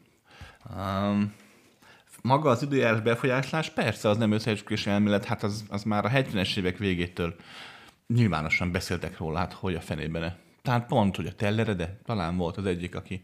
Um, 0.76 1.34
maga 2.22 2.50
az 2.50 2.62
időjárás 2.62 3.02
befolyáslás, 3.02 3.70
persze 3.70 4.10
az 4.10 4.18
nem 4.18 4.32
összeesküvés 4.32 4.88
elmélet, 4.88 5.26
hát 5.26 5.44
az, 5.44 5.66
az 5.70 5.84
már 5.84 6.06
a 6.06 6.10
70-es 6.10 6.58
évek 6.58 6.78
végétől 6.78 7.36
nyilvánosan 8.08 8.72
beszéltek 8.72 9.18
róla, 9.18 9.38
hát 9.38 9.54
hogy 9.54 9.76
a 9.76 9.82
fenében. 9.82 10.36
Tehát 10.62 10.88
pont, 10.88 11.16
hogy 11.16 11.26
a 11.26 11.36
Tellere, 11.36 11.74
de 11.74 12.00
talán 12.06 12.38
volt 12.38 12.58
az 12.58 12.66
egyik, 12.66 12.96
aki 12.96 13.24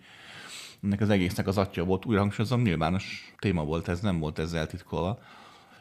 ennek 0.84 1.02
az 1.02 1.10
egésznek 1.10 1.48
az 1.48 1.58
atya 1.58 1.84
volt, 1.84 2.06
újra 2.06 2.20
hangsúlyozom, 2.20 2.62
nyilvános 2.62 3.34
téma 3.40 3.64
volt 3.64 3.88
ez, 3.88 4.00
nem 4.00 4.20
volt 4.20 4.40
ezzel 4.40 4.68
titkolva. 4.68 5.20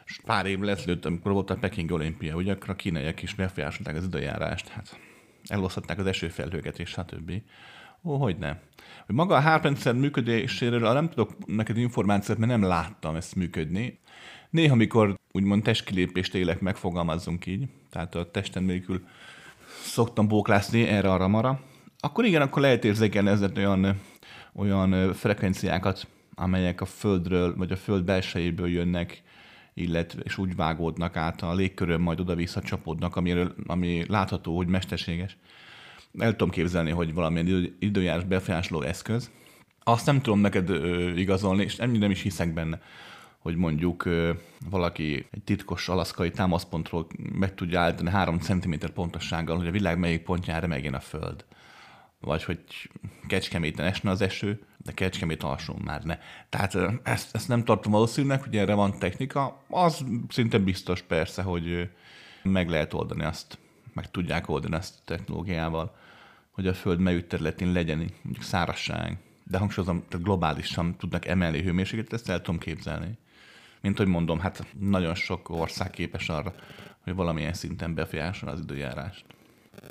És 0.05 0.19
pár 0.25 0.45
év 0.45 0.59
lett, 0.59 1.05
amikor 1.05 1.31
volt 1.31 1.49
a 1.49 1.55
Peking 1.55 1.91
olimpia, 1.91 2.35
ugye 2.35 2.51
akkor 2.51 2.69
a 2.69 2.75
kínaiak 2.75 3.21
is 3.21 3.33
befolyásolták 3.33 3.95
az 3.95 4.03
időjárást, 4.03 4.67
hát 4.67 4.99
elosztották 5.47 5.99
az 5.99 6.05
esőfelhőket 6.05 6.79
és 6.79 6.89
stb. 6.89 7.31
Ó, 8.03 8.15
hogy 8.15 8.37
ne. 8.37 8.57
Hogy 9.05 9.15
maga 9.15 9.35
a 9.35 9.39
hárpendszer 9.39 9.93
működéséről 9.93 10.93
nem 10.93 11.09
tudok 11.09 11.45
neked 11.45 11.77
információt, 11.77 12.37
mert 12.37 12.51
nem 12.51 12.63
láttam 12.63 13.15
ezt 13.15 13.35
működni. 13.35 13.99
Néha, 14.49 14.73
amikor 14.73 15.19
úgymond 15.31 15.63
testkilépést 15.63 16.35
élek, 16.35 16.59
megfogalmazzunk 16.59 17.45
így, 17.45 17.67
tehát 17.89 18.15
a 18.15 18.31
testen 18.31 18.63
nélkül 18.63 19.07
szoktam 19.81 20.27
bóklászni 20.27 20.87
erre-arra 20.87 21.27
mara, 21.27 21.59
akkor 21.99 22.25
igen, 22.25 22.41
akkor 22.41 22.61
lehet 22.61 22.85
érzékelni 22.85 23.29
ezért 23.29 23.57
olyan, 23.57 23.99
olyan 24.55 25.13
frekvenciákat, 25.13 26.07
amelyek 26.35 26.81
a 26.81 26.85
Földről, 26.85 27.55
vagy 27.55 27.71
a 27.71 27.75
Föld 27.75 28.03
belsejéből 28.03 28.69
jönnek, 28.69 29.23
illetve 29.73 30.21
és 30.21 30.37
úgy 30.37 30.55
vágódnak 30.55 31.15
át 31.15 31.41
a 31.41 31.53
légkörön, 31.53 32.01
majd 32.01 32.19
oda-vissza 32.19 32.61
csapódnak, 32.61 33.15
amiről, 33.15 33.55
ami 33.67 34.05
látható, 34.07 34.55
hogy 34.55 34.67
mesterséges. 34.67 35.37
El 36.17 36.31
tudom 36.31 36.49
képzelni, 36.49 36.91
hogy 36.91 37.13
valamilyen 37.13 37.75
időjárás 37.79 38.23
befolyásoló 38.23 38.81
eszköz. 38.81 39.31
Azt 39.83 40.05
nem 40.05 40.21
tudom 40.21 40.39
neked 40.39 40.69
ö, 40.69 41.09
igazolni, 41.09 41.63
és 41.63 41.75
nem 41.75 42.11
is 42.11 42.21
hiszek 42.21 42.53
benne, 42.53 42.81
hogy 43.37 43.55
mondjuk 43.55 44.05
ö, 44.05 44.31
valaki 44.69 45.27
egy 45.31 45.43
titkos 45.43 45.89
alaszkai 45.89 46.31
támaszpontról 46.31 47.07
meg 47.33 47.55
tudja 47.55 47.79
állítani 47.79 48.09
3 48.09 48.39
cm 48.39 48.73
pontossággal, 48.93 49.57
hogy 49.57 49.67
a 49.67 49.71
világ 49.71 49.97
melyik 49.97 50.23
pontjára 50.23 50.67
megjen 50.67 50.93
a 50.93 50.99
Föld 50.99 51.45
vagy 52.21 52.43
hogy 52.43 52.59
Kecskeméten 53.27 53.85
esne 53.85 54.09
az 54.09 54.21
eső, 54.21 54.65
de 54.77 54.91
Kecskemét 54.91 55.43
alsón 55.43 55.81
már 55.83 56.03
ne. 56.03 56.17
Tehát 56.49 56.77
ezt, 57.03 57.35
ezt 57.35 57.47
nem 57.47 57.63
tartom 57.63 57.91
valószínűleg, 57.91 58.43
hogy 58.43 58.57
erre 58.57 58.73
van 58.73 58.99
technika. 58.99 59.63
Az 59.67 60.05
szinte 60.29 60.57
biztos 60.57 61.01
persze, 61.01 61.41
hogy 61.41 61.89
meg 62.43 62.69
lehet 62.69 62.93
oldani 62.93 63.23
azt, 63.23 63.57
meg 63.93 64.11
tudják 64.11 64.49
oldani 64.49 64.75
ezt 64.75 64.95
technológiával, 65.05 65.95
hogy 66.51 66.67
a 66.67 66.73
Föld 66.73 66.99
melyik 66.99 67.27
területén 67.27 67.71
legyen 67.71 67.97
mondjuk 67.97 68.43
szárazság. 68.43 69.17
De 69.43 69.57
hangsúlyozom, 69.57 70.03
tehát 70.09 70.25
globálisan 70.25 70.95
tudnak 70.97 71.25
emelni 71.25 71.61
hőmérsékletet, 71.61 72.13
ezt 72.13 72.29
el 72.29 72.41
tudom 72.41 72.59
képzelni. 72.59 73.17
Mint 73.81 73.97
hogy 73.97 74.07
mondom, 74.07 74.39
hát 74.39 74.65
nagyon 74.79 75.15
sok 75.15 75.49
ország 75.49 75.89
képes 75.89 76.29
arra, 76.29 76.53
hogy 77.03 77.15
valamilyen 77.15 77.53
szinten 77.53 77.93
befolyásol 77.93 78.49
az 78.49 78.59
időjárást. 78.59 79.25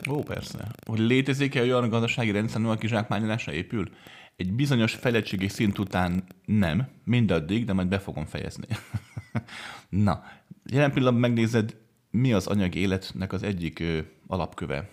Ó, 0.09 0.23
persze. 0.23 0.69
Hogy 0.87 0.99
létezik-e 0.99 1.61
olyan 1.61 1.89
gazdasági 1.89 2.31
rendszer, 2.31 2.65
a 2.65 2.77
kizsákmányolásra 2.77 3.53
épül? 3.53 3.89
Egy 4.37 4.53
bizonyos 4.53 4.95
fejlettségi 4.95 5.49
szint 5.49 5.79
után 5.79 6.25
nem, 6.45 6.89
mindaddig, 7.05 7.65
de 7.65 7.73
majd 7.73 7.89
be 7.89 7.99
fogom 7.99 8.27
fejezni. 8.27 8.67
Na, 9.89 10.25
jelen 10.65 10.93
pillanatban 10.93 11.21
megnézed, 11.31 11.77
mi 12.11 12.33
az 12.33 12.47
anyagi 12.47 12.79
életnek 12.79 13.33
az 13.33 13.43
egyik 13.43 13.79
ö, 13.79 13.99
alapköve. 14.27 14.89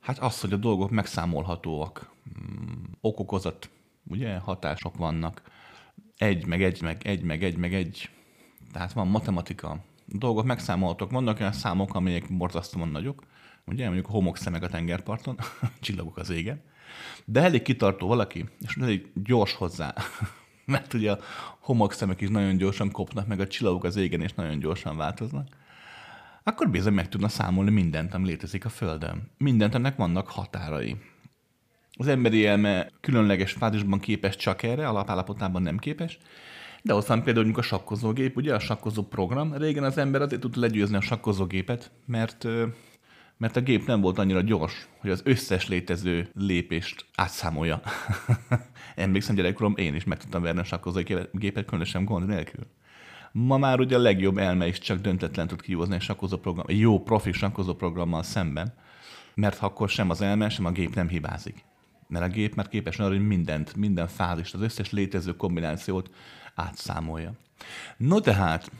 Hát 0.00 0.18
az, 0.18 0.40
hogy 0.40 0.52
a 0.52 0.56
dolgok 0.56 0.90
megszámolhatóak. 0.90 2.10
Hmm, 2.34 2.82
okokozat, 3.00 3.70
ugye, 4.04 4.36
hatások 4.36 4.96
vannak. 4.96 5.42
Egy, 6.16 6.46
meg 6.46 6.62
egy, 6.62 6.82
meg 6.82 7.06
egy, 7.06 7.22
meg 7.22 7.44
egy, 7.44 7.56
meg 7.56 7.74
egy. 7.74 8.10
Tehát 8.72 8.92
van 8.92 9.08
matematika. 9.08 9.68
A 9.70 9.80
dolgok 10.06 10.44
megszámolhatók. 10.44 11.10
Vannak 11.10 11.40
olyan 11.40 11.52
számok, 11.52 11.94
amelyek 11.94 12.36
borzasztóan 12.36 12.88
nagyok, 12.88 13.22
ugye, 13.66 13.84
mondjuk 13.84 14.08
a 14.08 14.10
homokszemek 14.10 14.62
a 14.62 14.68
tengerparton, 14.68 15.38
csillagok 15.80 16.16
az 16.16 16.30
égen, 16.30 16.60
de 17.24 17.40
elég 17.42 17.62
kitartó 17.62 18.06
valaki, 18.06 18.44
és 18.60 18.76
elég 18.80 19.06
gyors 19.14 19.52
hozzá, 19.52 19.94
mert 20.64 20.94
ugye 20.94 21.12
a 21.12 21.18
homokszemek 21.58 22.20
is 22.20 22.28
nagyon 22.28 22.56
gyorsan 22.56 22.90
kopnak, 22.90 23.26
meg 23.26 23.40
a 23.40 23.46
csillagok 23.46 23.84
az 23.84 23.96
égen 23.96 24.22
is 24.22 24.32
nagyon 24.34 24.58
gyorsan 24.58 24.96
változnak, 24.96 25.48
akkor 26.42 26.70
bizony 26.70 26.92
meg 26.92 27.08
tudna 27.08 27.28
számolni 27.28 27.70
mindent, 27.70 28.14
ami 28.14 28.26
létezik 28.26 28.64
a 28.64 28.68
Földön. 28.68 29.30
Mindent, 29.38 29.74
ennek 29.74 29.96
vannak 29.96 30.28
határai. 30.28 30.96
Az 31.98 32.06
emberi 32.06 32.46
elme 32.46 32.90
különleges 33.00 33.52
fázisban 33.52 33.98
képes 33.98 34.36
csak 34.36 34.62
erre, 34.62 34.88
alapállapotában 34.88 35.62
nem 35.62 35.78
képes, 35.78 36.18
de 36.82 36.92
van 36.92 37.22
például 37.22 37.54
a 37.54 37.62
sakkozógép, 37.62 38.36
ugye 38.36 38.54
a 38.54 38.58
sakkozó 38.58 39.02
program. 39.02 39.54
Régen 39.54 39.84
az 39.84 39.98
ember 39.98 40.22
azért 40.22 40.40
tudta 40.40 40.60
legyőzni 40.60 40.96
a 40.96 41.00
sakkozógépet, 41.00 41.90
mert 42.04 42.46
mert 43.36 43.56
a 43.56 43.60
gép 43.60 43.86
nem 43.86 44.00
volt 44.00 44.18
annyira 44.18 44.40
gyors, 44.40 44.88
hogy 44.98 45.10
az 45.10 45.20
összes 45.24 45.68
létező 45.68 46.28
lépést 46.34 47.04
átszámolja. 47.14 47.80
Emlékszem 48.94 49.34
gyerekkorom, 49.34 49.74
én 49.76 49.94
is 49.94 50.04
meg 50.04 50.18
tudtam 50.18 50.42
verni 50.42 50.60
a 50.60 50.64
sakkozói 50.64 51.02
gépet 51.32 51.64
különösen 51.64 52.04
gond 52.04 52.26
nélkül. 52.26 52.66
Ma 53.32 53.56
már 53.56 53.80
ugye 53.80 53.96
a 53.96 54.00
legjobb 54.00 54.38
elme 54.38 54.66
is 54.66 54.78
csak 54.78 55.00
döntetlen 55.00 55.46
tud 55.46 55.60
kihozni 55.60 55.94
egy 55.94 56.14
program, 56.40 56.64
egy 56.68 56.78
jó 56.78 57.02
profi 57.02 57.32
sakkozó 57.32 57.74
programmal 57.74 58.22
szemben, 58.22 58.74
mert 59.34 59.62
akkor 59.62 59.88
sem 59.88 60.10
az 60.10 60.20
elme, 60.20 60.48
sem 60.48 60.64
a 60.64 60.70
gép 60.70 60.94
nem 60.94 61.08
hibázik. 61.08 61.64
Mert 62.08 62.24
a 62.24 62.28
gép 62.28 62.54
már 62.54 62.68
képes 62.68 62.98
arra, 62.98 63.14
hogy 63.14 63.26
mindent, 63.26 63.76
minden 63.76 64.08
fázist, 64.08 64.54
az 64.54 64.60
összes 64.60 64.90
létező 64.90 65.36
kombinációt 65.36 66.10
átszámolja. 66.54 67.32
No 67.96 68.20
tehát, 68.20 68.70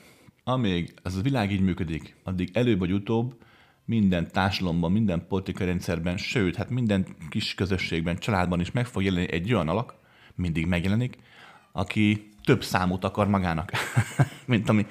amíg 0.44 0.94
ez 1.02 1.16
a 1.16 1.20
világ 1.22 1.52
így 1.52 1.60
működik, 1.60 2.16
addig 2.24 2.50
előbb 2.52 2.78
vagy 2.78 2.92
utóbb 2.92 3.34
minden 3.86 4.30
társadalomban, 4.30 4.92
minden 4.92 5.26
politikai 5.28 5.66
rendszerben, 5.66 6.16
sőt, 6.16 6.56
hát 6.56 6.70
minden 6.70 7.06
kis 7.28 7.54
közösségben, 7.54 8.16
családban 8.16 8.60
is 8.60 8.70
meg 8.70 8.86
fog 8.86 9.02
jelenni 9.02 9.32
egy 9.32 9.52
olyan 9.52 9.68
alak, 9.68 9.94
mindig 10.34 10.66
megjelenik, 10.66 11.18
aki 11.72 12.30
több 12.44 12.64
számot 12.64 13.04
akar 13.04 13.28
magának, 13.28 13.70
mint 14.46 14.68
ami 14.68 14.86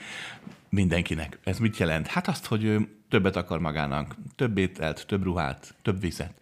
mindenkinek. 0.69 1.39
Ez 1.43 1.59
mit 1.59 1.77
jelent? 1.77 2.07
Hát 2.07 2.27
azt, 2.27 2.45
hogy 2.45 2.63
ő 2.63 2.87
többet 3.09 3.35
akar 3.35 3.59
magának, 3.59 4.15
több 4.35 4.57
ételt, 4.57 5.07
több 5.07 5.23
ruhát, 5.23 5.75
több 5.81 6.01
vizet. 6.01 6.33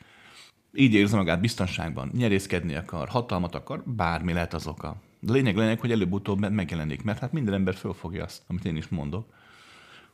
Így 0.74 0.94
érzi 0.94 1.16
magát 1.16 1.42
biztonságban, 1.42 2.12
nyerészkedni 2.14 2.76
akar, 2.76 3.08
hatalmat 3.08 3.56
akar, 3.56 3.84
bármi 3.86 4.34
lehet 4.34 4.54
az 4.54 4.68
oka. 4.68 4.96
De 5.20 5.32
lényeg 5.32 5.58
lényeg, 5.58 5.80
hogy 5.80 5.92
előbb-utóbb 5.92 6.50
megjelenik, 6.50 7.04
mert 7.04 7.20
hát 7.20 7.32
minden 7.32 7.54
ember 7.54 7.76
fölfogja 7.76 8.24
azt, 8.24 8.44
amit 8.48 8.66
én 8.66 8.76
is 8.76 8.88
mondok, 8.88 9.26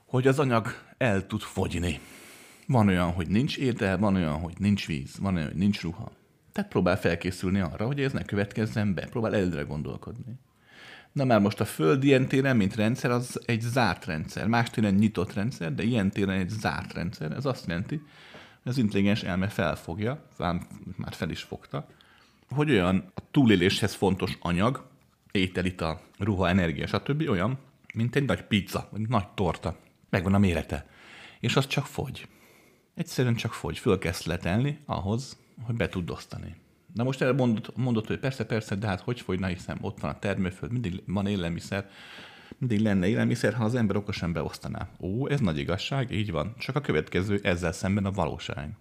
hogy 0.06 0.28
az 0.28 0.40
anyag 0.40 0.68
el 0.98 1.28
tud 1.28 1.42
fogyni. 1.42 2.00
Van 2.70 2.88
olyan, 2.88 3.12
hogy 3.12 3.28
nincs 3.28 3.58
étel, 3.58 3.98
van 3.98 4.16
olyan, 4.16 4.40
hogy 4.40 4.54
nincs 4.58 4.88
víz, 4.88 5.20
van 5.20 5.36
olyan, 5.36 5.48
hogy 5.48 5.58
nincs 5.58 5.82
ruha. 5.82 6.12
Tehát 6.52 6.70
próbál 6.70 6.98
felkészülni 6.98 7.60
arra, 7.60 7.86
hogy 7.86 8.02
ez 8.02 8.12
ne 8.12 8.24
következzen 8.24 8.94
be, 8.94 9.06
próbál 9.06 9.36
előre 9.36 9.62
gondolkodni. 9.62 10.40
Na 11.12 11.24
már 11.24 11.40
most 11.40 11.60
a 11.60 11.66
Föld 11.66 12.04
ilyen 12.04 12.28
téren, 12.28 12.58
mint 12.58 12.76
rendszer, 12.76 13.12
az 13.12 13.42
egy 13.46 13.62
zárt 13.62 14.06
rendszer. 14.06 14.48
Más 14.48 14.70
téren 14.70 14.94
nyitott 14.94 15.34
rendszer, 15.34 15.76
de 15.76 15.84
ilyen 15.84 16.10
téren 16.12 16.40
egy 16.40 16.50
zárt 16.50 16.94
rendszer. 16.94 17.32
Ez 17.32 17.46
azt 17.46 17.68
jelenti, 17.68 17.96
hogy 18.64 18.72
az 18.72 18.78
intelligens 18.78 19.24
elme 19.24 19.48
felfogja, 19.48 20.26
már 20.96 21.14
fel 21.14 21.30
is 21.30 21.42
fogta, 21.42 21.88
hogy 22.50 22.72
olyan 22.72 23.12
a 23.16 23.22
túléléshez 23.32 23.94
fontos 23.94 24.38
anyag, 24.40 24.86
ételita, 25.32 26.02
ruha, 26.18 26.50
energia, 26.50 26.88
stb. 26.88 27.30
olyan, 27.30 27.58
mint 27.94 28.16
egy 28.16 28.26
nagy 28.26 28.44
pizza, 28.44 28.88
vagy 28.92 29.08
nagy 29.08 29.28
torta. 29.28 29.78
Megvan 30.10 30.34
a 30.34 30.40
mérete. 30.40 30.86
És 31.40 31.56
az 31.56 31.68
csak 31.68 31.86
fogy. 31.86 32.28
Egyszerűen 33.00 33.36
csak 33.36 33.54
fogy, 33.54 33.78
föl 33.78 33.98
kell 33.98 34.14
letelni 34.26 34.80
ahhoz, 34.86 35.38
hogy 35.62 35.76
be 35.76 35.90
tud 35.90 36.10
osztani. 36.10 36.56
Na 36.94 37.04
most 37.04 37.22
erre 37.22 37.34
mondott, 37.34 37.78
mondott, 37.78 38.08
hogy 38.08 38.20
persze, 38.20 38.46
persze, 38.46 38.76
de 38.76 38.88
hát 38.88 39.02
hogy 39.02 39.22
fogyna, 39.22 39.48
hiszen 39.48 39.78
ott 39.82 40.00
van 40.00 40.12
a 40.12 40.20
termőföld, 40.20 40.72
mindig 40.72 41.04
van 41.06 41.28
élelmiszer, 41.28 41.90
mindig 42.58 42.80
lenne 42.80 43.08
élelmiszer, 43.08 43.54
ha 43.54 43.64
az 43.64 43.76
ember 43.76 43.96
okosan 43.96 44.34
beosztaná. 44.34 44.90
Ó, 45.00 45.28
ez 45.28 45.40
nagy 45.40 45.58
igazság, 45.58 46.12
így 46.12 46.32
van. 46.32 46.54
Csak 46.58 46.76
a 46.76 46.82
következő 46.82 47.40
ezzel 47.44 47.72
szemben 47.72 48.06
a 48.06 48.12
valóság. 48.12 48.78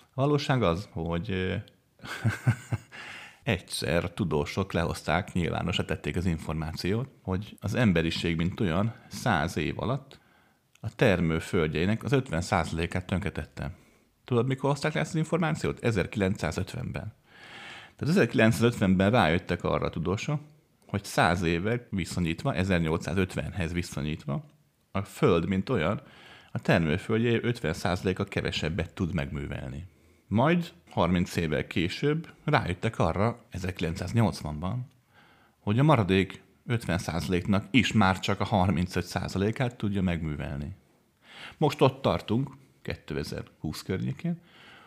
A 0.00 0.20
valóság 0.20 0.62
az, 0.62 0.88
hogy 0.92 1.62
egyszer 3.42 4.10
tudósok 4.10 4.72
lehozták, 4.72 5.32
nyilvánosra 5.32 5.84
tették 5.84 6.16
az 6.16 6.26
információt, 6.26 7.08
hogy 7.22 7.56
az 7.60 7.74
emberiség, 7.74 8.36
mint 8.36 8.60
olyan, 8.60 8.94
száz 9.08 9.56
év 9.56 9.80
alatt 9.80 10.19
a 10.80 10.94
termő 10.94 11.38
földjeinek 11.38 12.04
az 12.04 12.12
50%-át 12.14 13.06
tönkretette. 13.06 13.70
Tudod, 14.24 14.46
mikor 14.46 14.70
hozták 14.70 14.92
le 14.92 15.00
ezt 15.00 15.10
az 15.10 15.16
információt? 15.16 15.78
1950-ben. 15.82 17.14
Tehát 17.96 18.30
1950-ben 18.32 19.10
rájöttek 19.10 19.64
arra 19.64 19.86
a 19.86 19.90
tudósok, 19.90 20.40
hogy 20.86 21.04
100 21.04 21.42
éve 21.42 21.86
viszonyítva, 21.90 22.54
1850-hez 22.56 23.70
viszonyítva, 23.72 24.44
a 24.92 25.02
Föld, 25.02 25.48
mint 25.48 25.68
olyan, 25.68 26.02
a 26.52 26.58
termőföldje 26.58 27.40
50%-a 27.42 28.24
kevesebbet 28.24 28.94
tud 28.94 29.14
megművelni. 29.14 29.86
Majd 30.26 30.72
30 30.90 31.36
évvel 31.36 31.66
később 31.66 32.28
rájöttek 32.44 32.98
arra, 32.98 33.44
1980-ban, 33.52 34.76
hogy 35.58 35.78
a 35.78 35.82
maradék 35.82 36.42
50%-nak 36.68 37.66
is 37.70 37.92
már 37.92 38.18
csak 38.18 38.40
a 38.40 38.48
35%-át 38.48 39.76
tudja 39.76 40.02
megművelni. 40.02 40.76
Most 41.58 41.80
ott 41.80 42.02
tartunk, 42.02 42.50
2020 42.82 43.82
környékén, 43.82 44.40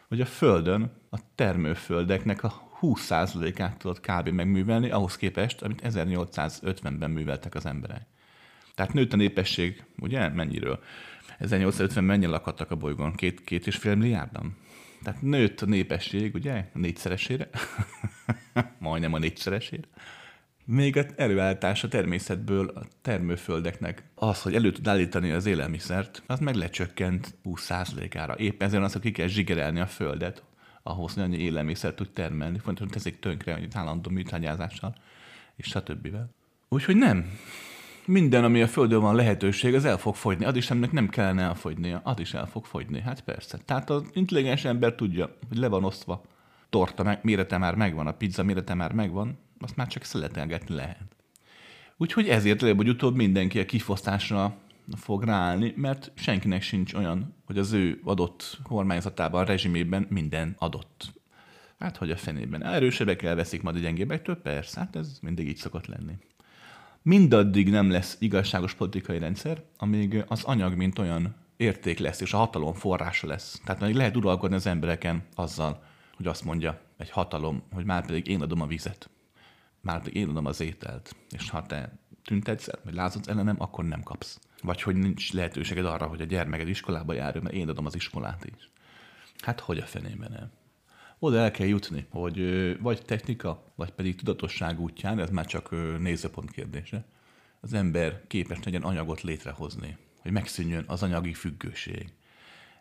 hogy 0.08 0.22
a 0.22 0.26
Földön 0.26 0.92
a 1.10 1.18
termőföldeknek 1.36 2.44
a 2.44 2.72
20%-át 2.82 3.78
tudott 3.78 4.00
kb. 4.00 4.30
megművelni, 4.30 4.90
ahhoz 4.90 5.16
képest, 5.16 5.62
amit 5.62 5.82
1850-ben 5.84 7.12
műveltek 7.12 7.56
az 7.56 7.66
emberek. 7.66 8.06
Tehát 8.76 8.94
nőtt 8.94 9.14
a 9.14 9.16
népesség, 9.16 9.84
ugye, 9.98 10.30
mennyiről? 10.30 10.84
1850 11.40 12.04
mennyien 12.04 12.30
lakhattak 12.30 12.72
a 12.72 12.76
bolygón? 12.76 13.14
Két, 13.14 13.44
két 13.44 13.68
és 13.68 13.76
fél 13.76 13.96
milliárdan? 13.96 14.58
Tehát 15.04 15.22
nőtt 15.22 15.62
a 15.62 15.66
népesség, 15.66 16.34
ugye, 16.34 16.70
a 16.74 16.78
négyszeresére, 16.78 17.50
majdnem 18.80 19.14
a 19.14 19.18
négyszeresére. 19.18 19.88
Még 20.66 20.98
az 20.98 21.06
előállítás 21.16 21.84
a 21.84 21.88
természetből 21.88 22.68
a 22.68 22.82
termőföldeknek 23.02 24.04
az, 24.16 24.42
hogy 24.42 24.56
elő 24.56 24.72
tud 24.72 24.88
állítani 24.88 25.32
az 25.32 25.46
élelmiszert, 25.46 26.24
az 26.28 26.40
meg 26.40 26.56
lecsökkent 26.56 27.36
20%-ára. 27.46 28.38
Éppen 28.38 28.68
ezért 28.68 28.84
az, 28.84 28.92
hogy 28.92 29.02
ki 29.02 29.12
kell 29.12 29.28
zsigerelni 29.28 29.80
a 29.80 29.86
földet, 29.86 30.44
ahhoz, 30.84 31.14
hogy 31.14 31.24
annyi 31.24 31.38
élelmiszert 31.38 31.96
tud 31.96 32.10
termelni. 32.10 32.60
Fontos, 32.60 32.84
hogy 32.84 32.94
teszik 32.94 33.20
tönkre, 33.20 33.54
hogy 33.54 33.68
állandó 33.74 34.10
műtrágyázással, 34.10 34.96
és 35.56 35.68
stb. 35.68 36.16
Úgyhogy 36.70 36.96
nem. 36.96 37.26
Minden, 38.06 38.44
ami 38.44 38.62
a 38.62 38.68
Földön 38.68 39.02
van 39.02 39.16
lehetőség, 39.16 39.76
az 39.76 39.86
el 39.86 39.98
fog 39.98 40.16
fogyni. 40.16 40.46
Az 40.46 40.56
is 40.56 40.70
ennek 40.70 40.92
nem 40.92 41.10
kellene 41.10 41.42
elfogynia, 41.42 42.02
az 42.04 42.20
is 42.20 42.34
el 42.34 42.46
fog 42.46 42.66
fogyni. 42.66 43.00
Hát 43.00 43.22
persze. 43.22 43.58
Tehát 43.66 43.90
az 43.90 44.04
intelligens 44.14 44.66
ember 44.66 44.94
tudja, 44.94 45.38
hogy 45.48 45.58
le 45.58 45.68
van 45.68 45.84
osztva. 45.84 46.22
Torta 46.70 47.04
meg, 47.04 47.20
mérete 47.22 47.58
már 47.58 47.76
megvan, 47.76 48.08
a 48.08 48.12
pizza 48.12 48.44
mérete 48.44 48.74
már 48.74 48.92
megvan, 48.92 49.38
azt 49.64 49.76
már 49.76 49.88
csak 49.88 50.04
szeletelgetni 50.04 50.76
lehet. 50.76 51.16
Úgyhogy 51.98 52.30
ezért 52.30 52.64
előbb, 52.64 52.78
hogy 52.78 52.90
utóbb 52.90 53.16
mindenki 53.16 53.60
a 53.60 53.66
kifosztásra 53.66 54.58
fog 54.96 55.24
ráállni, 55.24 55.74
mert 55.76 56.12
senkinek 56.16 56.62
sincs 56.62 56.94
olyan, 56.94 57.36
hogy 57.46 57.58
az 57.58 57.72
ő 57.72 58.02
adott 58.04 58.58
kormányzatában, 58.64 59.46
rezsimében 59.46 60.08
minden 60.10 60.56
adott. 60.58 61.14
Hát, 61.80 61.98
hogy 61.98 62.12
a 62.12 62.18
fenében. 62.18 62.64
Erősebbek 62.66 63.22
elveszik 63.22 63.62
majd 63.62 63.76
a 63.76 63.80
gyengébbektől, 63.80 64.36
persze, 64.36 64.80
hát 64.80 64.96
ez 64.96 65.18
mindig 65.22 65.48
így 65.48 65.58
szokott 65.58 65.86
lenni. 65.86 66.18
Mindaddig 67.02 67.70
nem 67.70 67.92
lesz 67.92 68.18
igazságos 68.20 68.74
politikai 68.74 69.18
rendszer, 69.20 69.64
amíg 69.78 70.24
az 70.28 70.44
anyag, 70.44 70.76
mint 70.76 71.00
olyan 71.00 71.36
érték 71.58 72.00
lesz, 72.00 72.22
és 72.22 72.34
a 72.34 72.38
hatalom 72.38 72.74
forrása 72.74 73.28
lesz. 73.28 73.62
Tehát 73.66 73.82
még 73.82 73.96
lehet 73.96 74.18
uralkodni 74.18 74.56
az 74.56 74.68
embereken 74.68 75.24
azzal, 75.36 75.84
hogy 76.16 76.28
azt 76.28 76.44
mondja 76.44 76.82
egy 76.98 77.10
hatalom, 77.10 77.64
hogy 77.72 77.86
már 77.86 78.06
pedig 78.06 78.28
én 78.28 78.42
adom 78.42 78.62
a 78.62 78.68
vizet, 78.68 79.10
már 79.84 80.02
én 80.12 80.30
adom 80.30 80.46
az 80.46 80.60
ételt, 80.60 81.16
és 81.30 81.50
ha 81.50 81.62
te 81.66 81.98
tüntetsz, 82.24 82.68
vagy 82.84 82.94
lázadsz 82.94 83.28
ellenem, 83.28 83.56
akkor 83.60 83.86
nem 83.86 84.02
kapsz. 84.02 84.40
Vagy 84.62 84.82
hogy 84.82 84.96
nincs 84.96 85.34
lehetőséged 85.34 85.86
arra, 85.86 86.08
hogy 86.08 86.22
a 86.22 86.26
gyermeked 86.26 86.68
iskolába 86.68 87.14
járjon, 87.14 87.44
mert 87.44 87.56
én 87.56 87.70
adom 87.70 87.86
az 87.86 87.96
iskolát 87.96 88.46
is. 88.46 88.70
Hát 89.40 89.60
hogy 89.60 89.78
a 89.78 89.86
fenében 89.86 90.32
nem? 90.32 90.52
Oda 91.20 91.38
el 91.38 91.52
kell 91.52 91.68
jutni, 91.68 92.06
hogy 92.10 92.38
vagy 92.82 93.06
technika, 93.06 93.74
vagy 93.76 93.92
pedig 93.92 94.16
tudatosság 94.16 94.80
útján, 94.80 95.20
ez 95.20 95.30
már 95.30 95.46
csak 95.46 95.70
nézőpont 96.00 96.52
kérdése, 96.52 97.06
az 97.60 97.74
ember 97.74 98.28
képes 98.28 98.64
legyen 98.64 98.82
anyagot 98.82 99.22
létrehozni, 99.22 99.98
hogy 100.20 100.32
megszűnjön 100.32 100.84
az 100.88 101.04
anyagi 101.04 101.34
függőség. 101.34 102.14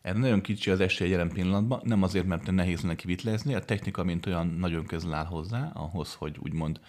Ez 0.03 0.17
nagyon 0.17 0.41
kicsi 0.41 0.71
az 0.71 0.81
esély 0.81 1.09
jelen 1.09 1.29
pillanatban, 1.29 1.81
nem 1.85 2.03
azért, 2.03 2.27
mert 2.27 2.51
nehéz 2.51 2.83
neki 2.83 3.07
vitlezni, 3.07 3.55
a 3.55 3.65
technika 3.65 4.05
mint 4.05 4.27
olyan 4.27 4.47
nagyon 4.47 4.87
közel 4.87 5.15
áll 5.15 5.25
hozzá, 5.25 5.71
ahhoz, 5.75 6.15
hogy 6.15 6.37
úgymond 6.39 6.81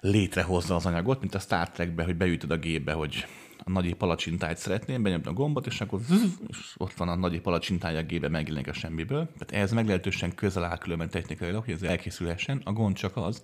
létrehozza 0.00 0.74
az 0.74 0.86
anyagot, 0.86 1.20
mint 1.20 1.34
a 1.34 1.38
Star 1.38 1.70
Trekbe, 1.70 2.04
hogy 2.04 2.16
beütöd 2.16 2.50
a 2.50 2.56
gépbe, 2.56 2.92
hogy 2.92 3.26
a 3.64 3.70
nagy 3.70 3.94
palacsintáját 3.94 4.56
szeretném, 4.56 5.02
benyomtam 5.02 5.32
a 5.32 5.36
gombot, 5.36 5.66
és 5.66 5.80
akkor 5.80 6.00
és 6.48 6.74
ott 6.76 6.92
van 6.92 7.08
a 7.08 7.14
nagy 7.14 7.40
palacsintája 7.40 7.98
a 7.98 8.02
gébe 8.02 8.28
megjelenik 8.28 8.68
a 8.68 8.72
semmiből. 8.72 9.24
Tehát 9.24 9.52
ehhez 9.52 9.72
meglehetősen 9.72 10.34
közel 10.34 10.64
áll 10.64 10.78
különben 10.78 11.10
technikailag, 11.10 11.64
hogy 11.64 11.74
ez 11.74 11.82
elkészülhessen. 11.82 12.60
A 12.64 12.72
gond 12.72 12.96
csak 12.96 13.16
az, 13.16 13.42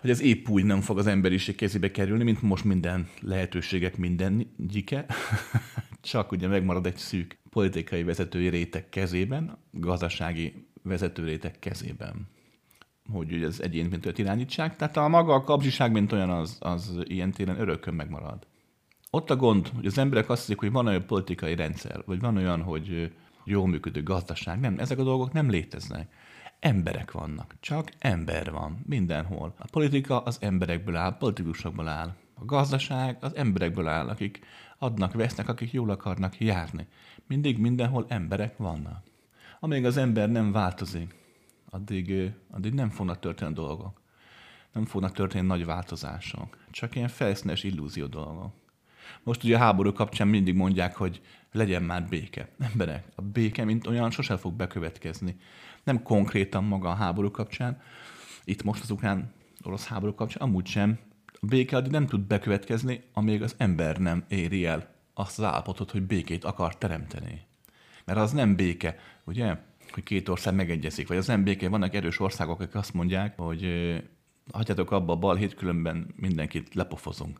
hogy 0.00 0.10
ez 0.10 0.20
épp 0.20 0.48
úgy 0.48 0.64
nem 0.64 0.80
fog 0.80 0.98
az 0.98 1.06
emberiség 1.06 1.54
kezébe 1.54 1.90
kerülni, 1.90 2.24
mint 2.24 2.42
most 2.42 2.64
minden 2.64 3.08
lehetőségek 3.20 3.96
minden 3.96 4.54
gyike. 4.56 5.06
csak 6.00 6.32
ugye 6.32 6.46
megmarad 6.46 6.86
egy 6.86 6.96
szűk 6.96 7.41
politikai 7.52 8.02
vezetői 8.02 8.48
réteg 8.48 8.88
kezében, 8.88 9.58
gazdasági 9.70 10.66
vezető 10.82 11.24
réteg 11.24 11.58
kezében 11.58 12.28
hogy 13.12 13.42
az 13.42 13.62
egyén 13.62 13.86
mint 13.86 14.18
irányítsák. 14.18 14.76
Tehát 14.76 14.96
a 14.96 15.08
maga 15.08 15.34
a 15.34 15.40
kapzsiság, 15.40 15.92
mint 15.92 16.12
olyan, 16.12 16.30
az, 16.30 16.56
az 16.60 16.98
ilyen 17.04 17.30
téren 17.30 17.60
örökön 17.60 17.94
megmarad. 17.94 18.46
Ott 19.10 19.30
a 19.30 19.36
gond, 19.36 19.68
hogy 19.68 19.86
az 19.86 19.98
emberek 19.98 20.28
azt 20.28 20.40
hiszik, 20.40 20.58
hogy 20.58 20.72
van 20.72 20.86
olyan 20.86 21.06
politikai 21.06 21.54
rendszer, 21.54 22.02
vagy 22.06 22.20
van 22.20 22.36
olyan, 22.36 22.62
hogy 22.62 23.12
jól 23.44 23.66
működő 23.66 24.02
gazdaság. 24.02 24.60
Nem, 24.60 24.78
ezek 24.78 24.98
a 24.98 25.02
dolgok 25.02 25.32
nem 25.32 25.50
léteznek. 25.50 26.12
Emberek 26.60 27.10
vannak, 27.10 27.54
csak 27.60 27.92
ember 27.98 28.50
van 28.50 28.82
mindenhol. 28.86 29.54
A 29.58 29.66
politika 29.70 30.20
az 30.20 30.38
emberekből 30.40 30.96
áll, 30.96 31.16
politikusokból 31.16 31.88
áll. 31.88 32.14
A 32.34 32.44
gazdaság 32.44 33.16
az 33.20 33.36
emberekből 33.36 33.86
áll, 33.86 34.08
akik 34.08 34.40
adnak, 34.78 35.12
vesznek, 35.12 35.48
akik 35.48 35.72
jól 35.72 35.90
akarnak 35.90 36.40
járni. 36.40 36.86
Mindig 37.32 37.58
mindenhol 37.58 38.04
emberek 38.08 38.56
vannak. 38.56 39.02
Amíg 39.60 39.84
az 39.84 39.96
ember 39.96 40.30
nem 40.30 40.52
változik, 40.52 41.14
addig, 41.70 42.32
addig 42.50 42.74
nem 42.74 42.90
fognak 42.90 43.18
történni 43.18 43.52
dolgok. 43.52 44.00
Nem 44.72 44.84
fognak 44.84 45.12
történni 45.12 45.46
nagy 45.46 45.64
változások. 45.64 46.56
Csak 46.70 46.96
ilyen 46.96 47.08
felszínes 47.08 47.64
illúzió 47.64 48.06
dolgok. 48.06 48.52
Most 49.22 49.44
ugye 49.44 49.54
a 49.54 49.58
háború 49.58 49.92
kapcsán 49.92 50.28
mindig 50.28 50.54
mondják, 50.54 50.96
hogy 50.96 51.20
legyen 51.52 51.82
már 51.82 52.08
béke. 52.08 52.48
Emberek, 52.58 53.06
a 53.14 53.22
béke, 53.22 53.64
mint 53.64 53.86
olyan, 53.86 54.10
sosem 54.10 54.36
fog 54.36 54.54
bekövetkezni. 54.54 55.36
Nem 55.84 56.02
konkrétan 56.02 56.64
maga 56.64 56.88
a 56.88 56.94
háború 56.94 57.30
kapcsán, 57.30 57.80
itt 58.44 58.62
most 58.62 58.82
az 58.82 58.90
ukrán 58.90 59.32
orosz 59.62 59.86
háború 59.86 60.14
kapcsán, 60.14 60.42
amúgy 60.42 60.66
sem. 60.66 60.98
A 61.40 61.46
béke 61.46 61.76
addig 61.76 61.92
nem 61.92 62.06
tud 62.06 62.20
bekövetkezni, 62.20 63.02
amíg 63.12 63.42
az 63.42 63.54
ember 63.58 63.98
nem 63.98 64.24
éri 64.28 64.66
el 64.66 64.91
azt 65.14 65.38
az 65.38 65.44
állapotot, 65.44 65.90
hogy 65.90 66.02
békét 66.02 66.44
akar 66.44 66.78
teremteni. 66.78 67.46
Mert 68.04 68.18
az 68.18 68.32
nem 68.32 68.56
béke, 68.56 68.98
ugye? 69.24 69.56
Hogy 69.90 70.02
két 70.02 70.28
ország 70.28 70.54
megegyezik, 70.54 71.08
vagy 71.08 71.16
az 71.16 71.26
nem 71.26 71.44
béke. 71.44 71.68
Vannak 71.68 71.94
erős 71.94 72.20
országok, 72.20 72.60
akik 72.60 72.74
azt 72.74 72.94
mondják, 72.94 73.38
hogy 73.38 73.66
hagyjatok 74.52 74.90
abba 74.90 75.12
a 75.12 75.16
balhét, 75.16 75.54
különben 75.54 76.14
mindenkit 76.16 76.74
lepofozunk. 76.74 77.38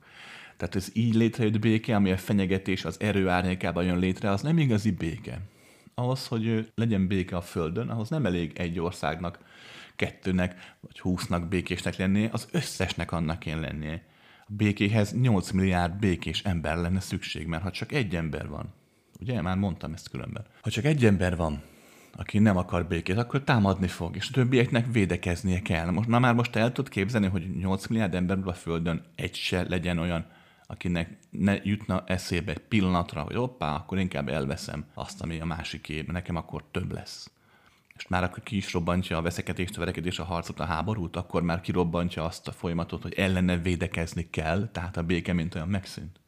Tehát 0.56 0.74
ez 0.74 0.90
így 0.92 1.14
létrejött 1.14 1.58
béke, 1.58 1.94
ami 1.94 2.10
a 2.10 2.16
fenyegetés 2.16 2.84
az 2.84 3.00
erő 3.00 3.28
árnyékában 3.28 3.84
jön 3.84 3.98
létre, 3.98 4.30
az 4.30 4.42
nem 4.42 4.58
igazi 4.58 4.90
béke. 4.90 5.40
Ahhoz, 5.94 6.26
hogy 6.26 6.72
legyen 6.74 7.06
béke 7.06 7.36
a 7.36 7.40
Földön, 7.40 7.88
ahhoz 7.88 8.08
nem 8.08 8.26
elég 8.26 8.52
egy 8.58 8.78
országnak, 8.78 9.38
kettőnek 9.96 10.76
vagy 10.80 11.00
húsznak 11.00 11.48
békésnek 11.48 11.96
lennie, 11.96 12.28
az 12.32 12.48
összesnek 12.52 13.12
annak 13.12 13.38
kéne 13.38 13.60
lennie. 13.60 14.02
Békéhez 14.56 15.12
8 15.20 15.50
milliárd 15.50 15.98
békés 15.98 16.42
ember 16.42 16.76
lenne 16.76 17.00
szükség, 17.00 17.46
mert 17.46 17.62
ha 17.62 17.70
csak 17.70 17.92
egy 17.92 18.16
ember 18.16 18.48
van, 18.48 18.72
ugye 19.20 19.42
már 19.42 19.56
mondtam 19.56 19.92
ezt 19.92 20.08
különben, 20.08 20.44
ha 20.62 20.70
csak 20.70 20.84
egy 20.84 21.04
ember 21.04 21.36
van, 21.36 21.62
aki 22.16 22.38
nem 22.38 22.56
akar 22.56 22.86
békét, 22.86 23.16
akkor 23.16 23.44
támadni 23.44 23.86
fog, 23.88 24.16
és 24.16 24.28
a 24.28 24.32
többieknek 24.32 24.92
védekeznie 24.92 25.62
kell. 25.62 25.90
Most, 25.90 26.08
na 26.08 26.18
már 26.18 26.34
most 26.34 26.56
el 26.56 26.72
tud 26.72 26.88
képzelni, 26.88 27.26
hogy 27.26 27.56
8 27.56 27.86
milliárd 27.86 28.14
emberből 28.14 28.48
a 28.48 28.54
Földön 28.54 29.02
egy 29.14 29.34
se 29.34 29.62
legyen 29.68 29.98
olyan, 29.98 30.26
akinek 30.66 31.18
ne 31.30 31.56
jutna 31.62 32.04
eszébe 32.06 32.54
pillanatra, 32.54 33.22
hogy 33.22 33.36
oppá, 33.36 33.74
akkor 33.74 33.98
inkább 33.98 34.28
elveszem 34.28 34.84
azt, 34.94 35.22
ami 35.22 35.40
a 35.40 35.44
másiké, 35.44 36.04
nekem 36.06 36.36
akkor 36.36 36.64
több 36.70 36.92
lesz. 36.92 37.30
És 37.96 38.08
már 38.08 38.24
akkor 38.24 38.42
ki 38.42 38.56
is 38.56 38.72
robbantja 38.72 39.16
a 39.16 39.22
veszekedést, 39.22 39.76
a 39.76 39.78
verekedést, 39.78 40.20
a 40.20 40.24
harcot, 40.24 40.60
a 40.60 40.64
háborút, 40.64 41.16
akkor 41.16 41.42
már 41.42 41.60
kirobbantja 41.60 42.24
azt 42.24 42.48
a 42.48 42.52
folyamatot, 42.52 43.02
hogy 43.02 43.14
ellene 43.14 43.56
védekezni 43.56 44.30
kell, 44.30 44.68
tehát 44.72 44.96
a 44.96 45.02
béke 45.02 45.32
mint 45.32 45.54
olyan 45.54 45.68
megszűnt. 45.68 46.20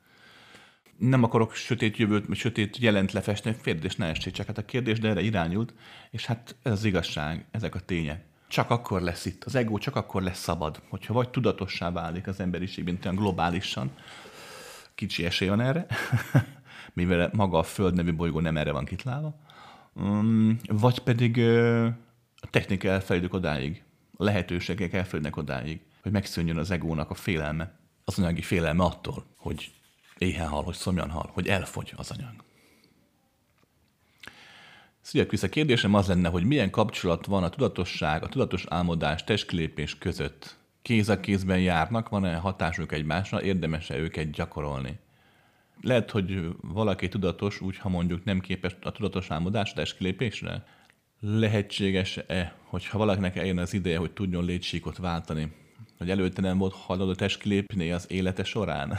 Nem 0.97 1.23
akarok 1.23 1.55
sötét 1.55 1.97
jövőt, 1.97 2.35
sötét 2.35 2.77
jelent 2.77 3.12
lefesteni, 3.12 3.57
kérdés 3.62 3.97
ne 3.97 4.07
essék, 4.07 4.32
csak. 4.32 4.47
Hát 4.47 4.59
a 4.59 4.65
kérdés 4.65 4.99
de 4.99 5.09
erre 5.09 5.20
irányult, 5.20 5.74
és 6.11 6.27
hát 6.27 6.57
ez 6.62 6.73
az 6.73 6.85
igazság, 6.85 7.47
ezek 7.51 7.74
a 7.74 7.81
tények. 7.81 8.24
Csak 8.49 8.70
akkor 8.70 9.01
lesz 9.01 9.24
itt, 9.24 9.45
az 9.45 9.55
ego 9.55 9.78
csak 9.78 9.97
akkor 9.97 10.23
lesz 10.23 10.39
szabad, 10.39 10.82
hogyha 10.89 11.12
vagy 11.12 11.28
tudatossá 11.28 11.91
válik 11.91 12.27
az 12.27 12.41
emberiség, 12.41 12.85
mint 12.85 13.05
olyan 13.05 13.16
globálisan, 13.16 13.91
kicsi 14.95 15.24
esély 15.24 15.49
van 15.49 15.61
erre, 15.61 15.86
mivel 16.93 17.31
maga 17.32 17.59
a 17.59 17.62
Föld 17.62 17.95
nevű 17.95 18.15
bolygó 18.15 18.41
nem 18.41 18.57
erre 18.57 18.73
van 18.73 18.85
kitlálva, 18.85 19.36
vagy 20.66 20.99
pedig 20.99 21.39
a 22.41 22.51
technika 22.51 22.89
elfejlődik 22.89 23.35
odáig, 23.35 23.83
a 24.16 24.25
lehetőségek 24.25 24.93
elfejlődnek 24.93 25.37
odáig, 25.37 25.81
hogy 26.03 26.12
megszűnjön 26.12 26.57
az 26.57 26.71
egónak 26.71 27.11
a 27.11 27.15
félelme, 27.15 27.79
az 28.05 28.19
anyagi 28.19 28.43
félelme 28.43 28.85
attól, 28.85 29.25
hogy 29.37 29.73
éhen 30.19 30.49
hal, 30.49 30.62
hogy 30.62 30.75
szomjan 30.75 31.11
hal, 31.11 31.31
hogy 31.33 31.49
elfogy 31.49 31.93
az 31.97 32.11
anyag. 32.11 32.45
Szia 35.01 35.27
Krisz, 35.27 35.43
a 35.43 35.49
kérdésem 35.49 35.95
az 35.95 36.07
lenne, 36.07 36.29
hogy 36.29 36.45
milyen 36.45 36.71
kapcsolat 36.71 37.27
van 37.27 37.43
a 37.43 37.49
tudatosság, 37.49 38.23
a 38.23 38.29
tudatos 38.29 38.65
álmodás, 38.69 39.25
testkilépés 39.25 39.99
között. 39.99 40.57
kéz 40.83 41.09
a 41.09 41.21
kézben 41.21 41.61
járnak, 41.61 42.09
van-e 42.09 42.37
hatásuk 42.37 42.93
egymásra, 42.93 43.43
érdemes-e 43.43 43.97
őket 43.97 44.31
gyakorolni. 44.31 44.99
Lehet, 45.85 46.11
hogy 46.11 46.48
valaki 46.61 47.09
tudatos, 47.09 47.61
úgy 47.61 47.77
ha 47.77 47.89
mondjuk 47.89 48.24
nem 48.24 48.40
képes 48.40 48.77
a 48.82 48.90
tudatos 48.90 49.31
álmodás 49.31 49.73
testkilépésre? 49.73 50.65
Lehetséges-e, 51.20 52.55
hogyha 52.65 52.98
valakinek 52.98 53.36
eljön 53.36 53.59
az 53.59 53.74
ideje, 53.74 53.98
hogy 53.98 54.11
tudjon 54.11 54.44
létsíkot 54.44 54.97
váltani, 54.97 55.52
hogy 55.98 56.11
előtte 56.11 56.40
nem 56.40 56.59
volt 56.59 56.74
hajlandó 56.74 57.15
testkilépni 57.15 57.93
az 57.93 58.11
élete 58.11 58.44
során? 58.44 58.98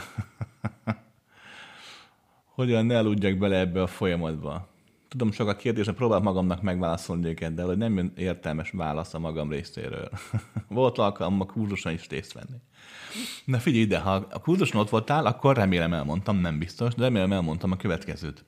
Hogyan 2.56 2.86
ne 2.86 2.98
aludjak 2.98 3.38
bele 3.38 3.58
ebbe 3.58 3.82
a 3.82 3.86
folyamatba? 3.86 4.68
Tudom, 5.08 5.32
sok 5.32 5.48
a 5.48 5.56
kérdés, 5.56 5.86
próbál 5.86 6.20
magamnak 6.20 6.62
megválaszolni 6.62 7.26
őket, 7.26 7.54
de 7.54 7.62
hogy 7.62 7.76
nem 7.76 7.96
jön 7.96 8.12
értelmes 8.16 8.70
válasz 8.70 9.14
a 9.14 9.18
magam 9.18 9.50
részéről. 9.50 10.08
volt 10.68 10.98
alkalom 10.98 11.40
a 11.40 11.44
kurzuson 11.44 11.92
is 11.92 12.08
részt 12.08 12.32
venni. 12.32 12.60
Na 13.44 13.58
figyelj 13.58 13.82
ide, 13.82 13.98
ha 13.98 14.14
a 14.14 14.40
kurzuson 14.40 14.80
ott 14.80 14.88
voltál, 14.88 15.26
akkor 15.26 15.56
remélem 15.56 15.92
elmondtam, 15.92 16.36
nem 16.36 16.58
biztos, 16.58 16.94
de 16.94 17.02
remélem 17.02 17.32
elmondtam 17.32 17.72
a 17.72 17.76
következőt. 17.76 18.44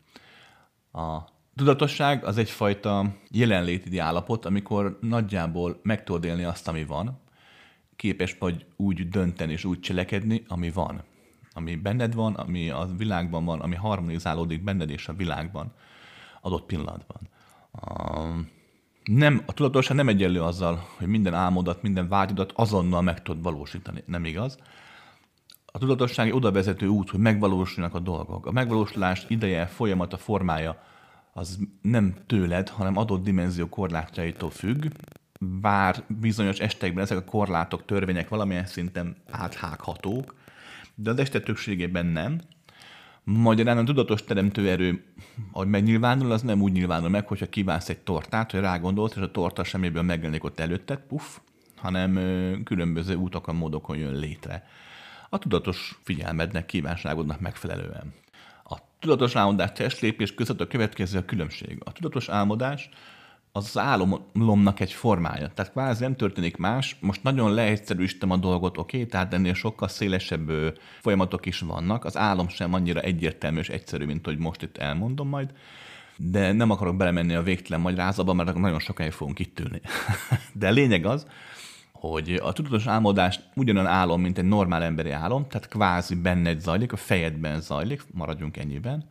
A 0.92 1.18
tudatosság 1.56 2.24
az 2.24 2.38
egyfajta 2.38 3.14
jelenléti 3.30 3.98
állapot, 3.98 4.44
amikor 4.44 4.98
nagyjából 5.00 5.80
meg 5.82 6.04
tudod 6.04 6.24
élni 6.24 6.44
azt, 6.44 6.68
ami 6.68 6.84
van, 6.84 7.20
képes 7.96 8.36
vagy 8.38 8.66
úgy 8.76 9.08
dönteni 9.08 9.52
és 9.52 9.64
úgy 9.64 9.80
cselekedni, 9.80 10.44
ami 10.48 10.70
van. 10.70 11.02
Ami 11.52 11.74
benned 11.74 12.14
van, 12.14 12.34
ami 12.34 12.70
a 12.70 12.88
világban 12.96 13.44
van, 13.44 13.60
ami 13.60 13.74
harmonizálódik 13.74 14.64
benned 14.64 14.90
és 14.90 15.08
a 15.08 15.12
világban 15.12 15.72
adott 16.48 16.66
pillanatban. 16.66 17.20
Nem, 19.04 19.42
a 19.46 19.52
tudatosság 19.52 19.96
nem 19.96 20.08
egyenlő 20.08 20.42
azzal, 20.42 20.86
hogy 20.96 21.06
minden 21.06 21.34
álmodat, 21.34 21.82
minden 21.82 22.08
vágyodat 22.08 22.52
azonnal 22.54 23.02
meg 23.02 23.22
tudod 23.22 23.42
valósítani. 23.42 24.02
Nem 24.06 24.24
igaz. 24.24 24.58
A 25.66 25.78
tudatosság 25.78 26.34
oda 26.34 26.52
vezető 26.52 26.86
út, 26.86 27.10
hogy 27.10 27.20
megvalósulnak 27.20 27.94
a 27.94 27.98
dolgok. 27.98 28.46
A 28.46 28.52
megvalósulás 28.52 29.24
ideje, 29.28 29.66
folyamata, 29.66 30.16
formája 30.16 30.82
az 31.32 31.58
nem 31.82 32.14
tőled, 32.26 32.68
hanem 32.68 32.96
adott 32.96 33.22
dimenzió 33.22 33.68
korlátjaitól 33.68 34.50
függ, 34.50 34.86
bár 35.40 36.04
bizonyos 36.06 36.58
estekben 36.58 37.04
ezek 37.04 37.18
a 37.18 37.24
korlátok, 37.24 37.84
törvények 37.84 38.28
valamilyen 38.28 38.66
szinten 38.66 39.16
áthághatók, 39.30 40.34
de 40.94 41.10
az 41.10 41.18
este 41.18 41.40
többségében 41.40 42.06
nem. 42.06 42.40
Magyarán 43.30 43.78
a 43.78 43.84
tudatos 43.84 44.24
teremtő 44.24 44.68
erő, 44.68 45.04
ahogy 45.52 45.68
megnyilvánul, 45.68 46.32
az 46.32 46.42
nem 46.42 46.62
úgy 46.62 46.72
nyilvánul 46.72 47.08
meg, 47.08 47.26
hogyha 47.26 47.48
kívánsz 47.48 47.88
egy 47.88 47.98
tortát, 47.98 48.50
hogy 48.50 48.60
rágondolsz, 48.60 49.14
és 49.16 49.22
a 49.22 49.30
torta 49.30 49.64
semmiből 49.64 50.02
megjelenik 50.02 50.44
ott 50.44 50.60
előtted, 50.60 50.98
puff, 50.98 51.36
hanem 51.76 52.12
különböző 52.64 53.14
útokon, 53.14 53.54
módokon 53.54 53.96
jön 53.96 54.14
létre. 54.14 54.66
A 55.28 55.38
tudatos 55.38 55.98
figyelmednek, 56.02 56.66
kívánságodnak 56.66 57.40
megfelelően. 57.40 58.12
A 58.64 58.76
tudatos 58.98 59.36
álmodás 59.36 59.72
testlépés 59.72 60.34
között 60.34 60.60
a 60.60 60.66
következő 60.66 61.18
a 61.18 61.24
különbség. 61.24 61.78
A 61.84 61.92
tudatos 61.92 62.28
álmodás 62.28 62.88
az 63.58 63.78
álomnak 63.78 64.80
egy 64.80 64.92
formája. 64.92 65.50
Tehát 65.54 65.72
kvázi 65.72 66.02
nem 66.02 66.16
történik 66.16 66.56
más. 66.56 66.96
Most 67.00 67.22
nagyon 67.22 67.54
leegyszerűsítem 67.54 68.30
a 68.30 68.36
dolgot, 68.36 68.78
oké, 68.78 68.96
okay? 68.96 69.08
tehát 69.08 69.34
ennél 69.34 69.54
sokkal 69.54 69.88
szélesebb 69.88 70.50
folyamatok 71.00 71.46
is 71.46 71.60
vannak. 71.60 72.04
Az 72.04 72.16
álom 72.16 72.48
sem 72.48 72.74
annyira 72.74 73.00
egyértelmű 73.00 73.58
és 73.58 73.68
egyszerű, 73.68 74.04
mint 74.04 74.24
hogy 74.24 74.38
most 74.38 74.62
itt 74.62 74.76
elmondom 74.76 75.28
majd. 75.28 75.52
De 76.16 76.52
nem 76.52 76.70
akarok 76.70 76.96
belemenni 76.96 77.34
a 77.34 77.42
végtelen 77.42 77.80
magyarázatba, 77.80 78.32
mert 78.32 78.54
nagyon 78.54 78.78
sokáig 78.78 79.12
fogunk 79.12 79.38
itt 79.38 79.60
ülni. 79.60 79.80
De 80.52 80.70
lényeg 80.70 81.06
az, 81.06 81.26
hogy 81.92 82.40
a 82.42 82.52
tudatos 82.52 82.86
álmodás 82.86 83.40
ugyanolyan 83.54 83.90
álom, 83.90 84.20
mint 84.20 84.38
egy 84.38 84.44
normál 84.44 84.82
emberi 84.82 85.10
álom, 85.10 85.46
tehát 85.48 85.68
kvázi 85.68 86.14
benned 86.14 86.60
zajlik, 86.60 86.92
a 86.92 86.96
fejedben 86.96 87.60
zajlik, 87.60 88.02
maradjunk 88.12 88.56
ennyiben, 88.56 89.08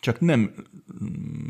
csak 0.00 0.20
nem 0.20 0.52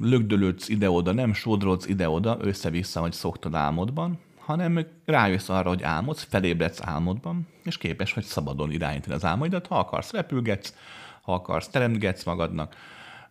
lögdölődsz 0.01 0.69
ide-oda, 0.69 1.13
nem 1.13 1.33
sodrodsz 1.33 1.87
ide-oda, 1.87 2.37
össze-vissza, 2.41 3.01
hogy 3.01 3.13
szoktad 3.13 3.55
álmodban, 3.55 4.19
hanem 4.39 4.87
rájössz 5.05 5.49
arra, 5.49 5.69
hogy 5.69 5.83
álmodsz, 5.83 6.27
felébredsz 6.29 6.81
álmodban, 6.83 7.47
és 7.65 7.79
képes 7.79 8.13
vagy 8.13 8.25
szabadon 8.25 8.71
irányítani 8.71 9.15
az 9.15 9.25
álmaidat. 9.25 9.67
Ha 9.67 9.79
akarsz, 9.79 10.13
repülgetsz, 10.13 10.75
ha 11.23 11.35
akarsz, 11.35 11.69
teremtgetsz 11.69 12.25
magadnak, 12.25 12.77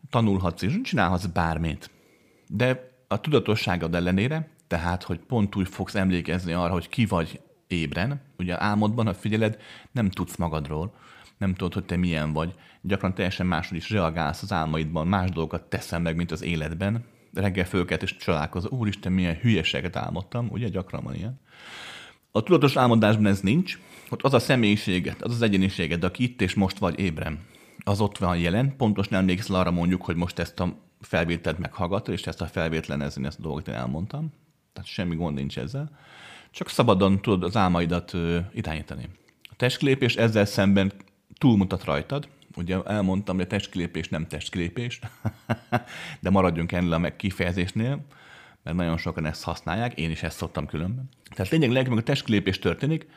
tanulhatsz 0.09 0.61
és 0.61 0.81
csinálhatsz 0.83 1.25
bármit. 1.25 1.89
De 2.47 2.95
a 3.07 3.21
tudatosságod 3.21 3.95
ellenére, 3.95 4.49
tehát, 4.67 5.03
hogy 5.03 5.19
pont 5.19 5.55
úgy 5.55 5.67
fogsz 5.67 5.95
emlékezni 5.95 6.53
arra, 6.53 6.73
hogy 6.73 6.89
ki 6.89 7.05
vagy 7.05 7.39
ébren, 7.67 8.21
ugye 8.37 8.61
álmodban, 8.61 9.05
ha 9.05 9.13
figyeled, 9.13 9.57
nem 9.91 10.09
tudsz 10.09 10.35
magadról, 10.35 10.93
nem 11.37 11.53
tudod, 11.53 11.73
hogy 11.73 11.85
te 11.85 11.95
milyen 11.95 12.33
vagy. 12.33 12.53
Gyakran 12.87 13.13
teljesen 13.13 13.45
máshogy 13.45 13.77
is 13.77 13.89
reagálsz 13.89 14.41
az 14.41 14.51
álmaidban, 14.51 15.07
más 15.07 15.29
dolgokat 15.29 15.63
teszem 15.63 16.01
meg, 16.01 16.15
mint 16.15 16.31
az 16.31 16.41
életben. 16.41 17.05
Reggel 17.33 17.65
fölket 17.65 18.03
és 18.03 18.15
csodálkozol, 18.15 18.71
úristen, 18.71 19.11
milyen 19.11 19.35
hülyeséget 19.35 19.95
álmodtam, 19.95 20.47
ugye 20.51 20.67
gyakran 20.67 21.03
van 21.03 21.15
ilyen. 21.15 21.39
A 22.31 22.43
tudatos 22.43 22.75
álmodásban 22.75 23.25
ez 23.25 23.39
nincs, 23.39 23.79
ott 24.09 24.23
az 24.23 24.33
a 24.33 24.39
személyiséget, 24.39 25.21
az 25.21 25.31
az 25.31 25.41
egyéniséged, 25.41 26.03
aki 26.03 26.23
itt 26.23 26.41
és 26.41 26.53
most 26.53 26.77
vagy 26.77 26.99
ébren, 26.99 27.39
az 27.83 28.01
ott 28.01 28.17
van 28.17 28.37
jelen, 28.37 28.75
pontos 28.75 29.07
nem 29.07 29.19
emlékszel 29.19 29.55
arra 29.55 29.71
mondjuk, 29.71 30.05
hogy 30.05 30.15
most 30.15 30.39
ezt 30.39 30.59
a 30.59 30.75
felvételt 31.01 31.57
meghallgatod, 31.57 32.13
és 32.13 32.27
ezt 32.27 32.41
a 32.41 32.45
felvételenezni, 32.45 33.25
ezt 33.25 33.39
a 33.39 33.41
dolgot 33.41 33.67
én 33.67 33.75
elmondtam. 33.75 34.33
Tehát 34.73 34.89
semmi 34.89 35.15
gond 35.15 35.35
nincs 35.35 35.57
ezzel. 35.57 35.89
Csak 36.51 36.69
szabadon 36.69 37.21
tudod 37.21 37.43
az 37.43 37.55
álmaidat 37.55 38.13
irányítani. 38.53 39.09
A 39.43 39.55
testlépés 39.55 40.15
ezzel 40.15 40.45
szemben 40.45 40.91
túlmutat 41.37 41.83
rajtad. 41.83 42.27
Ugye 42.57 42.77
elmondtam, 42.85 43.35
hogy 43.35 43.45
a 43.45 43.47
testkilépés 43.47 44.09
nem 44.09 44.27
testkilépés, 44.27 44.99
de 46.21 46.29
maradjunk 46.29 46.71
ennél 46.71 46.93
a 46.93 46.97
meg 46.97 47.15
kifejezésnél, 47.15 48.05
mert 48.63 48.75
nagyon 48.75 48.97
sokan 48.97 49.25
ezt 49.25 49.43
használják, 49.43 49.99
én 49.99 50.11
is 50.11 50.23
ezt 50.23 50.37
szoktam 50.37 50.65
különben. 50.65 51.09
Tehát 51.35 51.51
lényeg, 51.51 51.69
amikor 51.69 51.97
a 51.97 52.03
testkilépés 52.03 52.59
történik, 52.59 53.07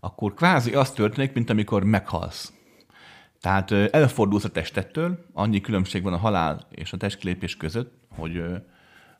akkor 0.00 0.34
kvázi 0.34 0.74
az 0.74 0.92
történik, 0.92 1.32
mint 1.32 1.50
amikor 1.50 1.84
meghalsz. 1.84 2.52
Tehát 3.40 3.70
elfordulsz 3.72 4.44
a 4.44 4.48
testettől, 4.48 5.26
annyi 5.32 5.60
különbség 5.60 6.02
van 6.02 6.12
a 6.12 6.16
halál 6.16 6.66
és 6.70 6.92
a 6.92 6.96
testkilépés 6.96 7.56
között, 7.56 7.92
hogy 8.08 8.42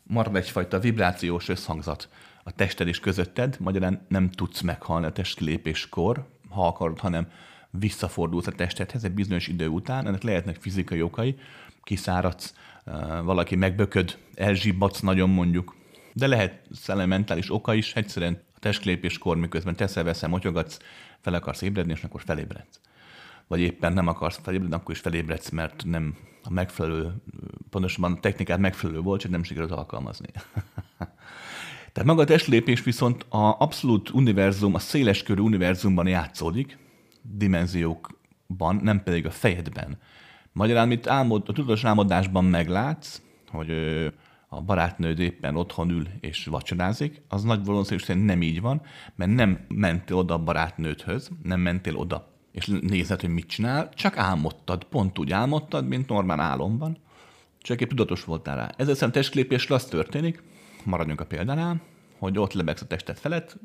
marad 0.02 0.36
egyfajta 0.36 0.78
vibrációs 0.78 1.48
összhangzat 1.48 2.08
a 2.42 2.52
tested 2.52 2.88
és 2.88 3.00
közötted, 3.00 3.56
magyarán 3.60 4.06
nem 4.08 4.30
tudsz 4.30 4.60
meghalni 4.60 5.06
a 5.06 5.12
testkilépéskor, 5.12 6.26
ha 6.48 6.66
akarod, 6.66 6.98
hanem 6.98 7.28
visszafordulsz 7.70 8.46
a 8.46 8.52
testedhez 8.52 9.04
egy 9.04 9.12
bizonyos 9.12 9.48
idő 9.48 9.68
után, 9.68 10.06
ennek 10.06 10.22
lehetnek 10.22 10.56
fizikai 10.60 11.02
okai, 11.02 11.38
kiszáradsz, 11.82 12.54
valaki 13.24 13.56
megbököd, 13.56 14.18
elzsibbadsz 14.34 15.00
nagyon 15.00 15.30
mondjuk, 15.30 15.76
de 16.12 16.26
lehet 16.26 16.62
szellementális 16.72 17.52
oka 17.52 17.74
is, 17.74 17.94
egyszerűen 17.94 18.42
a 18.54 18.58
testlépéskor, 18.58 19.36
miközben 19.36 19.76
teszel, 19.76 20.04
veszel, 20.04 20.28
motyogatsz, 20.28 20.78
fel 21.20 21.34
akarsz 21.34 21.62
ébredni, 21.62 21.92
és 21.92 22.02
akkor 22.02 22.22
felébredsz. 22.22 22.80
Vagy 23.46 23.60
éppen 23.60 23.92
nem 23.92 24.06
akarsz 24.06 24.40
felébredni, 24.42 24.74
akkor 24.74 24.94
is 24.94 25.00
felébredsz, 25.00 25.50
mert 25.50 25.84
nem 25.84 26.16
a 26.42 26.50
megfelelő, 26.50 27.12
pontosabban 27.70 28.12
a 28.12 28.20
technikát 28.20 28.58
megfelelő 28.58 29.00
volt, 29.00 29.20
csak 29.20 29.30
nem 29.30 29.42
sikerült 29.42 29.70
alkalmazni. 29.70 30.28
Tehát 31.92 32.08
maga 32.08 32.22
a 32.22 32.24
testlépés 32.24 32.82
viszont 32.82 33.26
a 33.28 33.60
abszolút 33.60 34.10
univerzum, 34.10 34.74
a 34.74 34.78
széleskörű 34.78 35.40
univerzumban 35.40 36.06
játszódik, 36.06 36.78
dimenziókban, 37.32 38.76
nem 38.82 39.02
pedig 39.02 39.26
a 39.26 39.30
fejedben. 39.30 39.98
Magyarán, 40.52 40.88
mit 40.88 41.06
álmod, 41.06 41.42
a 41.46 41.52
tudatos 41.52 41.84
álmodásban 41.84 42.44
meglátsz, 42.44 43.22
hogy 43.50 43.70
a 44.48 44.60
barátnőd 44.60 45.18
éppen 45.18 45.56
otthon 45.56 45.90
ül 45.90 46.06
és 46.20 46.44
vacsorázik, 46.44 47.22
az 47.28 47.42
nagy 47.42 47.64
valószínűség 47.64 48.16
nem 48.16 48.42
így 48.42 48.60
van, 48.60 48.82
mert 49.14 49.34
nem 49.34 49.58
mentél 49.68 50.16
oda 50.16 50.34
a 50.34 50.42
barátnődhöz, 50.42 51.30
nem 51.42 51.60
mentél 51.60 51.96
oda 51.96 52.36
és 52.58 52.66
nézed, 52.80 53.20
hogy 53.20 53.30
mit 53.30 53.46
csinál, 53.46 53.88
csak 53.94 54.16
álmodtad, 54.16 54.84
pont 54.84 55.18
úgy 55.18 55.32
álmodtad, 55.32 55.88
mint 55.88 56.08
normál 56.08 56.40
álomban, 56.40 56.98
csak 57.58 57.80
épp 57.80 57.88
tudatos 57.88 58.24
voltál 58.24 58.56
rá. 58.56 58.70
Ezzel 58.76 58.94
szemben 58.94 59.22
testképésre 59.22 59.74
az 59.74 59.84
történik, 59.84 60.42
maradjunk 60.84 61.20
a 61.20 61.26
példánál, 61.26 61.80
hogy 62.18 62.38
ott 62.38 62.52
lebegsz 62.52 62.82
a 62.82 62.86
testet 62.86 63.18
felett, 63.18 63.56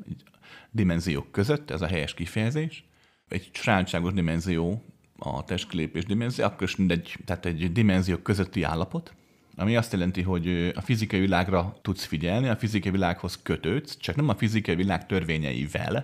dimenziók 0.70 1.32
között, 1.32 1.70
ez 1.70 1.82
a 1.82 1.86
helyes 1.86 2.14
kifejezés, 2.14 2.84
egy 3.28 3.50
sajátságos 3.52 4.12
dimenzió, 4.12 4.84
a 5.18 5.44
testkilépés 5.44 6.04
dimenzió, 6.04 6.44
akkor 6.44 6.62
is 6.62 6.76
mindegy, 6.76 7.16
tehát 7.24 7.46
egy 7.46 7.72
dimenzió 7.72 8.16
közötti 8.16 8.62
állapot, 8.62 9.14
ami 9.56 9.76
azt 9.76 9.92
jelenti, 9.92 10.22
hogy 10.22 10.72
a 10.74 10.80
fizikai 10.80 11.20
világra 11.20 11.76
tudsz 11.82 12.04
figyelni, 12.04 12.48
a 12.48 12.56
fizikai 12.56 12.90
világhoz 12.90 13.38
kötődsz, 13.42 13.96
csak 13.96 14.16
nem 14.16 14.28
a 14.28 14.34
fizikai 14.34 14.74
világ 14.74 15.06
törvényeivel. 15.06 15.96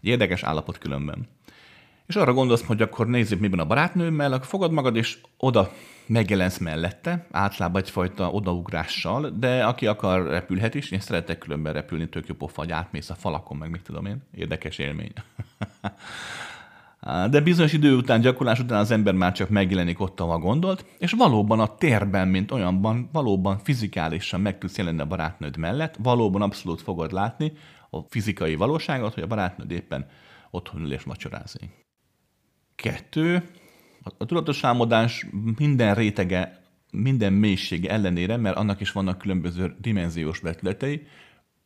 Egy 0.00 0.08
érdekes 0.08 0.42
állapot 0.42 0.78
különben. 0.78 1.28
És 2.06 2.16
arra 2.16 2.32
gondolsz, 2.32 2.64
hogy 2.64 2.82
akkor 2.82 3.06
nézzük, 3.06 3.40
miben 3.40 3.58
a 3.58 3.66
barátnőmmel, 3.66 4.32
akkor 4.32 4.46
fogad 4.46 4.72
magad, 4.72 4.96
és 4.96 5.18
oda 5.36 5.72
megjelensz 6.06 6.58
mellette, 6.58 7.26
általában 7.30 7.82
egyfajta 7.82 8.30
odaugrással, 8.30 9.30
de 9.30 9.64
aki 9.64 9.86
akar, 9.86 10.26
repülhet 10.26 10.74
is. 10.74 10.90
Én 10.90 11.00
szeretek 11.00 11.38
különben 11.38 11.72
repülni, 11.72 12.08
tök 12.08 12.26
jó 12.26 12.34
pofa, 12.34 12.60
hogy 12.60 12.72
átmész 12.72 13.10
a 13.10 13.14
falakon, 13.14 13.56
meg 13.56 13.70
mit 13.70 13.82
tudom 13.82 14.06
én. 14.06 14.22
Érdekes 14.34 14.78
élmény. 14.78 15.12
De 17.30 17.40
bizonyos 17.40 17.72
idő 17.72 17.96
után, 17.96 18.20
gyakorlás 18.20 18.60
után 18.60 18.78
az 18.78 18.90
ember 18.90 19.14
már 19.14 19.32
csak 19.32 19.48
megjelenik 19.48 20.00
ott, 20.00 20.20
ahol 20.20 20.38
gondolt, 20.38 20.86
és 20.98 21.12
valóban 21.12 21.60
a 21.60 21.74
térben, 21.74 22.28
mint 22.28 22.50
olyanban, 22.50 23.08
valóban 23.12 23.58
fizikálisan 23.58 24.40
meg 24.40 24.58
tudsz 24.58 24.78
jelenni 24.78 25.00
a 25.00 25.06
barátnőd 25.06 25.56
mellett, 25.56 25.96
valóban 26.02 26.42
abszolút 26.42 26.80
fogod 26.80 27.12
látni 27.12 27.52
a 27.90 28.00
fizikai 28.08 28.54
valóságot, 28.54 29.14
hogy 29.14 29.22
a 29.22 29.26
barátnőd 29.26 29.70
éppen 29.70 30.06
otthon 30.50 30.80
ül 30.80 30.92
és 30.92 31.02
vacsorázik. 31.02 31.70
Kettő, 32.74 33.42
a 34.18 34.24
tudatos 34.24 34.64
álmodás 34.64 35.26
minden 35.56 35.94
rétege, 35.94 36.62
minden 36.92 37.32
mélysége 37.32 37.90
ellenére, 37.90 38.36
mert 38.36 38.56
annak 38.56 38.80
is 38.80 38.92
vannak 38.92 39.18
különböző 39.18 39.76
dimenziós 39.80 40.38
vetületei, 40.38 41.06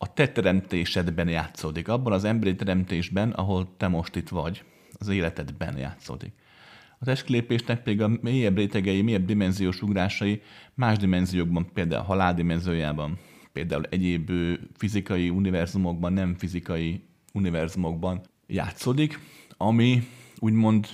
a 0.01 0.13
te 0.13 0.27
teremtésedben 0.27 1.27
játszódik, 1.27 1.87
abban 1.87 2.13
az 2.13 2.23
emberi 2.23 2.55
teremtésben, 2.55 3.31
ahol 3.31 3.67
te 3.77 3.87
most 3.87 4.15
itt 4.15 4.29
vagy, 4.29 4.63
az 4.99 5.07
életedben 5.07 5.77
játszódik. 5.77 6.33
A 6.99 7.05
testkilépésnek 7.05 7.83
pedig 7.83 8.01
a 8.01 8.11
mélyebb 8.21 8.57
rétegei, 8.57 9.01
mélyebb 9.01 9.25
dimenziós 9.25 9.81
ugrásai 9.81 10.41
más 10.73 10.97
dimenziókban, 10.97 11.69
például 11.73 12.01
a 12.01 12.05
halál 12.05 12.33
dimenziójában, 12.33 13.17
például 13.53 13.83
egyéb 13.89 14.31
fizikai 14.77 15.29
univerzumokban, 15.29 16.13
nem 16.13 16.35
fizikai 16.35 17.03
univerzumokban 17.33 18.21
játszódik, 18.47 19.19
ami 19.57 20.07
úgymond 20.37 20.87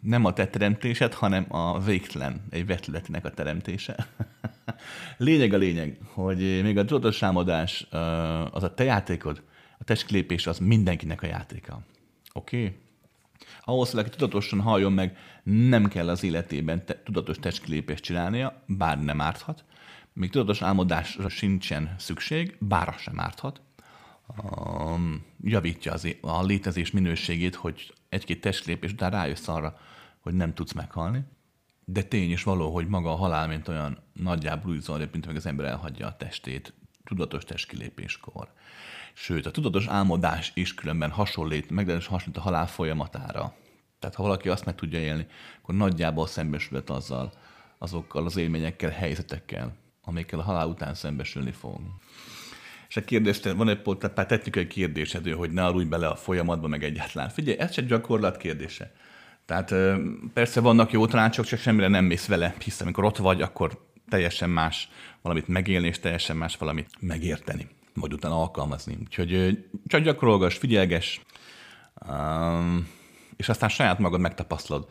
nem 0.00 0.24
a 0.24 0.32
te 0.32 0.46
teremtésed, 0.46 1.14
hanem 1.14 1.46
a 1.48 1.80
végtelen 1.80 2.44
egy 2.50 2.66
vetületnek 2.66 3.24
a 3.24 3.30
teremtése. 3.30 3.96
lényeg 5.16 5.52
a 5.52 5.56
lényeg, 5.56 5.98
hogy 6.04 6.62
még 6.62 6.78
a 6.78 6.84
tudatos 6.84 7.22
álmodás 7.22 7.86
az 8.50 8.62
a 8.62 8.74
te 8.74 8.84
játékod, 8.84 9.42
a 9.78 9.84
testkilépés 9.84 10.46
az 10.46 10.58
mindenkinek 10.58 11.22
a 11.22 11.26
játéka. 11.26 11.80
Oké? 12.32 12.64
Okay? 12.64 12.76
Ahhoz, 13.64 13.90
hogy 13.90 14.10
tudatosan 14.10 14.60
halljon 14.60 14.92
meg, 14.92 15.16
nem 15.42 15.88
kell 15.88 16.08
az 16.08 16.22
életében 16.22 16.84
te, 16.84 17.02
tudatos 17.02 17.38
testkilépést 17.38 18.02
csinálnia, 18.02 18.62
bár 18.66 19.02
nem 19.02 19.20
árthat. 19.20 19.64
Még 20.12 20.30
tudatos 20.30 20.62
álmodásra 20.62 21.28
sincsen 21.28 21.94
szükség, 21.98 22.56
bár 22.58 22.88
az 22.88 23.00
sem 23.00 23.20
árthat. 23.20 23.60
Um, 24.42 25.24
javítja 25.42 25.92
az, 25.92 26.16
a 26.20 26.42
létezés 26.42 26.90
minőségét, 26.90 27.54
hogy 27.54 27.94
egy-két 28.08 28.40
testkilépés 28.40 28.92
után 28.92 29.10
rájössz 29.10 29.48
arra, 29.48 29.78
hogy 30.20 30.34
nem 30.34 30.54
tudsz 30.54 30.72
meghalni. 30.72 31.24
De 31.92 32.02
tény 32.02 32.30
is 32.30 32.42
való, 32.42 32.72
hogy 32.72 32.86
maga 32.86 33.12
a 33.12 33.16
halál, 33.16 33.48
mint 33.48 33.68
olyan 33.68 33.98
nagyjából 34.12 34.72
úgy 34.72 34.80
zajlik, 34.80 35.12
mint 35.12 35.26
meg 35.26 35.36
az 35.36 35.46
ember 35.46 35.66
elhagyja 35.66 36.06
a 36.06 36.16
testét 36.16 36.74
tudatos 37.04 37.44
testkilépéskor. 37.44 38.48
Sőt, 39.12 39.46
a 39.46 39.50
tudatos 39.50 39.86
álmodás 39.86 40.52
is 40.54 40.74
különben 40.74 41.10
hasonlít, 41.10 41.70
meglehetősen 41.70 42.12
hasonlít 42.12 42.36
a 42.36 42.40
halál 42.40 42.66
folyamatára. 42.66 43.54
Tehát 43.98 44.16
ha 44.16 44.22
valaki 44.22 44.48
azt 44.48 44.64
meg 44.64 44.74
tudja 44.74 44.98
élni, 44.98 45.26
akkor 45.62 45.74
nagyjából 45.74 46.26
szembesülhet 46.26 46.90
azzal, 46.90 47.32
azokkal 47.78 48.24
az 48.24 48.36
élményekkel, 48.36 48.90
helyzetekkel, 48.90 49.76
amikkel 50.02 50.38
a 50.38 50.42
halál 50.42 50.68
után 50.68 50.94
szembesülni 50.94 51.52
fog. 51.52 51.80
És 52.88 52.96
a 52.96 53.04
kérdés, 53.04 53.40
van 53.40 53.68
egy 53.68 53.82
pár 54.14 54.26
technikai 54.26 54.66
kérdésed, 54.66 55.32
hogy 55.32 55.50
ne 55.50 55.64
aludj 55.64 55.88
bele 55.88 56.08
a 56.08 56.16
folyamatba, 56.16 56.68
meg 56.68 56.84
egyáltalán. 56.84 57.28
Figyelj, 57.28 57.58
ez 57.58 57.70
csak 57.70 57.84
gyakorlat 57.84 58.36
kérdése. 58.36 58.92
Tehát 59.50 59.74
persze 60.32 60.60
vannak 60.60 60.92
jó 60.92 61.06
tanácsok, 61.06 61.44
csak 61.44 61.58
semmire 61.58 61.88
nem 61.88 62.04
mész 62.04 62.26
vele, 62.26 62.54
hiszen 62.64 62.86
amikor 62.86 63.04
ott 63.04 63.16
vagy, 63.16 63.42
akkor 63.42 63.86
teljesen 64.08 64.50
más 64.50 64.88
valamit 65.22 65.48
megélni, 65.48 65.86
és 65.86 65.98
teljesen 65.98 66.36
más 66.36 66.56
valamit 66.56 66.88
megérteni, 67.00 67.68
majd 67.94 68.12
utána 68.12 68.40
alkalmazni. 68.40 68.96
Úgyhogy 69.00 69.64
csak 69.86 70.02
gyakorolgass, 70.02 70.56
figyelges, 70.56 71.20
és 73.36 73.48
aztán 73.48 73.68
saját 73.68 73.98
magad 73.98 74.20
megtapasztalod, 74.20 74.88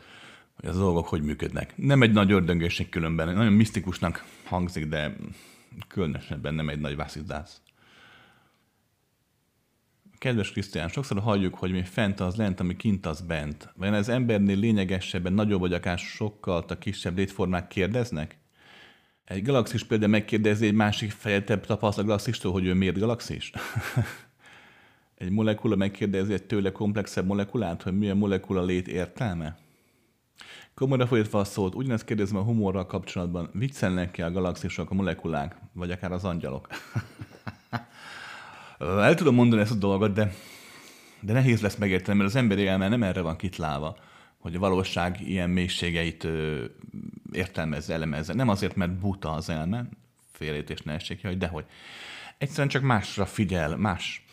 hogy 0.55 0.69
az 0.69 0.77
dolgok 0.77 1.07
hogy 1.07 1.21
működnek. 1.21 1.73
Nem 1.75 2.01
egy 2.01 2.11
nagy 2.11 2.31
ördöngésség 2.31 2.89
különben, 2.89 3.33
nagyon 3.33 3.53
misztikusnak 3.53 4.25
hangzik, 4.45 4.85
de 4.85 5.15
különösebben 5.87 6.53
nem 6.53 6.69
egy 6.69 6.79
nagy 6.79 6.95
vászizdász. 6.95 7.61
Kedves 10.19 10.51
Krisztián, 10.51 10.87
sokszor 10.87 11.19
halljuk, 11.19 11.55
hogy 11.55 11.71
mi 11.71 11.83
fent 11.83 12.19
az 12.19 12.35
lent, 12.35 12.59
ami 12.59 12.75
kint 12.75 13.05
az 13.05 13.21
bent. 13.21 13.73
Vajon 13.75 13.93
ez 13.93 14.09
embernél 14.09 14.57
lényegesebben 14.57 15.33
nagyobb 15.33 15.59
vagy 15.59 15.73
akár 15.73 15.97
sokkal 15.97 16.65
a 16.67 16.77
kisebb 16.77 17.17
létformák 17.17 17.67
kérdeznek? 17.67 18.37
Egy 19.25 19.43
galaxis 19.43 19.83
például 19.83 20.11
megkérdezi 20.11 20.65
egy 20.65 20.73
másik 20.73 21.11
fejetebb 21.11 21.65
tapasztalat 21.65 22.07
galaxistól, 22.07 22.51
hogy 22.51 22.65
ő 22.65 22.73
miért 22.73 22.99
galaxis? 22.99 23.51
egy 25.17 25.29
molekula 25.29 25.75
megkérdezi 25.75 26.33
egy 26.33 26.43
tőle 26.43 26.71
komplexebb 26.71 27.25
molekulát, 27.25 27.81
hogy 27.81 27.97
mi 27.97 28.09
a 28.09 28.15
molekula 28.15 28.63
lét 28.63 28.87
értelme? 28.87 29.57
Komolyra 30.73 31.07
folytatva 31.07 31.39
a 31.39 31.43
szót, 31.43 31.75
ugyanezt 31.75 32.05
kérdezem 32.05 32.37
a 32.37 32.43
humorral 32.43 32.85
kapcsolatban, 32.85 33.49
viccelnek-e 33.53 34.25
a 34.25 34.31
galaxisok, 34.31 34.91
a 34.91 34.93
molekulák, 34.93 35.55
vagy 35.73 35.91
akár 35.91 36.11
az 36.11 36.23
angyalok? 36.23 36.67
El 38.79 39.15
tudom 39.15 39.35
mondani 39.35 39.61
ezt 39.61 39.71
a 39.71 39.75
dolgot, 39.75 40.13
de, 40.13 40.33
de 41.19 41.33
nehéz 41.33 41.61
lesz 41.61 41.75
megérteni, 41.75 42.17
mert 42.17 42.29
az 42.29 42.35
emberi 42.35 42.67
elme 42.67 42.87
nem 42.87 43.03
erre 43.03 43.21
van 43.21 43.35
kitlálva, 43.35 43.97
hogy 44.37 44.55
a 44.55 44.59
valóság 44.59 45.27
ilyen 45.27 45.49
mélységeit 45.49 46.27
értelmezze, 47.31 47.93
elemezze. 47.93 48.33
Nem 48.33 48.49
azért, 48.49 48.75
mert 48.75 48.99
buta 48.99 49.31
az 49.31 49.49
elme, 49.49 49.85
félértés 50.31 50.81
ne 50.81 50.93
essék 50.93 51.25
hogy 51.25 51.37
dehogy. 51.37 51.65
Egyszerűen 52.37 52.67
csak 52.67 52.81
másra 52.81 53.25
figyel, 53.25 53.77
más, 53.77 54.25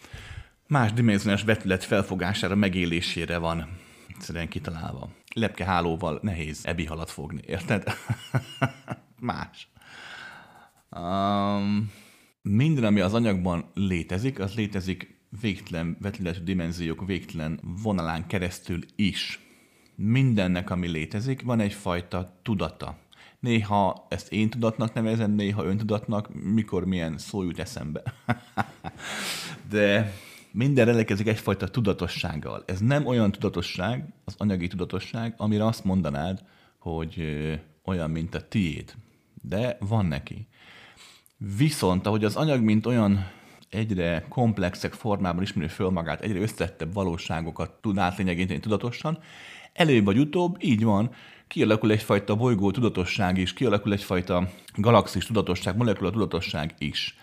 más 0.67 0.93
dimenziós 0.93 1.43
vetület 1.43 1.85
felfogására, 1.85 2.55
megélésére 2.55 3.39
van 3.39 3.69
egyszerűen 4.09 4.49
kitalálva. 4.49 5.09
Lepkehálóval 5.35 6.19
nehéz 6.23 6.61
ebi 6.65 6.85
halat 6.85 7.11
fogni, 7.11 7.41
érted? 7.47 7.85
más. 9.21 9.69
Um, 10.91 11.91
minden, 12.49 12.85
ami 12.85 13.01
az 13.01 13.15
anyagban 13.15 13.65
létezik, 13.75 14.39
az 14.39 14.55
létezik 14.55 15.17
végtelen 15.41 15.97
vetületű 16.01 16.43
dimenziók 16.43 17.07
végtelen 17.07 17.61
vonalán 17.83 18.27
keresztül 18.27 18.79
is. 18.97 19.41
Mindennek, 19.95 20.71
ami 20.71 20.89
létezik, 20.89 21.43
van 21.43 21.61
egyfajta 21.61 22.39
tudata. 22.43 22.99
Néha 23.41 24.07
ezt 24.09 24.33
én 24.33 24.51
tudatnak 24.51 24.95
nevezem, 24.95 25.31
néha 25.31 25.65
öntudatnak, 25.65 26.35
mikor 26.35 26.85
milyen 26.85 27.19
szó 27.19 27.43
jut 27.43 27.59
eszembe. 27.59 28.03
De 29.71 30.13
minden 30.51 30.85
rendelkezik 30.85 31.27
egyfajta 31.27 31.69
tudatossággal. 31.69 32.63
Ez 32.67 32.81
nem 32.81 33.07
olyan 33.07 33.33
tudatosság, 33.33 34.13
az 34.25 34.35
anyagi 34.39 34.67
tudatosság, 34.67 35.35
amire 35.37 35.67
azt 35.67 35.85
mondanád, 35.85 36.45
hogy 36.79 37.23
olyan, 37.85 38.11
mint 38.11 38.35
a 38.35 38.49
tiéd. 38.49 38.95
De 39.43 39.77
van 39.81 40.07
neki. 40.07 40.47
Viszont, 41.39 42.07
ahogy 42.07 42.25
az 42.25 42.37
anyag, 42.37 42.61
mint 42.61 42.87
olyan 42.87 43.31
egyre 43.71 44.25
komplexek 44.29 44.93
formában 44.93 45.43
ismeri 45.43 45.69
föl 45.69 45.91
magát, 45.91 46.21
egyre 46.21 46.41
összetettebb 46.41 46.93
valóságokat 46.93 47.71
tud 47.81 47.99
átlényegíteni 47.99 48.61
tudatosan, 48.61 49.19
előbb 49.73 50.05
vagy 50.05 50.19
utóbb, 50.19 50.57
így 50.61 50.85
van, 50.85 51.11
kialakul 51.49 51.91
egyfajta 51.91 52.37
bolygó 52.37 52.71
tudatosság 52.71 53.39
is, 53.39 53.53
kialakul 53.53 53.93
egyfajta 53.93 54.51
galaxis 54.75 55.27
tudatosság, 55.27 55.77
molekula 55.77 56.11
tudatosság 56.11 56.75
is. 56.79 57.17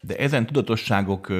De 0.00 0.16
ezen 0.16 0.46
tudatosságok 0.46 1.32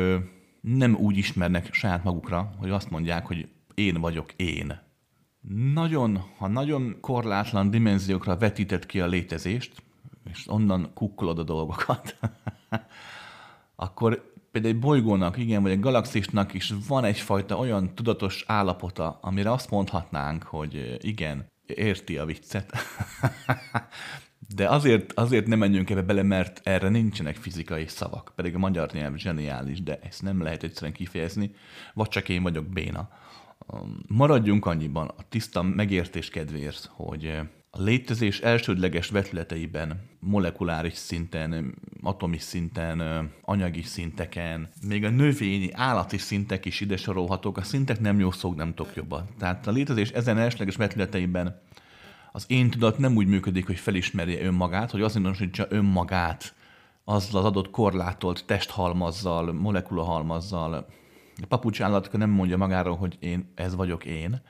nem 0.61 0.95
úgy 0.95 1.17
ismernek 1.17 1.75
saját 1.75 2.05
magukra, 2.05 2.55
hogy 2.59 2.71
azt 2.71 2.91
mondják, 2.91 3.27
hogy 3.27 3.49
én 3.75 4.01
vagyok 4.01 4.33
én. 4.33 4.85
Nagyon, 5.75 6.25
ha 6.39 6.49
nagyon 6.49 6.97
korlátlan 7.01 7.71
dimenziókra 7.71 8.37
vetített 8.37 8.87
ki 8.87 9.01
a 9.01 9.07
létezést, 9.07 9.73
és 10.31 10.45
onnan 10.49 10.91
kukkolod 10.95 11.39
a 11.39 11.43
dolgokat, 11.43 12.17
akkor 13.77 14.35
például 14.51 14.75
egy 14.75 14.81
bolygónak, 14.81 15.37
igen, 15.37 15.63
vagy 15.63 15.71
egy 15.71 15.81
galaxisnak 15.81 16.55
is 16.55 16.73
van 16.89 17.05
egyfajta 17.05 17.57
olyan 17.57 17.95
tudatos 17.95 18.45
állapota, 18.47 19.19
amire 19.23 19.53
azt 19.53 19.71
mondhatnánk, 19.71 20.43
hogy 20.43 20.99
igen, 21.01 21.47
érti 21.67 22.19
a 22.19 22.25
viccet. 22.25 22.73
De 24.55 24.69
azért, 24.69 25.13
azért 25.13 25.47
nem 25.47 25.59
menjünk 25.59 25.91
ebbe 25.91 26.03
bele, 26.03 26.23
mert 26.23 26.61
erre 26.65 26.89
nincsenek 26.89 27.37
fizikai 27.37 27.87
szavak, 27.87 28.33
pedig 28.35 28.55
a 28.55 28.59
magyar 28.59 28.91
nyelv 28.93 29.17
zseniális, 29.17 29.83
de 29.83 29.99
ezt 30.03 30.23
nem 30.23 30.43
lehet 30.43 30.63
egyszerűen 30.63 30.93
kifejezni, 30.93 31.55
vagy 31.95 32.09
csak 32.09 32.29
én 32.29 32.43
vagyok 32.43 32.67
béna. 32.67 33.09
Maradjunk 34.07 34.67
annyiban 34.67 35.13
a 35.17 35.29
tiszta 35.29 35.63
megértés 35.63 36.29
kedvéért, 36.29 36.91
hogy 36.93 37.41
a 37.79 37.83
létezés 37.83 38.41
elsődleges 38.41 39.09
vetületeiben, 39.09 40.01
molekuláris 40.21 40.95
szinten, 40.95 41.75
atomi 42.03 42.39
szinten, 42.39 43.31
anyagi 43.43 43.83
szinteken, 43.83 44.69
még 44.83 45.05
a 45.05 45.11
növényi, 45.11 45.69
állati 45.73 46.19
szintek 46.19 46.65
is 46.65 46.81
ide 46.81 46.97
sorolhatók. 46.97 47.57
A 47.57 47.63
szintek 47.63 48.01
nem 48.01 48.19
jó 48.19 48.31
szók, 48.31 48.57
nem 48.57 48.75
tudok 48.75 48.95
jobban. 48.95 49.29
Tehát 49.39 49.67
a 49.67 49.71
létezés 49.71 50.11
ezen 50.11 50.39
elsődleges 50.39 50.77
vetületeiben 50.77 51.61
az 52.33 52.45
én 52.49 52.71
tudat 52.71 52.99
nem 52.99 53.17
úgy 53.17 53.27
működik, 53.27 53.67
hogy 53.67 53.79
felismerje 53.79 54.45
önmagát, 54.45 54.91
hogy 54.91 55.03
azt 55.03 55.17
indosítsa 55.17 55.67
önmagát 55.69 56.55
azzal 57.05 57.41
az 57.41 57.47
adott 57.47 57.71
korlátolt 57.71 58.45
testhalmazzal, 58.47 59.53
molekulahalmazzal. 59.53 60.75
A 61.43 61.47
papucsállatka 61.49 62.17
nem 62.17 62.31
mondja 62.31 62.57
magáról, 62.57 62.97
hogy 62.97 63.17
én, 63.21 63.53
ez 63.55 63.75
vagyok 63.75 64.05
én, 64.05 64.41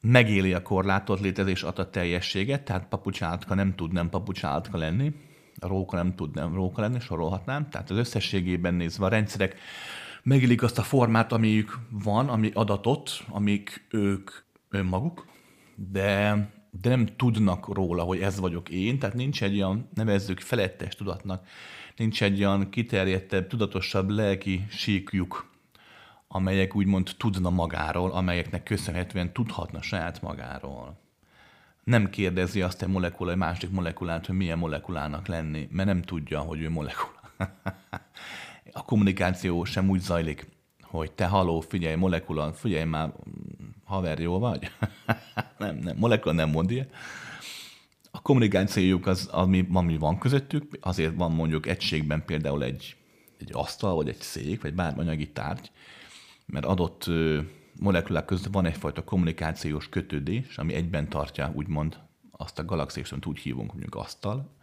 megéli 0.00 0.52
a 0.52 0.62
korlátot 0.62 1.20
létezés 1.20 1.62
a 1.62 1.90
teljességet, 1.90 2.64
tehát 2.64 2.88
papucsátka 2.88 3.54
nem 3.54 3.74
tud 3.74 3.92
nem 3.92 4.08
papucsátka 4.08 4.78
lenni, 4.78 5.12
a 5.60 5.66
róka 5.66 5.96
nem 5.96 6.14
tud 6.14 6.34
nem 6.34 6.54
róka 6.54 6.80
lenni, 6.80 7.00
sorolhatnám. 7.00 7.68
Tehát 7.70 7.90
az 7.90 7.96
összességében 7.96 8.74
nézve 8.74 9.04
a 9.04 9.08
rendszerek 9.08 9.56
megélik 10.22 10.62
azt 10.62 10.78
a 10.78 10.82
formát, 10.82 11.32
amiük 11.32 11.78
van, 11.90 12.28
ami 12.28 12.50
adatot, 12.54 13.10
amik 13.28 13.86
ők 13.90 14.30
önmaguk, 14.68 15.26
de, 15.74 16.36
de 16.70 16.88
nem 16.88 17.06
tudnak 17.16 17.74
róla, 17.74 18.02
hogy 18.02 18.20
ez 18.20 18.40
vagyok 18.40 18.68
én, 18.68 18.98
tehát 18.98 19.14
nincs 19.14 19.42
egy 19.42 19.56
olyan, 19.56 19.88
nevezzük 19.94 20.40
felettes 20.40 20.94
tudatnak, 20.94 21.46
nincs 21.96 22.22
egy 22.22 22.38
olyan 22.38 22.70
kiterjedtebb, 22.70 23.46
tudatosabb 23.46 24.10
lelki 24.10 24.66
síkjuk, 24.68 25.50
amelyek 26.28 26.74
úgymond 26.74 27.10
tudna 27.16 27.50
magáról, 27.50 28.10
amelyeknek 28.10 28.62
köszönhetően 28.62 29.32
tudhatna 29.32 29.82
saját 29.82 30.22
magáról. 30.22 30.98
Nem 31.84 32.10
kérdezi 32.10 32.62
azt 32.62 32.82
a 32.82 32.88
molekula, 32.88 33.30
egy 33.30 33.36
másik 33.36 33.70
molekulát, 33.70 34.26
hogy 34.26 34.36
milyen 34.36 34.58
molekulának 34.58 35.26
lenni, 35.26 35.68
mert 35.70 35.88
nem 35.88 36.02
tudja, 36.02 36.40
hogy 36.40 36.60
ő 36.60 36.70
molekula. 36.70 37.20
a 38.72 38.82
kommunikáció 38.84 39.64
sem 39.64 39.88
úgy 39.88 40.00
zajlik, 40.00 40.48
hogy 40.82 41.12
te 41.12 41.26
haló, 41.26 41.60
figyelj, 41.60 41.94
molekula, 41.94 42.52
figyelj 42.52 42.84
már, 42.84 43.12
haver, 43.84 44.18
jó 44.18 44.38
vagy? 44.38 44.70
nem, 45.58 45.76
nem, 45.76 45.96
molekula 45.96 46.34
nem 46.34 46.50
mond 46.50 46.70
ilyen. 46.70 46.88
A 48.10 48.22
kommunikációjuk 48.22 49.06
az, 49.06 49.26
ami, 49.26 49.68
ami 49.72 49.96
van 49.96 50.18
közöttük, 50.18 50.78
azért 50.80 51.14
van 51.14 51.32
mondjuk 51.32 51.66
egységben 51.66 52.24
például 52.24 52.62
egy, 52.62 52.96
egy 53.38 53.50
asztal, 53.52 53.94
vagy 53.94 54.08
egy 54.08 54.20
szék, 54.20 54.62
vagy 54.62 54.74
bármi 54.74 55.00
anyagi 55.00 55.28
tárgy, 55.30 55.70
mert 56.52 56.64
adott 56.64 57.10
molekulák 57.80 58.24
között 58.24 58.52
van 58.52 58.66
egyfajta 58.66 59.04
kommunikációs 59.04 59.88
kötődés, 59.88 60.56
ami 60.56 60.74
egyben 60.74 61.08
tartja 61.08 61.52
úgymond 61.54 61.98
azt 62.30 62.58
a 62.58 62.64
galaxist, 62.64 63.12
amit 63.12 63.26
úgy 63.26 63.38
hívunk, 63.38 63.70
mondjuk 63.70 63.94
asztal, 63.94 64.56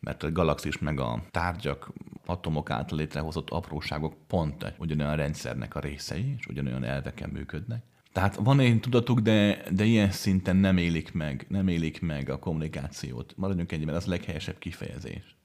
mert 0.00 0.22
a 0.22 0.32
galaxis 0.32 0.78
meg 0.78 1.00
a 1.00 1.22
tárgyak, 1.30 1.92
atomok 2.26 2.70
által 2.70 2.98
létrehozott 2.98 3.50
apróságok 3.50 4.14
pont 4.26 4.74
ugyanolyan 4.78 5.16
rendszernek 5.16 5.74
a 5.74 5.80
részei, 5.80 6.34
és 6.38 6.46
ugyanolyan 6.46 6.84
elveken 6.84 7.30
működnek. 7.30 7.82
Tehát 8.12 8.34
van 8.34 8.60
egy 8.60 8.80
tudatuk, 8.80 9.20
de, 9.20 9.62
de 9.70 9.84
ilyen 9.84 10.10
szinten 10.10 10.56
nem 10.56 10.76
élik 10.76 11.12
meg, 11.12 11.46
nem 11.48 11.68
élik 11.68 12.00
meg 12.00 12.28
a 12.28 12.38
kommunikációt. 12.38 13.34
Maradjunk 13.36 13.72
ennyiben, 13.72 13.94
az 13.94 14.06
a 14.06 14.10
leghelyesebb 14.10 14.58
kifejezés. 14.58 15.36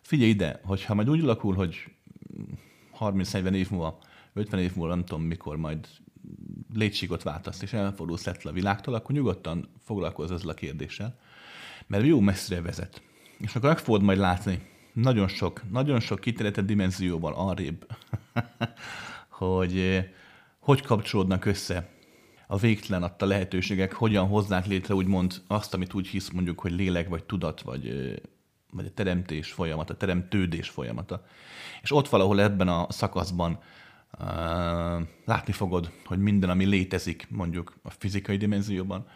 Figyelj 0.00 0.30
ide, 0.30 0.60
hogyha 0.64 0.94
majd 0.94 1.10
úgy 1.10 1.20
alakul, 1.20 1.54
hogy 1.54 1.84
30-40 2.98 3.52
év 3.52 3.70
múlva 3.70 3.98
50 4.36 4.60
év 4.60 4.76
múlva 4.76 4.94
nem 4.94 5.04
tudom 5.04 5.24
mikor 5.24 5.56
majd 5.56 5.88
létségot 6.74 7.22
váltasz, 7.22 7.62
és 7.62 7.72
elfordulsz 7.72 8.24
lett 8.24 8.44
a 8.44 8.52
világtól, 8.52 8.94
akkor 8.94 9.14
nyugodtan 9.14 9.68
foglalkozz 9.84 10.30
ezzel 10.30 10.48
a 10.48 10.54
kérdéssel, 10.54 11.18
mert 11.86 12.04
jó 12.04 12.20
messzire 12.20 12.60
vezet. 12.60 13.02
És 13.38 13.54
akkor 13.54 13.68
meg 13.68 13.78
fogod 13.78 14.02
majd 14.02 14.18
látni, 14.18 14.68
nagyon 14.92 15.28
sok, 15.28 15.62
nagyon 15.70 16.00
sok 16.00 16.20
kiterjedtebb 16.20 16.64
dimenzióval 16.64 17.34
arrébb, 17.34 17.86
hogy 19.28 19.78
eh, 19.78 20.06
hogy 20.58 20.82
kapcsolódnak 20.82 21.44
össze 21.44 21.88
a 22.46 22.56
végtelen 22.56 23.02
adta 23.02 23.26
lehetőségek, 23.26 23.92
hogyan 23.92 24.26
hozzák 24.26 24.66
létre 24.66 24.94
úgymond 24.94 25.42
azt, 25.46 25.74
amit 25.74 25.94
úgy 25.94 26.06
hisz 26.06 26.30
mondjuk, 26.30 26.60
hogy 26.60 26.72
lélek, 26.72 27.08
vagy 27.08 27.24
tudat, 27.24 27.60
vagy, 27.60 27.88
eh, 27.88 28.14
vagy 28.70 28.86
a 28.86 28.94
teremtés 28.94 29.52
folyamata, 29.52 29.96
teremtődés 29.96 30.68
folyamata. 30.68 31.24
És 31.82 31.92
ott 31.92 32.08
valahol 32.08 32.40
ebben 32.40 32.68
a 32.68 32.86
szakaszban 32.88 33.58
látni 35.24 35.52
fogod, 35.52 35.90
hogy 36.04 36.18
minden, 36.18 36.50
ami 36.50 36.64
létezik 36.64 37.26
mondjuk 37.30 37.78
a 37.82 37.90
fizikai 37.90 38.36
dimenzióban, 38.36 39.06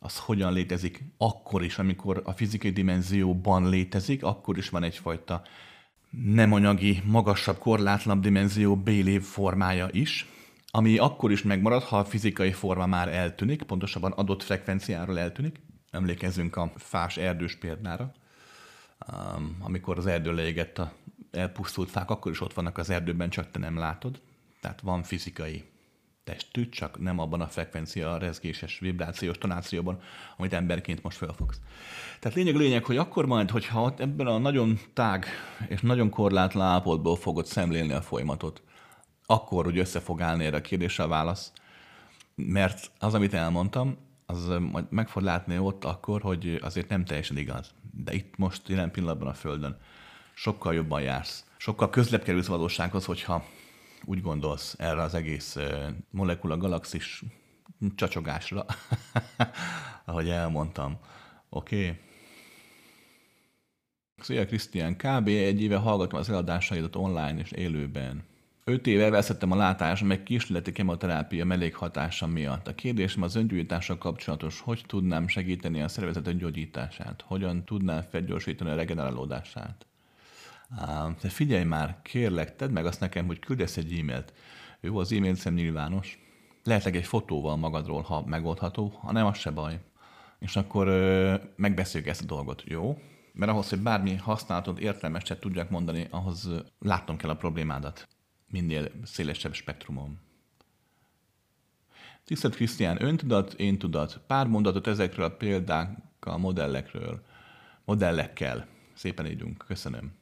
az 0.00 0.18
hogyan 0.18 0.52
létezik 0.52 1.04
akkor 1.16 1.64
is, 1.64 1.78
amikor 1.78 2.22
a 2.24 2.32
fizikai 2.32 2.70
dimenzióban 2.70 3.68
létezik, 3.68 4.22
akkor 4.22 4.58
is 4.58 4.68
van 4.68 4.82
egyfajta 4.82 5.42
nem 6.10 6.52
anyagi, 6.52 7.02
magasabb, 7.04 7.58
korlátlan 7.58 8.20
dimenzió 8.20 8.76
bélév 8.76 9.22
formája 9.22 9.88
is, 9.90 10.26
ami 10.70 10.98
akkor 10.98 11.30
is 11.30 11.42
megmarad, 11.42 11.82
ha 11.82 11.98
a 11.98 12.04
fizikai 12.04 12.52
forma 12.52 12.86
már 12.86 13.08
eltűnik, 13.08 13.62
pontosabban 13.62 14.12
adott 14.12 14.42
frekvenciáról 14.42 15.18
eltűnik. 15.18 15.60
Emlékezzünk 15.90 16.56
a 16.56 16.72
fás 16.76 17.16
erdős 17.16 17.56
példára, 17.56 18.12
amikor 19.60 19.98
az 19.98 20.06
erdő 20.06 20.32
leégett 20.32 20.78
a 20.78 20.92
elpusztult 21.30 21.90
fák 21.90 22.10
akkor 22.10 22.32
is 22.32 22.40
ott 22.40 22.54
vannak 22.54 22.78
az 22.78 22.90
erdőben, 22.90 23.30
csak 23.30 23.50
te 23.50 23.58
nem 23.58 23.78
látod. 23.78 24.20
Tehát 24.60 24.80
van 24.80 25.02
fizikai 25.02 25.64
testű, 26.24 26.68
csak 26.68 27.00
nem 27.00 27.18
abban 27.18 27.40
a 27.40 27.46
frekvencia, 27.46 28.12
a 28.12 28.18
rezgéses, 28.18 28.78
vibrációs 28.78 29.38
tonációban, 29.38 30.00
amit 30.36 30.52
emberként 30.52 31.02
most 31.02 31.16
felfogsz. 31.16 31.60
Tehát 32.18 32.36
lényeg 32.36 32.54
lényeg, 32.54 32.84
hogy 32.84 32.96
akkor 32.96 33.26
majd, 33.26 33.50
hogyha 33.50 33.94
ebben 33.98 34.26
a 34.26 34.38
nagyon 34.38 34.78
tág 34.92 35.26
és 35.68 35.80
nagyon 35.80 36.10
korlátlan 36.10 36.66
állapotból 36.66 37.16
fogod 37.16 37.46
szemlélni 37.46 37.92
a 37.92 38.02
folyamatot, 38.02 38.62
akkor 39.26 39.66
úgy 39.66 39.78
össze 39.78 40.00
fog 40.00 40.20
állni 40.20 40.44
erre 40.44 40.56
a 40.56 40.60
kérdésre 40.60 41.04
a 41.04 41.08
válasz. 41.08 41.52
Mert 42.34 42.90
az, 42.98 43.14
amit 43.14 43.34
elmondtam, 43.34 43.96
az 44.26 44.46
majd 44.60 44.84
meg 44.90 45.08
fog 45.08 45.22
látni 45.22 45.58
ott 45.58 45.84
akkor, 45.84 46.20
hogy 46.20 46.58
azért 46.62 46.88
nem 46.88 47.04
teljesen 47.04 47.36
igaz. 47.36 47.74
De 47.92 48.12
itt 48.12 48.36
most 48.36 48.68
jelen 48.68 48.90
pillanatban 48.90 49.28
a 49.28 49.34
Földön 49.34 49.76
sokkal 50.38 50.74
jobban 50.74 51.02
jársz. 51.02 51.44
Sokkal 51.56 51.90
közlebb 51.90 52.22
kerülsz 52.22 52.46
valósághoz, 52.46 53.04
hogyha 53.04 53.44
úgy 54.04 54.22
gondolsz 54.22 54.74
erre 54.78 55.02
az 55.02 55.14
egész 55.14 55.56
molekula 56.10 56.56
galaxis 56.56 57.22
csacsogásra, 57.94 58.64
ahogy 60.04 60.28
elmondtam. 60.28 60.98
Oké? 61.48 61.84
Okay. 61.84 61.98
Szia 64.16 64.46
Krisztián, 64.46 64.96
kb. 64.96 65.28
egy 65.28 65.62
éve 65.62 65.76
hallgatom 65.76 66.18
az 66.18 66.28
eladásaidat 66.28 66.96
online 66.96 67.38
és 67.38 67.50
élőben. 67.50 68.24
Öt 68.64 68.86
éve 68.86 69.10
veszettem 69.10 69.50
a 69.50 69.56
látásom 69.56 70.08
meg 70.08 70.22
kísérleti 70.22 70.72
kemoterápia 70.72 71.44
mellékhatása 71.44 72.26
miatt. 72.26 72.68
A 72.68 72.74
kérdésem 72.74 73.22
az 73.22 73.34
öngyújtással 73.34 73.98
kapcsolatos, 73.98 74.60
hogy 74.60 74.82
tudnám 74.86 75.28
segíteni 75.28 75.82
a 75.82 75.88
szervezet 75.88 76.26
öngyógyítását? 76.26 77.24
Hogyan 77.26 77.64
tudnám 77.64 78.02
felgyorsítani 78.02 78.70
a 78.70 78.74
regenerálódását? 78.74 79.87
De 81.20 81.28
figyelj 81.28 81.64
már, 81.64 81.98
kérlek, 82.02 82.56
tedd 82.56 82.70
meg 82.70 82.86
azt 82.86 83.00
nekem, 83.00 83.26
hogy 83.26 83.38
küldesz 83.38 83.76
egy 83.76 83.98
e-mailt. 83.98 84.32
Jó, 84.80 84.98
az 84.98 85.12
e-mail 85.12 85.34
szem 85.34 85.54
nyilvános. 85.54 86.18
Lehetleg 86.64 86.96
egy 86.96 87.06
fotóval 87.06 87.56
magadról, 87.56 88.02
ha 88.02 88.26
megoldható, 88.26 88.88
ha 88.88 89.12
nem, 89.12 89.26
az 89.26 89.38
se 89.38 89.50
baj. 89.50 89.80
És 90.38 90.56
akkor 90.56 90.88
ö, 90.88 91.34
megbeszéljük 91.56 92.10
ezt 92.10 92.22
a 92.22 92.26
dolgot, 92.26 92.62
jó? 92.66 92.98
Mert 93.32 93.50
ahhoz, 93.50 93.68
hogy 93.68 93.80
bármi 93.80 94.16
használatot 94.16 94.78
értelmeset 94.78 95.40
tudjak 95.40 95.70
mondani, 95.70 96.06
ahhoz 96.10 96.50
látnom 96.78 97.16
kell 97.16 97.30
a 97.30 97.36
problémádat. 97.36 98.08
Minél 98.46 98.90
szélesebb 99.04 99.52
spektrumon. 99.52 100.20
Tisztelt 102.24 102.54
Krisztián, 102.54 103.02
öntudat, 103.02 103.52
én 103.52 103.78
tudat. 103.78 104.20
Pár 104.26 104.46
mondatot 104.46 104.86
ezekről 104.86 105.24
a 105.24 105.36
példákkal, 105.36 106.38
modellekről, 106.38 107.24
modellekkel. 107.84 108.66
Szépen 108.94 109.26
ígyunk. 109.26 109.64
Köszönöm. 109.66 110.17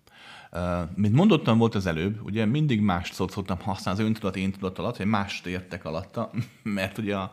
Mint 0.94 1.14
mondottam 1.14 1.58
volt 1.58 1.74
az 1.74 1.86
előbb, 1.86 2.24
ugye 2.24 2.44
mindig 2.44 2.80
más 2.80 3.10
szót 3.10 3.30
szoktam 3.30 3.60
használni 3.60 4.00
az 4.00 4.06
öntudat, 4.06 4.36
én 4.36 4.52
tudat 4.52 4.78
alatt, 4.78 4.96
vagy 4.96 5.06
mást 5.06 5.46
értek 5.46 5.84
alatta, 5.84 6.30
mert 6.62 6.98
ugye 6.98 7.16
a, 7.16 7.32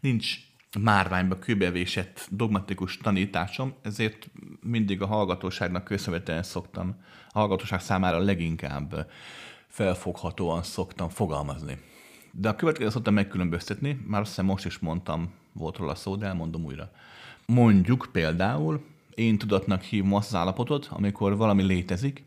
nincs 0.00 0.36
márványba 0.78 1.38
kőbevésett 1.38 2.28
dogmatikus 2.30 2.96
tanításom, 2.96 3.74
ezért 3.82 4.30
mindig 4.60 5.02
a 5.02 5.06
hallgatóságnak 5.06 5.84
köszönhetően 5.84 6.42
szoktam, 6.42 6.96
a 7.28 7.38
hallgatóság 7.38 7.80
számára 7.80 8.18
leginkább 8.18 9.10
felfoghatóan 9.66 10.62
szoktam 10.62 11.08
fogalmazni. 11.08 11.78
De 12.32 12.48
a 12.48 12.56
következő 12.56 12.90
szoktam 12.90 13.14
megkülönböztetni, 13.14 14.04
már 14.06 14.20
azt 14.20 14.30
hiszem 14.30 14.44
most 14.44 14.64
is 14.64 14.78
mondtam, 14.78 15.32
volt 15.52 15.76
róla 15.76 15.94
szó, 15.94 16.16
de 16.16 16.26
elmondom 16.26 16.64
újra. 16.64 16.90
Mondjuk 17.46 18.08
például, 18.12 18.84
én 19.14 19.38
tudatnak 19.38 19.82
hívom 19.82 20.14
azt 20.14 20.28
az 20.28 20.34
állapotot, 20.34 20.88
amikor 20.90 21.36
valami 21.36 21.62
létezik, 21.62 22.24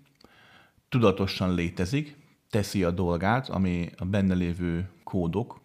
tudatosan 0.93 1.55
létezik, 1.55 2.17
teszi 2.49 2.83
a 2.83 2.91
dolgát, 2.91 3.49
ami 3.49 3.89
a 3.97 4.05
benne 4.05 4.33
lévő 4.33 4.89
kódok 5.03 5.61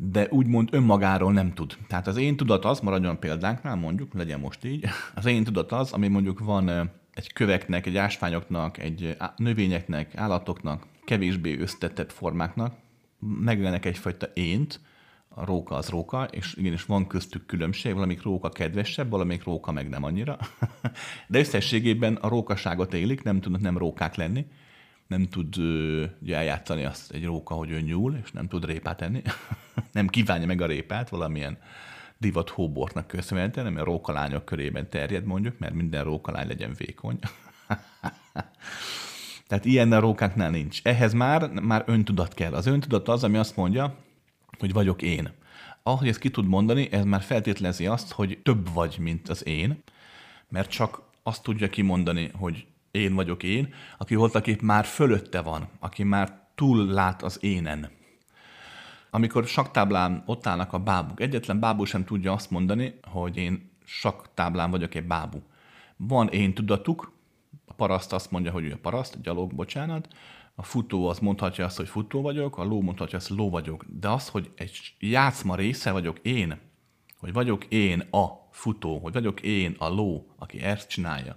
de 0.00 0.26
úgymond 0.30 0.68
önmagáról 0.72 1.32
nem 1.32 1.54
tud. 1.54 1.76
Tehát 1.88 2.06
az 2.06 2.16
én 2.16 2.36
tudat 2.36 2.64
az, 2.64 2.80
maradjon 2.80 3.18
példánknál, 3.18 3.76
mondjuk, 3.76 4.14
legyen 4.14 4.40
most 4.40 4.64
így, 4.64 4.84
az 5.14 5.26
én 5.26 5.44
tudat 5.44 5.72
az, 5.72 5.92
ami 5.92 6.08
mondjuk 6.08 6.38
van 6.38 6.68
egy 7.14 7.32
köveknek, 7.32 7.86
egy 7.86 7.96
ásványoknak, 7.96 8.78
egy 8.78 9.16
növényeknek, 9.36 10.16
állatoknak, 10.16 10.86
kevésbé 11.04 11.58
összetettebb 11.58 12.10
formáknak, 12.10 12.74
megjelenek 13.18 13.84
egyfajta 13.84 14.28
ént, 14.34 14.80
a 15.28 15.44
róka 15.44 15.74
az 15.74 15.88
róka, 15.88 16.24
és 16.24 16.54
igenis 16.56 16.84
van 16.84 17.06
köztük 17.06 17.46
különbség, 17.46 17.94
valamik 17.94 18.22
róka 18.22 18.48
kedvesebb, 18.48 19.10
valamik 19.10 19.44
róka 19.44 19.72
meg 19.72 19.88
nem 19.88 20.04
annyira. 20.04 20.38
De 21.28 21.38
összességében 21.38 22.14
a 22.14 22.28
rókaságot 22.28 22.94
élik, 22.94 23.22
nem 23.22 23.40
tudnak 23.40 23.60
nem 23.60 23.78
rókák 23.78 24.14
lenni, 24.14 24.46
nem 25.06 25.28
tud 25.28 25.56
ugye, 26.22 26.36
eljátszani 26.36 26.84
azt 26.84 27.12
egy 27.12 27.24
róka, 27.24 27.54
hogy 27.54 27.70
ő 27.70 27.80
nyúl, 27.80 28.18
és 28.22 28.32
nem 28.32 28.48
tud 28.48 28.64
répát 28.64 29.02
enni. 29.02 29.22
nem 29.92 30.06
kívánja 30.06 30.46
meg 30.46 30.60
a 30.60 30.66
répát 30.66 31.08
valamilyen 31.08 31.58
divat 32.18 32.48
hóbortnak 32.48 33.06
köszönhetően, 33.06 33.66
ami 33.66 33.78
a 33.78 33.84
rókalányok 33.84 34.44
körében 34.44 34.88
terjed 34.90 35.24
mondjuk, 35.24 35.58
mert 35.58 35.74
minden 35.74 36.04
rókalány 36.04 36.46
legyen 36.46 36.74
vékony. 36.76 37.18
Tehát 39.46 39.64
ilyen 39.64 39.92
a 39.92 40.00
rókáknál 40.00 40.50
nincs. 40.50 40.80
Ehhez 40.82 41.12
már, 41.12 41.50
már 41.50 41.84
öntudat 41.86 42.34
kell. 42.34 42.54
Az 42.54 42.66
öntudat 42.66 43.08
az, 43.08 43.24
ami 43.24 43.36
azt 43.36 43.56
mondja, 43.56 43.94
hogy 44.58 44.72
vagyok 44.72 45.02
én. 45.02 45.32
Ahogy 45.82 46.08
ezt 46.08 46.18
ki 46.18 46.30
tud 46.30 46.46
mondani, 46.46 46.92
ez 46.92 47.04
már 47.04 47.22
feltételezi 47.22 47.86
azt, 47.86 48.12
hogy 48.12 48.38
több 48.42 48.72
vagy, 48.72 48.96
mint 48.98 49.28
az 49.28 49.46
én, 49.46 49.82
mert 50.48 50.70
csak 50.70 51.02
azt 51.22 51.42
tudja 51.42 51.68
kimondani, 51.68 52.30
hogy 52.34 52.66
én 52.90 53.14
vagyok 53.14 53.42
én, 53.42 53.74
aki 53.98 54.14
voltaképp 54.14 54.60
már 54.60 54.84
fölötte 54.84 55.40
van, 55.40 55.68
aki 55.78 56.02
már 56.02 56.46
túl 56.54 56.86
lát 56.86 57.22
az 57.22 57.38
énen. 57.40 57.90
Amikor 59.10 59.46
saktáblán 59.46 60.22
ott 60.26 60.46
állnak 60.46 60.72
a 60.72 60.78
bábuk, 60.78 61.20
egyetlen 61.20 61.60
bábú 61.60 61.84
sem 61.84 62.04
tudja 62.04 62.32
azt 62.32 62.50
mondani, 62.50 62.94
hogy 63.02 63.36
én 63.36 63.70
saktáblán 63.84 64.70
vagyok 64.70 64.94
egy 64.94 65.06
bábú. 65.06 65.42
Van 65.96 66.28
én 66.28 66.54
tudatuk, 66.54 67.12
a 67.66 67.72
paraszt 67.72 68.12
azt 68.12 68.30
mondja, 68.30 68.52
hogy 68.52 68.64
ő 68.64 68.72
a 68.72 68.78
paraszt, 68.82 69.14
a 69.14 69.18
gyalog, 69.22 69.54
bocsánat, 69.54 70.08
a 70.60 70.62
futó 70.62 71.08
az 71.08 71.18
mondhatja 71.18 71.64
azt, 71.64 71.76
hogy 71.76 71.88
futó 71.88 72.22
vagyok, 72.22 72.58
a 72.58 72.64
ló 72.64 72.80
mondhatja 72.82 73.18
azt, 73.18 73.28
hogy 73.28 73.36
ló 73.36 73.50
vagyok. 73.50 73.84
De 73.88 74.08
az, 74.08 74.28
hogy 74.28 74.50
egy 74.54 74.94
játszma 74.98 75.54
része 75.54 75.92
vagyok 75.92 76.18
én, 76.22 76.58
hogy 77.18 77.32
vagyok 77.32 77.64
én 77.64 78.00
a 78.00 78.26
futó, 78.50 78.98
hogy 78.98 79.12
vagyok 79.12 79.40
én 79.40 79.74
a 79.78 79.88
ló, 79.88 80.26
aki 80.38 80.60
ezt 80.60 80.88
csinálja, 80.88 81.36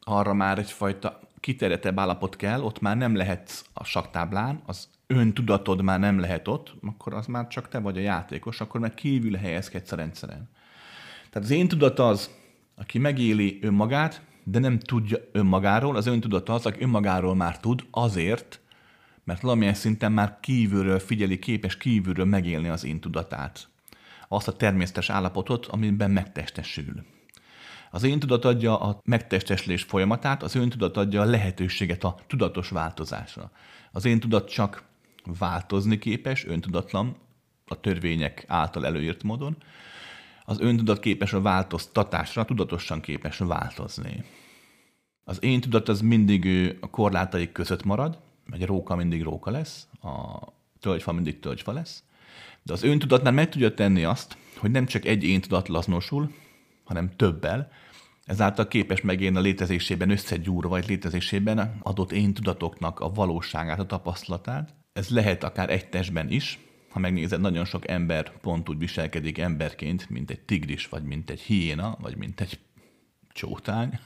arra 0.00 0.34
már 0.34 0.58
egyfajta 0.58 1.20
kiterjedtebb 1.40 1.98
állapot 1.98 2.36
kell, 2.36 2.62
ott 2.62 2.80
már 2.80 2.96
nem 2.96 3.14
lehet 3.14 3.64
a 3.72 3.84
saktáblán, 3.84 4.62
az 4.66 4.88
öntudatod 5.06 5.82
már 5.82 5.98
nem 5.98 6.18
lehet 6.18 6.48
ott, 6.48 6.74
akkor 6.82 7.14
az 7.14 7.26
már 7.26 7.46
csak 7.46 7.68
te 7.68 7.78
vagy 7.78 7.96
a 7.96 8.00
játékos, 8.00 8.60
akkor 8.60 8.80
meg 8.80 8.94
kívül 8.94 9.36
helyezkedsz 9.36 9.92
a 9.92 9.96
rendszeren. 9.96 10.48
Tehát 11.30 11.48
az 11.48 11.54
én 11.54 11.68
tudat 11.68 11.98
az, 11.98 12.30
aki 12.76 12.98
megéli 12.98 13.58
önmagát, 13.62 14.22
de 14.44 14.58
nem 14.58 14.78
tudja 14.78 15.18
önmagáról, 15.32 15.96
az 15.96 16.06
öntudat 16.06 16.48
az, 16.48 16.66
aki 16.66 16.82
önmagáról 16.82 17.34
már 17.34 17.60
tud, 17.60 17.84
azért, 17.90 18.60
mert 19.24 19.40
valamilyen 19.40 19.74
szinten 19.74 20.12
már 20.12 20.38
kívülről 20.40 20.98
figyeli, 20.98 21.38
képes 21.38 21.76
kívülről 21.76 22.24
megélni 22.24 22.68
az 22.68 22.84
én 22.84 23.00
tudatát. 23.00 23.68
Azt 24.28 24.48
a 24.48 24.56
természetes 24.56 25.10
állapotot, 25.10 25.66
amiben 25.66 26.10
megtestesül. 26.10 27.04
Az 27.90 28.02
én 28.02 28.18
tudat 28.18 28.44
adja 28.44 28.80
a 28.80 29.00
megtesteslés 29.04 29.82
folyamatát, 29.82 30.42
az 30.42 30.54
öntudat 30.54 30.96
adja 30.96 31.20
a 31.20 31.24
lehetőséget 31.24 32.04
a 32.04 32.16
tudatos 32.26 32.68
változásra. 32.68 33.50
Az 33.92 34.04
én 34.04 34.20
tudat 34.20 34.50
csak 34.50 34.82
változni 35.38 35.98
képes, 35.98 36.46
öntudatlan, 36.46 37.16
a 37.66 37.80
törvények 37.80 38.44
által 38.48 38.86
előírt 38.86 39.22
módon, 39.22 39.56
az 40.50 40.60
öntudat 40.60 41.00
képes 41.00 41.32
a 41.32 41.40
változtatásra, 41.40 42.44
tudatosan 42.44 43.00
képes 43.00 43.38
változni. 43.38 44.24
Az 45.24 45.42
én 45.42 45.60
tudat 45.60 45.88
az 45.88 46.00
mindig 46.00 46.76
a 46.80 46.90
korlátaik 46.90 47.52
között 47.52 47.84
marad, 47.84 48.18
egy 48.52 48.64
róka 48.66 48.96
mindig 48.96 49.22
róka 49.22 49.50
lesz, 49.50 49.86
a 50.02 50.38
tölgyfa 50.80 51.12
mindig 51.12 51.40
tölgyfa 51.40 51.72
lesz, 51.72 52.02
de 52.62 52.72
az 52.72 52.82
öntudatnál 52.82 53.32
meg 53.32 53.48
tudja 53.48 53.74
tenni 53.74 54.04
azt, 54.04 54.36
hogy 54.56 54.70
nem 54.70 54.86
csak 54.86 55.04
egy 55.04 55.24
én 55.24 55.40
tudat 55.40 55.68
laznosul, 55.68 56.32
hanem 56.84 57.16
többel, 57.16 57.70
ezáltal 58.24 58.68
képes 58.68 59.00
megélni 59.00 59.36
a 59.36 59.40
létezésében 59.40 60.10
összegyúrva, 60.10 60.68
vagy 60.68 60.88
létezésében 60.88 61.78
adott 61.82 62.12
én 62.12 62.34
tudatoknak 62.34 63.00
a 63.00 63.12
valóságát, 63.12 63.78
a 63.78 63.86
tapasztalatát. 63.86 64.74
Ez 64.92 65.08
lehet 65.08 65.44
akár 65.44 65.70
egy 65.70 65.88
testben 65.88 66.30
is, 66.30 66.58
ha 66.90 66.98
megnézed, 66.98 67.40
nagyon 67.40 67.64
sok 67.64 67.88
ember 67.88 68.40
pont 68.40 68.68
úgy 68.68 68.78
viselkedik 68.78 69.38
emberként, 69.38 70.08
mint 70.08 70.30
egy 70.30 70.40
tigris, 70.40 70.88
vagy 70.88 71.02
mint 71.02 71.30
egy 71.30 71.40
hiéna, 71.40 71.96
vagy 72.00 72.16
mint 72.16 72.40
egy 72.40 72.58
csótány. 73.32 73.98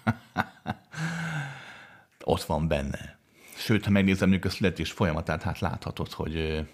Ott 2.25 2.43
van 2.43 2.69
benne. 2.69 3.19
Sőt, 3.57 3.85
ha 3.85 3.91
megnézem 3.91 4.29
mondjuk 4.29 4.53
a 4.53 4.55
születés 4.55 4.91
folyamatát, 4.91 5.43
hát 5.43 5.59
láthatod, 5.59 6.13
hogy 6.13 6.67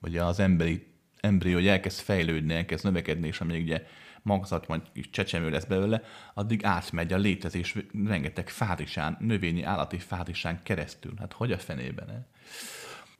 ugye 0.00 0.24
az 0.24 0.40
emberi 0.40 0.86
embrió 1.20 1.54
hogy 1.54 1.66
elkezd 1.66 2.00
fejlődni, 2.00 2.54
elkezd 2.54 2.84
növekedni, 2.84 3.26
és 3.26 3.40
amíg 3.40 3.62
ugye 3.62 3.82
magzat, 4.22 4.68
majd 4.68 4.82
kis 4.92 5.10
csecsemő 5.10 5.50
lesz 5.50 5.64
belőle, 5.64 6.02
addig 6.34 6.64
átmegy 6.64 7.12
a 7.12 7.16
létezés 7.16 7.74
rengeteg 8.06 8.48
fázisán, 8.48 9.16
növényi, 9.20 9.62
állati 9.62 9.98
fázisán 9.98 10.62
keresztül. 10.62 11.12
Hát 11.18 11.32
hogy 11.32 11.52
a 11.52 11.58
fenében? 11.58 12.08
Eh? 12.08 12.16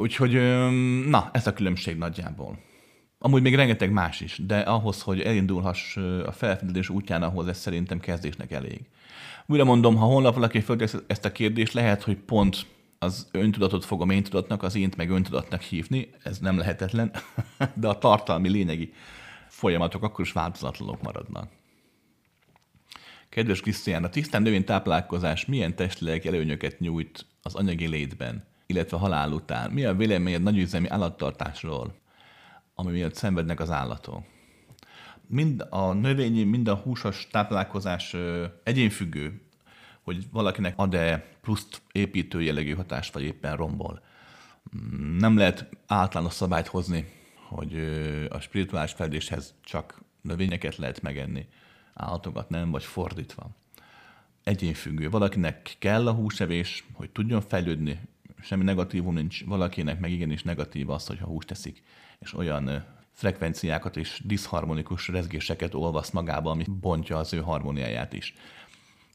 Úgyhogy, 0.01 0.33
na, 1.07 1.31
ez 1.33 1.47
a 1.47 1.53
különbség 1.53 1.97
nagyjából. 1.97 2.59
Amúgy 3.19 3.43
még 3.43 3.55
rengeteg 3.55 3.91
más 3.91 4.21
is, 4.21 4.41
de 4.47 4.59
ahhoz, 4.59 5.03
hogy 5.03 5.21
elindulhass 5.21 5.97
a 6.27 6.33
felfedezés 6.33 6.89
útján, 6.89 7.23
ahhoz 7.23 7.49
ez 7.49 7.59
szerintem 7.59 8.01
kezdésnek 8.01 8.53
elég. 8.53 8.81
Újra 9.47 9.65
mondom, 9.65 9.97
ha 9.97 10.07
honlap 10.07 10.35
valaki 10.35 10.61
földesz 10.61 10.97
ezt 11.07 11.25
a 11.25 11.33
kérdést, 11.33 11.73
lehet, 11.73 12.03
hogy 12.03 12.17
pont 12.17 12.67
az 12.99 13.29
öntudatot 13.33 13.85
fogom 13.85 14.11
én 14.11 14.23
tudatnak, 14.23 14.63
az 14.63 14.75
ént 14.75 14.97
meg 14.97 15.11
öntudatnak 15.11 15.61
hívni, 15.61 16.11
ez 16.23 16.39
nem 16.39 16.59
lehetetlen, 16.59 17.13
de 17.81 17.89
a 17.89 17.99
tartalmi 17.99 18.49
lényegi 18.49 18.93
folyamatok 19.49 20.03
akkor 20.03 20.25
is 20.25 20.33
változatlanok 20.33 21.03
maradnak. 21.03 21.51
Kedves 23.29 23.61
Krisztián, 23.61 24.05
a 24.05 24.09
tisztán 24.09 24.43
növény 24.43 24.65
táplálkozás 24.65 25.47
milyen 25.47 25.77
testileg 25.77 26.27
előnyöket 26.27 26.81
nyújt 26.81 27.27
az 27.43 27.55
anyagi 27.55 27.87
létben, 27.87 28.57
illetve 28.69 28.97
halál 28.97 29.33
után? 29.33 29.71
Mi 29.71 29.85
a 29.85 29.95
véleményed 29.95 30.43
nagyüzemi 30.43 30.89
állattartásról, 30.89 31.95
ami 32.75 32.93
miatt 32.93 33.15
szenvednek 33.15 33.61
az 33.61 33.71
állatok? 33.71 34.25
Mind 35.27 35.67
a 35.71 35.93
növényi, 35.93 36.43
mind 36.43 36.69
a 36.69 36.75
húsos 36.75 37.29
táplálkozás 37.31 38.17
egyénfüggő, 38.63 39.43
hogy 40.03 40.31
valakinek 40.31 40.75
ad-e 40.77 41.27
pluszt 41.41 41.83
építő 41.93 42.43
jellegű 42.43 42.75
hatást, 42.75 43.13
vagy 43.13 43.23
éppen 43.23 43.57
rombol. 43.57 44.03
Nem 45.19 45.37
lehet 45.37 45.69
általános 45.87 46.35
szabályt 46.35 46.67
hozni 46.67 47.17
hogy 47.49 47.79
a 48.29 48.41
spirituális 48.41 48.93
fejlődéshez 48.93 49.55
csak 49.65 50.03
növényeket 50.21 50.77
lehet 50.77 51.03
megenni, 51.03 51.47
állatokat 51.95 52.49
nem, 52.49 52.71
vagy 52.71 52.85
fordítva. 52.85 53.51
Egyénfüggő. 54.45 55.11
Valakinek 55.11 55.77
kell 55.79 56.07
a 56.07 56.13
húsevés, 56.13 56.85
hogy 56.93 57.11
tudjon 57.11 57.41
fejlődni, 57.41 58.01
semmi 58.49 58.65
negatívum 58.65 59.15
nincs, 59.15 59.45
valakinek 59.45 60.01
meg 60.01 60.11
igenis 60.11 60.43
negatív 60.43 60.91
az, 60.91 61.07
hogyha 61.07 61.27
húst 61.27 61.49
teszik, 61.49 61.83
és 62.19 62.35
olyan 62.35 62.85
frekvenciákat 63.13 63.97
és 63.97 64.21
diszharmonikus 64.25 65.09
rezgéseket 65.09 65.75
olvaszt 65.75 66.13
magába, 66.13 66.51
ami 66.51 66.65
bontja 66.81 67.19
az 67.19 67.33
ő 67.33 67.41
harmóniáját 67.41 68.13
is. 68.13 68.35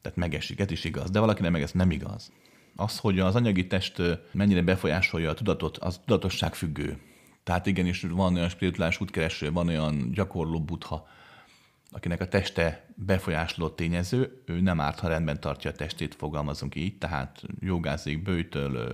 Tehát 0.02 0.18
megesik, 0.18 0.60
ez 0.60 0.72
is 0.72 0.84
igaz, 0.84 1.10
de 1.10 1.20
valakinek 1.20 1.52
meg 1.52 1.62
ez 1.62 1.72
nem 1.72 1.92
igaz. 1.92 2.32
Az, 2.76 2.98
hogy 2.98 3.20
az 3.20 3.36
anyagi 3.36 3.68
test 3.68 4.02
mennyire 4.32 4.62
befolyásolja 4.62 5.30
a 5.30 5.34
tudatot, 5.34 5.78
az 5.78 6.00
tudatosság 6.06 6.56
függő. 6.56 6.98
Tehát 7.44 7.66
igenis 7.66 8.02
van 8.02 8.36
olyan 8.36 8.50
spirituális 8.50 9.02
útkereső, 9.02 9.52
van 9.52 9.68
olyan 9.68 10.12
gyakorló 10.12 10.62
butha, 10.62 11.08
akinek 11.94 12.22
a 12.22 12.28
teste 12.28 12.86
befolyásoló 12.96 13.70
tényező, 13.70 14.42
ő 14.46 14.60
nem 14.60 14.80
árt, 14.80 15.00
ha 15.00 15.08
rendben 15.08 15.40
tartja 15.40 15.70
a 15.72 15.74
testét, 15.74 16.16
fogalmazunk 16.16 16.76
így, 16.76 16.98
tehát 16.98 17.44
jogázik, 17.60 18.24
bőjtöl, 18.24 18.92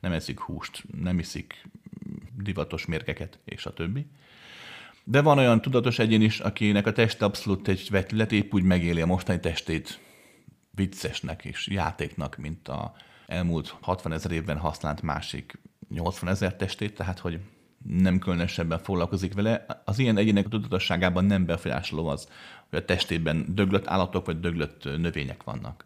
nem 0.00 0.12
eszik 0.12 0.40
húst, 0.40 0.84
nem 1.02 1.18
iszik 1.18 1.68
divatos 2.36 2.86
mérgeket, 2.86 3.38
és 3.44 3.66
a 3.66 3.72
többi. 3.72 4.06
De 5.04 5.22
van 5.22 5.38
olyan 5.38 5.60
tudatos 5.60 5.98
egyén 5.98 6.22
is, 6.22 6.40
akinek 6.40 6.86
a 6.86 6.92
teste 6.92 7.24
abszolút 7.24 7.68
egy 7.68 7.88
vetület, 7.90 8.32
épp 8.32 8.54
úgy 8.54 8.62
megéli 8.62 9.00
a 9.00 9.06
mostani 9.06 9.40
testét 9.40 10.00
viccesnek 10.70 11.44
és 11.44 11.68
játéknak, 11.68 12.36
mint 12.36 12.68
a 12.68 12.94
elmúlt 13.26 13.76
60 13.80 14.12
ezer 14.12 14.30
évben 14.30 14.58
használt 14.58 15.02
másik 15.02 15.58
80 15.88 16.30
ezer 16.30 16.56
testét, 16.56 16.94
tehát 16.94 17.18
hogy 17.18 17.40
nem 17.88 18.18
különösebben 18.18 18.78
foglalkozik 18.78 19.34
vele. 19.34 19.66
Az 19.84 19.98
ilyen 19.98 20.16
egyének 20.16 20.48
tudatosságában 20.48 21.24
nem 21.24 21.44
befolyásoló 21.46 22.06
az, 22.06 22.28
hogy 22.70 22.78
a 22.78 22.84
testében 22.84 23.44
döglött 23.48 23.86
állatok 23.86 24.26
vagy 24.26 24.40
döglött 24.40 24.84
növények 24.84 25.42
vannak. 25.42 25.84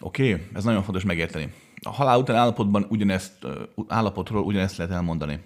Oké, 0.00 0.32
okay? 0.32 0.46
ez 0.54 0.64
nagyon 0.64 0.82
fontos 0.82 1.04
megérteni. 1.04 1.52
A 1.82 1.90
halál 1.90 2.18
után 2.18 2.36
állapotban 2.36 2.86
ugyanezt, 2.88 3.46
állapotról 3.88 4.42
ugyanezt 4.42 4.76
lehet 4.76 4.92
elmondani. 4.92 5.40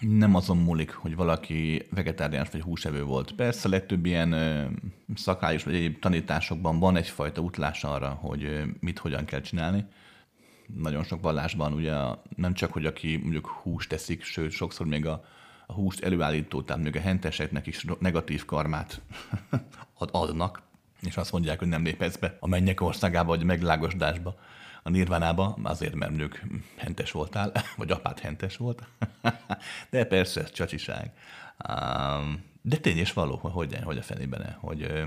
nem 0.00 0.34
azon 0.34 0.56
múlik, 0.56 0.90
hogy 0.90 1.16
valaki 1.16 1.86
vegetáriánus 1.90 2.48
vagy 2.50 2.60
húsevő 2.60 3.02
volt. 3.02 3.32
Persze 3.32 3.68
legtöbb 3.68 4.06
ilyen 4.06 4.34
szakrályos 5.14 5.64
vagy 5.64 5.74
egyéb 5.74 5.98
tanításokban 5.98 6.78
van 6.78 6.96
egyfajta 6.96 7.40
utlás 7.40 7.84
arra, 7.84 8.08
hogy 8.08 8.62
mit 8.80 8.98
hogyan 8.98 9.24
kell 9.24 9.40
csinálni. 9.40 9.84
Nagyon 10.74 11.04
sok 11.04 11.22
vallásban 11.22 11.72
ugye 11.72 11.94
nem 12.36 12.54
csak, 12.54 12.72
hogy 12.72 12.86
aki 12.86 13.16
mondjuk 13.16 13.46
húst 13.46 13.88
teszik, 13.88 14.24
sőt 14.24 14.50
sokszor 14.50 14.86
még 14.86 15.06
a, 15.06 15.24
a 15.66 15.72
húst 15.72 16.00
előállító, 16.00 16.62
tehát 16.62 16.82
még 16.82 16.96
a 16.96 17.00
henteseknek 17.00 17.66
is 17.66 17.84
negatív 17.98 18.44
karmát 18.44 19.00
adnak, 19.98 20.62
és 21.00 21.16
azt 21.16 21.32
mondják, 21.32 21.58
hogy 21.58 21.68
nem 21.68 21.84
léphetsz 21.84 22.16
be 22.16 22.36
a 22.40 22.48
mennyek 22.48 22.80
országába, 22.80 23.28
vagy 23.28 23.42
a 23.42 23.44
meglágosdásba 23.44 24.36
a 24.82 24.90
nirvánába, 24.90 25.58
azért, 25.62 25.94
mert 25.94 26.16
nők 26.16 26.44
hentes 26.76 27.10
voltál, 27.10 27.52
vagy 27.76 27.90
apát 27.90 28.18
hentes 28.18 28.56
volt. 28.56 28.82
De 29.90 30.04
persze, 30.04 30.40
ez 30.40 30.50
csacsiság. 30.50 31.10
De 32.62 32.76
tény 32.76 32.98
és 32.98 33.12
való, 33.12 33.36
hogy, 33.36 33.78
hogy 33.84 33.98
a 33.98 34.02
fenében, 34.02 34.56
hogy 34.60 35.02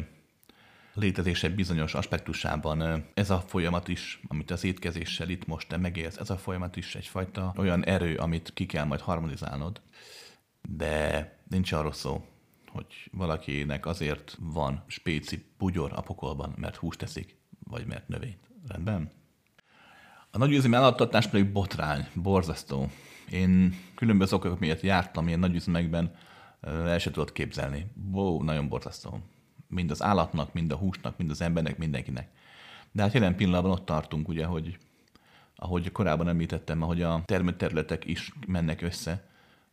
létezése 0.94 1.50
bizonyos 1.50 1.94
aspektusában 1.94 3.06
ez 3.14 3.30
a 3.30 3.40
folyamat 3.40 3.88
is, 3.88 4.20
amit 4.28 4.52
az 4.52 4.64
étkezéssel 4.64 5.30
itt 5.30 5.46
most 5.46 5.68
te 5.68 5.78
megélsz, 5.78 6.18
ez 6.18 6.30
a 6.30 6.38
folyamat 6.38 6.76
is 6.76 6.96
egyfajta 6.96 7.54
olyan 7.58 7.86
erő, 7.86 8.16
amit 8.16 8.54
ki 8.54 8.66
kell 8.66 8.86
majd 8.86 9.02
harmonizálnod, 9.02 9.82
de 10.70 11.38
nincs 11.48 11.72
arról 11.72 11.94
szó, 11.94 12.26
hogy 12.72 12.86
valakinek 13.12 13.86
azért 13.86 14.38
van 14.40 14.84
spéci 14.88 15.46
bugyor 15.58 15.92
a 15.96 16.02
pokolban, 16.02 16.54
mert 16.58 16.76
húst 16.76 17.00
teszik, 17.00 17.38
vagy 17.64 17.86
mert 17.86 18.08
növényt. 18.08 18.52
Rendben? 18.68 19.12
A 20.32 20.38
nagyüzemi 20.38 20.76
állattartás 20.76 21.28
pedig 21.28 21.52
botrány, 21.52 22.08
borzasztó. 22.14 22.90
Én 23.32 23.76
különböző 23.96 24.36
okok 24.36 24.60
miatt 24.60 24.82
jártam 24.82 25.28
ilyen 25.28 25.40
nagyüzemekben, 25.40 26.16
el 26.62 27.00
sem 27.00 27.14
tudott 27.14 27.32
képzelni. 27.32 27.92
Wow, 28.12 28.44
nagyon 28.44 28.68
borzasztó. 28.68 29.20
Mind 29.70 29.92
az 29.92 30.04
állatnak, 30.04 30.54
mind 30.54 30.72
a 30.72 30.76
húsnak, 30.76 31.18
mind 31.18 31.30
az 31.30 31.42
embernek, 31.42 31.78
mindenkinek. 31.78 32.30
De 32.92 33.02
hát 33.02 33.14
jelen 33.14 33.36
pillanatban 33.36 33.72
ott 33.72 33.86
tartunk, 33.86 34.28
ugye, 34.28 34.46
hogy 34.46 34.78
ahogy 35.56 35.92
korábban 35.92 36.28
említettem, 36.28 36.82
ahogy 36.82 37.02
a 37.02 37.22
termőterületek 37.26 38.06
is 38.06 38.34
mennek 38.48 38.82
össze, 38.82 39.28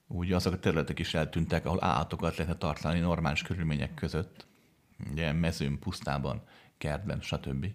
úgy 0.06 0.32
azok 0.32 0.52
a 0.52 0.58
területek 0.58 0.98
is 0.98 1.14
eltűntek, 1.14 1.66
ahol 1.66 1.84
állatokat 1.84 2.36
lehetne 2.36 2.58
tartani 2.58 3.00
normális 3.00 3.42
körülmények 3.42 3.94
között, 3.94 4.46
ugye 5.10 5.32
mezőn, 5.32 5.78
pusztában, 5.78 6.42
kertben, 6.78 7.20
stb 7.20 7.66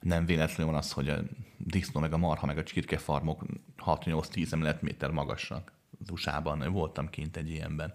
nem 0.00 0.26
véletlenül 0.26 0.72
van 0.72 0.80
az, 0.80 0.92
hogy 0.92 1.08
a 1.08 1.18
disznó, 1.56 2.00
meg 2.00 2.12
a 2.12 2.16
marha, 2.16 2.46
meg 2.46 2.58
a 2.58 2.62
csirkefarmok 2.62 3.44
6-8-10 3.84 4.52
emeletméter 4.52 5.10
magasak. 5.10 5.72
Az 6.00 6.10
USA-ban 6.10 6.72
voltam 6.72 7.10
kint 7.10 7.36
egy 7.36 7.50
ilyenben. 7.50 7.94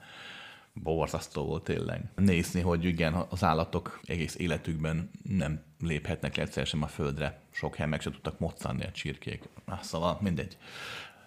Borzasztó 0.83 1.45
volt 1.45 1.63
tényleg. 1.63 2.03
Nézni, 2.15 2.61
hogy 2.61 2.85
igen, 2.85 3.13
az 3.29 3.43
állatok 3.43 3.99
egész 4.03 4.35
életükben 4.35 5.09
nem 5.23 5.63
léphetnek 5.79 6.35
le 6.35 6.43
egyszer 6.43 6.65
sem 6.65 6.81
a 6.81 6.87
földre. 6.87 7.41
Sok 7.51 7.75
helyen 7.75 7.89
meg 7.89 8.01
se 8.01 8.11
tudtak 8.11 8.39
moccanni 8.39 8.83
a 8.83 8.91
csirkék. 8.91 9.43
Ah, 9.65 9.81
szóval 9.81 10.17
mindegy. 10.21 10.57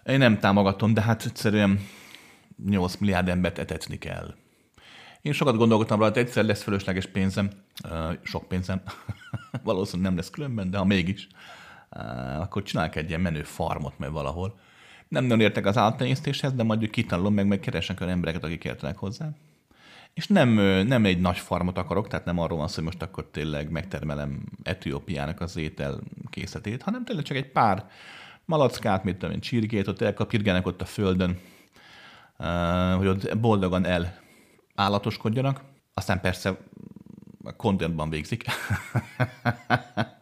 Én 0.05 0.17
nem 0.17 0.39
támogatom, 0.39 0.93
de 0.93 1.01
hát 1.01 1.25
egyszerűen 1.25 1.79
8 2.65 2.95
milliárd 2.95 3.29
embert 3.29 3.57
etetni 3.57 3.97
kell. 3.97 4.35
Én 5.21 5.33
sokat 5.33 5.57
gondolkodtam 5.57 5.99
rajta, 5.99 6.19
egyszer 6.19 6.45
lesz 6.45 6.63
fölösleges 6.63 7.05
pénzem, 7.05 7.49
sok 8.23 8.47
pénzem, 8.47 8.81
valószínűleg 9.63 10.07
nem 10.11 10.19
lesz 10.19 10.29
különben, 10.29 10.69
de 10.69 10.77
ha 10.77 10.85
mégis, 10.85 11.27
akkor 12.39 12.63
csinálok 12.63 12.95
egy 12.95 13.09
ilyen 13.09 13.21
menő 13.21 13.43
farmot 13.43 13.99
meg 13.99 14.11
valahol. 14.11 14.59
Nem 15.09 15.23
nagyon 15.23 15.39
értek 15.39 15.65
az 15.65 15.77
állattenyésztéshez, 15.77 16.53
de 16.53 16.63
majd 16.63 16.89
kitanulom 16.89 17.33
meg, 17.33 17.47
meg 17.47 17.59
keresek 17.59 18.01
olyan 18.01 18.13
embereket, 18.13 18.43
akik 18.43 18.63
értenek 18.63 18.97
hozzá. 18.97 19.29
És 20.13 20.27
nem, 20.27 20.49
nem 20.87 21.05
egy 21.05 21.19
nagy 21.19 21.37
farmot 21.37 21.77
akarok, 21.77 22.07
tehát 22.07 22.25
nem 22.25 22.39
arról 22.39 22.57
van 22.57 22.67
szó, 22.67 22.75
hogy 22.75 22.83
most 22.83 23.01
akkor 23.01 23.27
tényleg 23.31 23.69
megtermelem 23.69 24.43
Etiópiának 24.63 25.41
az 25.41 25.57
étel 25.57 25.99
készletét, 26.29 26.81
hanem 26.81 27.03
tényleg 27.03 27.25
csak 27.25 27.37
egy 27.37 27.51
pár 27.51 27.89
malackát, 28.45 29.03
mit 29.03 29.17
tudom 29.17 29.35
én, 29.35 29.39
csirkét, 29.39 29.87
ott 29.87 30.01
elkapirgálnak 30.01 30.65
ott 30.65 30.81
a 30.81 30.85
földön, 30.85 31.39
hogy 32.97 33.07
ott 33.07 33.37
boldogan 33.37 33.85
el 33.85 34.19
állatoskodjanak, 34.75 35.61
aztán 35.93 36.21
persze 36.21 36.57
a 37.43 37.51
contentban 37.55 38.09
végzik. 38.09 38.43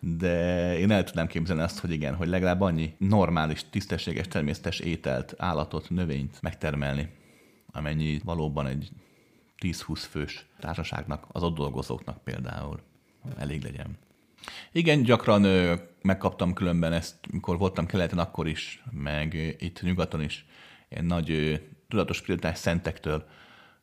De 0.00 0.78
én 0.78 0.90
el 0.90 1.04
tudnám 1.04 1.26
képzelni 1.26 1.62
azt, 1.62 1.78
hogy 1.78 1.90
igen, 1.90 2.14
hogy 2.14 2.28
legalább 2.28 2.60
annyi 2.60 2.94
normális, 2.98 3.64
tisztességes, 3.70 4.28
természetes 4.28 4.78
ételt, 4.78 5.34
állatot, 5.38 5.90
növényt 5.90 6.42
megtermelni, 6.42 7.08
amennyi 7.72 8.20
valóban 8.24 8.66
egy 8.66 8.90
10-20 9.60 10.04
fős 10.10 10.46
társaságnak, 10.58 11.26
az 11.28 11.42
ott 11.42 11.56
dolgozóknak 11.56 12.24
például 12.24 12.80
elég 13.38 13.62
legyen. 13.62 13.98
Igen, 14.72 15.02
gyakran 15.02 15.44
ö, 15.44 15.74
megkaptam 16.02 16.52
különben 16.52 16.92
ezt, 16.92 17.14
mikor 17.30 17.58
voltam 17.58 17.86
keleten, 17.86 18.18
akkor 18.18 18.46
is, 18.46 18.82
meg 18.90 19.34
ö, 19.34 19.64
itt 19.64 19.82
nyugaton 19.82 20.22
is, 20.22 20.46
ilyen 20.88 21.04
nagy 21.04 21.30
ö, 21.30 21.54
tudatos 21.88 22.22
prioritás 22.22 22.58
szentektől, 22.58 23.28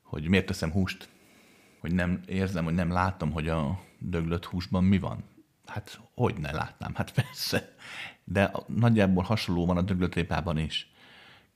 hogy 0.02 0.28
miért 0.28 0.46
teszem 0.46 0.72
húst, 0.72 1.10
hogy 1.80 1.94
nem 1.94 2.22
érzem, 2.26 2.64
hogy 2.64 2.74
nem 2.74 2.92
látom, 2.92 3.32
hogy 3.32 3.48
a 3.48 3.82
döglött 3.98 4.46
húsban 4.46 4.84
mi 4.84 5.00
van. 5.00 5.24
Hát 5.74 6.02
hogy 6.16 6.38
ne 6.38 6.52
látnám? 6.52 6.94
Hát 6.96 7.12
persze. 7.14 7.76
De 8.24 8.52
nagyjából 8.68 9.24
hasonló 9.24 9.66
van 9.66 9.78
a 9.78 9.82
döglött 9.82 10.16
répában 10.16 10.58
is. 10.58 10.92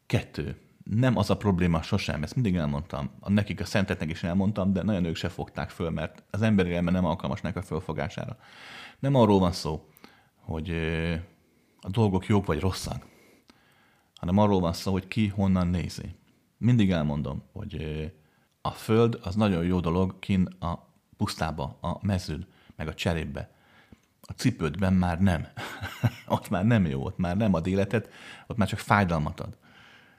Kettő. 0.05 0.61
Nem 0.83 1.17
az 1.17 1.29
a 1.29 1.37
probléma 1.37 1.81
sosem, 1.81 2.23
ezt 2.23 2.35
mindig 2.35 2.55
elmondtam. 2.55 3.11
A 3.19 3.29
nekik 3.29 3.59
a 3.59 3.65
szentetnek 3.65 4.09
is 4.09 4.23
elmondtam, 4.23 4.73
de 4.73 4.83
nagyon 4.83 5.05
ők 5.05 5.15
se 5.15 5.29
fogták 5.29 5.69
föl, 5.69 5.89
mert 5.89 6.23
az 6.31 6.41
emberi 6.41 6.73
elme 6.73 6.91
nem 6.91 7.05
alkalmas 7.05 7.41
a 7.41 7.61
fölfogására. 7.61 8.37
Nem 8.99 9.15
arról 9.15 9.39
van 9.39 9.51
szó, 9.51 9.89
hogy 10.35 10.69
a 11.81 11.89
dolgok 11.89 12.25
jók 12.25 12.45
vagy 12.45 12.59
rosszak, 12.59 13.05
hanem 14.15 14.37
arról 14.37 14.59
van 14.59 14.73
szó, 14.73 14.91
hogy 14.91 15.07
ki 15.07 15.27
honnan 15.27 15.67
nézi. 15.67 16.15
Mindig 16.57 16.91
elmondom, 16.91 17.43
hogy 17.53 17.81
a 18.61 18.71
föld 18.71 19.19
az 19.23 19.35
nagyon 19.35 19.65
jó 19.65 19.79
dolog 19.79 20.19
kin 20.19 20.45
a 20.59 20.73
pusztába, 21.17 21.77
a 21.81 21.97
mezőn, 22.01 22.47
meg 22.75 22.87
a 22.87 22.93
cserépbe. 22.93 23.55
A 24.29 24.33
cipődben 24.35 24.93
már 24.93 25.19
nem. 25.19 25.47
ott 26.27 26.49
már 26.49 26.65
nem 26.65 26.85
jó, 26.85 27.03
ott 27.03 27.17
már 27.17 27.37
nem 27.37 27.53
ad 27.53 27.67
életet, 27.67 28.09
ott 28.47 28.57
már 28.57 28.67
csak 28.67 28.79
fájdalmat 28.79 29.39
ad. 29.39 29.57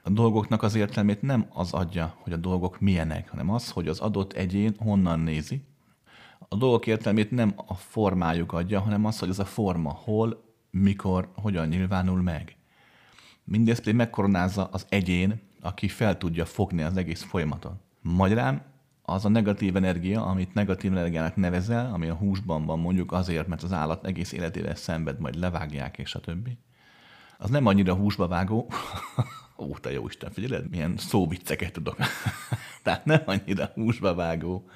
A 0.03 0.09
dolgoknak 0.09 0.63
az 0.63 0.75
értelmét 0.75 1.21
nem 1.21 1.45
az 1.49 1.73
adja, 1.73 2.15
hogy 2.19 2.33
a 2.33 2.37
dolgok 2.37 2.79
milyenek, 2.79 3.29
hanem 3.29 3.49
az, 3.49 3.69
hogy 3.69 3.87
az 3.87 3.99
adott 3.99 4.33
egyén 4.33 4.75
honnan 4.77 5.19
nézi. 5.19 5.63
A 6.49 6.55
dolgok 6.55 6.87
értelmét 6.87 7.31
nem 7.31 7.53
a 7.55 7.73
formájuk 7.73 8.53
adja, 8.53 8.79
hanem 8.79 9.05
az, 9.05 9.19
hogy 9.19 9.29
az 9.29 9.39
a 9.39 9.45
forma 9.45 9.91
hol, 9.91 10.43
mikor, 10.71 11.31
hogyan 11.35 11.67
nyilvánul 11.67 12.21
meg. 12.21 12.55
Mindezt 13.43 13.79
pedig 13.79 13.95
megkoronázza 13.95 14.69
az 14.71 14.85
egyén, 14.89 15.41
aki 15.61 15.87
fel 15.87 16.17
tudja 16.17 16.45
fogni 16.45 16.81
az 16.81 16.97
egész 16.97 17.23
folyamatot. 17.23 17.73
Magyarán 18.01 18.65
az 19.09 19.25
a 19.25 19.29
negatív 19.29 19.75
energia, 19.75 20.25
amit 20.25 20.53
negatív 20.53 20.91
energiának 20.91 21.35
nevezel, 21.35 21.93
ami 21.93 22.07
a 22.07 22.13
húsban 22.13 22.65
van 22.65 22.79
mondjuk 22.79 23.11
azért, 23.11 23.47
mert 23.47 23.63
az 23.63 23.73
állat 23.73 24.05
egész 24.05 24.31
életével 24.31 24.75
szenved, 24.75 25.19
majd 25.19 25.35
levágják 25.35 25.97
és 25.97 26.15
a 26.15 26.19
többi, 26.19 26.57
az 27.37 27.49
nem 27.49 27.65
annyira 27.65 27.93
húsba 27.93 28.27
vágó, 28.27 28.71
ó, 29.57 29.77
te 29.77 29.91
jó 29.91 30.07
Isten, 30.07 30.31
figyeled, 30.31 30.69
milyen 30.69 30.97
szóvicceket 30.97 31.73
tudok. 31.73 31.97
Tehát 32.83 33.05
nem 33.05 33.21
annyira 33.25 33.71
húsba 33.73 34.13
vágó, 34.13 34.69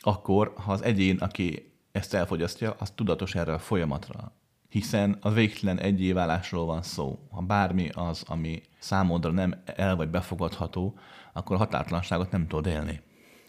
akkor, 0.00 0.52
ha 0.56 0.72
az 0.72 0.82
egyén, 0.82 1.16
aki 1.16 1.72
ezt 1.92 2.14
elfogyasztja, 2.14 2.74
az 2.78 2.90
tudatos 2.90 3.34
erre 3.34 3.52
a 3.52 3.58
folyamatra. 3.58 4.32
Hiszen 4.68 5.18
a 5.20 5.30
végtelen 5.30 5.78
egyéválásról 5.78 6.66
van 6.66 6.82
szó. 6.82 7.18
Ha 7.30 7.40
bármi 7.40 7.88
az, 7.88 8.24
ami 8.26 8.62
számodra 8.78 9.30
nem 9.30 9.62
el 9.64 9.96
vagy 9.96 10.08
befogadható, 10.08 10.98
akkor 11.32 11.56
határtlanságot 11.56 12.30
nem 12.30 12.46
tudod 12.46 12.66
élni. 12.66 13.00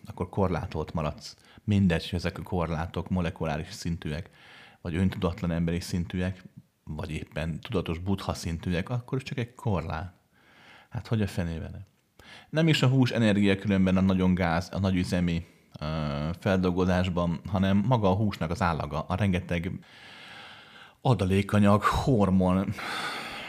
Akkor 0.05 0.29
korlátolt 0.29 0.93
maradsz. 0.93 1.35
Mindegy, 1.63 2.09
hogy 2.09 2.19
ezek 2.19 2.37
a 2.37 2.41
korlátok 2.41 3.09
molekuláris 3.09 3.71
szintűek, 3.71 4.29
vagy 4.81 4.95
öntudatlan 4.95 5.51
emberi 5.51 5.79
szintűek, 5.79 6.43
vagy 6.83 7.11
éppen 7.11 7.59
tudatos 7.59 7.97
buddha 7.97 8.33
szintűek, 8.33 8.89
akkor 8.89 9.23
csak 9.23 9.37
egy 9.37 9.53
korlát. 9.53 10.13
Hát 10.89 11.07
hogy 11.07 11.21
a 11.21 11.27
fenével? 11.27 11.87
Nem 12.49 12.67
is 12.67 12.81
a 12.81 12.87
hús 12.87 13.11
energia 13.11 13.55
különben 13.55 13.97
a 13.97 14.01
nagyon 14.01 14.33
gáz, 14.35 14.69
a 14.71 14.79
nagy 14.79 14.95
üzemi 14.95 15.45
uh, 15.81 15.87
feldolgozásban, 16.39 17.39
hanem 17.47 17.83
maga 17.87 18.09
a 18.09 18.15
húsnak 18.15 18.51
az 18.51 18.61
állaga, 18.61 18.99
a 18.99 19.15
rengeteg 19.15 19.71
adalékanyag, 21.01 21.83
hormon, 21.83 22.73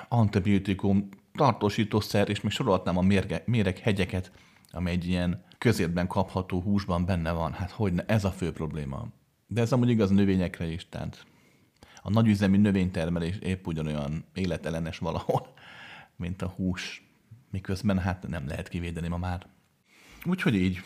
antibiotikum, 0.09 1.09
tartósítószer, 1.35 2.29
és 2.29 2.41
még 2.41 2.53
sorolhatnám 2.53 2.97
a 2.97 3.03
mérge, 3.03 3.43
méreghegyeket, 3.47 4.33
ami 4.71 4.91
egy 4.91 5.09
ilyen 5.09 5.45
közértben 5.65 6.07
kapható 6.07 6.61
húsban 6.61 7.05
benne 7.05 7.33
van. 7.33 7.53
Hát 7.53 7.71
hogy 7.71 7.93
ez 8.07 8.25
a 8.25 8.31
fő 8.31 8.53
probléma. 8.53 9.09
De 9.47 9.61
ez 9.61 9.73
amúgy 9.73 9.89
igaz 9.89 10.11
a 10.11 10.15
növényekre 10.15 10.67
is, 10.67 10.89
tehát 10.89 11.27
a 12.03 12.11
nagyüzemi 12.11 12.57
növénytermelés 12.57 13.37
épp 13.39 13.67
ugyanolyan 13.67 14.25
életellenes 14.35 14.99
valahol, 14.99 15.55
mint 16.17 16.43
a 16.43 16.47
hús 16.47 17.09
miközben 17.51 17.99
hát 17.99 18.29
nem 18.29 18.47
lehet 18.47 18.69
kivédeni 18.69 19.09
ma 19.09 19.17
már. 19.17 19.47
Úgyhogy 20.25 20.55
így. 20.55 20.81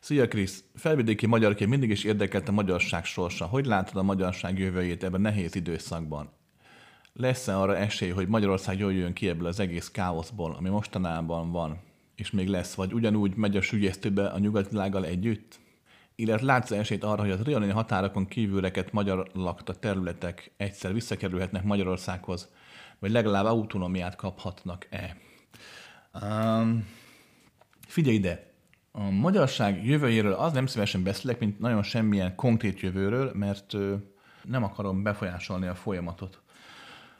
Szia 0.00 0.28
Krisz! 0.28 0.64
Felvidéki 0.74 1.26
magyarként 1.26 1.70
mindig 1.70 1.90
is 1.90 2.04
érdekelt 2.04 2.48
a 2.48 2.52
magyarság 2.52 3.04
sorsa. 3.04 3.46
Hogy 3.46 3.66
látod 3.66 3.96
a 3.96 4.02
magyarság 4.02 4.58
jövőjét 4.58 5.04
ebben 5.04 5.20
nehéz 5.20 5.54
időszakban? 5.54 6.30
Lesz-e 7.14 7.58
arra 7.58 7.76
esély, 7.76 8.10
hogy 8.10 8.28
Magyarország 8.28 8.78
jól 8.78 8.92
jön 8.92 9.12
ki 9.12 9.28
ebből 9.28 9.46
az 9.46 9.60
egész 9.60 9.90
káoszból, 9.90 10.54
ami 10.54 10.68
mostanában 10.68 11.50
van, 11.50 11.80
és 12.14 12.30
még 12.30 12.48
lesz, 12.48 12.74
vagy 12.74 12.92
ugyanúgy 12.92 13.34
megy 13.34 13.56
a 13.56 13.60
sügyesztőbe 13.60 14.26
a 14.26 14.38
nyugatvilággal 14.38 15.04
együtt? 15.04 15.60
Illetve 16.14 16.46
látsz 16.46 16.70
esélyt 16.70 17.04
arra, 17.04 17.22
hogy 17.22 17.30
az 17.30 17.40
trianoni 17.42 17.72
határokon 17.72 18.26
kívülreket 18.26 18.92
magyar 18.92 19.30
lakta 19.32 19.74
területek 19.74 20.52
egyszer 20.56 20.92
visszakerülhetnek 20.92 21.62
Magyarországhoz, 21.62 22.48
vagy 22.98 23.10
legalább 23.10 23.44
autonómiát 23.44 24.16
kaphatnak-e? 24.16 25.16
Um, 26.22 26.86
figyelj 27.86 28.16
ide! 28.16 28.50
A 28.92 29.10
magyarság 29.10 29.86
jövőjéről 29.86 30.32
az 30.32 30.52
nem 30.52 30.66
szívesen 30.66 31.02
beszélek, 31.02 31.38
mint 31.38 31.58
nagyon 31.58 31.82
semmilyen 31.82 32.34
konkrét 32.34 32.80
jövőről, 32.80 33.32
mert 33.34 33.76
nem 34.44 34.62
akarom 34.62 35.02
befolyásolni 35.02 35.66
a 35.66 35.74
folyamatot. 35.74 36.42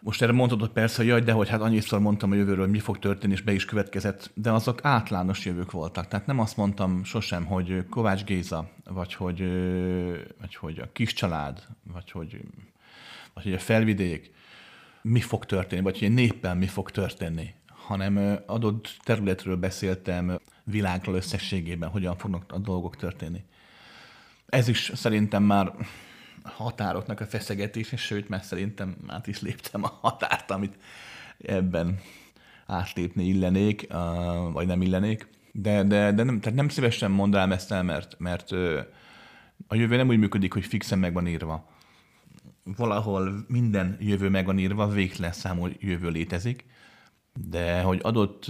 Most 0.05 0.23
erre 0.23 0.33
mondhatod 0.33 0.69
persze, 0.69 0.97
hogy 0.97 1.07
jaj, 1.07 1.21
de 1.21 1.33
hogy 1.33 1.49
hát 1.49 1.61
annyiszor 1.61 2.01
mondtam 2.01 2.31
a 2.31 2.35
jövőről, 2.35 2.65
hogy 2.65 2.71
mi 2.71 2.79
fog 2.79 2.99
történni, 2.99 3.33
és 3.33 3.41
be 3.41 3.53
is 3.53 3.65
következett, 3.65 4.31
de 4.35 4.51
azok 4.51 4.85
átlános 4.85 5.45
jövők 5.45 5.71
voltak. 5.71 6.09
Tehát 6.09 6.27
nem 6.27 6.39
azt 6.39 6.57
mondtam 6.57 7.05
sosem, 7.05 7.45
hogy 7.45 7.87
Kovács 7.91 8.25
Géza, 8.25 8.71
vagy 8.85 9.15
hogy, 9.15 9.39
vagy 10.41 10.55
hogy 10.55 10.79
a 10.79 10.93
kis 10.93 11.13
család, 11.13 11.67
vagy 11.93 12.11
hogy, 12.11 12.41
vagy 13.35 13.45
hogy 13.45 13.53
a 13.53 13.59
felvidék, 13.59 14.31
mi 15.03 15.21
fog 15.21 15.45
történni, 15.45 15.83
vagy 15.83 15.99
hogy 15.99 16.09
egy 16.09 16.15
néppel 16.15 16.55
mi 16.55 16.67
fog 16.67 16.91
történni, 16.91 17.55
hanem 17.67 18.39
adott 18.47 18.97
területről 19.03 19.57
beszéltem 19.57 20.39
világról 20.65 21.15
összességében, 21.15 21.89
hogyan 21.89 22.17
fognak 22.17 22.53
a 22.53 22.59
dolgok 22.59 22.97
történni. 22.97 23.45
Ez 24.47 24.69
is 24.69 24.91
szerintem 24.95 25.43
már 25.43 25.73
határoknak 26.43 27.21
a 27.21 27.27
feszegetése, 27.27 27.97
sőt, 27.97 28.29
mert 28.29 28.45
szerintem 28.45 28.97
át 29.07 29.27
is 29.27 29.41
léptem 29.41 29.85
a 29.85 29.99
határt, 30.01 30.51
amit 30.51 30.77
ebben 31.39 31.99
átlépni 32.67 33.25
illenék, 33.25 33.87
vagy 34.53 34.67
nem 34.67 34.83
illenék. 34.83 35.29
De, 35.53 35.83
de, 35.83 36.13
de 36.13 36.23
nem, 36.23 36.41
tehát 36.41 36.59
nem 36.59 36.69
szívesen 36.69 37.11
mondanám 37.11 37.53
ezt 37.53 37.73
el, 37.73 37.83
mert, 37.83 38.19
mert 38.19 38.53
a 39.67 39.75
jövő 39.75 39.97
nem 39.97 40.09
úgy 40.09 40.19
működik, 40.19 40.53
hogy 40.53 40.65
fixen 40.65 40.99
meg 40.99 41.13
van 41.13 41.27
írva. 41.27 41.71
Valahol 42.65 43.45
minden 43.49 43.97
jövő 44.01 44.29
meg 44.29 44.47
van 44.47 44.59
írva, 44.59 44.89
végtelen 44.89 45.33
számú 45.33 45.69
jövő 45.79 46.09
létezik, 46.09 46.65
de 47.49 47.81
hogy 47.81 48.01
adott 48.03 48.45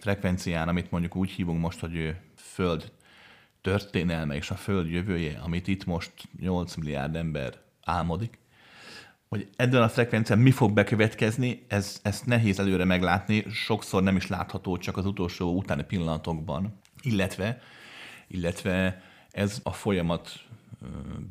frekvencián, 0.00 0.68
amit 0.68 0.90
mondjuk 0.90 1.16
úgy 1.16 1.30
hívunk 1.30 1.60
most, 1.60 1.80
hogy 1.80 2.16
Föld 2.36 2.92
történelme 3.66 4.34
és 4.34 4.50
a 4.50 4.54
Föld 4.54 4.90
jövője, 4.90 5.40
amit 5.44 5.68
itt 5.68 5.84
most 5.84 6.12
8 6.40 6.74
milliárd 6.74 7.16
ember 7.16 7.54
álmodik, 7.84 8.38
hogy 9.28 9.48
ebben 9.56 9.82
a 9.82 9.88
frekvencián 9.88 10.38
mi 10.38 10.50
fog 10.50 10.72
bekövetkezni, 10.72 11.64
ez, 11.68 12.00
ezt 12.02 12.26
nehéz 12.26 12.58
előre 12.58 12.84
meglátni, 12.84 13.44
sokszor 13.50 14.02
nem 14.02 14.16
is 14.16 14.26
látható 14.26 14.76
csak 14.76 14.96
az 14.96 15.06
utolsó 15.06 15.56
utáni 15.56 15.84
pillanatokban, 15.84 16.80
illetve, 17.00 17.60
illetve 18.28 19.02
ez 19.30 19.60
a 19.62 19.72
folyamat 19.72 20.32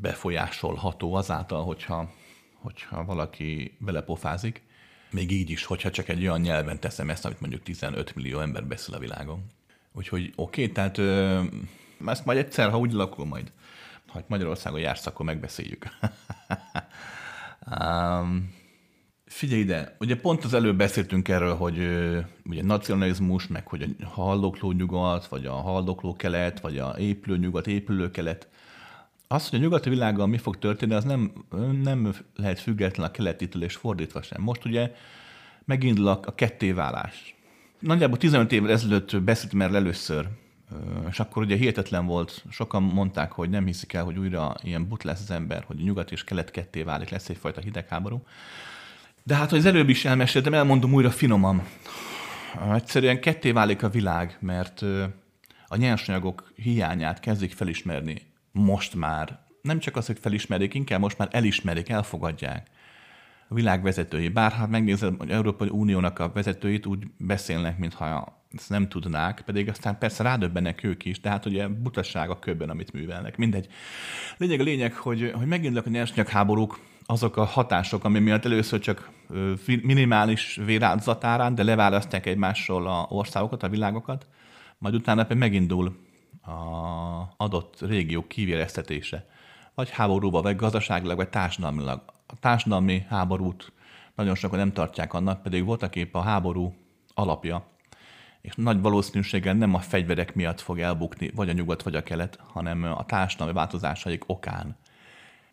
befolyásolható 0.02 1.14
azáltal, 1.14 1.64
hogyha, 1.64 2.14
hogyha 2.54 3.06
valaki 3.06 3.78
belepofázik, 3.80 4.64
még 5.12 5.32
így 5.32 5.50
is, 5.50 5.66
hogyha 5.66 5.92
csak 5.92 6.10
egy 6.10 6.22
olyan 6.22 6.42
nyelven 6.42 6.80
teszem 6.80 7.10
ezt, 7.10 7.26
amit 7.26 7.40
mondjuk 7.40 7.64
15 7.64 8.16
millió 8.16 8.40
ember 8.40 8.66
beszél 8.66 8.96
a 8.96 9.00
világon. 9.00 9.46
Úgyhogy 9.94 10.34
oké, 10.36 10.62
okay, 10.62 10.74
tehát 10.74 10.98
ezt 12.06 12.26
majd 12.26 12.38
egyszer, 12.38 12.70
ha 12.70 12.78
úgy 12.78 12.94
alakul 12.94 13.26
majd, 13.26 13.52
ha 14.08 14.24
Magyarországon 14.28 14.80
jársz, 14.80 15.06
akkor 15.06 15.26
megbeszéljük. 15.26 15.88
um, 17.80 18.54
figyelj 19.26 19.62
ide, 19.62 19.96
ugye 20.00 20.16
pont 20.16 20.44
az 20.44 20.54
előbb 20.54 20.78
beszéltünk 20.78 21.28
erről, 21.28 21.56
hogy 21.56 21.78
ugye 22.46 22.64
nacionalizmus, 22.64 23.48
meg 23.48 23.68
hogy 23.68 23.96
a 24.04 24.08
haldokló 24.08 24.72
nyugat, 24.72 25.28
vagy 25.28 25.46
a 25.46 25.54
haldokló 25.54 26.16
kelet, 26.16 26.60
vagy 26.60 26.78
a 26.78 26.96
épülő 26.98 27.38
nyugat, 27.38 27.68
épülő 27.68 28.12
kelet. 28.12 28.48
Az, 29.28 29.50
hogy 29.50 29.60
a 29.60 29.62
nyugati 29.62 29.90
világgal 29.90 30.28
mi 30.28 30.38
fog 30.38 30.58
történni, 30.58 30.94
az 30.94 31.04
nem, 31.04 31.32
nem 31.84 32.14
lehet 32.36 32.60
független 32.60 33.08
a 33.08 33.12
keletitől 33.12 33.64
és 33.64 33.76
fordítva 33.76 34.22
sem. 34.22 34.42
Most 34.42 34.66
ugye 34.66 34.92
megindul 35.66 36.08
a, 36.08 36.20
kettéválás. 36.36 37.36
Nagyjából 37.80 38.18
15 38.18 38.52
évvel 38.52 38.72
ezelőtt 38.72 39.22
beszéltem 39.22 39.62
erről 39.62 39.76
először, 39.76 40.28
és 41.10 41.20
akkor 41.20 41.44
ugye 41.44 41.56
hihetetlen 41.56 42.06
volt, 42.06 42.44
sokan 42.50 42.84
mondták, 42.84 43.32
hogy 43.32 43.50
nem 43.50 43.66
hiszik 43.66 43.94
el, 43.94 44.04
hogy 44.04 44.18
újra 44.18 44.56
ilyen 44.64 44.88
but 44.88 45.04
lesz 45.04 45.22
az 45.22 45.32
ember, 45.32 45.64
hogy 45.64 45.78
nyugat 45.78 46.12
és 46.12 46.24
kelet 46.24 46.52
ketté 46.52 46.84
válik, 46.84 47.10
lesz 47.10 47.30
egyfajta 47.30 47.62
hidegháború. 47.62 48.24
De 49.24 49.36
hát, 49.36 49.50
hogy 49.50 49.60
az 49.60 49.66
előbb 49.66 49.90
is 49.90 50.06
elmeséltem, 50.06 50.54
elmondom 50.54 50.94
újra 50.94 51.12
finoman. 51.12 51.64
Egyszerűen 52.74 53.22
ketté 53.22 53.52
válik 53.52 53.84
a 53.84 53.90
világ, 53.90 54.38
mert 54.40 54.82
a 55.68 55.76
nyersanyagok 55.76 56.52
hiányát 56.56 57.20
kezdik 57.20 57.54
felismerni 57.54 58.22
most 58.52 58.96
már. 58.96 59.40
Nem 59.62 59.80
csak 59.80 59.96
az, 59.96 60.06
hogy 60.06 60.20
felismerik, 60.20 60.74
inkább 60.74 61.00
most 61.00 61.18
már 61.18 61.28
elismerik, 61.32 61.90
elfogadják 61.90 62.70
a 63.48 63.54
világ 63.54 63.84
vezetői. 63.84 64.28
Bár 64.28 64.52
ha 64.52 64.68
megnézed, 64.68 65.14
hogy 65.18 65.30
Európai 65.30 65.70
Uniónak 65.70 66.20
a 66.20 66.32
vezetőit 66.32 66.86
úgy 66.86 67.08
beszélnek, 67.18 67.78
mintha 67.78 68.35
ezt 68.58 68.70
nem 68.70 68.88
tudnák, 68.88 69.42
pedig 69.46 69.70
aztán 69.70 69.98
persze 69.98 70.24
rádöbbenek 70.24 70.84
ők 70.84 71.06
is, 71.06 71.20
de 71.20 71.30
hát 71.30 71.46
ugye 71.46 71.68
butasság 71.68 72.30
a 72.30 72.40
köbben, 72.40 72.70
amit 72.70 72.94
művelnek. 72.94 73.38
Mindegy. 73.38 73.68
Lényeg 74.38 74.60
a 74.60 74.64
lényeg, 74.64 74.94
hogy, 74.94 75.32
hogy 75.36 75.48
megindulnak 75.48 75.86
a 75.86 75.90
nyersanyagháborúk, 75.90 76.80
azok 77.06 77.38
a 77.38 77.44
hatások, 77.44 78.04
ami 78.04 78.20
miatt 78.20 78.46
először 78.46 78.80
csak 78.80 79.10
minimális 79.66 80.60
véráldozatárán, 80.66 81.56
de 81.56 81.64
leválasztják 81.64 82.26
egymásról 82.26 82.88
a 82.88 83.06
országokat, 83.10 83.64
a 83.64 83.70
világokat, 83.70 84.28
majd 84.78 84.96
utána 84.96 85.22
pedig 85.22 85.38
megindul 85.38 85.98
a 86.42 86.54
adott 87.38 87.82
régiók 87.82 88.28
kivéreztetése. 88.28 89.28
Vagy 89.76 89.90
háborúba, 89.90 90.42
vagy 90.42 90.56
gazdaságilag, 90.56 91.18
vagy 91.18 91.30
társadalmilag. 91.30 92.02
A 92.28 92.40
társadalmi 92.40 93.06
háborút 93.10 93.74
nagyon 94.16 94.36
sokan 94.36 94.60
nem 94.60 94.74
tartják 94.74 95.14
annak, 95.14 95.42
pedig 95.42 95.66
voltak 95.66 95.96
épp 95.96 96.16
a 96.16 96.22
háború 96.22 96.76
alapja 97.14 97.75
és 98.46 98.54
nagy 98.56 98.82
valószínűséggel 98.82 99.54
nem 99.54 99.74
a 99.74 99.80
fegyverek 99.80 100.36
miatt 100.36 100.62
fog 100.62 100.80
elbukni, 100.80 101.32
vagy 101.36 101.50
a 101.50 101.54
nyugat, 101.54 101.84
vagy 101.84 101.96
a 101.96 102.04
kelet, 102.04 102.40
hanem 102.48 102.84
a 102.84 103.06
társadalmi 103.06 103.54
változásaik 103.54 104.24
okán. 104.28 104.78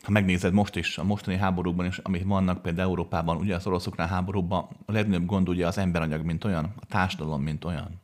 Ha 0.02 0.10
megnézed 0.10 0.52
most 0.52 0.77
is, 0.77 0.98
a 0.98 1.05
mostani 1.05 1.36
háborúkban 1.36 1.86
is, 1.86 1.98
amik 1.98 2.24
vannak 2.24 2.62
például 2.62 2.89
Európában, 2.89 3.36
ugye 3.36 3.55
az 3.55 3.66
oroszoknál 3.66 4.06
háborúban, 4.06 4.69
a 4.86 4.93
legnagyobb 4.93 5.27
gond 5.27 5.48
ugye 5.48 5.66
az 5.66 5.78
emberanyag, 5.78 6.24
mint 6.24 6.44
olyan, 6.44 6.74
a 6.81 6.86
társadalom, 6.86 7.43
mint 7.43 7.64
olyan. 7.64 8.01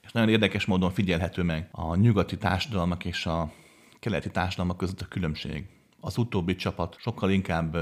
És 0.00 0.12
nagyon 0.12 0.28
érdekes 0.28 0.64
módon 0.64 0.90
figyelhető 0.90 1.42
meg 1.42 1.68
a 1.70 1.94
nyugati 1.94 2.36
társadalmak 2.36 3.04
és 3.04 3.26
a 3.26 3.52
keleti 4.00 4.30
társadalmak 4.30 4.76
között 4.76 5.00
a 5.00 5.08
különbség. 5.08 5.66
Az 6.00 6.18
utóbbi 6.18 6.54
csapat 6.54 6.96
sokkal 6.98 7.30
inkább 7.30 7.76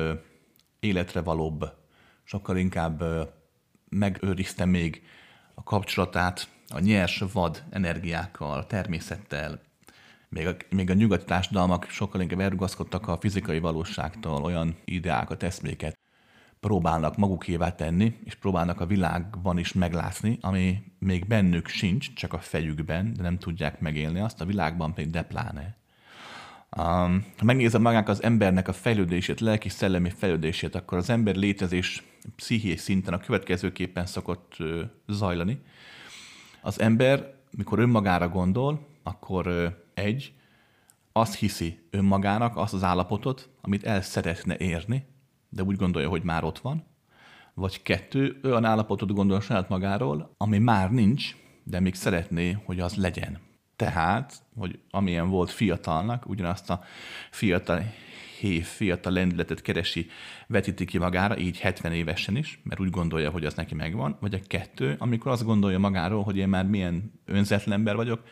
életre 0.80 1.20
valóbb, 1.20 1.72
sokkal 2.24 2.56
inkább 2.56 3.04
megőrizte 3.88 4.64
még 4.64 5.02
a 5.54 5.62
kapcsolatát 5.62 6.48
a 6.68 6.78
nyers 6.78 7.24
vad 7.32 7.62
energiákkal, 7.70 8.66
természettel. 8.66 9.60
Még 10.28 10.46
a, 10.46 10.56
még 10.70 10.90
a 10.90 10.94
nyugati 10.94 11.24
társadalmak 11.24 11.86
sokkal 11.90 12.20
inkább 12.20 12.40
elrugaszkodtak 12.40 13.08
a 13.08 13.18
fizikai 13.20 13.58
valóságtól, 13.58 14.44
olyan 14.44 14.76
ideákat, 14.84 15.42
eszméket 15.42 15.98
próbálnak 16.60 17.16
magukévá 17.16 17.74
tenni, 17.74 18.18
és 18.24 18.34
próbálnak 18.34 18.80
a 18.80 18.86
világban 18.86 19.58
is 19.58 19.72
meglátni, 19.72 20.38
ami 20.40 20.82
még 20.98 21.26
bennük 21.26 21.68
sincs, 21.68 22.12
csak 22.14 22.32
a 22.32 22.38
fejükben, 22.38 23.12
de 23.12 23.22
nem 23.22 23.38
tudják 23.38 23.80
megélni 23.80 24.20
azt, 24.20 24.40
a 24.40 24.44
világban 24.44 24.94
pedig 24.94 25.10
depláne. 25.10 25.76
Um, 26.76 27.24
ha 27.38 27.44
megnézem 27.44 27.82
magák 27.82 28.08
az 28.08 28.22
embernek 28.22 28.68
a 28.68 28.72
fejlődését, 28.72 29.40
lelki-szellemi 29.40 30.10
fejlődését, 30.10 30.74
akkor 30.74 30.98
az 30.98 31.10
ember 31.10 31.34
létezés 31.34 32.02
pszichés 32.36 32.80
szinten 32.80 33.14
a 33.14 33.18
következőképpen 33.18 34.06
szokott 34.06 34.54
ö, 34.58 34.82
zajlani. 35.08 35.62
Az 36.62 36.80
ember, 36.80 37.34
mikor 37.50 37.78
önmagára 37.78 38.28
gondol, 38.28 38.86
akkor 39.02 39.46
ö, 39.46 39.66
egy, 39.94 40.32
azt 41.12 41.34
hiszi 41.34 41.78
önmagának 41.90 42.56
azt 42.56 42.74
az 42.74 42.82
állapotot, 42.82 43.48
amit 43.60 43.84
el 43.84 44.02
szeretne 44.02 44.56
érni, 44.56 45.06
de 45.48 45.62
úgy 45.62 45.76
gondolja, 45.76 46.08
hogy 46.08 46.22
már 46.22 46.44
ott 46.44 46.58
van, 46.58 46.84
vagy 47.54 47.82
kettő, 47.82 48.40
olyan 48.44 48.64
állapotot 48.64 49.14
gondol 49.14 49.40
saját 49.40 49.68
magáról, 49.68 50.34
ami 50.36 50.58
már 50.58 50.90
nincs, 50.90 51.36
de 51.64 51.80
még 51.80 51.94
szeretné, 51.94 52.58
hogy 52.64 52.80
az 52.80 52.94
legyen. 52.94 53.38
Tehát, 53.82 54.42
hogy 54.56 54.78
amilyen 54.90 55.28
volt 55.28 55.50
fiatalnak, 55.50 56.28
ugyanazt 56.28 56.70
a 56.70 56.84
fiatal 57.30 57.84
hév 58.38 58.64
fiatal 58.64 59.12
lendületet 59.12 59.62
keresi, 59.62 60.10
vetíti 60.46 60.84
ki 60.84 60.98
magára, 60.98 61.38
így 61.38 61.58
70 61.58 61.92
évesen 61.92 62.36
is, 62.36 62.60
mert 62.64 62.80
úgy 62.80 62.90
gondolja, 62.90 63.30
hogy 63.30 63.44
az 63.44 63.54
neki 63.54 63.74
megvan, 63.74 64.16
vagy 64.20 64.34
a 64.34 64.38
kettő, 64.46 64.96
amikor 64.98 65.32
azt 65.32 65.44
gondolja 65.44 65.78
magáról, 65.78 66.22
hogy 66.22 66.36
én 66.36 66.48
már 66.48 66.66
milyen 66.66 67.12
önzetlen 67.24 67.78
ember 67.78 67.96
vagyok, 67.96 68.22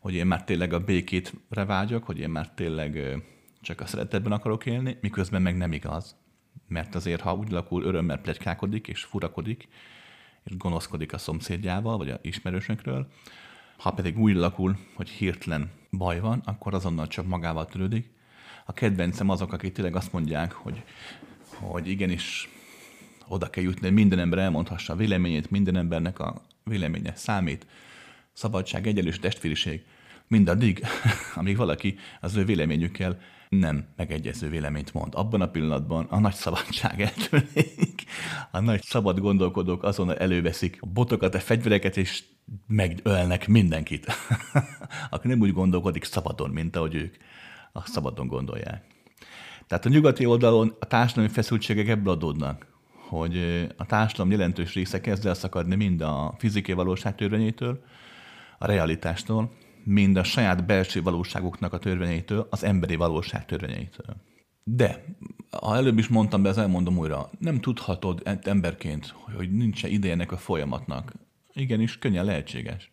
hogy 0.00 0.14
én 0.14 0.26
már 0.26 0.44
tényleg 0.44 0.72
a 0.72 0.84
békétre 0.84 1.64
vágyok, 1.64 2.04
hogy 2.04 2.18
én 2.18 2.30
már 2.30 2.50
tényleg 2.50 3.22
csak 3.60 3.80
a 3.80 3.86
szeretetben 3.86 4.32
akarok 4.32 4.66
élni, 4.66 4.98
miközben 5.00 5.42
meg 5.42 5.56
nem 5.56 5.72
igaz. 5.72 6.16
Mert 6.68 6.94
azért, 6.94 7.20
ha 7.20 7.34
úgy 7.34 7.50
lakul, 7.50 7.82
örömmel 7.82 8.18
plegykálkodik 8.18 8.88
és 8.88 9.04
furakodik, 9.04 9.68
és 10.44 10.56
gonoszkodik 10.56 11.12
a 11.12 11.18
szomszédjával, 11.18 11.96
vagy 11.96 12.10
a 12.10 12.18
ismerősökről, 12.22 13.08
ha 13.76 13.90
pedig 13.90 14.18
úgy 14.18 14.34
lakul, 14.34 14.78
hogy 14.94 15.08
hirtelen 15.08 15.70
baj 15.90 16.20
van, 16.20 16.42
akkor 16.44 16.74
azonnal 16.74 17.06
csak 17.06 17.26
magával 17.26 17.66
törődik. 17.66 18.10
A 18.64 18.72
kedvencem 18.72 19.28
azok, 19.28 19.52
akik 19.52 19.72
tényleg 19.72 19.96
azt 19.96 20.12
mondják, 20.12 20.52
hogy, 20.52 20.82
hogy 21.54 21.88
igenis 21.88 22.48
oda 23.28 23.50
kell 23.50 23.62
jutni, 23.62 23.90
minden 23.90 24.18
ember 24.18 24.38
elmondhassa 24.38 24.92
a 24.92 24.96
véleményét, 24.96 25.50
minden 25.50 25.76
embernek 25.76 26.18
a 26.18 26.42
véleménye 26.64 27.14
számít, 27.14 27.66
szabadság, 28.32 28.86
egyenlős 28.86 29.18
testvériség, 29.18 29.84
mindaddig, 30.28 30.84
amíg 31.34 31.56
valaki 31.56 31.98
az 32.20 32.36
ő 32.36 32.44
véleményükkel 32.44 33.20
nem 33.48 33.86
megegyező 33.96 34.48
véleményt 34.48 34.92
mond. 34.92 35.14
Abban 35.14 35.40
a 35.40 35.48
pillanatban 35.48 36.06
a 36.08 36.18
nagy 36.18 36.34
szabadság 36.34 37.00
eltűnik, 37.00 37.95
a 38.50 38.60
nagy 38.60 38.82
szabad 38.82 39.18
gondolkodók 39.18 39.82
azon 39.82 40.18
előveszik 40.18 40.78
a 40.80 40.86
botokat, 40.86 41.34
a 41.34 41.40
fegyvereket, 41.40 41.96
és 41.96 42.24
megölnek 42.66 43.48
mindenkit, 43.48 44.06
aki 45.10 45.28
nem 45.28 45.40
úgy 45.40 45.52
gondolkodik 45.52 46.04
szabadon, 46.04 46.50
mint 46.50 46.76
ahogy 46.76 46.94
ők 46.94 47.16
a 47.72 47.86
szabadon 47.86 48.26
gondolják. 48.26 48.84
Tehát 49.66 49.86
a 49.86 49.88
nyugati 49.88 50.26
oldalon 50.26 50.76
a 50.80 50.86
társadalmi 50.86 51.30
feszültségek 51.30 51.88
ebből 51.88 52.12
adódnak, 52.12 52.66
hogy 53.08 53.66
a 53.76 53.86
társadalom 53.86 54.30
jelentős 54.30 54.74
része 54.74 55.00
kezd 55.00 55.26
elszakadni 55.26 55.74
mind 55.74 56.00
a 56.00 56.34
fizikai 56.38 56.74
valóság 56.74 57.14
törvényétől, 57.14 57.84
a 58.58 58.66
realitástól, 58.66 59.52
mind 59.84 60.16
a 60.16 60.24
saját 60.24 60.66
belső 60.66 61.02
valóságoknak 61.02 61.72
a 61.72 61.78
törvényeitől, 61.78 62.46
az 62.50 62.64
emberi 62.64 62.96
valóság 62.96 63.46
törvényeitől. 63.46 64.16
De, 64.70 65.04
ha 65.50 65.76
előbb 65.76 65.98
is 65.98 66.08
mondtam, 66.08 66.42
de 66.42 66.48
ezt 66.48 66.58
elmondom 66.58 66.98
újra, 66.98 67.30
nem 67.38 67.60
tudhatod 67.60 68.22
emberként, 68.42 69.06
hogy 69.06 69.52
nincs 69.52 69.84
-e 69.84 69.88
ideje 69.88 70.12
ennek 70.12 70.32
a 70.32 70.36
folyamatnak. 70.36 71.12
Igenis, 71.52 71.98
könnyen 71.98 72.24
lehetséges, 72.24 72.90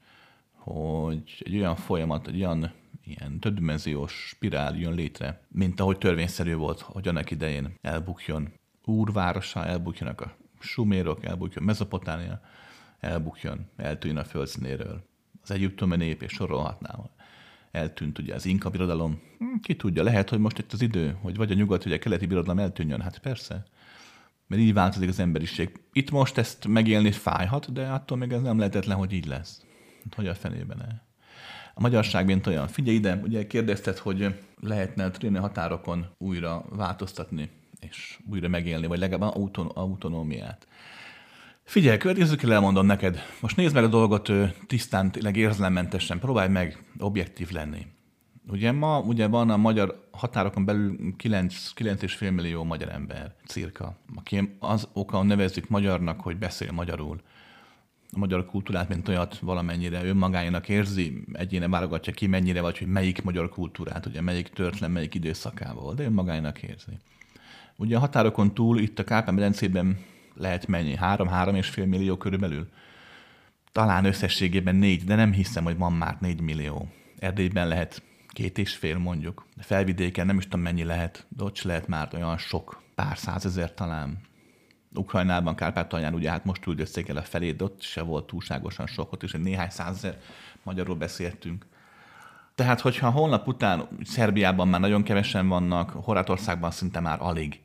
hogy 0.52 1.44
egy 1.46 1.56
olyan 1.58 1.76
folyamat, 1.76 2.28
egy 2.28 2.36
olyan 2.36 2.74
ilyen 3.04 3.40
többdimenziós 3.40 4.12
spirál 4.28 4.76
jön 4.78 4.94
létre, 4.94 5.42
mint 5.48 5.80
ahogy 5.80 5.98
törvényszerű 5.98 6.56
volt, 6.56 6.80
hogy 6.80 7.08
annak 7.08 7.32
idején 7.32 7.74
elbukjon 7.82 8.54
úrvárosa, 8.86 9.66
elbukjanak 9.66 10.22
a 10.22 10.36
sumérok, 10.60 11.26
elbukjon 11.26 11.64
Mezopotánia, 11.64 12.42
elbukjon, 13.00 13.66
eltűnjön 13.76 14.22
a 14.22 14.26
földszínéről 14.26 15.04
az 15.44 15.52
egyiptomi 15.52 15.96
nép, 15.96 16.22
és 16.22 16.32
sorolhatnám. 16.32 17.00
Eltűnt 17.74 18.20
ugye 18.20 18.34
az 18.34 18.46
inka 18.46 18.70
birodalom. 18.70 19.22
Hm, 19.38 19.60
ki 19.62 19.76
tudja, 19.76 20.04
lehet, 20.04 20.30
hogy 20.30 20.40
most 20.40 20.58
itt 20.58 20.74
az 20.74 20.82
idő, 20.82 21.18
hogy 21.22 21.36
vagy 21.36 21.52
a 21.52 21.54
nyugat, 21.54 21.84
vagy 21.84 21.94
a 21.94 22.00
keleti 22.00 22.26
birodalom 22.26 22.60
eltűnjön. 22.60 23.02
Hát 23.02 23.18
persze. 23.18 23.66
Mert 24.48 24.62
így 24.62 24.74
változik 24.74 25.10
az 25.10 25.20
emberiség. 25.20 25.80
Itt 25.94 26.12
most 26.12 26.38
ezt 26.38 26.68
megélni 26.68 27.12
fájhat, 27.12 27.74
de 27.74 27.88
attól 27.88 28.18
még 28.18 28.32
ez 28.32 28.42
nem 28.42 28.58
lehetetlen, 28.58 28.98
hogy 28.98 29.12
így 29.14 29.26
lesz. 29.26 29.62
Hát, 30.04 30.14
hogy 30.14 30.28
a 30.28 30.36
fenében 30.36 30.82
-e? 30.82 31.02
A 31.74 31.82
magyarság 31.82 32.26
mint 32.26 32.48
olyan. 32.48 32.68
Figyelj 32.68 32.96
ide, 32.96 33.16
ugye 33.24 33.48
kérdezted, 33.48 33.98
hogy 33.98 34.40
lehetne 34.60 35.06
a 35.06 35.12
tréni 35.12 35.38
határokon 35.38 36.06
újra 36.18 36.66
változtatni, 36.70 37.50
és 37.80 38.20
újra 38.30 38.48
megélni, 38.48 38.88
vagy 38.88 39.00
legalább 39.00 39.36
autonómiát. 39.74 40.68
Figyelj, 41.64 41.98
következőkkel 41.98 42.54
elmondom 42.54 42.86
neked. 42.86 43.20
Most 43.42 43.56
nézd 43.56 43.74
meg 43.74 43.84
a 43.84 43.88
dolgot 43.88 44.32
tisztán, 44.68 45.12
tényleg 45.12 45.36
érzelemmentesen. 45.36 46.20
Próbálj 46.20 46.50
meg 46.50 46.84
objektív 46.98 47.52
lenni. 47.52 47.86
Ugye 48.48 48.72
ma 48.72 49.00
ugye 49.00 49.28
van 49.28 49.50
a 49.50 49.58
magyar 49.58 50.08
határokon 50.12 50.66
belül 50.66 51.16
9, 51.18 51.72
9,5 51.76 52.34
millió 52.34 52.64
magyar 52.64 52.90
ember, 52.90 53.36
cirka, 53.46 53.98
aki 54.16 54.58
az 54.60 54.88
oka 54.94 55.24
nevezzük 55.24 55.70
magyarnak, 55.70 56.22
hogy 56.22 56.38
beszél 56.38 56.72
magyarul. 56.72 57.22
A 58.12 58.18
magyar 58.20 58.46
kultúrát, 58.46 58.90
mint 58.90 59.08
olyat 59.08 59.40
valamennyire 59.40 60.06
önmagájának 60.06 60.70
érzi, 60.70 61.24
egyéne 61.34 61.68
válogatja 61.68 62.14
ki 62.14 62.28
mennyire, 62.28 62.62
vagy 62.62 62.78
hogy 62.78 62.88
melyik 62.88 63.24
magyar 63.24 63.50
kultúrát, 63.50 64.06
ugye 64.06 64.22
melyik 64.22 64.48
történet, 64.48 64.94
melyik 64.94 65.16
időszakával, 65.16 65.94
de 65.94 66.04
önmagájának 66.04 66.64
érzi. 66.64 66.98
Ugye 67.76 67.96
a 67.96 68.00
határokon 68.00 68.54
túl, 68.54 68.80
itt 68.80 69.00
a 69.00 69.04
Kárpán-medencében 69.04 69.98
lehet 70.36 70.68
mennyi? 70.68 70.96
Három-három 70.96 71.56
és 71.56 71.70
fél 71.70 71.86
millió 71.86 72.18
körülbelül? 72.18 72.70
Talán 73.72 74.06
összességében 74.06 74.76
négy, 74.76 75.04
de 75.04 75.16
nem 75.16 75.32
hiszem, 75.32 75.64
hogy 75.64 75.78
van 75.78 75.94
már 75.94 76.18
négy 76.20 76.42
millió. 76.42 76.88
Erdélyben 77.20 77.68
lehet 77.68 78.02
két 78.28 78.58
és 78.58 78.76
fél 78.76 78.98
mondjuk. 78.98 79.46
De 79.56 79.64
felvidéken 79.64 80.26
nem 80.26 80.38
is 80.38 80.44
tudom 80.44 80.62
mennyi 80.62 80.84
lehet, 80.84 81.26
de 81.30 81.44
ott 81.44 81.62
lehet 81.62 81.88
már 81.88 82.10
olyan 82.14 82.38
sok, 82.38 82.82
pár 82.96 83.18
százezer 83.18 83.74
talán. 83.74 84.22
Ukrajnában, 84.96 85.56
Kárpátalján 85.56 86.14
ugye 86.14 86.30
hát 86.30 86.46
most 86.46 86.68
üldözték 86.68 87.08
el 87.08 87.18
a 87.18 87.22
felét, 87.22 87.56
de 87.56 87.64
ott 87.64 87.82
se 87.82 88.02
volt 88.02 88.28
túlságosan 88.28 88.88
sok, 88.88 89.12
ott 89.12 89.24
is 89.24 89.34
egy 89.34 89.42
néhány 89.42 89.70
százezer 89.70 90.18
magyarról 90.64 90.96
beszéltünk. 90.96 91.66
Tehát, 92.56 92.82
hogyha 92.82 93.10
holnap 93.10 93.48
után 93.48 93.88
Szerbiában 94.04 94.68
már 94.68 94.80
nagyon 94.80 95.04
kevesen 95.04 95.48
vannak, 95.48 95.90
Horvátországban 95.90 96.72
szinte 96.72 97.00
már 97.00 97.22
alig, 97.22 97.60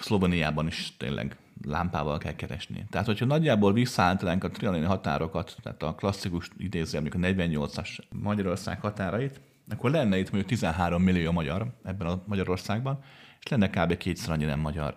Szlovéniában 0.00 0.66
is 0.66 0.96
tényleg 0.96 1.36
lámpával 1.64 2.18
kell 2.18 2.34
keresni. 2.34 2.86
Tehát, 2.90 3.06
hogyha 3.06 3.24
nagyjából 3.24 3.72
visszaállítanánk 3.72 4.44
a 4.44 4.50
trianoni 4.50 4.84
határokat, 4.84 5.56
tehát 5.62 5.82
a 5.82 5.94
klasszikus 5.94 6.50
idéző, 6.56 6.98
a 6.98 7.02
48-as 7.02 7.98
Magyarország 8.10 8.80
határait, 8.80 9.40
akkor 9.68 9.90
lenne 9.90 10.18
itt 10.18 10.30
mondjuk 10.30 10.46
13 10.46 11.02
millió 11.02 11.32
magyar 11.32 11.66
ebben 11.84 12.06
a 12.06 12.22
Magyarországban, 12.26 13.02
és 13.40 13.50
lenne 13.50 13.70
kb. 13.70 13.96
kétszer 13.96 14.32
annyi 14.32 14.44
nem 14.44 14.60
magyar. 14.60 14.94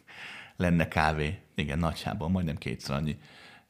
lenne 0.56 0.88
kávé. 0.88 1.38
Igen, 1.54 1.78
nagyjából 1.78 2.28
majdnem 2.28 2.56
kétszer 2.56 2.96
annyi. 2.96 3.18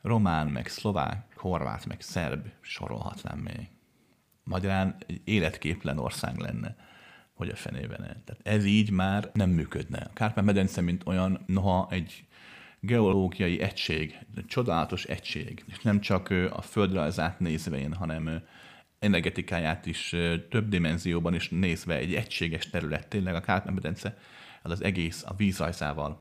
Román, 0.02 0.46
meg 0.46 0.66
szlovák, 0.66 1.36
horvát, 1.36 1.86
meg 1.86 2.00
szerb, 2.00 2.46
sorolhatnám 2.60 3.38
még. 3.38 3.68
Magyarán 4.44 4.96
egy 5.06 5.20
életképlen 5.24 5.98
ország 5.98 6.38
lenne 6.38 6.76
hogy 7.36 7.48
a 7.48 7.56
fenében 7.56 8.04
el. 8.04 8.22
Tehát 8.24 8.40
ez 8.42 8.64
így 8.64 8.90
már 8.90 9.30
nem 9.32 9.50
működne. 9.50 9.98
A 9.98 10.12
Kárpát-medence, 10.12 10.80
mint 10.80 11.06
olyan, 11.06 11.42
noha 11.46 11.86
egy 11.90 12.25
geológiai 12.86 13.60
egység, 13.60 14.18
egy 14.36 14.46
csodálatos 14.46 15.04
egység, 15.04 15.64
és 15.66 15.78
nem 15.78 16.00
csak 16.00 16.30
a 16.30 16.62
földrajzát 16.62 17.40
nézvén, 17.40 17.94
hanem 17.94 18.42
energetikáját 18.98 19.86
is 19.86 20.08
több 20.50 20.68
dimenzióban 20.68 21.34
is 21.34 21.48
nézve 21.48 21.96
egy 21.96 22.14
egységes 22.14 22.70
terület. 22.70 23.08
Tényleg 23.08 23.34
a 23.34 23.40
Kárpát-medence 23.40 24.18
az, 24.62 24.70
az 24.70 24.82
egész 24.82 25.24
a 25.26 25.34
vízajzával, 25.34 26.20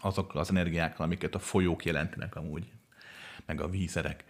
azokkal 0.00 0.40
az 0.40 0.50
energiákkal, 0.50 1.06
amiket 1.06 1.34
a 1.34 1.38
folyók 1.38 1.84
jelentenek 1.84 2.36
amúgy, 2.36 2.64
meg 3.46 3.60
a 3.60 3.68
vízerek 3.68 4.24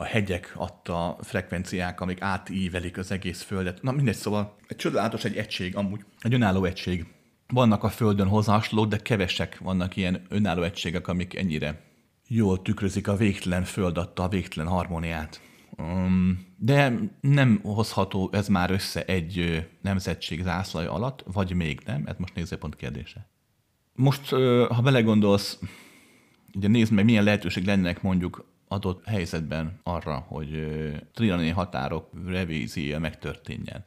a 0.00 0.04
hegyek 0.04 0.52
adta 0.56 1.18
frekvenciák, 1.20 2.00
amik 2.00 2.20
átívelik 2.20 2.98
az 2.98 3.10
egész 3.10 3.42
földet. 3.42 3.82
Na 3.82 3.92
mindegy, 3.92 4.14
szóval 4.14 4.56
egy 4.66 4.76
csodálatos 4.76 5.24
egy 5.24 5.36
egység 5.36 5.76
amúgy, 5.76 6.04
egy 6.20 6.34
önálló 6.34 6.64
egység. 6.64 7.06
Vannak 7.52 7.84
a 7.84 7.88
földön 7.88 8.28
hozzá 8.28 8.52
hasonló, 8.52 8.84
de 8.84 8.96
kevesek 8.96 9.58
vannak 9.58 9.96
ilyen 9.96 10.22
önálló 10.28 10.62
egységek, 10.62 11.08
amik 11.08 11.34
ennyire 11.34 11.80
jól 12.26 12.62
tükrözik 12.62 13.08
a 13.08 13.16
végtelen 13.16 13.64
föld 13.64 13.98
adta 13.98 14.22
a 14.22 14.28
végtelen 14.28 14.70
harmóniát. 14.70 15.40
Um, 15.76 16.46
de 16.56 16.92
nem 17.20 17.60
hozható 17.62 18.30
ez 18.32 18.48
már 18.48 18.70
össze 18.70 19.04
egy 19.04 19.66
nemzetség 19.82 20.42
zászlaj 20.42 20.86
alatt, 20.86 21.24
vagy 21.32 21.54
még 21.54 21.80
nem? 21.86 22.06
Ez 22.06 22.14
most 22.18 22.34
nézőpont 22.34 22.76
kérdése. 22.76 23.28
Most, 23.92 24.28
ha 24.68 24.82
belegondolsz, 24.82 25.58
ugye 26.54 26.68
nézd 26.68 26.92
meg, 26.92 27.04
milyen 27.04 27.24
lehetőség 27.24 27.64
lennek 27.64 28.02
mondjuk 28.02 28.46
adott 28.68 29.04
helyzetben 29.04 29.80
arra, 29.82 30.24
hogy 30.28 30.68
trianoni 31.14 31.48
határok 31.48 32.10
revíziója 32.26 32.98
megtörténjen. 32.98 33.84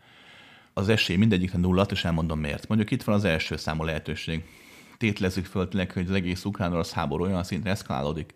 Az 0.74 0.90
esély 0.90 1.16
mindegyikre 1.16 1.58
nulla, 1.58 1.86
és 1.90 2.06
elmondom 2.06 2.40
miért. 2.40 2.68
Mondjuk 2.68 2.92
itt 2.92 3.04
van 3.04 3.16
az 3.16 3.24
első 3.24 3.56
számú 3.56 3.84
lehetőség. 3.84 4.44
Tétlezzük 4.98 5.46
föl 5.46 5.68
tényleg, 5.68 5.92
hogy 5.92 6.08
az 6.08 6.16
egész 6.16 6.46
ukrán-orosz 6.46 6.92
háború 6.92 7.24
olyan 7.24 7.44
szintre 7.44 7.70
eszkalálódik, 7.70 8.34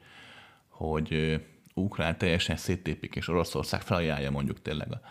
hogy 0.69 1.39
Ukrán 1.73 2.17
teljesen 2.17 2.57
széttépik, 2.57 3.15
és 3.15 3.27
Oroszország 3.27 3.81
felajánlja 3.81 4.31
mondjuk 4.31 4.61
tényleg 4.61 4.91
a 4.91 5.01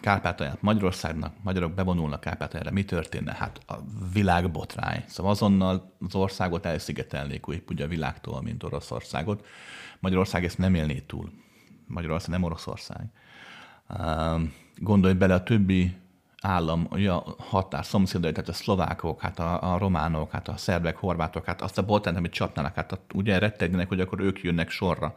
Kárpátalját 0.00 0.62
Magyarországnak, 0.62 1.34
magyarok 1.42 1.74
bevonulnak 1.74 2.20
Kárpátaljára, 2.20 2.70
mi 2.70 2.84
történne? 2.84 3.34
Hát 3.34 3.60
a 3.66 3.74
világ 4.12 4.50
botrány. 4.50 5.04
Szóval 5.06 5.32
azonnal 5.32 5.96
az 6.06 6.14
országot 6.14 6.66
elszigetelnék 6.66 7.48
úgy 7.48 7.62
ugye 7.68 7.84
a 7.84 7.88
világtól, 7.88 8.42
mint 8.42 8.62
Oroszországot. 8.62 9.46
Magyarország 9.98 10.44
ezt 10.44 10.58
nem 10.58 10.74
élné 10.74 10.98
túl. 10.98 11.30
Magyarország 11.86 12.30
nem 12.30 12.42
Oroszország. 12.42 13.06
Gondolj 14.76 15.14
bele 15.14 15.34
a 15.34 15.42
többi 15.42 15.96
állam, 16.42 16.86
ugye 16.90 17.12
a 17.12 17.34
határ 17.38 17.84
szomszédai, 17.84 18.32
tehát 18.32 18.48
a 18.48 18.52
szlovákok, 18.52 19.20
hát 19.20 19.38
a, 19.38 19.74
a 19.74 19.78
románok, 19.78 20.30
hát 20.30 20.48
a 20.48 20.56
szerbek, 20.56 20.96
horvátok, 20.96 21.44
hát 21.44 21.62
azt 21.62 21.78
a 21.78 21.84
boltánt, 21.84 22.16
amit 22.16 22.32
csapnának, 22.32 22.74
hát 22.74 22.98
ugye 23.14 23.38
rettegnek, 23.38 23.88
hogy 23.88 24.00
akkor 24.00 24.20
ők 24.20 24.42
jönnek 24.42 24.70
sorra. 24.70 25.16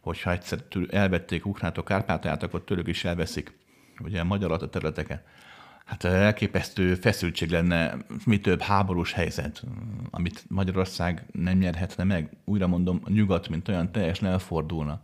Hogyha 0.00 0.30
egyszer 0.30 0.58
elvették 0.90 1.46
Ukránatok, 1.46 1.84
Kárpátalját, 1.84 2.42
akkor 2.42 2.64
tőlük 2.64 2.88
is 2.88 3.04
elveszik 3.04 3.58
ugye 4.00 4.20
a 4.20 4.24
magyar 4.24 4.52
a 4.52 4.68
területeket. 4.68 5.24
Hát 5.84 6.04
elképesztő 6.04 6.94
feszültség 6.94 7.50
lenne, 7.50 7.96
mi 8.24 8.40
több 8.40 8.60
háborús 8.60 9.12
helyzet, 9.12 9.62
amit 10.10 10.44
Magyarország 10.48 11.26
nem 11.32 11.58
nyerhetne 11.58 12.04
meg. 12.04 12.36
Újra 12.44 12.66
mondom, 12.66 13.00
a 13.04 13.10
nyugat, 13.10 13.48
mint 13.48 13.68
olyan 13.68 13.92
teljesen 13.92 14.28
elfordulna. 14.28 15.00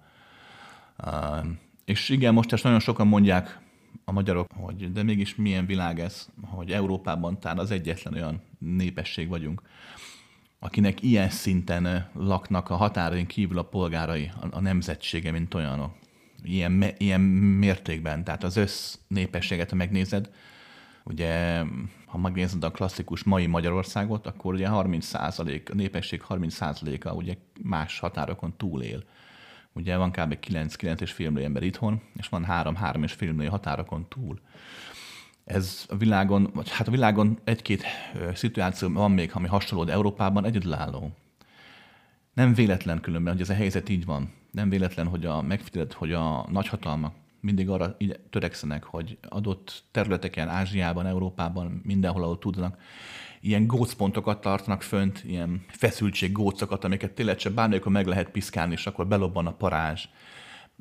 És 1.85 2.09
igen, 2.09 2.35
most 2.35 2.53
ezt 2.53 2.63
nagyon 2.63 2.81
sokan 2.81 3.07
mondják 3.07 3.59
a 4.05 4.13
magyarok, 4.13 4.47
hogy 4.55 4.93
de 4.93 5.03
mégis 5.03 5.35
milyen 5.35 5.67
világ 5.67 6.01
ez, 6.01 6.29
hogy 6.43 6.73
Európában 6.73 7.41
talán 7.41 7.59
az 7.59 7.71
egyetlen 7.71 8.15
olyan 8.15 8.43
népesség 8.59 9.29
vagyunk, 9.29 9.63
akinek 10.59 11.03
ilyen 11.03 11.31
szinten 11.31 12.11
laknak 12.15 12.71
a 12.71 12.77
határain 12.77 13.27
kívül 13.27 13.59
a 13.59 13.63
polgárai, 13.63 14.31
a, 14.41 14.47
a 14.51 14.61
nemzetsége, 14.61 15.31
mint 15.31 15.55
olyanok. 15.55 15.95
Ilyen, 16.43 16.85
ilyen 16.99 17.21
mértékben. 17.21 18.25
Tehát 18.25 18.45
az 18.45 18.57
össz 18.57 18.99
népességet, 19.09 19.71
ha 19.71 19.77
megnézed, 19.77 20.31
ugye, 21.05 21.63
ha 22.07 22.19
megnézed 22.19 22.65
a 22.65 22.71
klasszikus 22.71 23.23
mai 23.23 23.47
Magyarországot, 23.47 24.27
akkor 24.27 24.55
ugye 24.55 24.69
30 24.69 25.07
százalék, 25.07 25.71
a 25.71 25.75
népesség 25.75 26.23
30 26.23 26.55
százaléka 26.55 27.15
ugye 27.15 27.37
más 27.63 27.99
határokon 27.99 28.55
túlél. 28.57 29.05
Ugye 29.73 29.97
van 29.97 30.11
kb. 30.11 30.39
9-9,5 30.47 31.17
millió 31.17 31.45
ember 31.45 31.63
itthon, 31.63 32.01
és 32.17 32.29
van 32.29 32.47
3-3,5 32.49 33.35
millió 33.35 33.51
határokon 33.51 34.07
túl. 34.09 34.41
Ez 35.45 35.87
a 35.89 35.97
világon, 35.97 36.51
vagy 36.55 36.71
hát 36.71 36.89
a 36.89 36.91
világon 36.91 37.39
egy-két 37.45 37.85
szituáció 38.35 38.93
van 38.93 39.11
még, 39.11 39.31
ami 39.35 39.47
hasonló, 39.47 39.85
de 39.85 39.93
Európában 39.93 40.45
egyedülálló. 40.45 41.11
Nem 42.33 42.55
véletlen 42.55 43.01
különben, 43.01 43.33
hogy 43.33 43.43
ez 43.43 43.51
a 43.51 43.55
helyzet 43.55 43.89
így 43.89 44.05
van. 44.05 44.33
Nem 44.51 44.69
véletlen, 44.69 45.07
hogy 45.07 45.27
a 45.27 45.43
megfigyelett, 45.43 45.93
hogy 45.93 46.13
a 46.13 46.47
nagyhatalmak 46.51 47.15
mindig 47.41 47.69
arra 47.69 47.97
törekszenek, 48.31 48.85
hogy 48.85 49.19
adott 49.29 49.83
területeken, 49.91 50.49
Ázsiában, 50.49 51.07
Európában, 51.07 51.81
mindenhol, 51.85 52.23
ahol 52.23 52.39
tudnak, 52.39 52.81
ilyen 53.41 53.67
gócpontokat 53.67 54.41
tartanak 54.41 54.83
fönt, 54.83 55.23
ilyen 55.25 55.65
feszültség 55.69 56.33
gócokat, 56.33 56.85
amiket 56.85 57.13
tényleg 57.13 57.37
csak 57.37 57.53
bármilyen 57.53 57.83
meg 57.93 58.07
lehet 58.07 58.31
piszkálni, 58.31 58.73
és 58.73 58.87
akkor 58.87 59.07
belobban 59.07 59.47
a 59.47 59.53
parázs. 59.53 60.05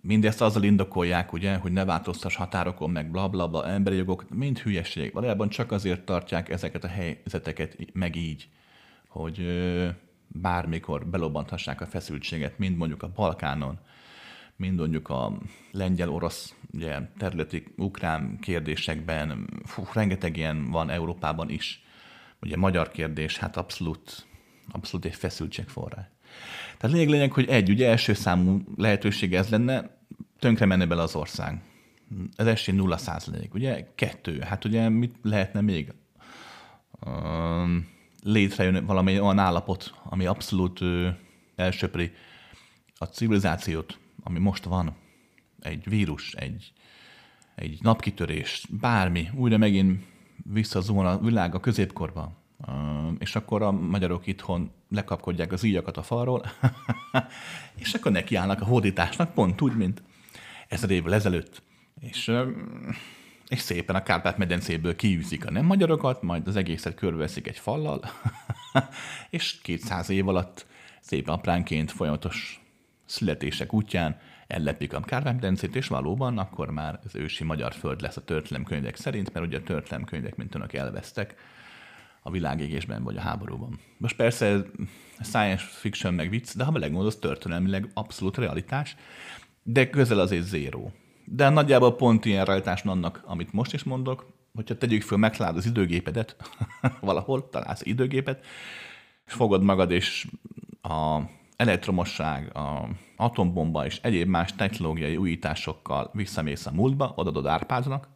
Mindezt 0.02 0.42
azzal 0.42 0.64
indokolják, 0.64 1.34
ugye, 1.34 1.56
hogy 1.56 1.72
ne 1.72 1.86
változtass 1.86 2.36
határokon, 2.36 2.90
meg 2.90 3.12
bla, 3.12 3.28
bla, 3.30 3.48
bla 3.48 3.68
emberi 3.68 3.96
jogok, 3.96 4.30
mind 4.30 4.60
hülyeség. 4.60 5.14
Valójában 5.14 5.50
csak 5.50 5.72
azért 5.72 6.06
tartják 6.06 6.50
ezeket 6.50 6.84
a 6.84 6.88
helyzeteket 6.88 7.78
meg 7.94 8.16
így, 8.16 8.50
hogy 9.08 9.46
bármikor 10.28 11.06
belobanthassák 11.06 11.82
a 11.82 11.86
feszültséget, 11.86 12.58
mind 12.58 12.78
mondjuk 12.78 13.04
a 13.04 13.12
Balkánon, 13.16 13.80
mind 14.56 14.78
mondjuk 14.78 15.10
a 15.10 15.38
lengyel-orosz 15.72 16.56
területi 17.18 17.64
ukrán 17.78 18.38
kérdésekben, 18.40 19.50
fú, 19.66 19.84
rengeteg 19.94 20.38
ilyen 20.38 20.70
van 20.72 20.90
Európában 20.90 21.50
is. 21.50 21.84
Ugye 22.42 22.58
magyar 22.58 22.90
kérdés, 22.92 23.38
hát 23.38 23.58
abszolút, 23.58 24.28
abszolút 24.72 25.06
egy 25.06 25.16
feszültségforrás. 25.16 26.06
Tehát 26.78 26.96
lényeg, 26.96 27.10
lényeg, 27.10 27.32
hogy 27.32 27.48
egy, 27.48 27.70
ugye 27.70 27.88
első 27.90 28.14
számú 28.14 28.62
lehetőség 28.76 29.36
ez 29.36 29.50
lenne, 29.50 29.98
tönkre 30.40 30.66
menne 30.66 30.86
bele 30.86 31.02
az 31.02 31.16
ország. 31.16 31.62
Ez 32.36 32.48
esély 32.48 32.76
nulla 32.76 32.98
százalék, 32.98 33.54
ugye? 33.54 33.88
Kettő, 33.96 34.40
hát 34.40 34.66
ugye 34.66 34.90
mit 34.90 35.16
lehetne 35.22 35.62
még? 35.62 35.94
Um, 37.06 37.88
létrejön 38.24 38.86
valami 38.86 39.20
olyan 39.20 39.40
állapot, 39.40 39.94
ami 40.04 40.26
abszolút 40.26 40.82
ö, 40.82 41.10
elsöpri 41.56 42.12
a 42.98 43.06
civilizációt, 43.06 44.00
ami 44.24 44.40
most 44.40 44.64
van. 44.64 44.96
Egy 45.60 45.90
vírus, 45.90 46.34
egy, 46.34 46.74
egy 47.56 47.80
napkitörés, 47.82 48.66
bármi, 48.70 49.30
újra 49.36 49.58
megint 49.58 50.04
visszazón 50.52 51.06
a 51.06 51.20
világ 51.20 51.56
a 51.56 51.60
középkorba. 51.60 52.32
És 53.20 53.36
akkor 53.36 53.62
a 53.62 53.72
magyarok 53.72 54.28
itthon 54.28 54.72
lekapkodják 54.90 55.52
az 55.52 55.64
íjakat 55.64 55.98
a 55.98 56.04
falról, 56.04 56.46
és 57.82 57.94
akkor 57.94 58.12
nekiállnak 58.12 58.62
a 58.62 58.66
hódításnak, 58.66 59.34
pont 59.34 59.62
úgy, 59.62 59.76
mint 59.76 60.04
ezer 60.68 60.90
évvel 60.90 61.14
ezelőtt. 61.14 61.62
És, 62.00 62.32
és 63.48 63.60
szépen 63.60 63.96
a 63.96 64.04
Kárpát-medencéből 64.04 64.96
kiűzik 64.96 65.46
a 65.46 65.52
nem 65.52 65.66
magyarokat, 65.66 66.22
majd 66.22 66.48
az 66.48 66.56
egészet 66.56 66.96
körülveszik 66.96 67.48
egy 67.48 67.58
fallal, 67.58 68.02
és 69.30 69.62
200 69.62 70.10
év 70.10 70.28
alatt 70.28 70.66
szép 71.00 71.28
apránként 71.28 71.92
folyamatos 71.92 72.64
születések 73.06 73.74
útján 73.74 74.20
ellepik 74.50 74.94
a 74.94 75.00
Kárpát-medencét, 75.00 75.76
és 75.76 75.88
valóban 75.88 76.38
akkor 76.38 76.70
már 76.70 77.00
az 77.06 77.16
ősi 77.16 77.44
magyar 77.44 77.74
föld 77.74 78.02
lesz 78.02 78.18
a 78.18 78.24
történelemkönyvek 78.24 78.96
szerint, 78.96 79.34
mert 79.34 79.46
ugye 79.46 79.58
a 79.58 79.64
történelemkönyvek, 79.64 80.36
mint 80.36 80.56
önök 80.56 80.74
elvesztek 80.74 81.36
a 82.22 82.32
világégésben 82.32 83.04
vagy 83.04 83.18
a 83.18 83.22
háborúban. 83.22 83.80
Most 83.98 84.16
persze 84.16 84.66
science 85.20 85.64
fiction 85.64 86.14
meg 86.14 86.30
vicc, 86.30 86.56
de 86.56 86.64
ha 86.64 86.72
belegondolsz, 86.72 87.20
történelmileg 87.20 87.90
abszolút 87.94 88.38
realitás, 88.38 88.96
de 89.64 89.90
közel 89.90 90.20
azért 90.20 90.46
zéró. 90.46 90.92
De 91.26 91.50
nagyjából 91.50 91.96
pont 91.96 92.26
ilyen 92.26 92.46
realitás 92.46 92.82
annak, 92.84 93.22
amit 93.26 93.54
most 93.54 93.74
is 93.74 93.84
mondok, 93.84 94.34
hogyha 94.54 94.78
tegyük 94.78 95.02
föl, 95.02 95.18
megtalálod 95.18 95.58
az 95.58 95.66
időgépedet, 95.66 96.36
valahol 97.02 97.50
találsz 97.50 97.86
időgépet, 97.86 98.46
és 99.28 99.34
fogod 99.34 99.64
magad, 99.64 99.92
és 99.92 100.28
a 100.82 101.20
elektromosság, 101.56 102.56
a 102.56 102.90
atombomba 103.20 103.86
és 103.86 104.00
egyéb 104.02 104.28
más 104.28 104.54
technológiai 104.56 105.18
újításokkal 105.18 106.10
visszamész 106.14 106.66
a 106.66 106.72
múltba, 106.72 107.14
odadod 107.16 107.46
Árpádnak, 107.46 108.08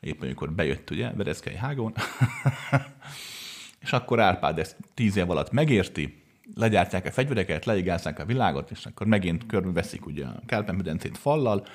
éppen 0.00 0.24
amikor 0.24 0.52
bejött 0.52 0.90
ugye 0.90 1.10
Vereszkei 1.10 1.56
hágon, 1.56 1.92
és 3.84 3.92
akkor 3.92 4.20
Árpád 4.20 4.58
ezt 4.58 4.76
tíz 4.94 5.16
év 5.16 5.30
alatt 5.30 5.52
megérti, 5.52 6.22
legyártják 6.54 7.06
a 7.06 7.10
fegyvereket, 7.10 7.64
leigázzák 7.64 8.18
a 8.18 8.24
világot, 8.24 8.70
és 8.70 8.86
akkor 8.86 9.06
megint 9.06 9.46
körbeveszik 9.46 10.06
ugye 10.06 10.24
a 10.24 10.40
Kárpát-medencét 10.46 11.18
fallal, 11.18 11.66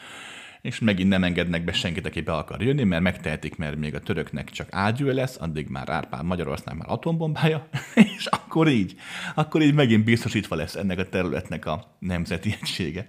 és 0.62 0.80
megint 0.80 1.10
nem 1.10 1.24
engednek 1.24 1.64
be 1.64 1.72
senkit, 1.72 2.06
aki 2.06 2.22
be 2.22 2.34
akar 2.34 2.62
jönni, 2.62 2.84
mert 2.84 3.02
megtehetik, 3.02 3.58
mert 3.58 3.78
még 3.78 3.96
a 3.96 4.00
töröknek 4.00 4.50
csak 4.50 4.68
ágyúja 4.72 5.14
lesz, 5.14 5.38
addig 5.40 5.68
már 5.68 5.90
Árpád 5.90 6.26
Magyarország 6.26 6.78
már 6.78 6.90
atombombája, 6.90 7.68
és 8.16 8.26
akkor 8.26 8.68
így, 8.68 8.96
akkor 9.36 9.62
így 9.62 9.74
megint 9.74 10.04
biztosítva 10.04 10.56
lesz 10.56 10.76
ennek 10.76 11.00
a 11.00 11.10
területnek 11.10 11.66
a 11.66 11.96
nemzeti 12.00 12.56
egysége. 12.62 13.08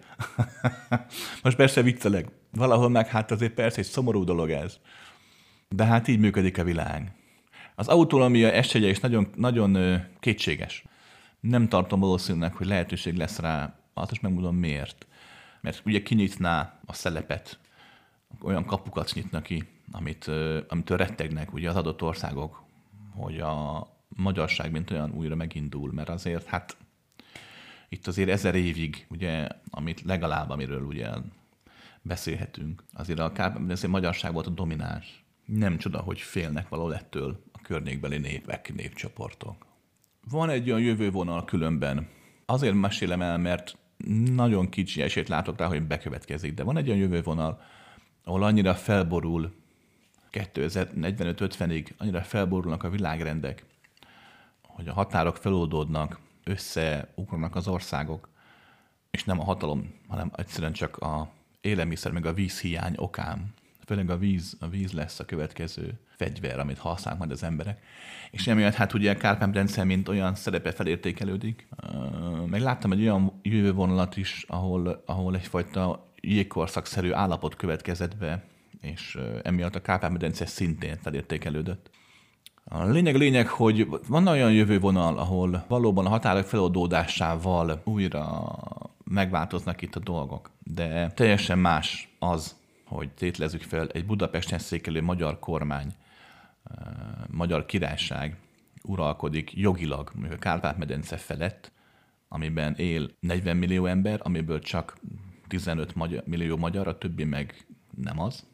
Most 1.42 1.56
persze 1.56 1.82
vicceleg, 1.82 2.28
valahol 2.52 2.88
meg 2.88 3.08
hát 3.08 3.30
azért 3.30 3.52
persze 3.52 3.78
egy 3.78 3.86
szomorú 3.86 4.24
dolog 4.24 4.50
ez. 4.50 4.78
De 5.68 5.84
hát 5.84 6.08
így 6.08 6.18
működik 6.18 6.58
a 6.58 6.64
világ. 6.64 7.12
Az 7.74 7.88
autonómia 7.88 8.52
esélye 8.52 8.88
is 8.88 9.00
nagyon, 9.00 9.28
nagyon 9.34 10.00
kétséges. 10.20 10.84
Nem 11.40 11.68
tartom 11.68 12.00
valószínűleg, 12.00 12.54
hogy 12.54 12.66
lehetőség 12.66 13.16
lesz 13.16 13.38
rá, 13.38 13.78
azt 13.94 14.10
is 14.10 14.20
megmondom 14.20 14.56
miért 14.56 15.06
mert 15.60 15.82
ugye 15.85 16.02
kinyitná 16.02 16.80
a 16.86 16.93
szelepet, 16.93 17.59
olyan 18.43 18.64
kapukat 18.64 19.12
nyitnak 19.14 19.43
ki, 19.43 19.64
amit, 19.93 20.30
amitől 20.68 20.97
rettegnek 20.97 21.52
ugye 21.52 21.68
az 21.68 21.76
adott 21.76 22.02
országok, 22.02 22.62
hogy 23.14 23.40
a 23.40 23.86
magyarság 24.09 24.70
mint 24.70 24.90
olyan 24.90 25.12
újra 25.12 25.35
megindul, 25.35 25.93
mert 25.93 26.09
azért 26.09 26.47
hát 26.47 26.76
itt 27.89 28.06
azért 28.06 28.28
ezer 28.28 28.55
évig, 28.55 29.06
ugye, 29.10 29.48
amit 29.70 30.02
legalább, 30.02 30.51
amiről 30.51 30.82
ugye 30.82 31.09
beszélhetünk, 32.02 32.85
azért 32.93 33.18
a 33.18 33.32
Kárpát, 33.32 33.70
azért 33.70 33.93
magyarság 33.93 34.32
volt 34.32 34.47
a 34.47 34.51
domináns. 34.51 35.24
Nem 35.44 35.78
csoda, 35.78 36.01
hogy 36.01 36.20
félnek 36.20 36.68
való 36.68 36.90
ettől 36.90 37.43
a 37.52 37.60
környékbeli 37.62 38.18
népek, 38.18 38.74
népcsoportok. 38.74 39.66
Van 40.30 40.51
egy 40.51 40.70
olyan 40.70 40.80
jövővonal 40.82 41.44
különben. 41.44 42.09
Azért 42.47 42.74
mesélem 42.74 43.22
el, 43.22 43.39
mert 43.39 43.76
nagyon 44.34 44.68
kicsi 44.68 45.02
esélyt 45.02 45.28
látok 45.28 45.58
rá, 45.58 45.66
hogy 45.66 45.82
bekövetkezik, 45.82 46.54
de 46.54 46.62
van 46.62 46.76
egy 46.76 46.88
olyan 46.88 47.00
jövővonal, 47.00 47.62
ahol 48.24 48.42
annyira 48.42 48.74
felborul 48.74 49.52
2045-50-ig, 50.32 51.86
annyira 51.96 52.22
felborulnak 52.22 52.82
a 52.82 52.90
világrendek, 52.90 53.64
hogy 54.62 54.88
a 54.88 54.92
határok 54.92 55.36
feloldódnak, 55.36 56.18
összeugranak 56.44 57.56
az 57.56 57.68
országok, 57.68 58.28
és 59.10 59.24
nem 59.24 59.40
a 59.40 59.44
hatalom, 59.44 59.94
hanem 60.08 60.30
egyszerűen 60.36 60.72
csak 60.72 60.96
a 60.96 61.30
élelmiszer, 61.60 62.12
meg 62.12 62.26
a 62.26 62.32
vízhiány 62.32 62.94
okán. 62.96 63.54
Főleg 63.86 64.10
a 64.10 64.18
víz, 64.18 64.56
a 64.60 64.68
víz 64.68 64.92
lesz 64.92 65.20
a 65.20 65.24
következő 65.24 65.98
fegyver, 66.19 66.59
amit 66.59 66.78
használnak 66.78 67.19
majd 67.19 67.32
az 67.32 67.43
emberek. 67.43 67.82
És 68.31 68.47
emiatt 68.47 68.74
hát 68.74 68.95
ugye 68.95 69.11
a 69.11 69.16
Kárpán 69.16 69.53
rendszer 69.53 69.85
mint 69.85 70.09
olyan 70.09 70.35
szerepe 70.35 70.73
felértékelődik. 70.73 71.69
Meg 72.47 72.61
láttam 72.61 72.93
egy 72.93 73.01
olyan 73.01 73.40
jövővonalat 73.43 74.16
is, 74.16 74.45
ahol, 74.49 75.03
ahol 75.07 75.35
egyfajta 75.35 76.12
jégkorszakszerű 76.20 77.12
állapot 77.12 77.57
következett 77.57 78.16
be 78.16 78.45
és 78.81 79.19
emiatt 79.43 79.74
a 79.74 79.81
Kárpát-medence 79.81 80.47
szintén 80.47 80.97
felértékelődött. 81.03 81.90
A 82.65 82.85
lényeg 82.85 83.16
lényeg, 83.16 83.49
hogy 83.49 83.89
van 84.09 84.27
olyan 84.27 84.53
jövővonal, 84.53 85.19
ahol 85.19 85.65
valóban 85.69 86.07
a 86.07 86.09
határok 86.09 86.45
feloldódásával 86.45 87.81
újra 87.85 88.57
megváltoznak 89.05 89.82
itt 89.82 89.97
a 89.97 90.01
dolgok, 90.01 90.51
de 90.62 91.11
teljesen 91.11 91.59
más 91.59 92.09
az, 92.19 92.57
hogy 92.85 93.11
tétlezzük 93.11 93.62
fel 93.62 93.89
egy 93.89 94.07
Budapesten 94.07 94.59
székelő 94.59 95.03
magyar 95.03 95.39
kormány, 95.39 95.95
magyar 97.31 97.66
királyság 97.66 98.36
uralkodik 98.82 99.57
jogilag, 99.57 100.12
a 100.31 100.35
Kárpát-medence 100.35 101.16
felett, 101.16 101.73
amiben 102.28 102.74
él 102.74 103.11
40 103.20 103.57
millió 103.57 103.86
ember, 103.86 104.20
amiből 104.23 104.61
csak 104.61 104.99
15 105.49 105.95
magyar, 105.95 106.23
millió 106.27 106.57
magyar, 106.57 106.89
a 106.89 106.99
többi 106.99 107.24
meg 107.24 107.66
nem 107.97 108.20
az. 108.20 108.47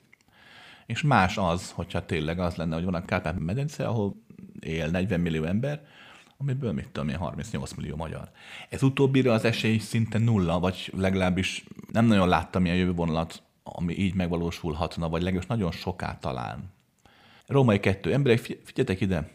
És 0.87 1.03
más 1.03 1.39
az, 1.39 1.71
hogyha 1.71 2.07
tényleg 2.07 2.39
az 2.39 2.57
lenne, 2.57 2.75
hogy 2.75 2.85
van 2.85 2.95
a 2.95 3.05
Kárpát-medence, 3.05 3.87
ahol 3.87 4.17
él 4.61 4.91
40 4.91 5.21
millió 5.21 5.45
ember, 5.45 5.87
amiből 6.37 6.73
mit 6.73 6.89
tudom 6.89 7.09
én, 7.09 7.17
38 7.17 7.73
millió 7.73 7.97
magyar. 7.97 8.31
Ez 8.69 8.83
utóbbira 8.83 9.33
az 9.33 9.45
esély 9.45 9.79
szinte 9.79 10.19
nulla, 10.19 10.59
vagy 10.59 10.93
legalábbis 10.97 11.65
nem 11.93 12.07
nagyon 12.07 12.29
láttam 12.29 12.65
ilyen 12.65 12.77
jövővonalat, 12.77 13.43
ami 13.63 13.99
így 13.99 14.15
megvalósulhatna, 14.15 15.09
vagy 15.09 15.23
legalábbis 15.23 15.49
nagyon 15.49 15.71
soká 15.71 16.19
talán. 16.19 16.74
Római 17.47 17.81
kettő. 17.81 18.13
Emberek, 18.13 18.39
figyeljetek 18.39 19.01
ide, 19.01 19.31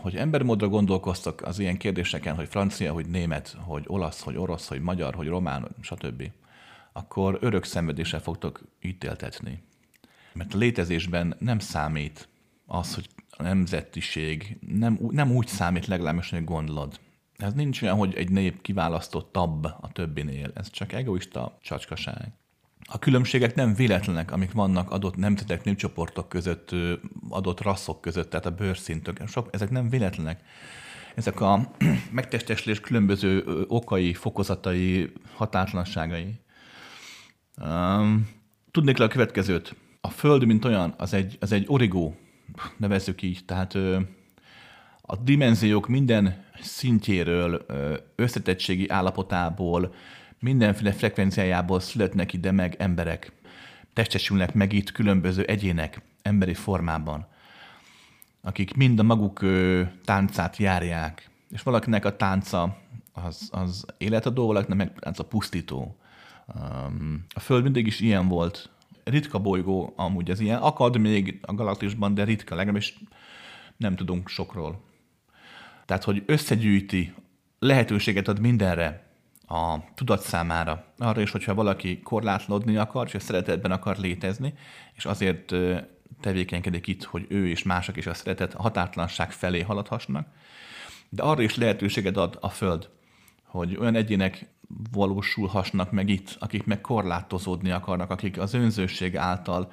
hogy 0.00 0.16
embermódra 0.16 0.68
gondolkoztak 0.68 1.42
az 1.42 1.58
ilyen 1.58 1.76
kérdéseken, 1.76 2.34
hogy 2.34 2.48
francia, 2.48 2.92
hogy 2.92 3.06
német, 3.06 3.56
hogy 3.60 3.84
olasz, 3.86 4.20
hogy 4.22 4.36
orosz, 4.36 4.68
hogy 4.68 4.80
magyar, 4.80 5.14
hogy 5.14 5.28
román, 5.28 5.68
stb., 5.80 6.30
akkor 6.92 7.38
örök 7.40 7.64
szenvedéssel 7.64 8.20
fogtok 8.20 8.60
ítéltetni. 8.82 9.62
Mert 10.32 10.54
a 10.54 10.58
létezésben 10.58 11.36
nem 11.38 11.58
számít 11.58 12.28
az, 12.66 12.94
hogy 12.94 13.08
a 13.30 13.42
nemzetiség, 13.42 14.58
nem, 14.68 14.98
nem 15.10 15.30
úgy 15.30 15.46
számít 15.46 15.86
legalábbis, 15.86 16.30
hogy 16.30 16.44
gondolod. 16.44 17.00
Ez 17.36 17.52
nincs 17.52 17.82
olyan, 17.82 17.96
hogy 17.96 18.14
egy 18.14 18.30
nép 18.30 18.62
kiválasztottabb 18.62 19.64
a 19.64 19.88
többinél. 19.92 20.50
Ez 20.54 20.70
csak 20.70 20.92
egoista 20.92 21.58
csacskaság. 21.62 22.32
A 22.94 22.98
különbségek 22.98 23.54
nem 23.54 23.74
véletlenek, 23.74 24.30
amik 24.30 24.52
vannak 24.52 24.90
adott 24.90 25.16
nemzetek, 25.16 25.64
népcsoportok 25.64 26.28
között, 26.28 26.70
adott 27.28 27.60
rasszok 27.60 28.00
között, 28.00 28.30
tehát 28.30 28.46
a 28.46 28.50
bőrszintök. 28.50 29.28
Sok, 29.28 29.48
ezek 29.50 29.70
nem 29.70 29.88
véletlenek. 29.88 30.40
Ezek 31.14 31.40
a 31.40 31.70
megtesteslés 32.10 32.80
különböző 32.80 33.44
okai, 33.68 34.14
fokozatai, 34.14 35.12
határtlanságai. 35.34 36.34
Tudnék 38.70 38.96
le 38.96 39.04
a 39.04 39.08
következőt. 39.08 39.76
A 40.00 40.08
Föld, 40.10 40.44
mint 40.44 40.64
olyan, 40.64 40.94
az 40.98 41.14
egy, 41.14 41.36
az 41.40 41.52
egy 41.52 41.64
origó, 41.68 42.16
nevezzük 42.76 43.22
így, 43.22 43.44
tehát 43.44 43.74
a 45.00 45.16
dimenziók 45.16 45.88
minden 45.88 46.44
szintjéről, 46.60 47.66
összetettségi 48.16 48.88
állapotából, 48.88 49.94
mindenféle 50.42 50.92
frekvenciájából 50.92 51.80
születnek 51.80 52.32
ide 52.32 52.50
meg 52.50 52.74
emberek. 52.78 53.32
Testesülnek 53.92 54.54
meg 54.54 54.72
itt 54.72 54.92
különböző 54.92 55.42
egyének 55.42 56.02
emberi 56.22 56.54
formában, 56.54 57.26
akik 58.40 58.74
mind 58.74 58.98
a 58.98 59.02
maguk 59.02 59.44
táncát 60.04 60.56
járják, 60.56 61.30
és 61.50 61.62
valakinek 61.62 62.04
a 62.04 62.16
tánca 62.16 62.78
az, 63.12 63.48
az 63.50 63.86
életadó, 63.98 64.46
valakinek 64.46 64.78
meg 64.78 64.98
tánca 64.98 65.24
pusztító. 65.24 65.96
A 67.34 67.40
Föld 67.40 67.62
mindig 67.62 67.86
is 67.86 68.00
ilyen 68.00 68.28
volt. 68.28 68.70
Ritka 69.04 69.38
bolygó 69.38 69.92
amúgy 69.96 70.30
ez 70.30 70.40
ilyen. 70.40 70.58
Akad 70.58 70.98
még 70.98 71.38
a 71.42 71.54
galaxisban, 71.54 72.14
de 72.14 72.24
ritka, 72.24 72.54
legalábbis 72.54 72.98
nem 73.76 73.96
tudunk 73.96 74.28
sokról. 74.28 74.84
Tehát, 75.84 76.04
hogy 76.04 76.22
összegyűjti, 76.26 77.14
lehetőséget 77.58 78.28
ad 78.28 78.40
mindenre, 78.40 79.11
a 79.52 79.84
tudat 79.94 80.22
számára. 80.22 80.84
Arra 80.98 81.20
is, 81.20 81.30
hogyha 81.30 81.54
valaki 81.54 82.00
korlátlódni 82.00 82.76
akar, 82.76 83.06
és 83.06 83.14
a 83.14 83.20
szeretetben 83.20 83.70
akar 83.70 83.96
létezni, 83.96 84.54
és 84.94 85.04
azért 85.04 85.54
tevékenykedik 86.20 86.86
itt, 86.86 87.04
hogy 87.04 87.26
ő 87.28 87.48
és 87.48 87.62
mások 87.62 87.96
is 87.96 88.06
a 88.06 88.14
szeretet 88.14 88.52
határtlanság 88.52 89.32
felé 89.32 89.60
haladhassanak, 89.60 90.26
de 91.08 91.22
arra 91.22 91.42
is 91.42 91.56
lehetőséget 91.56 92.16
ad 92.16 92.38
a 92.40 92.48
Föld, 92.48 92.88
hogy 93.44 93.76
olyan 93.76 93.94
egyének 93.94 94.46
valósulhassanak 94.92 95.90
meg 95.90 96.08
itt, 96.08 96.36
akik 96.38 96.64
meg 96.64 96.80
korlátozódni 96.80 97.70
akarnak, 97.70 98.10
akik 98.10 98.38
az 98.38 98.54
önzőség 98.54 99.16
által, 99.16 99.72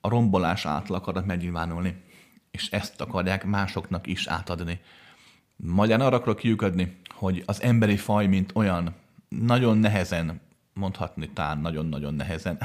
a 0.00 0.08
rombolás 0.08 0.66
által 0.66 0.96
akarnak 0.96 1.26
megnyilvánulni, 1.26 2.02
és 2.50 2.70
ezt 2.70 3.00
akarják 3.00 3.44
másoknak 3.44 4.06
is 4.06 4.26
átadni. 4.26 4.80
Magyarán 5.56 6.06
arra 6.06 6.16
akarok 6.16 6.36
kiukadni, 6.36 7.00
hogy 7.14 7.42
az 7.46 7.62
emberi 7.62 7.96
faj, 7.96 8.26
mint 8.26 8.50
olyan, 8.54 8.94
nagyon 9.28 9.78
nehezen, 9.78 10.40
mondhatni 10.74 11.28
tán 11.28 11.58
nagyon-nagyon 11.58 12.14
nehezen, 12.14 12.58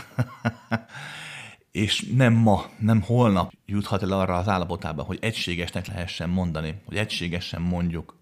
és 1.72 2.12
nem 2.16 2.34
ma, 2.34 2.66
nem 2.80 3.02
holnap 3.02 3.54
juthat 3.66 4.02
el 4.02 4.12
arra 4.12 4.38
az 4.38 4.48
állapotába, 4.48 5.04
hogy 5.04 5.18
egységesnek 5.22 5.88
lehessen 5.88 6.30
mondani, 6.30 6.82
hogy 6.86 6.98
egységesen 6.98 7.62
mondjuk 7.62 8.18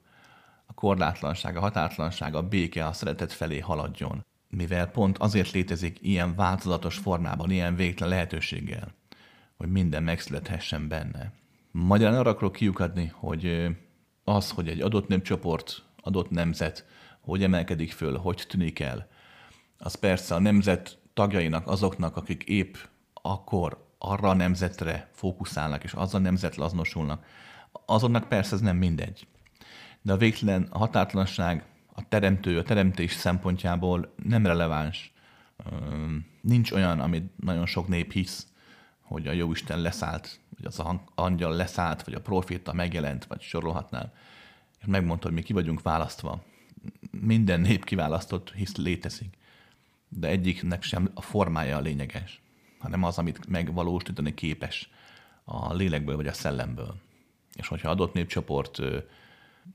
a 0.66 0.74
korlátlanság, 0.74 1.58
a 1.58 1.60
határtlanság, 1.60 2.36
a 2.36 2.48
béke, 2.48 2.86
a 2.86 2.94
szeretet 2.94 3.34
felé 3.34 3.60
haladjon. 3.60 4.26
Mivel 4.49 4.88
pont 4.88 5.18
azért 5.18 5.52
létezik 5.52 5.98
ilyen 6.02 6.36
változatos 6.36 6.98
formában, 6.98 7.52
ilyen 7.52 7.76
végtelen 7.76 8.14
lehetőséggel, 8.14 8.94
hogy 9.58 9.72
minden 9.72 10.04
megszülethessen 10.04 10.88
benne. 10.88 11.32
Magyarán 11.72 12.20
arra 12.20 12.30
akarok 12.30 12.54
kiukadni, 12.54 13.12
hogy 13.16 13.68
az, 14.24 14.52
hogy 14.52 14.68
egy 14.68 14.82
adott 14.82 15.08
népcsoport, 15.08 15.86
adott 16.07 16.29
nemzet 16.29 16.85
hogy 17.27 17.43
emelkedik 17.43 17.91
föl, 17.91 18.17
hogy 18.17 18.45
tűnik 18.47 18.79
el, 18.79 19.07
az 19.77 19.95
persze 19.95 20.35
a 20.35 20.39
nemzet 20.39 20.97
tagjainak, 21.13 21.67
azoknak, 21.67 22.17
akik 22.17 22.43
épp 22.43 22.75
akkor 23.13 23.85
arra 23.97 24.29
a 24.29 24.34
nemzetre 24.34 25.09
fókuszálnak, 25.13 25.84
és 25.84 25.93
az 25.93 26.13
a 26.13 26.17
nemzetre 26.17 26.63
azonosulnak, 26.63 27.25
azonnak 27.85 28.27
persze 28.27 28.55
ez 28.55 28.61
nem 28.61 28.77
mindegy. 28.77 29.27
De 30.01 30.13
a 30.13 30.17
végtelen 30.17 30.67
a 30.69 30.77
határtlanság, 30.77 31.65
a 31.93 32.07
teremtő, 32.09 32.57
a 32.57 32.63
teremtés 32.63 33.11
szempontjából 33.11 34.13
nem 34.23 34.45
releváns. 34.45 35.13
Nincs 36.41 36.71
olyan, 36.71 36.99
amit 36.99 37.38
nagyon 37.38 37.65
sok 37.65 37.88
nép 37.88 38.11
hisz, 38.11 38.47
hogy 39.01 39.27
a 39.27 39.31
Jóisten 39.31 39.81
leszállt, 39.81 40.39
vagy 40.57 40.65
az 40.65 40.84
angyal 41.15 41.55
leszállt, 41.55 42.03
vagy 42.03 42.13
a 42.13 42.21
proféta 42.21 42.73
megjelent, 42.73 43.25
vagy 43.25 43.41
sorolhatnál. 43.41 44.13
És 44.80 44.86
megmondta, 44.86 45.28
hogy 45.28 45.36
mi 45.36 45.41
ki 45.41 45.54
vagyunk 45.54 45.82
választva. 45.82 46.44
Minden 47.12 47.60
nép 47.60 47.84
kiválasztott, 47.84 48.54
hisz 48.54 48.76
létezik. 48.76 49.38
De 50.10 50.28
egyiknek 50.28 50.84
sem 50.84 51.12
a 51.14 51.22
formája 51.22 51.78
a 51.78 51.82
lényeges, 51.82 52.41
hanem 52.80 53.04
az, 53.04 53.18
amit 53.18 53.48
megvalósítani 53.48 54.34
képes 54.34 54.90
a 55.44 55.74
lélekből 55.74 56.16
vagy 56.16 56.28
a 56.28 56.34
szellemből. 56.34 56.95
És 57.54 57.68
hogyha 57.68 57.90
adott 57.90 58.14
népcsoport 58.14 58.80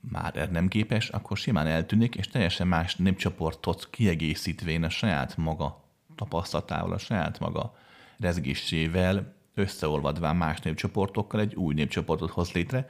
már 0.01 0.35
erre 0.35 0.51
nem 0.51 0.67
képes, 0.67 1.09
akkor 1.09 1.37
simán 1.37 1.67
eltűnik, 1.67 2.15
és 2.15 2.27
teljesen 2.27 2.67
más 2.67 2.95
népcsoportot 2.95 3.89
kiegészítvén 3.89 4.83
a 4.83 4.89
saját 4.89 5.37
maga 5.37 5.83
tapasztalatával, 6.15 6.93
a 6.93 6.97
saját 6.97 7.39
maga 7.39 7.75
rezgésével 8.19 9.33
összeolvadván 9.53 10.35
más 10.35 10.59
népcsoportokkal 10.59 11.39
egy 11.39 11.55
új 11.55 11.73
népcsoportot 11.73 12.29
hoz 12.29 12.51
létre, 12.51 12.89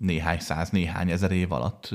néhány 0.00 0.38
száz, 0.38 0.70
néhány 0.70 1.10
ezer 1.10 1.30
év 1.30 1.52
alatt. 1.52 1.94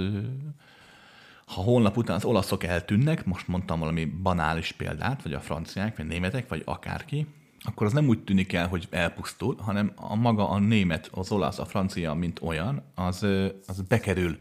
Ha 1.45 1.61
holnap 1.61 1.97
után 1.97 2.15
az 2.15 2.25
olaszok 2.25 2.63
eltűnnek, 2.63 3.25
most 3.25 3.47
mondtam 3.47 3.80
valami 3.80 4.05
banális 4.05 4.71
példát, 4.71 5.23
vagy 5.23 5.34
a 5.34 5.39
franciák, 5.39 5.97
vagy 5.97 6.07
németek, 6.07 6.49
vagy 6.49 6.61
akárki, 6.65 7.27
akkor 7.63 7.85
az 7.85 7.93
nem 7.93 8.07
úgy 8.07 8.23
tűnik 8.23 8.53
el, 8.53 8.67
hogy 8.67 8.88
elpusztul, 8.89 9.55
hanem 9.59 9.91
a 9.95 10.15
maga 10.15 10.49
a 10.49 10.59
német, 10.59 11.09
az 11.11 11.31
olasz, 11.31 11.59
a 11.59 11.65
francia, 11.65 12.13
mint 12.13 12.39
olyan, 12.41 12.84
az, 12.95 13.23
az 13.67 13.81
bekerül 13.88 14.38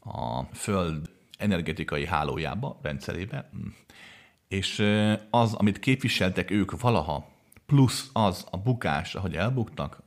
a 0.00 0.42
föld 0.42 1.10
energetikai 1.38 2.06
hálójába, 2.06 2.78
rendszerébe, 2.82 3.50
és 4.48 4.84
az, 5.30 5.54
amit 5.54 5.78
képviseltek 5.78 6.50
ők 6.50 6.80
valaha, 6.80 7.28
plusz 7.66 8.10
az 8.12 8.46
a 8.50 8.56
bukás, 8.56 9.14
ahogy 9.14 9.36
elbuktak, 9.36 10.02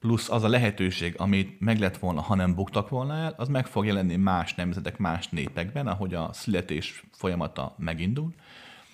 plusz 0.00 0.30
az 0.30 0.42
a 0.42 0.48
lehetőség, 0.48 1.14
amit 1.16 1.60
meg 1.60 1.78
lett 1.78 1.96
volna, 1.96 2.20
ha 2.20 2.34
nem 2.34 2.54
buktak 2.54 2.88
volna 2.88 3.14
el, 3.14 3.34
az 3.36 3.48
meg 3.48 3.66
fog 3.66 3.86
jelenni 3.86 4.16
más 4.16 4.54
nemzetek, 4.54 4.98
más 4.98 5.28
népekben, 5.28 5.86
ahogy 5.86 6.14
a 6.14 6.32
születés 6.32 7.04
folyamata 7.12 7.74
megindul, 7.78 8.34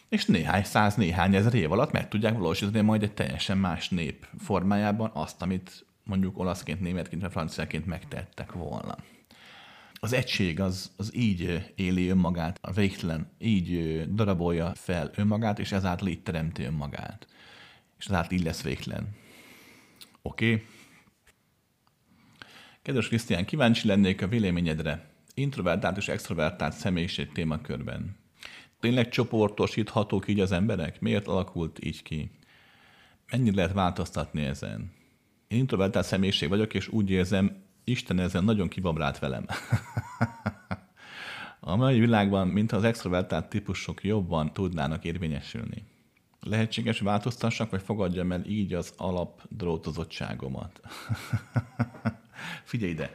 és 0.08 0.24
néhány 0.24 0.64
száz, 0.64 0.94
néhány 0.94 1.34
ezer 1.34 1.54
év 1.54 1.72
alatt 1.72 1.92
meg 1.92 2.08
tudják 2.08 2.38
valósítani 2.38 2.80
majd 2.80 3.02
egy 3.02 3.12
teljesen 3.12 3.58
más 3.58 3.88
nép 3.88 4.26
formájában 4.38 5.10
azt, 5.14 5.42
amit 5.42 5.86
mondjuk 6.04 6.38
olaszként, 6.38 6.80
németként 6.80 7.22
vagy 7.22 7.30
franciaként 7.30 7.86
megtettek 7.86 8.52
volna. 8.52 8.96
Az 9.94 10.12
egység 10.12 10.60
az, 10.60 10.92
az 10.96 11.16
így 11.16 11.72
éli 11.74 12.08
önmagát, 12.08 12.58
a 12.60 12.72
végtelen 12.72 13.30
így 13.38 14.00
darabolja 14.14 14.72
fel 14.74 15.10
önmagát, 15.14 15.58
és 15.58 15.72
ezáltal 15.72 16.08
így 16.08 16.22
teremti 16.22 16.62
önmagát. 16.62 17.26
és 17.98 18.10
át 18.10 18.32
így 18.32 18.42
lesz 18.42 18.62
végtelen. 18.62 19.08
Oké? 20.22 20.52
Okay. 20.52 20.66
Kedves 22.84 23.08
Krisztián, 23.08 23.44
kíváncsi 23.44 23.86
lennék 23.86 24.22
a 24.22 24.28
véleményedre. 24.28 25.10
Introvertált 25.34 25.96
és 25.96 26.08
extrovertált 26.08 26.72
személyiség 26.72 27.32
témakörben. 27.32 28.16
Tényleg 28.80 29.08
csoportosíthatók 29.08 30.28
így 30.28 30.40
az 30.40 30.52
emberek? 30.52 31.00
Miért 31.00 31.26
alakult 31.26 31.84
így 31.84 32.02
ki? 32.02 32.30
Mennyit 33.30 33.54
lehet 33.54 33.72
változtatni 33.72 34.42
ezen? 34.42 34.92
Én 35.48 35.58
introvertált 35.58 36.06
személyiség 36.06 36.48
vagyok, 36.48 36.74
és 36.74 36.88
úgy 36.88 37.10
érzem, 37.10 37.62
Isten 37.84 38.18
ezen 38.18 38.44
nagyon 38.44 38.68
kibabrált 38.68 39.18
velem. 39.18 39.46
a 41.60 41.76
mai 41.76 41.98
világban, 41.98 42.48
mint 42.48 42.72
az 42.72 42.84
extrovertált 42.84 43.48
típusok 43.48 44.04
jobban 44.04 44.52
tudnának 44.52 45.04
érvényesülni. 45.04 45.84
Lehetséges 46.40 47.00
változtassak, 47.00 47.70
vagy 47.70 47.82
fogadjam 47.82 48.32
el 48.32 48.44
így 48.46 48.74
az 48.74 48.92
alapdrótozottságomat. 48.96 50.80
Figyelj 52.64 52.90
ide! 52.90 53.10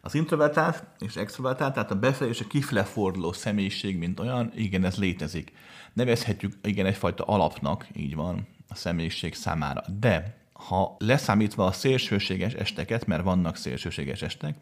Az 0.00 0.14
introvertált 0.14 0.84
és 0.98 1.16
extrovertált, 1.16 1.74
tehát 1.74 1.90
a 1.90 1.98
befelé 1.98 2.30
és 2.30 2.40
a 2.40 2.46
kifele 2.46 2.84
forduló 2.84 3.32
személyiség, 3.32 3.98
mint 3.98 4.20
olyan, 4.20 4.52
igen, 4.54 4.84
ez 4.84 4.96
létezik. 4.96 5.52
Nevezhetjük 5.92 6.52
igen 6.62 6.86
egyfajta 6.86 7.24
alapnak, 7.24 7.86
így 7.92 8.14
van, 8.14 8.46
a 8.68 8.74
személyiség 8.74 9.34
számára. 9.34 9.82
De 9.98 10.36
ha 10.52 10.96
leszámítva 10.98 11.64
a 11.64 11.72
szélsőséges 11.72 12.52
esteket, 12.52 13.06
mert 13.06 13.22
vannak 13.22 13.56
szélsőséges 13.56 14.22
estek, 14.22 14.54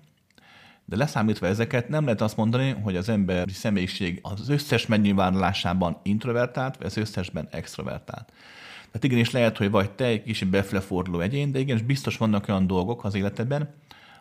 de 0.85 0.97
leszámítva 0.97 1.47
ezeket 1.47 1.89
nem 1.89 2.05
lehet 2.05 2.21
azt 2.21 2.37
mondani, 2.37 2.71
hogy 2.71 2.97
az 2.97 3.09
emberi 3.09 3.53
személyiség 3.53 4.19
az 4.23 4.49
összes 4.49 4.87
megnyilvánulásában 4.87 6.01
introvertált, 6.03 6.77
vagy 6.77 6.87
az 6.87 6.97
összesben 6.97 7.49
extrovertált. 7.51 8.33
Tehát 8.91 9.05
igenis 9.05 9.31
lehet, 9.31 9.57
hogy 9.57 9.71
vagy 9.71 9.91
te 9.91 10.05
egy 10.05 10.23
kicsit 10.23 10.49
befleforduló 10.49 11.21
egyén, 11.21 11.53
de 11.53 11.59
igenis 11.59 11.83
biztos 11.83 12.17
vannak 12.17 12.49
olyan 12.49 12.67
dolgok 12.67 13.05
az 13.05 13.15
életedben, 13.15 13.75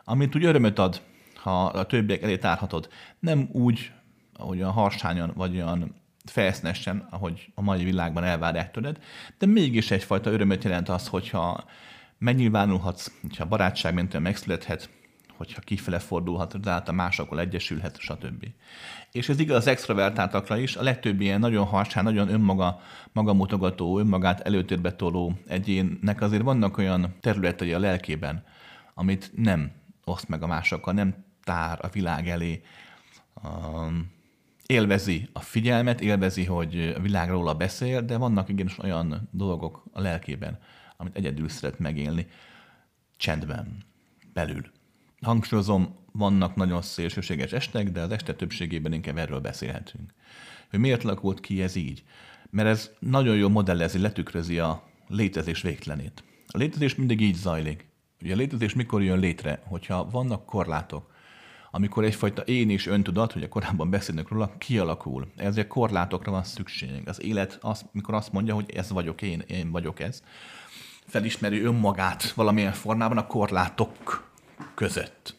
amit 0.04 0.36
úgy 0.36 0.46
örömöt 0.46 0.80
ad, 0.80 1.02
ha 1.36 1.66
a 1.66 1.86
többiek 1.86 2.22
elé 2.22 2.38
tárhatod. 2.38 2.90
Nem 3.20 3.50
úgy, 3.52 3.92
ahogy 4.34 4.58
olyan 4.58 4.72
harsányan, 4.72 5.32
vagy 5.36 5.56
olyan 5.56 5.96
felszínesen, 6.26 7.08
ahogy 7.10 7.52
a 7.56 7.62
mai 7.62 7.84
világban 7.84 8.24
elvárják 8.24 8.72
tőled, 8.72 8.98
de 9.38 9.46
mégis 9.46 9.92
egyfajta 9.92 10.32
örömöt 10.32 10.64
jelent 10.64 10.90
az, 10.90 11.08
hogyha 11.08 11.66
megnyilvánulhatsz, 12.18 13.12
hogyha 13.22 13.46
barátság 13.46 13.94
mentően 13.94 14.24
megszülethet, 14.24 14.90
hogyha 15.38 15.62
kifele 15.62 16.00
fordulhat, 16.00 16.56
tehát 16.62 16.90
a 16.90 16.92
másokkal 16.92 17.40
egyesülhet, 17.40 18.00
stb. 18.00 18.48
És 19.12 19.30
ez 19.30 19.40
igaz 19.40 19.58
az 19.58 19.68
extrovertáltakra 19.68 20.58
is, 20.58 20.76
a 20.76 20.84
legtöbb 20.84 21.22
ilyen 21.22 21.40
nagyon 21.40 21.66
harsán, 21.66 22.04
nagyon 22.04 22.30
önmaga, 22.30 22.82
magamutogató, 23.12 24.00
önmagát 24.00 24.40
előtérbe 24.40 24.96
toló 24.96 25.34
egyénnek 25.48 26.22
azért 26.22 26.44
vannak 26.44 26.78
olyan 26.78 27.16
területei 27.20 27.74
a 27.74 27.80
lelkében, 27.80 28.44
amit 28.94 29.32
nem 29.36 29.72
oszt 30.04 30.28
meg 30.28 30.44
a 30.44 30.48
másokkal, 30.48 30.94
nem 30.94 31.26
tár 31.44 31.80
a 31.82 31.88
világ 31.88 32.30
elé, 32.30 32.62
um, 33.44 34.12
élvezi 34.66 35.30
a 35.34 35.40
figyelmet, 35.40 36.02
élvezi, 36.02 36.46
hogy 36.46 36.94
a 36.98 37.00
világ 37.00 37.30
róla 37.30 37.54
beszél, 37.54 38.02
de 38.02 38.18
vannak 38.18 38.50
igenis 38.50 38.80
olyan 38.80 39.30
dolgok 39.32 39.84
a 39.92 40.02
lelkében, 40.02 40.60
amit 40.98 41.16
egyedül 41.16 41.50
szeret 41.50 41.80
megélni, 41.80 42.28
csendben, 43.18 43.78
belül. 44.34 44.76
Hangsúlyozom, 45.22 45.96
vannak 46.12 46.56
nagyon 46.56 46.82
szélsőséges 46.82 47.52
estek, 47.52 47.92
de 47.92 48.02
az 48.02 48.12
este 48.12 48.34
többségében 48.36 48.94
inkább 48.94 49.18
erről 49.18 49.40
beszélhetünk. 49.40 50.14
Hogy 50.70 50.80
miért 50.80 51.04
alakult 51.04 51.40
ki 51.40 51.62
ez 51.62 51.76
így? 51.76 52.04
Mert 52.50 52.68
ez 52.68 52.90
nagyon 53.00 53.36
jó 53.36 53.50
modellezi, 53.50 54.00
letükrözi 54.00 54.60
a 54.60 54.84
létezés 55.08 55.62
végtelenét. 55.62 56.24
A 56.48 56.58
létezés 56.58 56.96
mindig 56.96 57.22
így 57.22 57.36
zajlik. 57.36 57.86
Ugye 58.22 58.34
a 58.34 58.38
létezés 58.38 58.74
mikor 58.74 59.04
jön 59.04 59.20
létre? 59.20 59.62
Hogyha 59.66 60.10
vannak 60.10 60.46
korlátok, 60.46 61.12
amikor 61.72 62.04
egyfajta 62.04 62.42
én 62.42 62.70
és 62.70 62.88
öntudat, 62.88 63.32
hogy 63.32 63.44
a 63.44 63.50
korábban 63.50 63.90
beszélnek 63.90 64.28
róla, 64.28 64.56
kialakul. 64.58 65.28
Ezért 65.36 65.68
korlátokra 65.68 66.32
van 66.32 66.44
szükség. 66.44 67.02
Az 67.06 67.22
élet, 67.22 67.58
az, 67.62 67.86
mikor 67.92 68.14
azt 68.14 68.32
mondja, 68.32 68.54
hogy 68.54 68.72
ez 68.76 68.90
vagyok 68.90 69.22
én, 69.22 69.44
én 69.48 69.72
vagyok 69.72 70.00
ez, 70.00 70.24
felismeri 71.06 71.62
önmagát 71.62 72.32
valamilyen 72.32 72.74
formában 72.74 73.18
a 73.18 73.28
korlátok 73.28 74.26
között. 74.74 75.36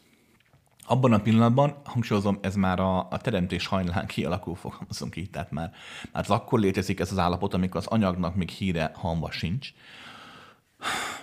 Abban 0.85 1.13
a 1.13 1.21
pillanatban, 1.21 1.75
hangsúlyozom, 1.83 2.39
ez 2.41 2.55
már 2.55 2.79
a, 2.79 3.09
a 3.09 3.17
teremtés 3.17 3.65
hajnalán 3.65 4.07
kialakul, 4.07 4.55
fogalmazunk 4.55 5.15
így, 5.15 5.29
tehát 5.29 5.51
már, 5.51 5.71
már 6.11 6.23
az 6.23 6.29
akkor 6.29 6.59
létezik 6.59 6.99
ez 6.99 7.11
az 7.11 7.17
állapot, 7.17 7.53
amikor 7.53 7.77
az 7.77 7.87
anyagnak 7.87 8.35
még 8.35 8.49
híre 8.49 8.91
hamba 8.95 9.31
sincs. 9.31 9.73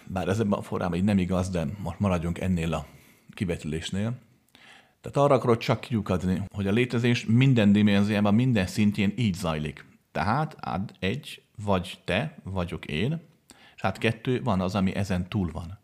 Bár 0.07 0.29
ez 0.29 0.41
ebben 0.41 0.59
a 0.59 0.63
formában 0.63 0.99
így 0.99 1.05
nem 1.05 1.19
igaz, 1.19 1.49
de 1.49 1.67
maradjunk 1.99 2.41
ennél 2.41 2.75
a 2.75 2.87
kivetülésnél. 3.35 4.19
Tehát 5.01 5.17
arra 5.17 5.35
akarod 5.35 5.59
csak 5.59 5.81
kiukadni, 5.81 6.43
hogy 6.55 6.67
a 6.67 6.73
létezés 6.73 7.25
minden 7.27 7.73
dimenziában, 7.73 8.35
minden 8.35 8.67
szintjén 8.67 9.13
így 9.17 9.35
zajlik. 9.35 9.85
Tehát 10.13 10.57
át 10.61 10.95
egy, 10.99 11.43
vagy 11.65 11.99
te, 12.05 12.39
vagyok 12.43 12.85
én, 12.85 13.21
és 13.77 13.81
hát 13.81 13.99
kettő, 13.99 14.43
van 14.43 14.61
az, 14.61 14.75
ami 14.75 14.95
ezen 14.95 15.29
túl 15.29 15.51
van. 15.53 15.79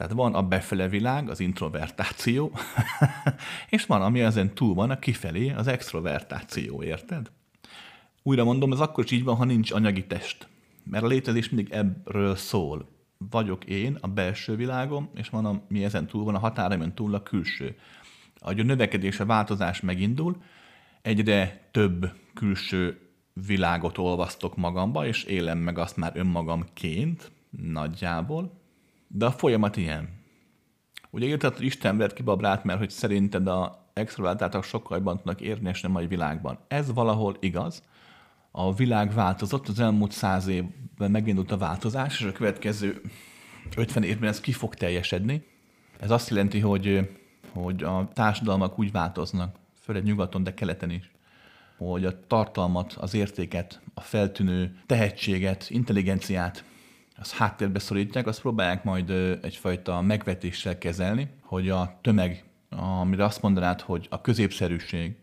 Tehát 0.00 0.14
van 0.14 0.34
a 0.34 0.42
befele 0.42 0.88
világ, 0.88 1.28
az 1.28 1.40
introvertáció, 1.40 2.52
és 3.70 3.86
van, 3.86 4.02
ami 4.02 4.20
ezen 4.20 4.54
túl 4.54 4.74
van, 4.74 4.90
a 4.90 4.98
kifelé, 4.98 5.50
az 5.50 5.66
extrovertáció, 5.66 6.82
érted? 6.82 7.30
Újra 8.22 8.44
mondom, 8.44 8.72
ez 8.72 8.80
akkor 8.80 9.04
is 9.04 9.10
így 9.10 9.24
van, 9.24 9.36
ha 9.36 9.44
nincs 9.44 9.72
anyagi 9.72 10.06
test. 10.06 10.48
Mert 10.84 11.04
a 11.04 11.06
létezés 11.06 11.50
mindig 11.50 11.72
ebből 11.72 12.36
szól. 12.36 12.88
Vagyok 13.30 13.64
én, 13.64 13.98
a 14.00 14.06
belső 14.08 14.56
világom, 14.56 15.10
és 15.14 15.28
van, 15.28 15.44
ami 15.44 15.84
ezen 15.84 16.06
túl 16.06 16.24
van, 16.24 16.34
a 16.34 16.38
határaimon 16.38 16.94
túl 16.94 17.14
a 17.14 17.22
külső 17.22 17.76
ahogy 18.38 18.60
a 18.60 18.64
növekedés, 18.64 19.20
a 19.20 19.26
változás 19.26 19.80
megindul, 19.80 20.42
egyre 21.02 21.68
több 21.70 22.12
külső 22.34 23.10
világot 23.46 23.98
olvasztok 23.98 24.56
magamba, 24.56 25.06
és 25.06 25.24
élem 25.24 25.58
meg 25.58 25.78
azt 25.78 25.96
már 25.96 26.12
önmagamként, 26.14 27.30
nagyjából. 27.50 28.59
De 29.12 29.26
a 29.26 29.30
folyamat 29.30 29.76
ilyen. 29.76 30.08
Ugye 31.10 31.26
írtad, 31.26 31.56
hogy 31.56 31.64
Isten 31.64 31.96
vett 31.96 32.12
ki 32.12 32.22
Babrát, 32.22 32.64
mert 32.64 32.78
hogy 32.78 32.90
szerinted 32.90 33.46
a 33.46 33.90
extrovertáltak 33.92 34.64
sokkal 34.64 34.96
jobban 34.96 35.16
tudnak 35.16 35.40
érni 35.40 35.72
a 35.82 35.88
mai 35.88 36.06
világban. 36.06 36.58
Ez 36.68 36.92
valahol 36.92 37.36
igaz. 37.40 37.82
A 38.50 38.74
világ 38.74 39.12
változott, 39.12 39.68
az 39.68 39.80
elmúlt 39.80 40.12
száz 40.12 40.46
évben 40.46 41.10
megindult 41.10 41.50
a 41.50 41.56
változás, 41.56 42.20
és 42.20 42.26
a 42.26 42.32
következő 42.32 43.00
50 43.76 44.02
évben 44.02 44.28
ez 44.28 44.40
ki 44.40 44.52
fog 44.52 44.74
teljesedni. 44.74 45.44
Ez 45.98 46.10
azt 46.10 46.28
jelenti, 46.28 46.60
hogy 46.60 47.08
hogy 47.52 47.82
a 47.82 48.08
társadalmak 48.12 48.78
úgy 48.78 48.92
változnak, 48.92 49.56
főleg 49.80 50.02
nyugaton, 50.02 50.42
de 50.42 50.54
keleten 50.54 50.90
is, 50.90 51.10
hogy 51.76 52.04
a 52.04 52.26
tartalmat, 52.26 52.92
az 52.92 53.14
értéket, 53.14 53.80
a 53.94 54.00
feltűnő 54.00 54.80
tehetséget, 54.86 55.66
intelligenciát, 55.70 56.64
az 57.20 57.32
háttérbe 57.32 57.78
szorítják, 57.78 58.26
azt 58.26 58.40
próbálják 58.40 58.84
majd 58.84 59.10
egyfajta 59.42 60.00
megvetéssel 60.00 60.78
kezelni, 60.78 61.28
hogy 61.42 61.68
a 61.68 61.98
tömeg, 62.00 62.44
amire 62.68 63.24
azt 63.24 63.42
mondanád, 63.42 63.80
hogy 63.80 64.06
a 64.10 64.20
középszerűség, 64.20 65.16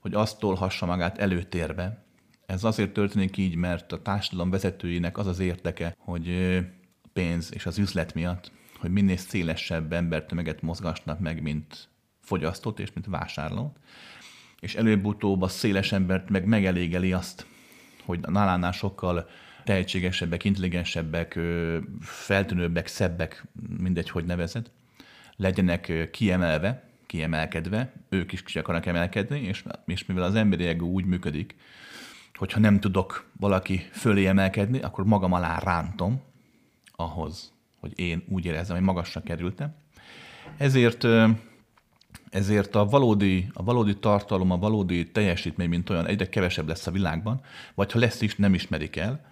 hogy 0.00 0.14
azt 0.14 0.38
tolhassa 0.38 0.86
magát 0.86 1.18
előtérbe. 1.18 2.04
Ez 2.46 2.64
azért 2.64 2.92
történik 2.92 3.36
így, 3.36 3.54
mert 3.54 3.92
a 3.92 4.02
társadalom 4.02 4.50
vezetőinek 4.50 5.18
az 5.18 5.26
az 5.26 5.38
érdeke, 5.38 5.96
hogy 5.98 6.58
pénz 7.12 7.54
és 7.54 7.66
az 7.66 7.78
üzlet 7.78 8.14
miatt 8.14 8.52
hogy 8.80 8.90
minél 8.90 9.16
szélesebb 9.16 9.92
embertömeget 9.92 10.62
mozgasnak 10.62 11.18
meg, 11.18 11.42
mint 11.42 11.88
fogyasztót 12.20 12.80
és 12.80 12.92
mint 12.92 13.06
vásárlót, 13.06 13.76
és 14.60 14.74
előbb-utóbb 14.74 15.42
a 15.42 15.48
széles 15.48 15.92
embert 15.92 16.28
meg 16.28 16.44
megelégeli 16.44 17.12
azt, 17.12 17.46
hogy 18.04 18.20
nálánál 18.20 18.72
sokkal 18.72 19.28
tehetségesebbek, 19.70 20.44
intelligensebbek, 20.44 21.38
feltűnőbbek, 22.00 22.86
szebbek, 22.86 23.44
mindegy, 23.78 24.10
hogy 24.10 24.24
nevezed, 24.24 24.70
legyenek 25.36 26.08
kiemelve, 26.12 26.82
kiemelkedve, 27.06 27.92
ők 28.08 28.32
is 28.32 28.42
ki 28.42 28.58
akarnak 28.58 28.86
emelkedni, 28.86 29.40
és, 29.40 29.64
és 29.86 30.06
mivel 30.06 30.22
az 30.22 30.34
emberi 30.34 30.66
ego 30.66 30.86
úgy 30.86 31.04
működik, 31.04 31.54
hogyha 32.34 32.60
nem 32.60 32.80
tudok 32.80 33.30
valaki 33.36 33.88
fölé 33.92 34.26
emelkedni, 34.26 34.80
akkor 34.80 35.04
magam 35.04 35.32
alá 35.32 35.58
rántom 35.58 36.22
ahhoz, 36.92 37.52
hogy 37.80 37.98
én 37.98 38.22
úgy 38.28 38.44
érezzem, 38.44 38.76
hogy 38.76 38.84
magasra 38.84 39.22
kerültem. 39.22 39.74
Ezért, 40.56 41.06
ezért 42.30 42.74
a 42.74 42.84
valódi, 42.84 43.48
a 43.52 43.62
valódi 43.62 43.98
tartalom, 43.98 44.50
a 44.50 44.58
valódi 44.58 45.10
teljesítmény, 45.10 45.68
mint 45.68 45.90
olyan, 45.90 46.06
egyre 46.06 46.28
kevesebb 46.28 46.68
lesz 46.68 46.86
a 46.86 46.90
világban, 46.90 47.40
vagy 47.74 47.92
ha 47.92 47.98
lesz 47.98 48.20
is, 48.20 48.36
nem 48.36 48.54
ismerik 48.54 48.96
el, 48.96 49.28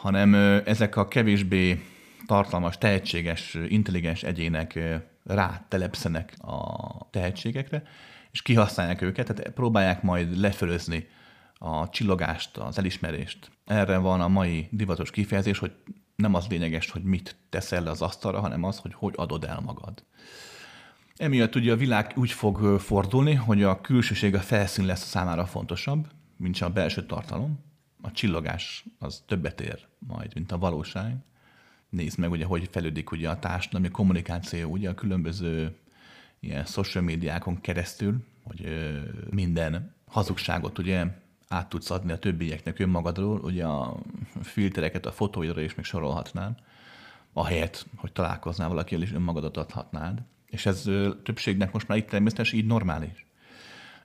hanem 0.00 0.34
ezek 0.64 0.96
a 0.96 1.08
kevésbé 1.08 1.82
tartalmas, 2.26 2.78
tehetséges, 2.78 3.58
intelligens 3.68 4.22
egyének 4.22 4.78
rá 5.24 5.64
telepszenek 5.68 6.34
a 6.38 7.10
tehetségekre, 7.10 7.82
és 8.30 8.42
kihasználják 8.42 9.02
őket, 9.02 9.34
tehát 9.34 9.52
próbálják 9.52 10.02
majd 10.02 10.38
lefölözni 10.38 11.08
a 11.54 11.88
csillogást, 11.88 12.56
az 12.56 12.78
elismerést. 12.78 13.50
Erre 13.64 13.98
van 13.98 14.20
a 14.20 14.28
mai 14.28 14.68
divatos 14.70 15.10
kifejezés, 15.10 15.58
hogy 15.58 15.72
nem 16.16 16.34
az 16.34 16.46
lényeges, 16.48 16.90
hogy 16.90 17.02
mit 17.02 17.36
teszel 17.48 17.82
le 17.82 17.90
az 17.90 18.02
asztalra, 18.02 18.40
hanem 18.40 18.64
az, 18.64 18.78
hogy 18.78 18.94
hogy 18.94 19.14
adod 19.16 19.44
el 19.44 19.60
magad. 19.60 20.04
Emiatt 21.16 21.54
ugye 21.54 21.72
a 21.72 21.76
világ 21.76 22.12
úgy 22.16 22.30
fog 22.30 22.80
fordulni, 22.80 23.34
hogy 23.34 23.62
a 23.62 23.80
külsőség, 23.80 24.34
a 24.34 24.40
felszín 24.40 24.86
lesz 24.86 25.08
számára 25.08 25.46
fontosabb, 25.46 26.06
mint 26.36 26.60
a 26.60 26.70
belső 26.70 27.06
tartalom. 27.06 27.64
A 28.02 28.10
csillogás 28.10 28.84
az 28.98 29.22
többet 29.26 29.60
ér 29.60 29.89
majd, 30.06 30.34
mint 30.34 30.52
a 30.52 30.58
valóság. 30.58 31.16
Nézd 31.88 32.18
meg, 32.18 32.30
ugye, 32.30 32.44
hogy 32.44 32.68
fejlődik 32.70 33.10
ugye 33.10 33.28
a 33.28 33.38
társadalmi 33.38 33.88
kommunikáció, 33.88 34.70
ugye 34.70 34.88
a 34.88 34.94
különböző 34.94 35.76
ilyen 36.40 36.64
social 36.64 37.04
médiákon 37.04 37.60
keresztül, 37.60 38.24
hogy 38.42 38.68
minden 39.30 39.94
hazugságot 40.06 40.78
ugye 40.78 41.06
át 41.48 41.68
tudsz 41.68 41.90
adni 41.90 42.12
a 42.12 42.18
többieknek 42.18 42.78
önmagadról, 42.78 43.38
ugye 43.38 43.64
a 43.64 43.96
filtereket 44.42 45.06
a 45.06 45.12
fotóidra 45.12 45.60
is 45.60 45.74
még 45.74 45.84
sorolhatnám, 45.84 46.56
ahelyett, 47.32 47.86
hogy 47.96 48.12
találkoznál 48.12 48.68
valakivel 48.68 49.02
és 49.02 49.12
önmagadat 49.12 49.56
adhatnád. 49.56 50.22
És 50.46 50.66
ez 50.66 50.82
többségnek 51.22 51.72
most 51.72 51.88
már 51.88 51.98
itt 51.98 52.08
természetesen 52.08 52.58
így 52.58 52.66
normális. 52.66 53.26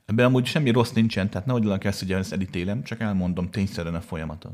Ebben 0.05 0.25
amúgy 0.25 0.45
semmi 0.45 0.69
rossz 0.69 0.91
nincsen, 0.91 1.29
tehát 1.29 1.47
nehogy 1.47 1.65
olyan 1.65 1.79
kezd, 1.79 1.99
hogy 1.99 2.11
ezt 2.11 2.33
elítélem, 2.33 2.83
csak 2.83 2.99
elmondom 2.99 3.49
tényszerűen 3.49 3.95
a 3.95 4.01
folyamatot. 4.01 4.53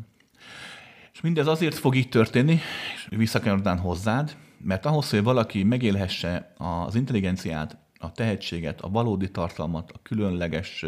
És 1.13 1.21
mindez 1.21 1.47
azért 1.47 1.77
fog 1.77 1.95
így 1.95 2.09
történni, 2.09 2.59
és 2.95 3.07
visszakanyarodán 3.09 3.79
hozzád, 3.79 4.37
mert 4.57 4.85
ahhoz, 4.85 5.09
hogy 5.09 5.23
valaki 5.23 5.63
megélhesse 5.63 6.53
az 6.57 6.95
intelligenciát, 6.95 7.77
a 7.99 8.11
tehetséget, 8.11 8.81
a 8.81 8.89
valódi 8.89 9.31
tartalmat, 9.31 9.91
a 9.91 9.99
különleges 10.03 10.85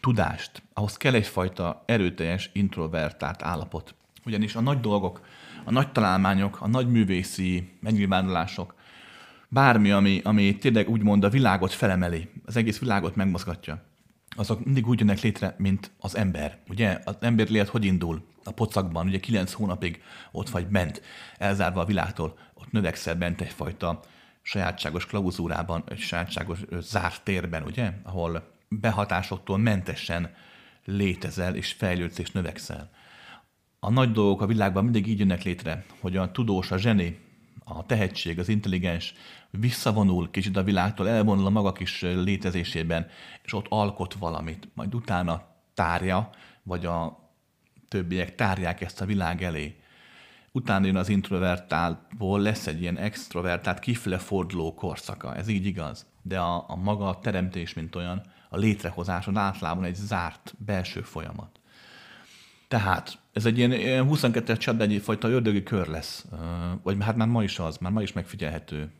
tudást, 0.00 0.62
ahhoz 0.72 0.96
kell 0.96 1.14
egyfajta 1.14 1.82
erőteljes 1.86 2.50
introvertált 2.52 3.42
állapot. 3.42 3.94
Ugyanis 4.26 4.54
a 4.54 4.60
nagy 4.60 4.80
dolgok, 4.80 5.20
a 5.64 5.70
nagy 5.70 5.92
találmányok, 5.92 6.60
a 6.60 6.68
nagy 6.68 6.88
művészi 6.88 7.68
megnyilvánulások, 7.80 8.74
bármi, 9.48 9.90
ami, 9.90 10.20
ami 10.24 10.56
tényleg 10.56 10.88
úgymond 10.88 11.24
a 11.24 11.28
világot 11.28 11.72
felemeli, 11.72 12.28
az 12.44 12.56
egész 12.56 12.78
világot 12.78 13.16
megmozgatja, 13.16 13.82
azok 14.36 14.64
mindig 14.64 14.86
úgy 14.86 14.98
jönnek 14.98 15.20
létre, 15.20 15.54
mint 15.58 15.90
az 16.00 16.16
ember. 16.16 16.58
Ugye 16.68 16.98
az 17.04 17.16
ember 17.20 17.48
lélet 17.48 17.68
hogy 17.68 17.84
indul? 17.84 18.22
A 18.48 18.52
pocakban, 18.52 19.06
ugye 19.06 19.20
kilenc 19.20 19.52
hónapig 19.52 20.02
ott 20.32 20.48
vagy 20.48 20.66
bent, 20.66 21.02
elzárva 21.38 21.80
a 21.80 21.84
világtól, 21.84 22.38
ott 22.54 22.70
növekszel 22.70 23.14
bent 23.14 23.40
egyfajta 23.40 24.00
sajátságos 24.42 25.06
klauzúrában, 25.06 25.84
egy 25.88 25.98
sajátságos 25.98 26.58
zárt 26.80 27.22
térben, 27.22 27.62
ugye, 27.62 27.92
ahol 28.02 28.52
behatásoktól 28.68 29.58
mentesen 29.58 30.34
létezel, 30.84 31.54
és 31.54 31.72
fejlődsz, 31.72 32.18
és 32.18 32.30
növekszel. 32.30 32.90
A 33.80 33.90
nagy 33.90 34.12
dolgok 34.12 34.40
a 34.40 34.46
világban 34.46 34.84
mindig 34.84 35.06
így 35.06 35.18
jönnek 35.18 35.42
létre, 35.42 35.84
hogy 36.00 36.16
a 36.16 36.30
tudós, 36.30 36.70
a 36.70 36.76
zseni, 36.76 37.18
a 37.64 37.86
tehetség, 37.86 38.38
az 38.38 38.48
intelligens 38.48 39.14
visszavonul 39.50 40.30
kicsit 40.30 40.56
a 40.56 40.62
világtól, 40.62 41.08
elvonul 41.08 41.46
a 41.46 41.50
maga 41.50 41.72
kis 41.72 42.00
létezésében, 42.00 43.06
és 43.42 43.52
ott 43.52 43.66
alkot 43.68 44.14
valamit, 44.14 44.68
majd 44.74 44.94
utána 44.94 45.46
tárja, 45.74 46.30
vagy 46.62 46.86
a 46.86 47.27
többiek 47.88 48.34
tárják 48.34 48.80
ezt 48.80 49.00
a 49.00 49.06
világ 49.06 49.42
elé. 49.42 49.76
Utána 50.52 50.86
jön 50.86 50.96
az 50.96 51.08
introvertálból, 51.08 52.40
lesz 52.40 52.66
egy 52.66 52.80
ilyen 52.80 52.98
extrovertált, 52.98 53.78
kifele 53.78 54.18
forduló 54.18 54.74
korszaka, 54.74 55.34
ez 55.34 55.48
így 55.48 55.66
igaz. 55.66 56.06
De 56.22 56.38
a, 56.38 56.64
a 56.68 56.76
maga 56.76 57.08
a 57.08 57.18
teremtés, 57.18 57.74
mint 57.74 57.96
olyan, 57.96 58.22
a 58.48 58.56
létrehozáson 58.56 59.36
általában 59.36 59.84
egy 59.84 59.94
zárt 59.94 60.54
belső 60.58 61.00
folyamat. 61.00 61.60
Tehát 62.68 63.18
ez 63.32 63.46
egy 63.46 63.58
ilyen 63.58 64.06
22-es 64.10 64.58
csapda 64.58 64.84
egyfajta 64.84 65.28
ördögi 65.28 65.62
kör 65.62 65.86
lesz, 65.86 66.26
vagy 66.82 66.96
hát 67.00 67.16
már 67.16 67.28
ma 67.28 67.42
is 67.42 67.58
az, 67.58 67.76
már 67.78 67.92
ma 67.92 68.02
is 68.02 68.12
megfigyelhető, 68.12 68.90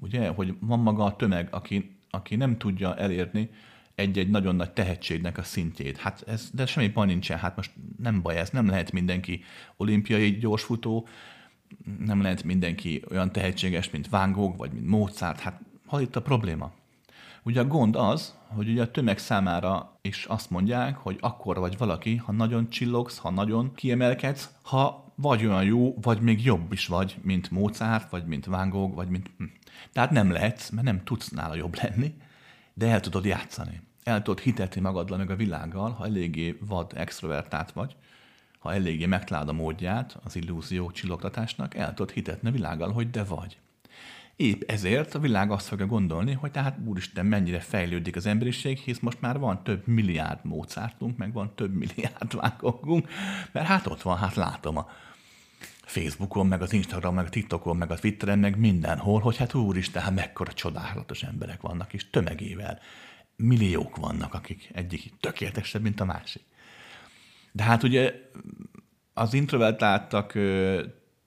ugye, 0.00 0.28
hogy 0.28 0.54
van 0.60 0.78
maga 0.78 1.04
a 1.04 1.16
tömeg, 1.16 1.48
aki, 1.50 1.98
aki 2.10 2.36
nem 2.36 2.58
tudja 2.58 2.96
elérni 2.96 3.50
egy-egy 3.96 4.30
nagyon 4.30 4.56
nagy 4.56 4.70
tehetségnek 4.70 5.38
a 5.38 5.42
szintjét. 5.42 5.96
Hát 5.96 6.24
ez, 6.26 6.50
de 6.52 6.66
semmi 6.66 6.88
baj 6.88 7.06
nincsen, 7.06 7.38
hát 7.38 7.56
most 7.56 7.70
nem 7.98 8.22
baj 8.22 8.36
ez, 8.36 8.50
nem 8.50 8.68
lehet 8.68 8.92
mindenki 8.92 9.44
olimpiai 9.76 10.30
gyorsfutó, 10.30 11.08
nem 12.04 12.22
lehet 12.22 12.42
mindenki 12.42 13.02
olyan 13.10 13.32
tehetséges, 13.32 13.90
mint 13.90 14.08
Van 14.08 14.56
vagy 14.56 14.72
mint 14.72 14.86
Mozart, 14.86 15.40
hát 15.40 15.60
hol 15.86 16.00
itt 16.00 16.16
a 16.16 16.22
probléma? 16.22 16.72
Ugye 17.42 17.60
a 17.60 17.66
gond 17.66 17.96
az, 17.96 18.34
hogy 18.46 18.68
ugye 18.68 18.82
a 18.82 18.90
tömeg 18.90 19.18
számára 19.18 19.98
is 20.02 20.24
azt 20.24 20.50
mondják, 20.50 20.96
hogy 20.96 21.16
akkor 21.20 21.58
vagy 21.58 21.78
valaki, 21.78 22.16
ha 22.16 22.32
nagyon 22.32 22.68
csillogsz, 22.70 23.18
ha 23.18 23.30
nagyon 23.30 23.74
kiemelkedsz, 23.74 24.50
ha 24.62 25.12
vagy 25.14 25.46
olyan 25.46 25.64
jó, 25.64 25.94
vagy 26.00 26.20
még 26.20 26.44
jobb 26.44 26.72
is 26.72 26.86
vagy, 26.86 27.16
mint 27.22 27.50
Mozart, 27.50 28.10
vagy 28.10 28.26
mint 28.26 28.44
Van 28.44 28.94
vagy 28.94 29.08
mint... 29.08 29.30
Hm. 29.38 29.44
Tehát 29.92 30.10
nem 30.10 30.30
lehetsz, 30.30 30.70
mert 30.70 30.86
nem 30.86 31.04
tudsz 31.04 31.28
nála 31.28 31.54
jobb 31.54 31.76
lenni, 31.82 32.14
de 32.78 32.88
el 32.88 33.00
tudod 33.00 33.24
játszani. 33.24 33.80
El 34.02 34.22
tudod 34.22 34.40
hitetni 34.40 34.80
magaddal 34.80 35.18
meg 35.18 35.30
a 35.30 35.36
világgal, 35.36 35.90
ha 35.90 36.04
eléggé 36.04 36.58
vad 36.60 36.92
extrovertált 36.96 37.72
vagy, 37.72 37.96
ha 38.58 38.74
eléggé 38.74 39.06
megtalálod 39.06 39.48
a 39.48 39.52
módját 39.52 40.18
az 40.24 40.36
illúzió 40.36 40.90
csillogtatásnak, 40.90 41.74
el 41.74 41.94
tudod 41.94 42.10
hitetni 42.12 42.48
a 42.48 42.52
világgal, 42.52 42.92
hogy 42.92 43.10
de 43.10 43.24
vagy. 43.24 43.58
Épp 44.36 44.62
ezért 44.70 45.14
a 45.14 45.18
világ 45.18 45.50
azt 45.50 45.66
fogja 45.66 45.86
gondolni, 45.86 46.32
hogy 46.32 46.50
tehát 46.50 46.78
úristen, 46.84 47.26
mennyire 47.26 47.60
fejlődik 47.60 48.16
az 48.16 48.26
emberiség, 48.26 48.78
hisz 48.78 48.98
most 48.98 49.20
már 49.20 49.38
van 49.38 49.62
több 49.62 49.86
milliárd 49.86 50.44
Mozartunk, 50.44 51.16
meg 51.16 51.32
van 51.32 51.54
több 51.54 51.74
milliárd 51.82 52.34
vágókunk, 52.34 53.08
mert 53.52 53.66
hát 53.66 53.86
ott 53.86 54.02
van, 54.02 54.16
hát 54.16 54.34
látom 54.34 54.76
a 54.76 54.88
Facebookon, 55.86 56.46
meg 56.46 56.62
az 56.62 56.72
Instagram, 56.72 57.14
meg 57.14 57.26
a 57.26 57.28
TikTokon, 57.28 57.76
meg 57.76 57.90
a 57.90 57.94
Twitteren, 57.94 58.38
meg 58.38 58.58
mindenhol, 58.58 59.20
hogy 59.20 59.36
hát 59.36 59.54
úristen, 59.54 60.02
hát 60.02 60.14
mekkora 60.14 60.52
csodálatos 60.52 61.22
emberek 61.22 61.60
vannak, 61.60 61.92
és 61.92 62.10
tömegével. 62.10 62.78
Milliók 63.36 63.96
vannak, 63.96 64.34
akik 64.34 64.70
egyik 64.72 65.12
tökéletesebb, 65.20 65.82
mint 65.82 66.00
a 66.00 66.04
másik. 66.04 66.42
De 67.52 67.62
hát 67.62 67.82
ugye 67.82 68.14
az 69.14 69.34
introvertáltak 69.34 70.32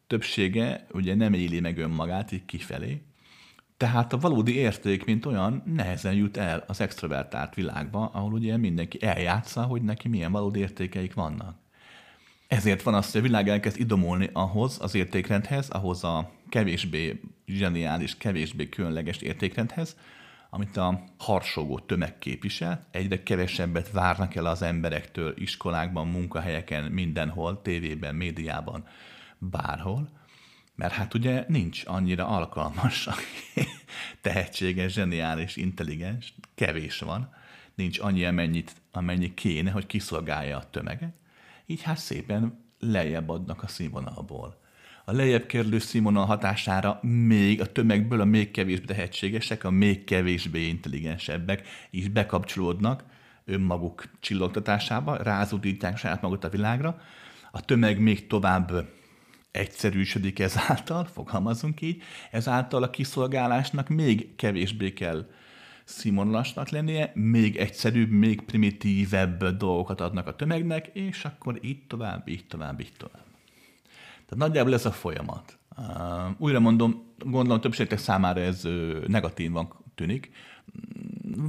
többsége 0.07 0.85
ugye 0.91 1.15
nem 1.15 1.33
éli 1.33 1.59
meg 1.59 1.77
önmagát 1.77 2.31
így 2.31 2.45
kifelé, 2.45 3.01
tehát 3.77 4.13
a 4.13 4.17
valódi 4.17 4.55
érték, 4.55 5.05
mint 5.05 5.25
olyan, 5.25 5.63
nehezen 5.65 6.13
jut 6.13 6.37
el 6.37 6.63
az 6.67 6.81
extrovertált 6.81 7.55
világba, 7.55 8.09
ahol 8.13 8.33
ugye 8.33 8.57
mindenki 8.57 9.03
eljátsza, 9.03 9.63
hogy 9.63 9.81
neki 9.81 10.07
milyen 10.07 10.31
valódi 10.31 10.59
értékeik 10.59 11.13
vannak. 11.13 11.57
Ezért 12.49 12.81
van 12.81 12.93
az, 12.93 13.11
hogy 13.11 13.21
a 13.21 13.23
világ 13.23 13.49
elkezd 13.49 13.79
idomulni 13.79 14.29
ahhoz 14.33 14.77
az 14.81 14.95
értékrendhez, 14.95 15.69
ahhoz 15.69 16.03
a 16.03 16.31
kevésbé 16.49 17.21
zseniális, 17.45 18.17
kevésbé 18.17 18.69
különleges 18.69 19.17
értékrendhez, 19.17 19.95
amit 20.49 20.77
a 20.77 21.03
harsogó 21.17 21.79
tömeg 21.79 22.17
képvisel. 22.17 22.87
Egyre 22.91 23.23
kevesebbet 23.23 23.91
várnak 23.91 24.35
el 24.35 24.45
az 24.45 24.61
emberektől 24.61 25.33
iskolákban, 25.37 26.07
munkahelyeken, 26.07 26.91
mindenhol, 26.91 27.61
tévében, 27.61 28.15
médiában, 28.15 28.87
bárhol, 29.37 30.09
mert 30.75 30.93
hát 30.93 31.13
ugye 31.13 31.45
nincs 31.47 31.83
annyira 31.85 32.27
alkalmas, 32.27 33.09
tehetséges, 34.21 34.93
zseniális, 34.93 35.55
intelligens, 35.55 36.33
kevés 36.55 36.99
van, 36.99 37.33
nincs 37.75 37.99
annyi, 37.99 38.25
amennyit, 38.25 38.75
amennyi 38.91 39.33
kéne, 39.33 39.71
hogy 39.71 39.85
kiszolgálja 39.85 40.57
a 40.57 40.69
tömeget, 40.69 41.18
így 41.69 41.81
hát 41.81 41.97
szépen 41.97 42.65
lejjebb 42.79 43.29
adnak 43.29 43.63
a 43.63 43.67
színvonalból. 43.67 44.57
A 45.05 45.11
lejjebb 45.11 45.45
kerülő 45.45 45.79
színvonal 45.79 46.25
hatására 46.25 46.99
még 47.01 47.61
a 47.61 47.71
tömegből 47.71 48.21
a 48.21 48.25
még 48.25 48.51
kevésbé 48.51 48.85
tehetségesek, 48.85 49.63
a 49.63 49.69
még 49.69 50.03
kevésbé 50.03 50.67
intelligensebbek 50.67 51.67
is 51.89 52.07
bekapcsolódnak 52.07 53.03
önmaguk 53.45 54.03
csillogtatásába, 54.19 55.15
rázudítják 55.15 55.97
saját 55.97 56.21
magukat 56.21 56.43
a 56.43 56.49
világra, 56.49 57.01
a 57.51 57.61
tömeg 57.61 57.99
még 57.99 58.27
tovább 58.27 58.71
egyszerűsödik 59.51 60.39
ezáltal, 60.39 61.05
fogalmazunk 61.05 61.81
így, 61.81 62.01
ezáltal 62.31 62.83
a 62.83 62.89
kiszolgálásnak 62.89 63.87
még 63.87 64.35
kevésbé 64.35 64.93
kell 64.93 65.25
színvonalasnak 65.89 66.69
lennie, 66.69 67.11
még 67.15 67.57
egyszerűbb, 67.57 68.09
még 68.09 68.41
primitívebb 68.41 69.43
dolgokat 69.43 70.01
adnak 70.01 70.27
a 70.27 70.35
tömegnek, 70.35 70.89
és 70.93 71.25
akkor 71.25 71.59
így 71.61 71.87
tovább, 71.87 72.27
így 72.27 72.45
tovább, 72.47 72.79
így 72.79 72.93
tovább. 72.97 73.25
Tehát 74.25 74.47
nagyjából 74.47 74.73
ez 74.73 74.85
a 74.85 74.91
folyamat. 74.91 75.57
Újra 76.37 76.59
mondom, 76.59 77.03
gondolom 77.17 77.61
többségek 77.61 77.97
számára 77.97 78.39
ez 78.39 78.65
uh, 78.65 79.05
negatívan 79.07 79.73
tűnik. 79.95 80.31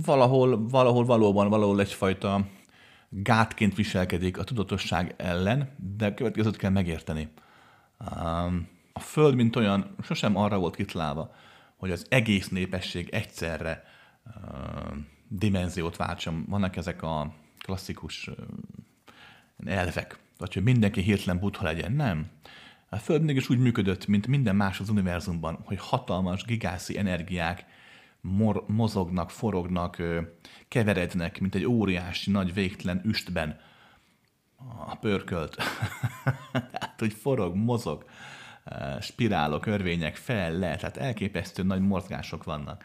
Valahol, 0.04 0.68
valahol 0.68 1.04
valóban, 1.04 1.48
valahol 1.48 1.80
egyfajta 1.80 2.46
gátként 3.08 3.74
viselkedik 3.74 4.38
a 4.38 4.44
tudatosság 4.44 5.14
ellen, 5.16 5.74
de 5.96 6.14
következőt 6.14 6.56
kell 6.56 6.70
megérteni. 6.70 7.28
A 8.92 9.00
Föld, 9.00 9.34
mint 9.34 9.56
olyan, 9.56 9.94
sosem 10.02 10.36
arra 10.36 10.58
volt 10.58 10.76
kitalálva, 10.76 11.34
hogy 11.76 11.90
az 11.90 12.06
egész 12.08 12.48
népesség 12.48 13.08
egyszerre 13.08 13.89
dimenziót 15.28 15.96
váltson. 15.96 16.44
Vannak 16.48 16.76
ezek 16.76 17.02
a 17.02 17.34
klasszikus 17.58 18.30
elvek, 19.64 20.18
vagy 20.38 20.54
hogy 20.54 20.62
mindenki 20.62 21.00
hirtelen 21.00 21.38
butha 21.38 21.64
legyen. 21.64 21.92
Nem. 21.92 22.30
A 22.88 22.96
Föld 22.96 23.22
mégis 23.22 23.48
úgy 23.48 23.58
működött, 23.58 24.06
mint 24.06 24.26
minden 24.26 24.56
más 24.56 24.80
az 24.80 24.88
univerzumban, 24.88 25.58
hogy 25.64 25.78
hatalmas, 25.80 26.44
gigászi 26.44 26.98
energiák 26.98 27.64
mor- 28.20 28.68
mozognak, 28.68 29.30
forognak, 29.30 30.02
keverednek, 30.68 31.40
mint 31.40 31.54
egy 31.54 31.64
óriási, 31.64 32.30
nagy, 32.30 32.54
végtelen 32.54 33.00
üstben 33.04 33.60
a 34.86 34.96
pörkölt. 34.96 35.56
hát, 36.52 36.94
hogy 36.98 37.12
forog, 37.12 37.54
mozog, 37.54 38.04
spirálok, 39.00 39.66
örvények 39.66 40.16
fel, 40.16 40.52
le, 40.52 40.76
tehát 40.76 40.96
elképesztő 40.96 41.62
nagy 41.62 41.80
mozgások 41.80 42.44
vannak. 42.44 42.84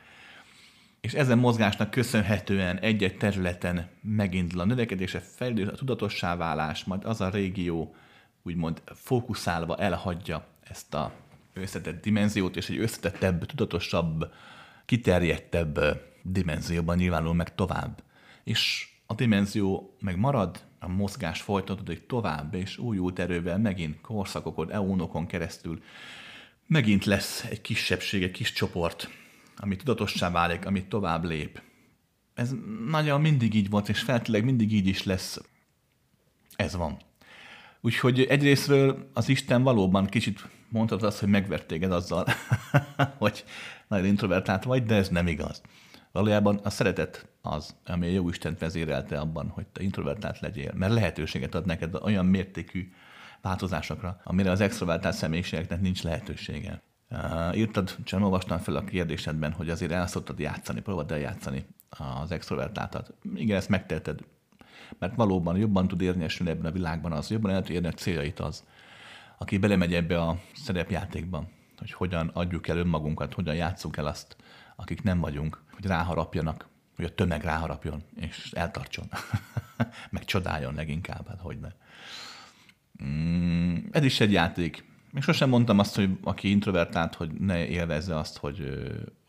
És 1.06 1.14
ezen 1.14 1.38
mozgásnak 1.38 1.92
köszönhetően 1.92 2.80
egy-egy 2.80 3.17
területen 3.17 3.90
megindul 4.01 4.59
a 4.59 4.66
növekedése, 4.66 5.19
fejlődés, 5.19 5.67
a 5.67 5.75
tudatossá 5.75 6.35
válás, 6.35 6.84
majd 6.84 7.06
az 7.06 7.22
a 7.22 7.30
régió 7.30 7.95
úgymond 8.43 8.82
fókuszálva 8.85 9.77
elhagyja 9.77 10.45
ezt 10.64 10.93
a 10.93 11.11
összetett 11.53 12.01
dimenziót, 12.01 12.56
és 12.56 12.69
egy 12.69 12.77
összetettebb, 12.77 13.45
tudatosabb, 13.45 14.32
kiterjedtebb 14.85 15.80
dimenzióban 16.22 16.98
nyilvánul 16.98 17.34
meg 17.34 17.56
tovább. 17.56 18.03
És 18.43 18.90
a 19.06 19.14
dimenzió 19.14 19.95
meg 20.00 20.17
marad, 20.17 20.59
a 20.80 20.88
mozgás 20.88 21.42
folytatódik 21.42 22.06
tovább, 22.06 22.53
és 22.53 22.77
újult 22.77 23.19
erővel 23.19 23.58
megint 23.58 24.01
korszakokon, 24.01 24.72
eónokon 24.72 25.27
keresztül 25.27 25.84
megint 26.67 27.06
lesz 27.06 27.43
egy 27.50 27.61
kisebbség, 27.61 28.24
egy 28.24 28.32
kis 28.32 28.51
csoport, 28.51 29.09
ami 29.58 29.75
tudatossá 29.75 30.32
válik, 30.32 30.66
ami 30.66 30.85
tovább 30.88 31.24
lép. 31.24 31.61
Ez 32.34 32.53
nagyon 32.90 33.22
mindig 33.22 33.53
így 33.53 33.69
volt, 33.69 33.90
és 33.90 34.00
feltétleg 34.00 34.43
mindig 34.43 34.74
így 34.74 34.88
is 34.88 35.03
lesz. 35.03 35.42
Ez 36.56 36.75
van. 36.75 36.98
Úgyhogy 37.82 38.22
egyrésztről 38.22 39.09
az 39.14 39.30
Isten 39.30 39.64
valóban 39.64 40.06
kicsit 40.06 40.48
mondhat 40.69 41.03
azt, 41.03 41.19
hogy 41.19 41.30
megvert 41.30 41.67
téged 41.67 41.92
azzal, 41.92 42.25
hogy 43.17 43.43
nagyon 43.88 44.06
introvertált 44.06 44.64
vagy, 44.64 44.84
de 44.84 44.95
ez 44.95 45.09
nem 45.09 45.27
igaz. 45.27 45.61
Valójában 46.11 46.59
a 46.64 46.69
szeretet 46.69 47.27
az, 47.42 47.75
ami 47.85 48.08
a 48.08 48.09
jó 48.09 48.30
Isten 48.30 48.56
vezérelte 48.59 49.19
abban, 49.19 49.48
hogy 49.50 49.67
te 49.67 49.84
introvertált 49.84 50.40
legyél, 50.40 50.72
mert 50.75 50.93
lehetőséget 50.93 51.56
ad 51.56 51.66
neked 51.66 51.95
olyan 51.95 52.25
mértékű 52.25 52.92
változásokra, 53.42 54.22
amire 54.24 54.51
az 54.51 54.61
extrovertált 54.61 55.16
személyiségeknek 55.16 55.82
nincs 55.82 56.03
lehetősége. 56.03 56.82
Uh, 57.09 57.58
írtad, 57.58 57.95
csak 58.03 58.24
olvastam 58.24 58.58
fel 58.58 58.75
a 58.75 58.84
kérdésedben, 58.84 59.51
hogy 59.51 59.69
azért 59.69 59.92
el 59.92 60.08
szoktad 60.08 60.40
játszani, 60.40 60.82
próbáld 60.82 61.11
eljátszani 61.11 61.66
az 61.90 62.32
extrovertáltat. 62.32 63.14
Igen, 63.35 63.58
ezt 63.58 63.69
megtetted, 63.69 64.19
mert 65.00 65.16
valóban 65.16 65.58
jobban 65.58 65.88
tud 65.88 66.01
érvényesülni 66.01 66.51
ebben 66.51 66.66
a 66.66 66.72
világban 66.72 67.11
az, 67.11 67.30
jobban 67.30 67.51
el 67.51 67.61
tud 67.61 67.75
érni 67.75 67.88
a 67.88 67.92
céljait 67.92 68.40
az, 68.40 68.64
aki 69.38 69.58
belemegy 69.58 69.93
ebbe 69.93 70.22
a 70.22 70.40
szerepjátékba, 70.53 71.48
hogy 71.77 71.92
hogyan 71.92 72.27
adjuk 72.34 72.67
el 72.67 72.77
önmagunkat, 72.77 73.34
hogyan 73.34 73.56
játszunk 73.56 73.98
el 73.98 74.06
azt, 74.06 74.35
akik 74.75 75.03
nem 75.03 75.19
vagyunk, 75.19 75.64
hogy 75.72 75.85
ráharapjanak, 75.85 76.67
hogy 76.95 77.06
a 77.06 77.16
tömeg 77.16 77.43
ráharapjon, 77.43 78.03
és 78.16 78.51
eltartson. 78.51 79.06
Meg 80.11 80.25
csodáljon 80.25 80.74
leginkább, 80.74 81.27
hát 81.27 81.40
hogy 81.40 81.59
ne. 81.59 81.69
Mm, 83.03 83.77
ez 83.92 84.03
is 84.03 84.19
egy 84.19 84.32
játék. 84.32 84.93
Még 85.15 85.23
sosem 85.23 85.49
mondtam 85.49 85.79
azt, 85.79 85.95
hogy 85.95 86.09
aki 86.23 86.49
introvertált, 86.49 87.15
hogy 87.15 87.31
ne 87.31 87.67
élvezze 87.67 88.17
azt, 88.17 88.37
hogy 88.37 88.79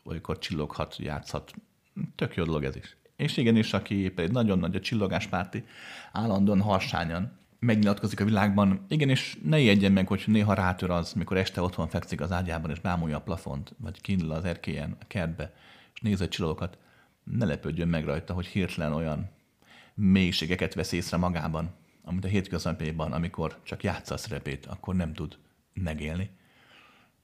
olykor 0.04 0.38
csilloghat, 0.38 0.96
játszhat. 0.96 1.52
Tök 2.14 2.34
jó 2.34 2.44
dolog 2.44 2.64
ez 2.64 2.76
is. 2.76 2.96
És 3.16 3.36
igenis, 3.36 3.72
aki 3.72 4.12
egy 4.16 4.30
nagyon 4.30 4.58
nagy 4.58 4.76
a 4.76 4.80
csillogáspárti, 4.80 5.64
állandóan 6.12 6.60
harsányan 6.60 7.38
megnyilatkozik 7.58 8.20
a 8.20 8.24
világban, 8.24 8.84
igenis 8.88 9.38
ne 9.42 9.58
ijedjen 9.58 9.92
meg, 9.92 10.06
hogy 10.06 10.24
néha 10.26 10.54
rátör 10.54 10.90
az, 10.90 11.12
mikor 11.12 11.36
este 11.36 11.60
otthon 11.60 11.88
fekszik 11.88 12.20
az 12.20 12.32
ágyában, 12.32 12.70
és 12.70 12.80
bámulja 12.80 13.16
a 13.16 13.22
plafont, 13.22 13.74
vagy 13.78 14.00
kindul 14.00 14.30
az 14.30 14.44
erkélyen, 14.44 14.96
a 15.00 15.04
kertbe, 15.06 15.54
és 15.94 16.00
néz 16.00 16.20
a 16.20 16.28
csillogokat. 16.28 16.78
Ne 17.24 17.44
lepődjön 17.44 17.88
meg 17.88 18.04
rajta, 18.04 18.34
hogy 18.34 18.46
hirtelen 18.46 18.92
olyan 18.92 19.30
mélységeket 19.94 20.74
vesz 20.74 20.92
észre 20.92 21.16
magában, 21.16 21.70
amit 22.04 22.24
a 22.24 22.28
hétköznapjaiban, 22.28 23.12
amikor 23.12 23.58
csak 23.62 23.82
játsza 23.82 24.14
a 24.14 24.18
szerepét, 24.18 24.66
akkor 24.66 24.94
nem 24.94 25.12
tud 25.12 25.36
megélni. 25.82 26.30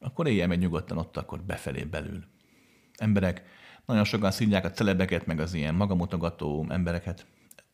Akkor 0.01 0.27
éljen 0.27 0.49
meg 0.49 0.59
nyugodtan 0.59 0.99
ott, 0.99 1.17
akkor 1.17 1.43
befelé 1.43 1.85
belül. 1.85 2.25
Emberek 2.97 3.43
nagyon 3.87 4.05
sokan 4.05 4.31
szívják 4.31 4.65
a 4.65 4.71
celebeket, 4.71 5.27
meg 5.27 5.41
az 5.41 5.55
ilyen 5.55 5.75
magamutogató 5.75 6.67
embereket. 6.69 7.27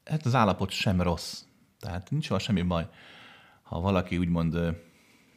Hát 0.04 0.26
az 0.26 0.34
állapot 0.34 0.70
sem 0.70 1.02
rossz. 1.02 1.42
Tehát 1.80 2.10
nincs 2.10 2.28
van 2.28 2.38
semmi 2.38 2.62
baj, 2.62 2.88
ha 3.62 3.80
valaki 3.80 4.18
úgymond 4.18 4.58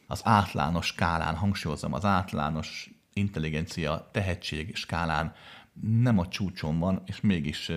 az 0.06 0.20
átlános 0.24 0.86
skálán, 0.86 1.36
hangsúlyozom, 1.36 1.92
az 1.92 2.04
átlános 2.04 2.90
intelligencia, 3.12 4.08
tehetség 4.12 4.76
skálán 4.76 5.34
nem 5.80 6.18
a 6.18 6.28
csúcson 6.28 6.78
van, 6.78 7.02
és 7.06 7.20
mégis 7.20 7.72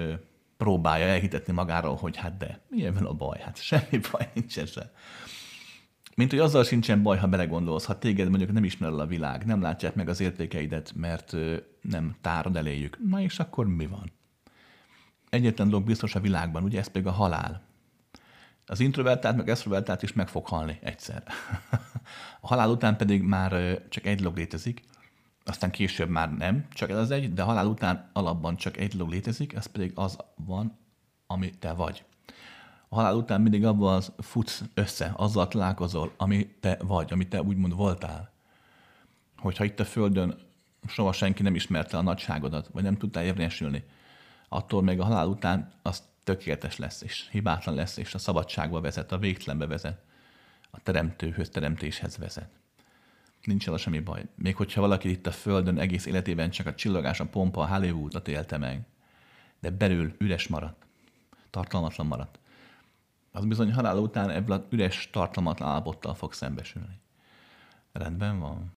próbálja 0.57 1.05
elhitetni 1.05 1.53
magáról, 1.53 1.95
hogy 1.95 2.17
hát 2.17 2.37
de, 2.37 2.59
milyen 2.69 2.95
a 2.95 3.13
baj? 3.13 3.39
Hát 3.39 3.61
semmi 3.61 3.99
baj 4.11 4.29
nincs 4.33 4.57
ezzel. 4.57 4.91
Mint 6.15 6.29
hogy 6.29 6.39
azzal 6.39 6.63
sincsen 6.63 7.03
baj, 7.03 7.17
ha 7.17 7.27
belegondolsz, 7.27 7.85
ha 7.85 7.99
téged 7.99 8.29
mondjuk 8.29 8.51
nem 8.51 8.63
ismer 8.63 8.89
a 8.91 9.05
világ, 9.05 9.45
nem 9.45 9.61
látják 9.61 9.95
meg 9.95 10.09
az 10.09 10.19
értékeidet, 10.19 10.93
mert 10.95 11.35
nem 11.81 12.15
tárad 12.21 12.55
eléjük. 12.55 12.97
Na 13.09 13.21
és 13.21 13.39
akkor 13.39 13.67
mi 13.67 13.85
van? 13.85 14.11
Egyetlen 15.29 15.69
dolog 15.69 15.85
biztos 15.85 16.15
a 16.15 16.19
világban, 16.19 16.63
ugye 16.63 16.79
ez 16.79 16.87
pedig 16.87 17.07
a 17.07 17.11
halál. 17.11 17.61
Az 18.65 18.79
introvertált, 18.79 19.35
meg 19.35 19.49
extrovertált 19.49 20.03
is 20.03 20.13
meg 20.13 20.27
fog 20.27 20.47
halni 20.47 20.79
egyszer. 20.81 21.23
a 22.41 22.47
halál 22.47 22.69
után 22.69 22.97
pedig 22.97 23.21
már 23.21 23.81
csak 23.89 24.05
egy 24.05 24.17
dolog 24.17 24.37
létezik, 24.37 24.81
aztán 25.45 25.71
később 25.71 26.09
már 26.09 26.33
nem, 26.33 26.67
csak 26.69 26.89
ez 26.89 26.97
az 26.97 27.11
egy, 27.11 27.33
de 27.33 27.41
halál 27.41 27.67
után 27.67 28.09
alapban 28.13 28.55
csak 28.55 28.77
egy 28.77 28.91
dolog 28.91 29.13
létezik, 29.13 29.53
ez 29.53 29.65
pedig 29.65 29.91
az 29.95 30.17
van, 30.35 30.77
ami 31.27 31.49
te 31.49 31.73
vagy. 31.73 32.03
Halál 32.95 33.15
után 33.15 33.41
mindig 33.41 33.65
abban 33.65 33.93
az 33.95 34.11
futsz 34.17 34.63
össze, 34.73 35.13
azzal 35.15 35.47
találkozol, 35.47 36.13
ami 36.17 36.47
te 36.59 36.77
vagy, 36.83 37.11
ami 37.11 37.27
te 37.27 37.41
úgymond 37.41 37.75
voltál. 37.75 38.31
Hogyha 39.37 39.63
itt 39.63 39.79
a 39.79 39.85
Földön 39.85 40.37
soha 40.87 41.11
senki 41.11 41.43
nem 41.43 41.55
ismerte 41.55 41.97
a 41.97 42.01
nagyságodat, 42.01 42.69
vagy 42.71 42.83
nem 42.83 42.97
tudtál 42.97 43.23
érvényesülni, 43.23 43.83
attól 44.49 44.81
még 44.81 44.99
a 44.99 45.03
halál 45.03 45.27
után 45.27 45.71
az 45.81 46.03
tökéletes 46.23 46.77
lesz, 46.77 47.01
és 47.01 47.27
hibátlan 47.31 47.75
lesz, 47.75 47.97
és 47.97 48.13
a 48.13 48.17
szabadságba 48.17 48.81
vezet, 48.81 49.11
a 49.11 49.17
végtelenbe 49.17 49.67
vezet, 49.67 50.01
a 50.71 50.79
teremtőhöz, 50.79 51.49
teremtéshez 51.49 52.17
vezet. 52.17 52.49
Nincs 53.43 53.67
el 53.67 53.77
semmi 53.77 53.99
baj. 53.99 54.25
Még 54.35 54.55
hogyha 54.55 54.81
valaki 54.81 55.09
itt 55.09 55.27
a 55.27 55.31
Földön 55.31 55.79
egész 55.79 56.05
életében 56.05 56.49
csak 56.49 56.67
a 56.67 56.75
csillagás, 56.75 57.19
a 57.19 57.25
pompa, 57.25 57.61
a 57.61 57.67
Hollywoodot 57.67 58.27
élte 58.27 58.57
meg, 58.57 58.85
de 59.59 59.69
belül 59.69 60.15
üres 60.17 60.47
maradt, 60.47 60.85
tartalmatlan 61.49 62.07
maradt, 62.07 62.39
az 63.35 63.45
bizony 63.45 63.73
halál 63.73 63.97
után 63.97 64.29
ebből 64.29 64.57
a 64.57 64.65
üres, 64.69 65.09
tartalmatlan 65.11 65.69
állapottal 65.69 66.13
fog 66.13 66.33
szembesülni. 66.33 66.99
Rendben 67.91 68.39
van. 68.39 68.73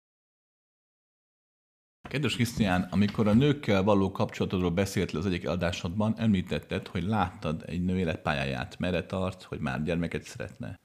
Kedves 2.08 2.34
Krisztián, 2.34 2.88
amikor 2.90 3.26
a 3.26 3.32
nőkkel 3.32 3.82
való 3.82 4.12
kapcsolatodról 4.12 4.70
beszéltél 4.70 5.18
az 5.18 5.26
egyik 5.26 5.48
adásodban, 5.48 6.14
említetted, 6.16 6.86
hogy 6.86 7.02
láttad 7.02 7.62
egy 7.66 7.84
nő 7.84 7.98
életpályáját, 7.98 8.78
merre 8.78 9.06
tart, 9.06 9.42
hogy 9.42 9.58
már 9.58 9.82
gyermeket 9.82 10.22
szeretne. 10.22 10.78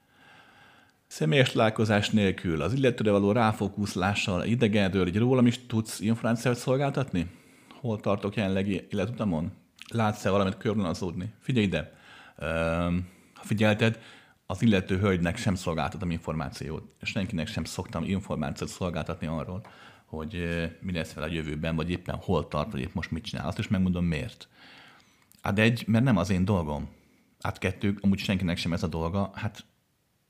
Személyes 1.06 1.52
találkozás 1.52 2.10
nélkül, 2.10 2.62
az 2.62 2.72
illetőre 2.72 3.10
való 3.10 3.32
ráfókuszlással, 3.32 4.44
idegenről, 4.44 5.06
egy 5.06 5.18
rólam 5.18 5.46
is 5.46 5.66
tudsz 5.66 6.00
információt 6.00 6.56
szolgáltatni? 6.56 7.30
Hol 7.80 8.00
tartok 8.00 8.36
jelenlegi 8.36 8.86
életutamon? 8.90 9.52
Látsz-e 9.88 10.30
valamit 10.30 10.56
körvonalazódni? 10.56 11.32
Figyelj 11.40 11.66
ide! 11.66 11.92
Ha 12.36 12.92
figyelted, 13.44 14.00
az 14.46 14.62
illető 14.62 14.98
hölgynek 14.98 15.36
sem 15.36 15.54
szolgáltatom 15.54 16.10
információt, 16.10 16.94
és 17.00 17.08
senkinek 17.08 17.46
sem 17.46 17.64
szoktam 17.64 18.04
információt 18.04 18.70
szolgáltatni 18.70 19.26
arról, 19.26 19.66
hogy 20.04 20.44
mi 20.80 20.92
lesz 20.92 21.12
vele 21.12 21.26
a 21.26 21.32
jövőben, 21.32 21.76
vagy 21.76 21.90
éppen 21.90 22.16
hol 22.16 22.48
tart, 22.48 22.72
vagy 22.72 22.80
épp 22.80 22.94
most 22.94 23.10
mit 23.10 23.24
csinál. 23.24 23.46
Azt 23.46 23.58
is 23.58 23.68
megmondom 23.68 24.04
miért. 24.04 24.48
Hát 25.42 25.58
egy, 25.58 25.84
mert 25.86 26.04
nem 26.04 26.16
az 26.16 26.30
én 26.30 26.44
dolgom. 26.44 26.88
Hát 27.40 27.58
kettő, 27.58 27.98
amúgy 28.00 28.18
senkinek 28.18 28.56
sem 28.56 28.72
ez 28.72 28.82
a 28.82 28.86
dolga. 28.86 29.30
Hát, 29.34 29.64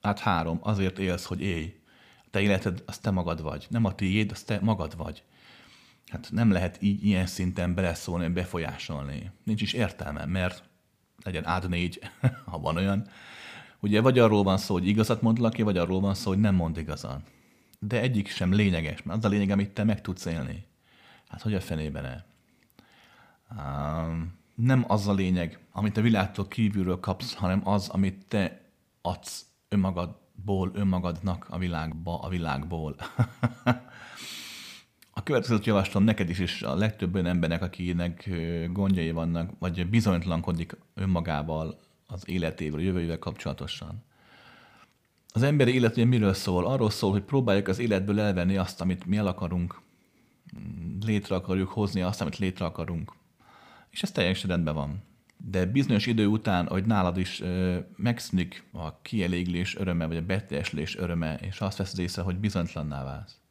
hát 0.03 0.19
három, 0.19 0.59
azért 0.63 0.99
élsz, 0.99 1.25
hogy 1.25 1.41
élj. 1.41 1.81
Te 2.31 2.41
életed, 2.41 2.83
az 2.87 2.99
te 2.99 3.11
magad 3.11 3.43
vagy. 3.43 3.67
Nem 3.71 3.85
a 3.85 3.95
tiéd, 3.95 4.31
az 4.31 4.43
te 4.43 4.59
magad 4.63 4.97
vagy. 4.97 5.23
Hát 6.07 6.29
nem 6.33 6.51
lehet 6.51 6.83
így 6.83 7.05
ilyen 7.05 7.27
szinten 7.27 7.75
beleszólni, 7.75 8.29
befolyásolni. 8.29 9.31
Nincs 9.45 9.63
is 9.63 9.73
értelme, 9.73 10.25
mert 10.25 10.63
legyen 11.25 11.47
át 11.47 11.69
négy, 11.69 12.01
ha 12.51 12.59
van 12.59 12.77
olyan. 12.77 13.07
Ugye 13.81 14.01
vagy 14.01 14.19
arról 14.19 14.43
van 14.43 14.59
szó, 14.59 14.75
hogy 14.75 14.87
igazat 14.87 15.23
mond 15.23 15.39
valaki, 15.39 15.63
vagy 15.63 15.79
arról 15.79 16.01
van 16.01 16.15
szó, 16.15 16.31
hogy 16.31 16.41
nem 16.41 16.55
mond 16.55 16.77
igazat 16.77 17.21
de 17.87 18.01
egyik 18.01 18.29
sem 18.29 18.53
lényeges, 18.53 19.03
mert 19.03 19.19
az 19.19 19.25
a 19.25 19.29
lényeg, 19.29 19.51
amit 19.51 19.71
te 19.71 19.85
meg 19.85 20.01
tudsz 20.01 20.25
élni. 20.25 20.67
Hát 21.29 21.43
hogy 21.43 21.55
a 21.55 21.61
fenében 21.61 22.05
-e? 22.05 22.25
Um, 23.51 24.39
nem 24.55 24.85
az 24.89 25.09
a 25.09 25.13
lényeg, 25.13 25.59
amit 25.73 25.97
a 25.97 26.01
világtól 26.01 26.49
kívülről 26.49 27.01
kapsz, 27.01 27.35
hanem 27.35 27.69
az, 27.69 27.89
amit 27.89 28.27
te 28.29 28.61
adsz 29.03 29.47
önmagadból, 29.69 30.71
önmagadnak 30.75 31.47
a 31.51 31.59
világba, 31.59 32.19
a 32.19 32.29
világból. 32.29 32.97
a 35.15 35.23
következőt 35.23 35.67
javaslom 35.67 36.05
neked 36.05 36.29
is, 36.29 36.39
és 36.39 36.63
a 36.63 36.75
legtöbb 36.75 37.15
olyan 37.15 37.27
embernek, 37.27 37.63
akinek 37.63 38.31
gondjai 38.73 39.11
vannak, 39.11 39.51
vagy 39.59 39.87
bizonytalankodik 39.87 40.77
önmagával, 40.95 41.79
az 42.07 42.29
életével, 42.29 42.79
a 42.79 42.83
jövőjével 42.83 43.19
kapcsolatosan. 43.19 44.05
Az 45.29 45.43
emberi 45.43 45.75
élet 45.75 45.93
ugye 45.93 46.05
miről 46.05 46.35
szól? 46.35 46.67
Arról 46.67 46.91
szól, 46.91 47.11
hogy 47.11 47.23
próbáljuk 47.23 47.69
az 47.69 47.79
életből 47.79 48.21
elvenni 48.21 48.57
azt, 48.57 48.81
amit 48.81 49.07
mi 49.07 49.17
el 49.17 49.27
akarunk, 49.27 49.81
létre 51.01 51.35
akarjuk 51.35 51.69
hozni 51.69 52.01
azt, 52.01 52.21
amit 52.21 52.39
létre 52.39 52.65
akarunk. 52.65 53.13
És 53.91 54.03
ez 54.03 54.11
teljesen 54.11 54.51
rendben 54.51 54.75
van. 54.75 55.03
De 55.37 55.67
bizonyos 55.67 56.07
idő 56.07 56.27
után, 56.27 56.67
hogy 56.67 56.85
nálad 56.85 57.17
is 57.19 57.41
ö, 57.41 57.79
megszűnik 57.97 58.65
a 58.73 59.01
kieléglés 59.01 59.77
öröme, 59.77 60.07
vagy 60.07 60.17
a 60.17 60.25
beteljeslés 60.25 60.97
öröme, 60.97 61.35
és 61.35 61.61
azt 61.61 61.79
veszed 61.79 61.99
észre, 61.99 62.23
hogy 62.23 62.37
bizonytlanná 62.37 63.05
válsz. 63.05 63.44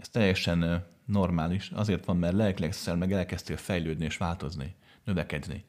Ez 0.00 0.08
teljesen 0.08 0.84
normális, 1.04 1.70
azért 1.74 2.04
van, 2.04 2.16
mert 2.16 2.34
lelkileg 2.34 2.74
meg 2.98 3.12
elkezdtél 3.12 3.56
fejlődni 3.56 4.04
és 4.04 4.16
változni, 4.16 4.74
növekedni. 5.04 5.64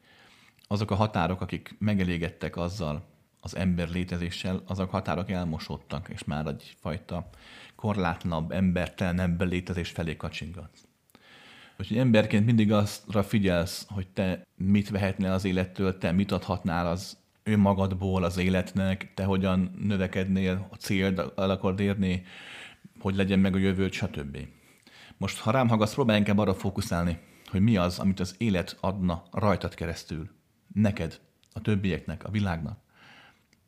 Azok 0.66 0.90
a 0.90 0.94
határok, 0.94 1.40
akik 1.40 1.76
megelégettek 1.78 2.56
azzal, 2.56 3.10
az 3.40 3.56
ember 3.56 3.88
létezéssel, 3.88 4.62
azok 4.66 4.90
határok 4.90 5.30
elmosódtak, 5.30 6.08
és 6.08 6.24
már 6.24 6.46
egyfajta 6.46 7.28
korlátlanabb, 7.74 8.50
embertelenebb 8.50 9.42
létezés 9.42 9.90
felé 9.90 10.16
kacsingatsz. 10.16 10.86
Úgyhogy 11.78 11.98
emberként 11.98 12.46
mindig 12.46 12.72
azra 12.72 13.22
figyelsz, 13.22 13.86
hogy 13.88 14.06
te 14.06 14.46
mit 14.56 14.90
vehetnél 14.90 15.32
az 15.32 15.44
élettől, 15.44 15.98
te 15.98 16.12
mit 16.12 16.32
adhatnál 16.32 16.86
az 16.86 17.16
önmagadból 17.42 18.24
az 18.24 18.36
életnek, 18.36 19.14
te 19.14 19.24
hogyan 19.24 19.74
növekednél, 19.82 20.68
a 20.70 20.74
célt 20.74 21.38
el 21.38 21.50
akarod 21.50 21.80
érni, 21.80 22.24
hogy 22.98 23.14
legyen 23.14 23.38
meg 23.38 23.54
a 23.54 23.58
jövőt, 23.58 23.92
stb. 23.92 24.38
Most, 25.16 25.38
ha 25.38 25.50
rám 25.50 25.68
hallgatsz, 25.68 25.94
próbálj 25.94 26.18
inkább 26.18 26.38
arra 26.38 26.54
fókuszálni, 26.54 27.18
hogy 27.50 27.60
mi 27.60 27.76
az, 27.76 27.98
amit 27.98 28.20
az 28.20 28.34
élet 28.38 28.76
adna 28.80 29.22
rajtad 29.30 29.74
keresztül. 29.74 30.30
Neked, 30.72 31.20
a 31.52 31.60
többieknek, 31.60 32.24
a 32.24 32.30
világnak. 32.30 32.78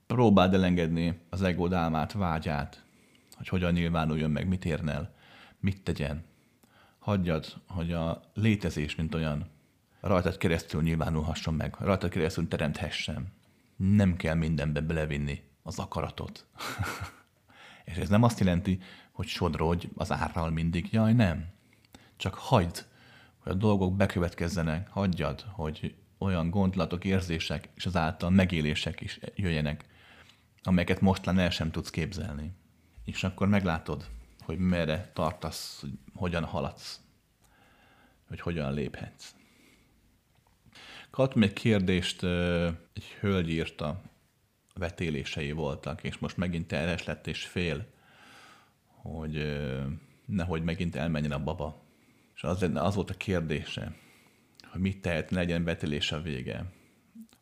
Próbáld 0.06 0.54
elengedni 0.54 1.20
az 1.30 1.42
ego 1.42 1.74
álmát, 1.74 2.12
vágyát, 2.12 2.84
hogy 3.36 3.48
hogyan 3.48 3.72
nyilvánuljon 3.72 4.30
meg, 4.30 4.48
mit 4.48 4.64
érne 4.64 4.92
el, 4.92 5.14
mit 5.60 5.82
tegyen. 5.82 6.24
Hagyjad, 6.98 7.46
hogy 7.68 7.92
a 7.92 8.30
létezés, 8.34 8.94
mint 8.94 9.14
olyan, 9.14 9.50
rajtad 10.00 10.36
keresztül 10.36 10.82
nyilvánulhasson 10.82 11.54
meg, 11.54 11.76
rajtad 11.78 12.10
keresztül 12.10 12.48
teremthessen. 12.48 13.32
Nem 13.76 14.16
kell 14.16 14.34
mindenbe 14.34 14.80
belevinni 14.80 15.42
az 15.62 15.78
akaratot. 15.78 16.46
És 17.84 17.96
ez 17.96 18.08
nem 18.08 18.22
azt 18.22 18.38
jelenti, 18.38 18.78
hogy 19.14 19.26
sodrodj 19.26 19.88
az 19.94 20.12
árral 20.12 20.50
mindig. 20.50 20.92
Jaj, 20.92 21.12
nem. 21.12 21.46
Csak 22.16 22.34
hagyd, 22.34 22.84
hogy 23.38 23.52
a 23.52 23.54
dolgok 23.54 23.96
bekövetkezzenek. 23.96 24.88
Hagyjad, 24.88 25.44
hogy 25.50 25.94
olyan 26.18 26.50
gondolatok, 26.50 27.04
érzések 27.04 27.68
és 27.74 27.86
az 27.86 27.96
által 27.96 28.30
megélések 28.30 29.00
is 29.00 29.20
jöjjenek, 29.34 29.84
amelyeket 30.62 31.00
most 31.00 31.26
el 31.26 31.50
sem 31.50 31.70
tudsz 31.70 31.90
képzelni. 31.90 32.52
És 33.04 33.24
akkor 33.24 33.48
meglátod, 33.48 34.08
hogy 34.42 34.58
merre 34.58 35.10
tartasz, 35.12 35.80
hogy 35.80 35.92
hogyan 36.14 36.44
haladsz, 36.44 37.00
hogy 38.28 38.40
hogyan 38.40 38.72
léphetsz. 38.72 39.34
Kaptam 41.10 41.42
egy 41.42 41.52
kérdést, 41.52 42.22
egy 42.92 43.16
hölgy 43.20 43.50
írta, 43.50 44.02
vetélései 44.74 45.52
voltak, 45.52 46.02
és 46.02 46.18
most 46.18 46.36
megint 46.36 46.66
terhes 46.66 47.04
lett 47.04 47.26
és 47.26 47.44
fél, 47.44 47.92
hogy 49.04 49.60
nehogy 50.26 50.62
megint 50.62 50.96
elmenjen 50.96 51.32
a 51.32 51.42
baba. 51.42 51.82
És 52.34 52.42
az, 52.42 52.70
az 52.74 52.94
volt 52.94 53.10
a 53.10 53.14
kérdése, 53.14 53.96
hogy 54.70 54.80
mit 54.80 55.00
tehet, 55.00 55.30
legyen 55.30 55.64
vetélés 55.64 56.12
a 56.12 56.20
vége 56.20 56.66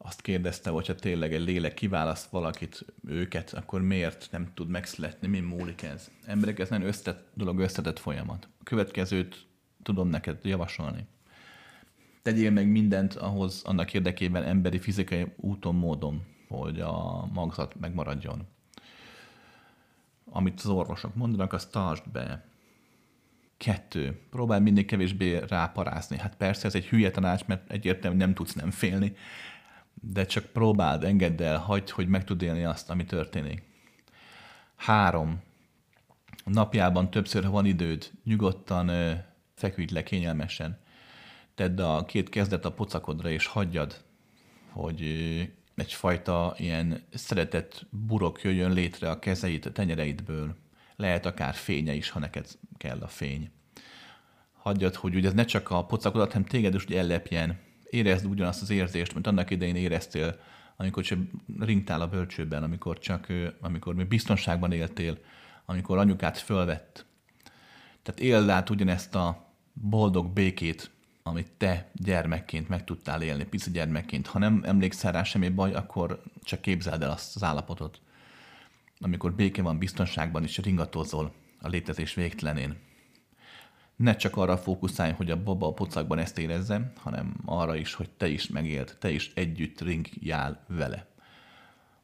azt 0.04 0.20
kérdezte, 0.20 0.70
hogyha 0.70 0.94
tényleg 0.94 1.34
egy 1.34 1.44
lélek 1.44 1.74
kiválaszt 1.74 2.30
valakit, 2.30 2.84
őket, 3.06 3.52
akkor 3.52 3.82
miért 3.82 4.28
nem 4.30 4.50
tud 4.54 4.68
megszületni, 4.68 5.28
mi 5.28 5.40
múlik 5.40 5.82
ez? 5.82 6.10
Emberek, 6.24 6.58
ez 6.58 6.68
nagyon 6.68 6.86
összetett 6.86 7.30
dolog, 7.34 7.58
összetett 7.58 7.98
folyamat. 7.98 8.48
A 8.60 8.62
következőt 8.62 9.46
tudom 9.82 10.08
neked 10.08 10.38
javasolni. 10.42 11.06
Tegyél 12.22 12.50
meg 12.50 12.68
mindent 12.68 13.14
ahhoz, 13.14 13.62
annak 13.64 13.94
érdekében 13.94 14.42
emberi, 14.42 14.78
fizikai 14.78 15.26
úton, 15.36 15.74
módon, 15.74 16.22
hogy 16.48 16.80
a 16.80 17.26
magzat 17.32 17.80
megmaradjon. 17.80 18.46
Amit 20.34 20.60
az 20.60 20.66
orvosok 20.66 21.14
mondanak, 21.14 21.52
azt 21.52 21.70
tartsd 21.70 22.08
be. 22.12 22.44
Kettő. 23.56 24.20
Próbálj 24.30 24.60
mindig 24.60 24.86
kevésbé 24.86 25.38
ráparázni. 25.38 26.18
Hát 26.18 26.36
persze 26.36 26.66
ez 26.66 26.74
egy 26.74 26.86
hülye 26.86 27.10
tanács, 27.10 27.44
mert 27.44 27.70
egyértelműen 27.70 28.26
nem 28.26 28.34
tudsz 28.34 28.52
nem 28.52 28.70
félni, 28.70 29.16
de 29.94 30.24
csak 30.24 30.44
próbáld, 30.44 31.04
engedd 31.04 31.42
el, 31.42 31.58
hagyd, 31.58 31.90
hogy 31.90 32.08
meg 32.08 32.24
tud 32.24 32.42
élni 32.42 32.64
azt, 32.64 32.90
ami 32.90 33.04
történik. 33.04 33.62
Három. 34.76 35.42
Napjában 36.44 37.10
többször, 37.10 37.44
ha 37.44 37.50
van 37.50 37.66
időd, 37.66 38.10
nyugodtan 38.24 38.88
ö, 38.88 39.12
feküdj 39.54 39.94
le 39.94 40.02
kényelmesen. 40.02 40.78
Tedd 41.54 41.80
a 41.80 42.04
két 42.04 42.28
kezdet 42.28 42.64
a 42.64 42.72
pocakodra, 42.72 43.30
és 43.30 43.46
hagyjad, 43.46 44.04
hogy 44.70 45.02
egyfajta 45.74 46.54
ilyen 46.58 47.04
szeretett 47.14 47.86
burok 47.90 48.42
jöjjön 48.42 48.72
létre 48.72 49.10
a 49.10 49.18
kezeit, 49.18 49.66
a 49.66 49.72
tenyereidből. 49.72 50.56
Lehet 50.96 51.26
akár 51.26 51.54
fénye 51.54 51.92
is, 51.94 52.10
ha 52.10 52.18
neked 52.18 52.46
kell 52.76 52.98
a 53.00 53.08
fény. 53.08 53.50
Hagyjad, 54.52 54.94
hogy 54.94 55.14
ugye 55.14 55.28
ez 55.28 55.34
ne 55.34 55.44
csak 55.44 55.70
a 55.70 55.84
pocakodat, 55.84 56.32
hanem 56.32 56.48
téged 56.48 56.74
is 56.74 56.84
ellepjen, 56.84 57.58
érezd 57.90 58.26
ugyanazt 58.26 58.62
az 58.62 58.70
érzést, 58.70 59.14
mint 59.14 59.26
annak 59.26 59.50
idején 59.50 59.76
éreztél, 59.76 60.40
amikor 60.76 61.02
csak 61.02 61.18
ringtál 61.58 62.00
a 62.00 62.08
bölcsőben, 62.08 62.62
amikor 62.62 62.98
csak, 62.98 63.26
amikor 63.60 63.94
még 63.94 64.08
biztonságban 64.08 64.72
éltél, 64.72 65.18
amikor 65.64 65.98
anyukát 65.98 66.38
fölvett. 66.38 67.06
Tehát 68.02 68.20
éld 68.20 68.48
át 68.48 68.70
ugyanezt 68.70 69.14
a 69.14 69.52
boldog 69.72 70.32
békét, 70.32 70.90
amit 71.22 71.50
te 71.56 71.90
gyermekként 71.94 72.68
meg 72.68 72.84
tudtál 72.84 73.22
élni, 73.22 73.44
pici 73.44 73.70
gyermekként. 73.70 74.26
Ha 74.26 74.38
nem 74.38 74.62
emlékszel 74.64 75.12
rá 75.12 75.22
semmi 75.22 75.48
baj, 75.48 75.72
akkor 75.72 76.22
csak 76.42 76.60
képzeld 76.60 77.02
el 77.02 77.10
azt 77.10 77.36
az 77.36 77.42
állapotot, 77.42 78.00
amikor 79.00 79.32
béke 79.32 79.62
van 79.62 79.78
biztonságban, 79.78 80.42
és 80.42 80.58
ringatózol 80.58 81.32
a 81.60 81.68
létezés 81.68 82.14
végtelenén 82.14 82.76
ne 84.02 84.16
csak 84.16 84.36
arra 84.36 84.56
fókuszálj, 84.56 85.12
hogy 85.12 85.30
a 85.30 85.42
baba 85.42 85.66
a 85.66 85.72
pocakban 85.72 86.18
ezt 86.18 86.38
érezze, 86.38 86.92
hanem 86.96 87.34
arra 87.44 87.76
is, 87.76 87.94
hogy 87.94 88.10
te 88.10 88.28
is 88.28 88.48
megélt, 88.48 88.96
te 88.98 89.10
is 89.10 89.32
együtt 89.34 89.80
ringjál 89.80 90.64
vele. 90.68 91.06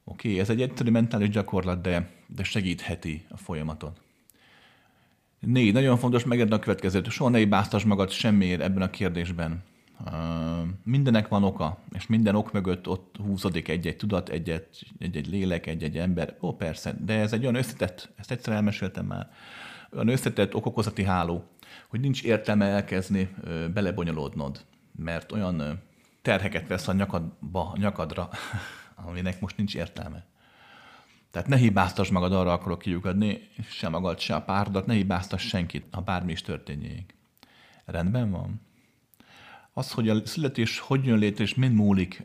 Oké, 0.05 0.29
okay, 0.29 0.41
ez 0.41 0.51
egy 0.51 0.63
egyszerű 0.63 0.91
mentális 0.91 1.29
gyakorlat, 1.29 1.81
de, 1.81 2.11
de 2.27 2.43
segítheti 2.43 3.27
a 3.29 3.37
folyamatot. 3.37 4.01
Négy, 5.41 5.73
nagyon 5.73 5.97
fontos 5.97 6.25
megérni 6.25 6.55
a 6.55 6.59
következőt. 6.59 7.11
Soha 7.11 7.31
ne 7.31 7.47
báztas 7.47 7.85
magad 7.85 8.11
semmiért 8.11 8.61
ebben 8.61 8.83
a 8.83 8.91
kérdésben. 8.91 9.63
Mindenek 10.85 11.29
van 11.29 11.45
oka, 11.45 11.79
és 11.93 12.07
minden 12.07 12.35
ok 12.35 12.53
mögött 12.53 12.89
ott 12.89 13.17
húzódik 13.25 13.69
egy-egy 13.69 13.97
tudat, 13.97 14.29
egy-egy, 14.29 15.27
lélek, 15.29 15.67
egy-egy 15.67 15.99
ember. 15.99 16.37
Ó, 16.41 16.57
persze, 16.57 16.97
de 17.05 17.19
ez 17.19 17.33
egy 17.33 17.43
olyan 17.43 17.55
összetett, 17.55 18.11
ezt 18.17 18.31
egyszer 18.31 18.55
elmeséltem 18.55 19.07
már, 19.07 19.31
olyan 19.93 20.09
összetett 20.09 20.55
okokozati 20.55 21.05
háló, 21.05 21.45
hogy 21.89 22.01
nincs 22.01 22.23
értelme 22.23 22.65
elkezdni 22.67 23.35
belebonyolódnod, 23.75 24.65
mert 24.97 25.33
olyan 25.33 25.83
terheket 26.23 26.69
vesz 26.69 26.89
a 26.89 26.93
nyakadba, 26.93 27.75
nyakadra, 27.79 28.29
aminek 29.07 29.41
most 29.41 29.57
nincs 29.57 29.75
értelme. 29.75 30.27
Tehát 31.31 31.49
ne 31.49 31.57
hibáztass 31.57 32.09
magad, 32.09 32.33
arra 32.33 32.53
akarok 32.53 32.79
kiukadni, 32.79 33.41
se 33.71 33.89
magad, 33.89 34.19
se 34.19 34.35
a 34.35 34.43
párdat, 34.43 34.87
ne 34.87 34.95
hibáztass 34.95 35.47
senkit, 35.47 35.87
ha 35.91 36.01
bármi 36.01 36.33
is 36.33 36.43
történjék. 36.43 37.15
Rendben 37.85 38.31
van? 38.31 38.61
Az, 39.73 39.93
hogy 39.93 40.09
a 40.09 40.27
születés 40.27 40.79
hogy 40.79 41.05
jön 41.05 41.19
létre 41.19 41.45
és 41.45 41.55
mind 41.55 41.75
múlik, 41.75 42.25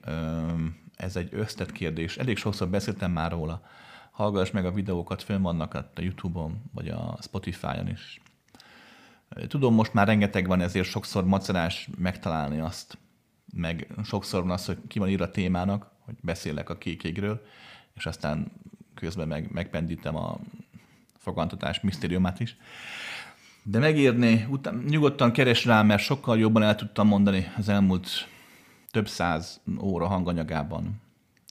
ez 0.95 1.15
egy 1.15 1.30
összetett 1.32 1.72
kérdés. 1.72 2.17
Elég 2.17 2.38
sokszor 2.38 2.69
beszéltem 2.69 3.11
már 3.11 3.32
róla. 3.32 3.65
Hallgass 4.11 4.51
meg 4.51 4.65
a 4.65 4.72
videókat, 4.72 5.23
fönn 5.23 5.41
vannak 5.41 5.73
a 5.73 5.90
YouTube-on, 5.95 6.61
vagy 6.73 6.88
a 6.88 7.17
Spotify-on 7.22 7.90
is. 7.90 8.22
Tudom, 9.48 9.73
most 9.73 9.93
már 9.93 10.07
rengeteg 10.07 10.48
van, 10.48 10.61
ezért 10.61 10.88
sokszor 10.88 11.25
macerás 11.25 11.90
megtalálni 11.98 12.59
azt, 12.59 12.98
meg 13.53 13.88
sokszor 14.03 14.41
van 14.41 14.51
az, 14.51 14.65
hogy 14.65 14.77
ki 14.88 14.99
van 14.99 15.09
írva 15.09 15.23
a 15.23 15.32
témának, 15.32 15.91
hogy 15.99 16.15
beszélek 16.22 16.69
a 16.69 16.77
kékégről, 16.77 17.45
és 17.95 18.06
aztán 18.06 18.51
közben 18.93 19.27
meg, 19.27 19.51
megpendítem 19.51 20.15
a 20.15 20.39
fogantatás 21.17 21.81
misztériumát 21.81 22.39
is. 22.39 22.57
De 23.63 23.80
megírni, 23.80 24.47
után, 24.49 24.83
nyugodtan 24.88 25.31
keres 25.31 25.65
rá, 25.65 25.81
mert 25.81 26.01
sokkal 26.01 26.39
jobban 26.39 26.63
el 26.63 26.75
tudtam 26.75 27.07
mondani 27.07 27.51
az 27.57 27.69
elmúlt 27.69 28.27
több 28.91 29.07
száz 29.07 29.61
óra 29.80 30.07
hanganyagában 30.07 31.01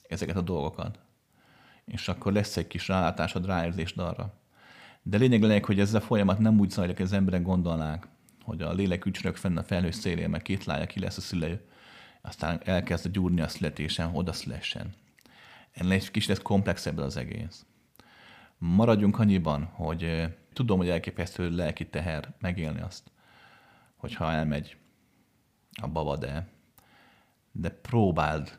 ezeket 0.09 0.37
a 0.37 0.41
dolgokat. 0.41 0.99
és 1.85 2.09
akkor 2.09 2.33
lesz 2.33 2.57
egy 2.57 2.67
kis 2.67 2.89
rálátásod, 2.89 3.47
ráérzésd 3.47 3.99
arra. 3.99 4.35
De 5.03 5.17
lényeg 5.17 5.43
lényeg, 5.43 5.65
hogy 5.65 5.81
ez 5.81 5.95
a 5.95 6.01
folyamat 6.01 6.39
nem 6.39 6.59
úgy 6.59 6.71
zajlik, 6.71 6.97
hogy 6.97 7.05
az 7.05 7.13
emberek 7.13 7.43
gondolnák, 7.43 8.09
hogy 8.45 8.63
a 8.63 8.73
lélek 8.73 9.05
ücsörök 9.05 9.37
fenn 9.37 9.57
a 9.57 9.63
felhő 9.63 9.91
szélén, 9.91 10.31
meg 10.31 10.43
két 10.43 10.65
lánya 10.65 10.87
ki 10.87 11.01
lesz 11.01 11.17
a 11.17 11.21
szülei, 11.21 11.59
aztán 12.21 12.61
elkezd 12.65 13.09
gyúrni 13.09 13.41
a 13.41 13.49
születésen, 13.49 14.11
oda 14.15 14.33
szülessen. 14.33 14.95
Ennél 15.73 15.93
egy 15.93 16.11
kicsit 16.11 16.43
komplexebb 16.43 16.99
az 16.99 17.17
egész. 17.17 17.67
Maradjunk 18.59 19.19
annyiban, 19.19 19.65
hogy 19.65 20.35
tudom, 20.53 20.79
hogy 20.79 20.89
elképesztő 20.89 21.51
lelki 21.51 21.89
teher 21.89 22.35
megélni 22.39 22.81
azt, 22.81 23.11
hogyha 23.97 24.33
elmegy 24.33 24.77
a 25.81 25.89
baba, 25.89 26.17
de, 26.17 26.49
de 27.53 27.71
próbáld 27.71 28.59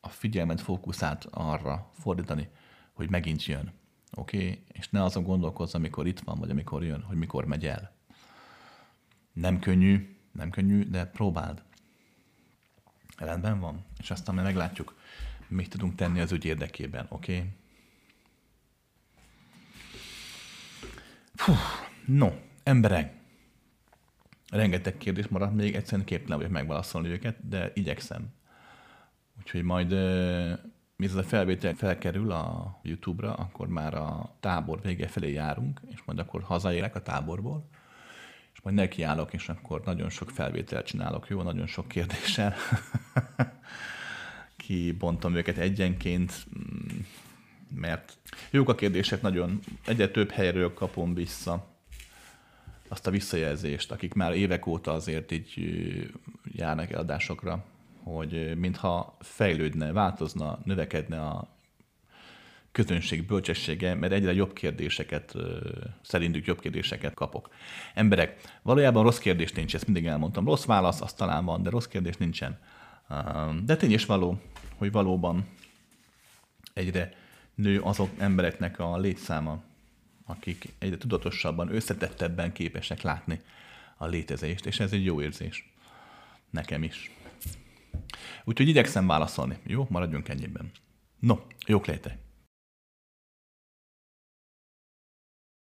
a 0.00 0.08
figyelmet 0.08 0.60
fókuszát 0.60 1.24
arra 1.30 1.90
fordítani, 1.92 2.48
hogy 2.92 3.10
megint 3.10 3.44
jön. 3.44 3.72
Oké? 4.14 4.36
Okay? 4.36 4.64
És 4.72 4.88
ne 4.88 5.02
azon 5.02 5.22
gondolkozz, 5.22 5.74
amikor 5.74 6.06
itt 6.06 6.20
van, 6.20 6.38
vagy 6.38 6.50
amikor 6.50 6.84
jön, 6.84 7.02
hogy 7.02 7.16
mikor 7.16 7.44
megy 7.44 7.66
el. 7.66 7.92
Nem 9.32 9.58
könnyű, 9.58 10.16
nem 10.32 10.50
könnyű, 10.50 10.84
de 10.84 11.06
próbáld. 11.06 11.62
Rendben 13.16 13.60
van. 13.60 13.84
És 13.98 14.10
aztán 14.10 14.34
majd 14.34 14.46
meglátjuk, 14.46 14.94
mit 15.48 15.68
tudunk 15.68 15.94
tenni 15.94 16.20
az 16.20 16.32
ügy 16.32 16.44
érdekében, 16.44 17.06
oké? 17.08 17.36
Okay? 17.36 17.50
no, 22.04 22.32
emberek, 22.62 23.12
rengeteg 24.50 24.96
kérdés 24.96 25.28
maradt 25.28 25.54
még, 25.54 25.74
egyszerűen 25.74 26.06
képtelen 26.06 26.36
vagyok 26.36 26.52
megválaszolni 26.52 27.08
őket, 27.08 27.48
de 27.48 27.70
igyekszem. 27.74 28.36
Úgyhogy 29.38 29.62
majd, 29.62 29.90
mi 30.96 31.06
ez 31.06 31.14
a 31.14 31.22
felvétel 31.22 31.74
felkerül 31.74 32.30
a 32.30 32.78
YouTube-ra, 32.82 33.34
akkor 33.34 33.68
már 33.68 33.94
a 33.94 34.36
tábor 34.40 34.80
vége 34.82 35.06
felé 35.06 35.32
járunk, 35.32 35.80
és 35.90 36.02
majd 36.04 36.18
akkor 36.18 36.42
hazaérek 36.42 36.94
a 36.94 37.02
táborból, 37.02 37.68
és 38.52 38.60
majd 38.60 38.76
nekiállok, 38.76 39.32
és 39.32 39.48
akkor 39.48 39.82
nagyon 39.84 40.10
sok 40.10 40.30
felvételt 40.30 40.86
csinálok, 40.86 41.28
jó, 41.28 41.42
nagyon 41.42 41.66
sok 41.66 41.88
kérdéssel. 41.88 42.54
Kibontom 44.68 45.34
őket 45.34 45.58
egyenként, 45.58 46.46
mm, 46.58 46.98
mert 47.74 48.18
jók 48.50 48.68
a 48.68 48.74
kérdések 48.74 49.22
nagyon, 49.22 49.60
egyre 49.86 50.08
több 50.08 50.30
helyről 50.30 50.74
kapom 50.74 51.14
vissza 51.14 51.66
azt 52.88 53.06
a 53.06 53.10
visszajelzést, 53.10 53.92
akik 53.92 54.14
már 54.14 54.34
évek 54.34 54.66
óta 54.66 54.92
azért 54.92 55.32
így 55.32 55.54
járnak 56.44 56.90
eladásokra, 56.90 57.64
hogy 58.02 58.56
mintha 58.58 59.16
fejlődne, 59.20 59.92
változna, 59.92 60.58
növekedne 60.64 61.20
a 61.20 61.56
közönség 62.72 63.26
bölcsessége, 63.26 63.94
mert 63.94 64.12
egyre 64.12 64.32
jobb 64.32 64.52
kérdéseket, 64.52 65.34
szerintük 66.02 66.46
jobb 66.46 66.60
kérdéseket 66.60 67.14
kapok. 67.14 67.50
Emberek, 67.94 68.40
valójában 68.62 69.02
rossz 69.02 69.18
kérdés 69.18 69.52
nincs, 69.52 69.74
ezt 69.74 69.86
mindig 69.86 70.06
elmondtam. 70.06 70.44
Rossz 70.44 70.64
válasz, 70.64 71.00
az 71.00 71.12
talán 71.12 71.44
van, 71.44 71.62
de 71.62 71.70
rossz 71.70 71.86
kérdés 71.86 72.16
nincsen. 72.16 72.58
De 73.62 73.76
tény 73.76 73.92
is 73.92 74.04
való, 74.04 74.40
hogy 74.76 74.92
valóban 74.92 75.46
egyre 76.72 77.12
nő 77.54 77.80
azok 77.80 78.10
embereknek 78.18 78.78
a 78.78 78.98
létszáma, 78.98 79.62
akik 80.26 80.74
egyre 80.78 80.96
tudatosabban, 80.96 81.74
összetettebben 81.74 82.52
képesek 82.52 83.02
látni 83.02 83.40
a 83.96 84.06
létezést, 84.06 84.66
és 84.66 84.80
ez 84.80 84.92
egy 84.92 85.04
jó 85.04 85.22
érzés. 85.22 85.72
Nekem 86.50 86.82
is. 86.82 87.10
Úgyhogy 88.44 88.68
igyekszem 88.68 89.06
válaszolni. 89.06 89.58
Jó, 89.66 89.86
maradjunk 89.90 90.28
ennyiben. 90.28 90.70
No, 91.18 91.38
jók 91.66 91.86
létek! 91.86 92.27